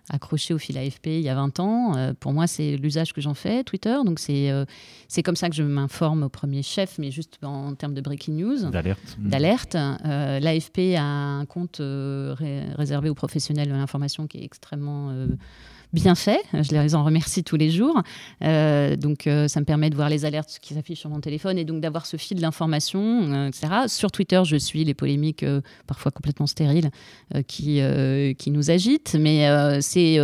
accroché 0.09 0.53
au 0.53 0.57
fil 0.57 0.77
AFP 0.77 1.07
il 1.07 1.21
y 1.21 1.29
a 1.29 1.35
20 1.35 1.59
ans. 1.59 1.95
Euh, 1.95 2.13
pour 2.19 2.33
moi, 2.33 2.47
c'est 2.47 2.77
l'usage 2.77 3.13
que 3.13 3.21
j'en 3.21 3.33
fais, 3.33 3.63
Twitter. 3.63 3.95
Donc, 4.05 4.19
c'est 4.19 4.51
euh, 4.51 4.65
c'est 5.07 5.23
comme 5.23 5.35
ça 5.35 5.49
que 5.49 5.55
je 5.55 5.63
m'informe 5.63 6.23
au 6.23 6.29
premier 6.29 6.63
chef, 6.63 6.97
mais 6.97 7.11
juste 7.11 7.37
en, 7.43 7.75
termes 7.75 7.93
de 7.93 8.01
breaking 8.01 8.33
news. 8.33 8.69
D'alerte. 8.69 9.17
D'alerte. 9.19 9.75
Euh, 9.75 10.39
L'AFP 10.39 10.95
a 10.97 11.03
un 11.03 11.45
compte 11.45 11.81
réservé 11.81 13.09
aux 13.09 13.15
professionnels 13.15 13.69
de 13.69 13.73
l'information 13.73 14.27
qui 14.27 14.39
est 14.39 14.43
extrêmement 14.43 15.13
bien 15.93 16.15
fait. 16.15 16.41
Je 16.53 16.71
les 16.71 16.95
en 16.95 17.03
remercie 17.03 17.43
tous 17.43 17.55
les 17.55 17.69
jours. 17.69 18.01
Euh, 18.43 18.95
donc, 18.95 19.27
euh, 19.27 19.47
ça 19.47 19.59
me 19.59 19.65
permet 19.65 19.89
de 19.89 19.95
voir 19.95 20.09
les 20.09 20.25
alertes 20.25 20.59
qui 20.61 20.73
s'affichent 20.73 20.99
sur 20.99 21.09
mon 21.09 21.19
téléphone 21.19 21.57
et 21.57 21.65
donc 21.65 21.81
d'avoir 21.81 22.05
ce 22.05 22.17
fil 22.17 22.39
d'information, 22.39 23.01
euh, 23.01 23.47
etc. 23.47 23.67
Sur 23.87 24.11
Twitter, 24.11 24.41
je 24.45 24.55
suis 24.55 24.83
les 24.83 24.93
polémiques 24.93 25.45
parfois 25.87 26.11
complètement 26.11 26.47
stériles 26.47 26.91
qui, 27.47 27.81
qui 28.37 28.51
nous 28.51 28.71
agitent, 28.71 29.15
mais 29.19 29.47
c'est 29.81 30.19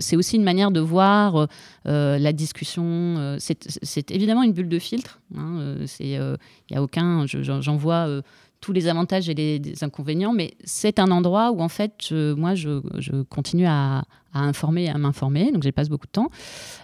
c'est 0.00 0.16
aussi 0.16 0.36
une 0.36 0.44
manière 0.44 0.70
de 0.70 0.80
voir 0.80 1.48
la 1.84 2.32
discussion. 2.32 3.36
c'est 3.38 4.10
évidemment 4.10 4.42
une 4.42 4.52
bulle 4.52 4.68
de 4.68 4.78
filtre. 4.78 5.20
Hein, 5.36 5.76
il 6.00 6.36
n'y 6.70 6.76
a 6.76 6.82
aucun. 6.82 7.26
J'en 7.26 7.76
vois 7.76 8.22
tous 8.60 8.72
les 8.72 8.88
avantages 8.88 9.28
et 9.28 9.34
les, 9.34 9.84
inconvénients, 9.84 10.32
mais 10.32 10.54
c'est 10.64 10.98
un 10.98 11.10
endroit 11.10 11.50
où 11.52 11.60
en 11.60 11.68
fait, 11.68 12.10
moi, 12.12 12.54
je 12.54 13.22
continue 13.22 13.66
à, 13.66 14.04
à, 14.38 14.42
informer 14.42 14.88
à 14.88 14.98
m'informer, 14.98 15.52
donc 15.52 15.62
j'y 15.62 15.72
passe 15.72 15.88
beaucoup 15.88 16.06
de 16.06 16.12
temps. 16.12 16.30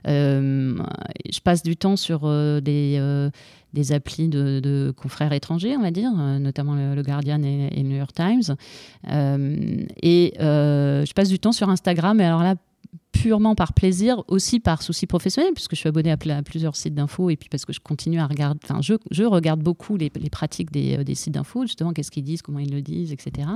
Euh, 0.07 0.77
je 1.31 1.41
passe 1.41 1.63
du 1.63 1.77
temps 1.77 1.97
sur 1.97 2.23
euh, 2.25 2.61
des, 2.61 2.97
euh, 2.99 3.31
des 3.73 3.93
applis 3.93 4.29
de, 4.29 4.93
confrères 4.97 5.33
étrangers, 5.33 5.77
on 5.77 5.83
va 5.83 5.91
dire, 5.91 6.11
notamment 6.13 6.75
le, 6.75 7.03
Guardian 7.03 7.43
et, 7.43 7.69
et, 7.73 7.83
le 7.83 7.89
New 7.89 7.97
York 7.97 8.13
Times. 8.15 8.57
et 9.09 10.33
je 10.39 11.13
passe 11.13 11.29
du 11.29 11.39
temps 11.39 11.53
sur 11.53 11.69
Instagram, 11.69 12.21
et 12.21 12.25
alors 12.25 12.43
là, 12.43 12.55
purement 13.25 13.55
par 13.55 13.73
plaisir, 13.73 14.23
aussi 14.29 14.61
par 14.61 14.83
souci 14.83 15.07
professionnel, 15.07 15.53
puisque 15.55 15.75
je 15.75 15.77
suis 15.81 15.89
abonné 15.89 16.11
à, 16.11 16.43
plusieurs 16.43 16.77
sites 16.77 16.95
d'infos 16.95 17.31
et 17.31 17.37
puis 17.37 17.49
parce 17.49 17.65
que 17.65 17.73
je 17.73 17.81
continue 17.81 18.21
à 18.21 18.27
regarder, 18.27 18.61
enfin, 18.65 18.81
je, 18.83 19.25
regarde 19.25 19.61
beaucoup 19.61 19.97
les, 19.97 20.11
pratiques 20.11 20.71
des, 20.71 20.99
euh, 20.99 21.05
des, 21.05 21.15
sites 21.15 21.33
d'infos, 21.33 21.63
justement, 21.63 21.95
qu'est-ce 21.95 22.11
qu'ils 22.11 22.25
disent, 22.25 22.43
comment 22.43 22.59
ils 22.59 22.71
le 22.71 22.83
disent, 22.83 23.13
etc. 23.13 23.49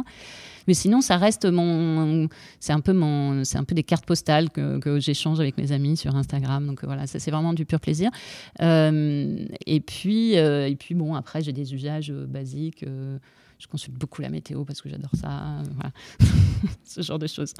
Mais 0.67 0.75
sinon, 0.75 1.03
ça 1.03 1.19
reste 1.19 1.45
mon. 1.45 2.29
C'est 2.61 2.73
un, 2.73 2.81
peu 2.81 2.93
un 2.93 3.65
peu 3.65 3.75
des 3.75 3.83
cartes 3.83 4.07
postales 4.07 4.49
que, 4.49 4.99
j'échange 5.01 5.39
avec 5.39 5.59
mes 5.59 5.73
amis 5.73 5.99
sur 5.99 6.17
Instagram. 6.17 6.67
Donc 6.67 6.85
voilà, 6.85 7.07
c'est 7.07 7.31
vraiment 7.31 7.53
du 7.53 7.67
pur 7.67 7.81
plaisir. 7.81 8.11
Euh, 8.63 9.45
et, 9.67 9.81
puis, 9.81 10.39
euh, 10.39 10.69
et 10.69 10.77
puis, 10.77 10.95
bon, 10.95 11.15
après, 11.15 11.43
j'ai 11.43 11.53
des 11.53 11.75
usages 11.75 12.11
basiques 12.11 12.85
je 13.59 13.67
consulte 13.67 13.97
beaucoup 13.97 14.23
la 14.23 14.31
météo 14.31 14.65
parce 14.65 14.81
que 14.81 14.89
j'adore 14.89 15.11
ça. 15.15 15.63
Voilà. 15.75 15.93
Ce 16.85 17.03
genre 17.03 17.19
de 17.19 17.27
choses. 17.27 17.55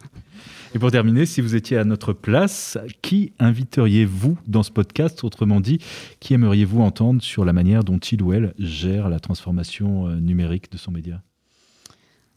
Et 0.75 0.79
pour 0.79 0.91
terminer, 0.91 1.27
si 1.27 1.41
vous 1.41 1.55
étiez 1.55 1.77
à 1.77 1.85
notre 1.85 2.13
place, 2.13 2.79
qui 3.03 3.33
inviteriez-vous 3.39 4.39
dans 4.47 4.63
ce 4.63 4.71
podcast? 4.71 5.25
Autrement 5.25 5.61
dit, 5.61 5.79
qui 6.21 6.35
aimeriez-vous 6.35 6.81
entendre 6.81 7.23
sur 7.23 7.45
la 7.45 7.53
manière 7.53 7.85
dont 7.85 7.99
il 7.99 8.23
ou 8.23 8.33
elle 8.33 8.55
gère 8.59 9.09
la 9.09 9.21
transformation 9.21 10.07
euh, 10.07 10.17
numérique 10.17 10.71
de 10.71 10.79
son 10.79 10.93
média? 10.93 11.23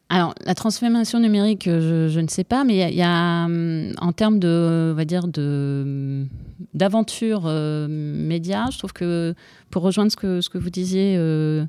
Alors, 0.09 0.35
la 0.45 0.55
transformation 0.55 1.21
numérique, 1.21 1.65
je, 1.67 2.19
ne 2.19 2.27
sais 2.27 2.43
pas, 2.43 2.65
mais 2.65 2.91
il 2.91 2.97
y, 2.97 3.01
a, 3.01 3.45
en 3.45 4.11
termes 4.11 4.39
de, 4.39 4.89
on 4.91 4.93
va 4.93 5.05
dire, 5.05 5.25
de 5.25 6.27
d'aventure 6.73 7.43
euh, 7.45 7.87
média, 7.89 8.65
je 8.71 8.77
trouve 8.77 8.91
que 8.91 9.33
pour 9.69 9.83
rejoindre 9.83 10.11
ce 10.11 10.17
que, 10.17 10.41
ce 10.41 10.49
que 10.49 10.57
vous 10.57 10.69
disiez, 10.69 11.15
euh, 11.17 11.21
euh, 11.21 11.65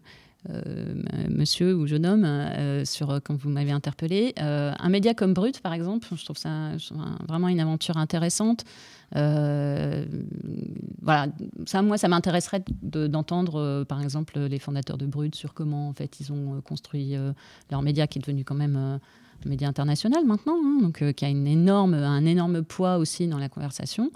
monsieur 1.42 1.74
ou 1.74 1.86
jeune 1.86 2.06
homme, 2.06 2.24
euh, 2.24 2.84
sur, 2.84 3.10
euh, 3.10 3.18
quand 3.22 3.36
vous 3.36 3.50
m'avez 3.50 3.72
interpellé. 3.72 4.32
un 4.36 4.88
média 4.88 5.14
comme 5.14 5.34
Brut, 5.34 5.60
par 5.60 5.72
exemple, 5.72 6.06
je 6.14 6.24
trouve 6.24 6.36
ça 6.36 6.70
vraiment 7.26 7.48
une 7.48 7.60
aventure 7.60 7.96
intéressante. 7.96 8.64
voilà, 9.12 10.06
ça, 11.66 11.82
moi, 11.82 11.98
ça 11.98 12.08
m'intéresserait 12.08 12.64
d'entendre, 12.82 13.84
par 13.84 14.02
exemple, 14.02 14.38
les 14.38 14.58
fondateurs 14.58 14.98
de 14.98 15.06
Brut 15.06 15.34
sur 15.34 15.54
comment, 15.54 15.88
en 15.88 15.92
fait, 15.92 16.20
ils 16.20 16.32
ont 16.32 16.60
construit 16.62 17.16
leur 17.70 17.82
média 17.82 18.06
qui 18.06 18.18
est 18.18 18.22
devenu 18.22 18.44
quand 18.44 18.54
même 18.54 18.98
média 19.44 19.66
international 19.66 20.24
maintenant, 20.24 20.56
hein, 20.64 20.78
donc 20.80 21.02
qui 21.14 21.24
a 21.24 21.28
un 21.28 22.24
énorme 22.24 22.62
poids 22.62 22.98
aussi 22.98 23.26
dans 23.26 23.38
la 23.38 23.48
conversation. 23.48 24.10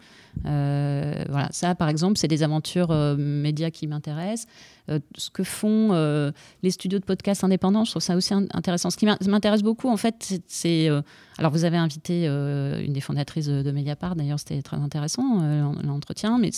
voilà, 0.44 1.48
ça, 1.50 1.74
par 1.74 1.88
exemple, 1.88 2.18
c'est 2.18 2.28
des 2.28 2.42
aventures 2.42 2.92
médias 3.16 3.70
qui 3.70 3.86
m'intéressent. 3.86 4.46
Euh, 4.88 5.00
ce 5.16 5.30
que 5.30 5.42
font 5.42 5.88
euh, 5.90 6.30
les 6.62 6.70
studios 6.70 7.00
de 7.00 7.04
podcast 7.04 7.42
indépendants. 7.42 7.84
Je 7.84 7.90
trouve 7.90 8.02
ça 8.02 8.14
aussi 8.14 8.32
intéressant. 8.34 8.90
Ce 8.90 8.96
qui 8.96 9.06
m'intéresse 9.06 9.62
beaucoup, 9.62 9.88
en 9.88 9.96
fait, 9.96 10.40
c'est. 10.46 10.88
Euh, 10.88 11.02
alors, 11.38 11.50
vous 11.50 11.64
avez 11.64 11.76
invité 11.76 12.26
une 12.26 12.92
des 12.92 13.00
fondatrices 13.00 13.46
de, 13.46 13.70
Mediapart, 13.70 14.16
d'ailleurs, 14.16 14.38
c'était 14.38 14.62
très 14.62 14.78
intéressant, 14.78 15.42
l'entretien, 15.82 16.38
mais 16.38 16.50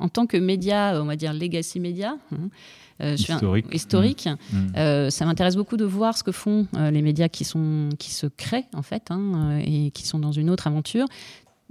en 0.00 0.08
tant 0.08 0.26
que 0.26 0.36
média, 0.36 1.00
on 1.00 1.04
va 1.04 1.14
dire 1.14 1.32
legacy 1.32 1.78
média, 1.78 2.16
hein, 2.32 3.14
historique, 3.14 3.66
historique 3.72 4.28
mmh. 4.52 4.56
Mmh. 4.56 5.10
ça 5.10 5.24
m'intéresse 5.24 5.54
beaucoup 5.54 5.76
de 5.76 5.84
voir 5.84 6.18
ce 6.18 6.24
que 6.24 6.32
font 6.32 6.66
les 6.76 7.00
médias 7.00 7.28
qui, 7.28 7.44
sont, 7.44 7.90
qui 7.96 8.10
se 8.10 8.26
créent, 8.26 8.66
en 8.74 8.82
fait, 8.82 9.12
hein, 9.12 9.60
et 9.64 9.92
qui 9.92 10.04
sont 10.04 10.18
dans 10.18 10.32
une 10.32 10.50
autre 10.50 10.66
aventure. 10.66 11.06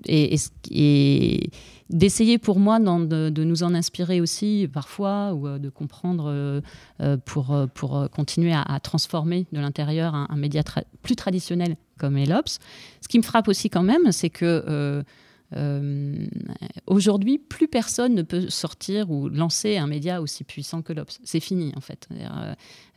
Et, 0.06 0.36
et 0.72 1.50
d'essayer 1.90 2.38
pour 2.38 2.60
moi 2.60 2.80
de, 2.80 3.44
nous 3.44 3.64
en 3.64 3.74
inspirer 3.74 4.22
aussi 4.22 4.68
parfois 4.72 5.34
ou 5.34 5.48
euh, 5.48 5.60
de 5.60 5.70
comprendre 5.70 6.26
euh, 6.28 6.62
euh, 7.02 7.18
pour, 7.18 7.56
pour 7.74 8.10
continuer 8.10 8.54
à, 8.54 8.80
transformer 8.80 9.46
de 9.52 9.60
l'intérieur 9.60 10.16
un, 10.16 10.36
média 10.36 10.64
plus 11.02 11.16
traditionnel 11.16 11.78
comme 11.98 12.18
Elops. 12.18 12.60
Ce 13.02 13.08
qui 13.08 13.18
me 13.18 13.24
frappe 13.24 13.48
aussi 13.48 13.70
quand 13.70 13.84
même, 13.84 14.12
c'est 14.12 14.30
que 14.30 15.04
aujourd'hui, 16.88 17.38
plus 17.38 17.68
personne 17.68 18.14
ne 18.14 18.22
peut 18.22 18.50
sortir 18.50 19.10
ou 19.10 19.30
lancer 19.30 19.78
un 19.78 19.88
média 19.88 20.22
aussi 20.22 20.44
puissant 20.44 20.82
que 20.82 20.92
l'Obs. 20.92 21.20
C'est 21.24 21.40
fini, 21.40 21.72
en 21.78 21.82
fait. 21.82 22.10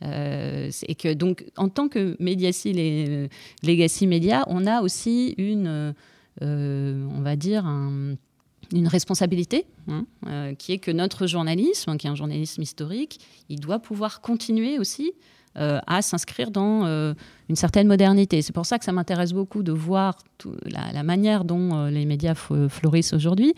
et 0.01 1.15
donc, 1.15 1.45
en 1.55 1.69
tant 1.69 1.87
que 1.87 2.17
Mediacy, 2.19 2.73
les 2.73 3.29
Legacy 3.63 4.07
Media, 4.07 4.43
on 4.47 4.65
a 4.65 4.81
aussi 4.81 5.35
une, 5.37 5.93
on 6.41 7.21
va 7.21 7.35
dire, 7.35 7.65
un, 7.65 8.15
une 8.73 8.87
responsabilité, 8.87 9.65
hein, 9.87 10.05
euh, 10.27 10.53
qui 10.53 10.73
est 10.73 10.77
que 10.77 10.91
notre 10.91 11.27
journalisme, 11.27 11.97
qui 11.97 12.07
est 12.07 12.09
un 12.09 12.15
journalisme 12.15 12.61
historique, 12.61 13.19
il 13.49 13.59
doit 13.59 13.79
pouvoir 13.79 14.21
continuer 14.21 14.79
aussi 14.79 15.13
euh, 15.57 15.79
à 15.87 16.01
s'inscrire 16.01 16.51
dans 16.51 16.85
euh, 16.85 17.13
une 17.49 17.55
certaine 17.55 17.87
modernité. 17.87 18.41
C'est 18.41 18.53
pour 18.53 18.65
ça 18.65 18.77
que 18.77 18.85
ça 18.85 18.91
m'intéresse 18.91 19.33
beaucoup 19.33 19.63
de 19.63 19.71
voir 19.71 20.19
la, 20.65 21.03
manière 21.03 21.43
dont 21.43 21.85
les 21.85 22.05
médias 22.05 22.35
fleurissent 22.35 23.13
aujourd'hui, 23.13 23.53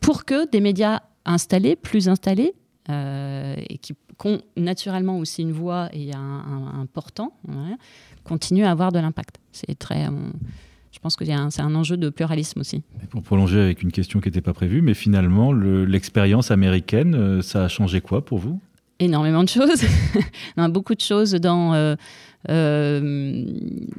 pour 0.00 0.24
que 0.24 0.48
des 0.50 0.60
médias 0.60 1.00
installés, 1.24 1.76
plus 1.76 2.08
installés, 2.08 2.54
et 2.88 3.78
qui, 3.80 3.94
ont 4.22 4.42
naturellement 4.54 5.18
aussi 5.18 5.40
une 5.40 5.52
voix 5.52 5.88
et 5.94 6.12
un, 6.12 6.18
un, 6.18 6.86
portant, 6.92 7.32
continuent 8.24 8.66
à 8.66 8.70
avoir 8.70 8.92
de 8.92 8.98
l'impact. 8.98 9.36
C'est 9.52 9.78
très 9.78 10.08
je 10.92 10.98
pense 10.98 11.16
que 11.16 11.24
c'est 11.24 11.32
un 11.62 11.74
enjeu 11.74 11.96
de 11.96 12.10
pluralisme 12.10 12.60
aussi. 12.60 12.82
pour 13.10 13.22
prolonger 13.22 13.60
avec 13.60 13.82
une 13.82 13.92
question 13.92 14.20
qui 14.20 14.28
n'était 14.28 14.40
pas 14.40 14.52
prévue, 14.52 14.82
mais 14.82 14.94
finalement, 14.94 15.52
l'expérience 15.52 16.50
américaine, 16.50 17.14
euh, 17.14 17.42
ça 17.42 17.64
a 17.64 17.68
changé 17.68 18.00
quoi 18.00 18.24
pour 18.24 18.38
vous? 18.38 18.60
Énormément 18.98 19.42
de 19.44 19.48
choses. 19.48 19.82
beaucoup 20.68 20.94
de 20.94 21.00
choses 21.00 21.32
dans, 21.32 21.72
euh, 21.72 21.94
euh, 22.50 23.00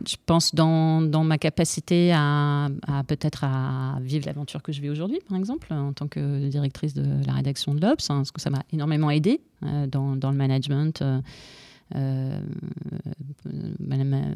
je 0.08 0.16
pense, 0.26 0.54
dans, 0.54 1.02
dans, 1.02 1.24
ma 1.24 1.40
capacité 1.40 2.12
à, 2.14 2.70
peut-être 3.08 3.46
à 3.46 3.98
vivre 4.02 4.28
l'aventure 4.28 4.62
que 4.62 4.72
je 4.72 4.82
vis 4.82 4.90
aujourd'hui, 4.90 5.20
par 5.28 5.38
exemple, 5.40 5.74
en 5.74 5.94
tant 5.94 6.08
que 6.08 6.50
directrice 6.50 6.94
de 6.94 7.26
la 7.26 7.34
rédaction 7.34 7.74
de 7.74 7.82
l'Obs, 7.82 8.10
hein, 8.10 8.18
parce 8.18 8.32
que 8.32 8.42
ça 8.42 8.52
m'a 8.52 8.64
énormément 8.72 9.10
aidé 9.10 9.42
dans, 9.88 10.16
dans, 10.16 10.30
le 10.30 10.38
management. 10.38 11.04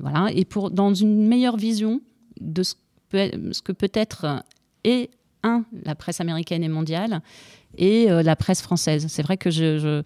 voilà, 0.01 0.31
et 0.33 0.45
pour, 0.45 0.71
dans 0.71 0.93
une 0.95 1.27
meilleure 1.27 1.57
vision 1.57 2.01
de 2.39 2.63
ce, 2.63 2.75
que 3.61 3.71
peut 3.71 3.91
être 3.93 4.43
et 4.83 5.09
un 5.43 5.63
la 5.83 5.95
presse 5.95 6.21
américaine 6.21 6.63
et 6.63 6.69
mondiale 6.69 7.21
et 7.77 8.11
euh, 8.11 8.23
la 8.23 8.35
presse 8.35 8.61
française. 8.61 9.05
C'est 9.09 9.21
vrai 9.21 9.37
que 9.37 9.49
je, 9.49 9.63
euh, 9.63 10.03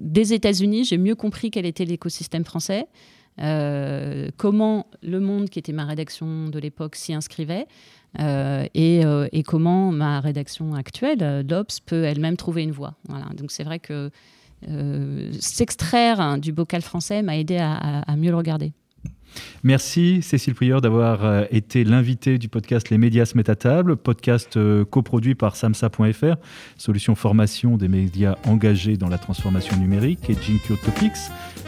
des 0.00 0.32
États-Unis, 0.32 0.84
j'ai 0.84 0.98
mieux 0.98 1.14
compris 1.14 1.50
quel 1.50 1.66
était 1.66 1.84
l'écosystème 1.84 2.44
français. 2.44 2.86
comment 4.36 4.86
le 5.02 5.20
monde, 5.20 5.48
qui 5.48 5.58
était 5.58 5.72
ma 5.72 5.84
rédaction 5.84 6.48
de 6.48 6.58
l'époque, 6.58 6.96
s'y 6.96 7.14
inscrivait. 7.14 7.66
Et, 8.18 9.02
et, 9.32 9.42
comment 9.44 9.92
ma 9.92 10.20
rédaction 10.20 10.74
actuelle, 10.74 11.46
l'Obs, 11.48 11.78
peut 11.80 12.02
elle-même 12.02 12.36
trouver 12.36 12.64
une 12.64 12.72
voie. 12.72 12.94
Voilà. 13.08 13.26
Donc 13.36 13.52
c'est 13.52 13.62
vrai 13.62 13.78
que 13.78 14.10
s'extraire 15.38 16.20
hein, 16.20 16.38
du 16.38 16.52
bocal 16.52 16.82
français 16.82 17.22
m'a 17.22 17.36
aidé 17.36 17.58
à 17.58 18.16
mieux 18.16 18.30
le 18.30 18.36
regarder. 18.36 18.72
Merci 19.64 20.22
Cécile 20.22 20.54
Prieur 20.54 20.80
d'avoir 20.80 21.24
euh, 21.24 21.44
été 21.50 21.84
l'invité 21.84 22.38
du 22.38 22.48
podcast 22.48 22.90
Les 22.90 22.98
médias 22.98 23.24
se 23.24 23.36
mettent 23.36 23.48
à 23.48 23.56
table, 23.56 23.96
podcast 23.96 24.56
euh, 24.56 24.84
coproduit 24.84 25.34
par 25.34 25.56
samsa.fr, 25.56 26.36
solution 26.76 27.14
formation 27.14 27.76
des 27.76 27.88
médias 27.88 28.36
engagés 28.46 28.96
dans 28.96 29.08
la 29.08 29.18
transformation 29.18 29.76
numérique, 29.76 30.30
et 30.30 30.34
Jinkyo 30.34 30.76
Topics, 30.76 31.12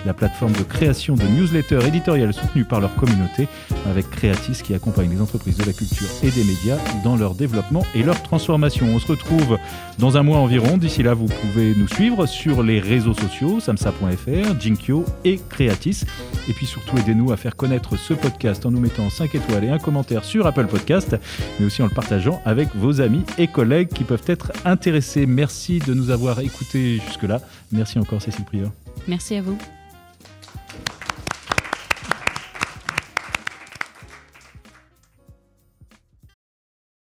la 0.07 0.15
plateforme 0.15 0.53
de 0.53 0.63
création 0.63 1.15
de 1.15 1.25
newsletters 1.25 1.87
éditoriales 1.87 2.33
soutenue 2.33 2.65
par 2.65 2.81
leur 2.81 2.95
communauté, 2.95 3.49
avec 3.87 4.09
Creatis 4.11 4.63
qui 4.63 4.75
accompagne 4.75 5.11
les 5.11 5.21
entreprises 5.21 5.57
de 5.57 5.65
la 5.65 5.73
culture 5.73 6.07
et 6.23 6.31
des 6.31 6.45
médias 6.45 6.79
dans 7.05 7.17
leur 7.17 7.35
développement 7.35 7.85
et 7.95 8.03
leur 8.03 8.23
transformation. 8.23 8.87
On 8.87 8.99
se 8.99 9.07
retrouve 9.07 9.59
dans 9.99 10.17
un 10.17 10.23
mois 10.23 10.39
environ. 10.39 10.77
D'ici 10.77 11.03
là, 11.03 11.15
vous 11.15 11.27
pouvez 11.27 11.75
nous 11.75 11.89
suivre 11.89 12.27
sur 12.27 12.63
les 12.63 12.81
réseaux 12.81 13.15
sociaux, 13.15 13.61
samsa.fr, 13.61 14.61
Jinkyo 14.61 15.05
et 15.25 15.41
Creatis. 15.49 16.05
Et 16.49 16.53
puis 16.53 16.67
surtout, 16.67 16.97
aidez-nous 16.97 17.33
à 17.33 17.37
faire 17.37 17.57
connaître 17.61 17.99
ce 17.99 18.15
podcast 18.15 18.65
en 18.65 18.71
nous 18.71 18.81
mettant 18.81 19.11
5 19.11 19.35
étoiles 19.35 19.65
et 19.65 19.69
un 19.69 19.79
commentaire 19.79 20.25
sur 20.25 20.47
Apple 20.47 20.67
Podcast, 20.67 21.17
mais 21.59 21.67
aussi 21.67 21.83
en 21.83 21.89
le 21.89 21.95
partageant 21.95 22.41
avec 22.47 22.75
vos 22.75 23.03
amis 23.03 23.23
et 23.37 23.49
collègues 23.49 23.91
qui 23.91 24.03
peuvent 24.05 24.25
être 24.27 24.51
intéressés. 24.65 25.27
Merci 25.27 25.79
de 25.79 25.93
nous 25.93 26.09
avoir 26.09 26.41
écoutés 26.41 27.03
jusque-là. 27.07 27.43
Merci 27.71 27.99
encore 27.99 28.23
Cécile 28.23 28.47
Prieur. 28.47 28.71
Merci 29.07 29.35
à 29.35 29.43
vous. 29.43 29.59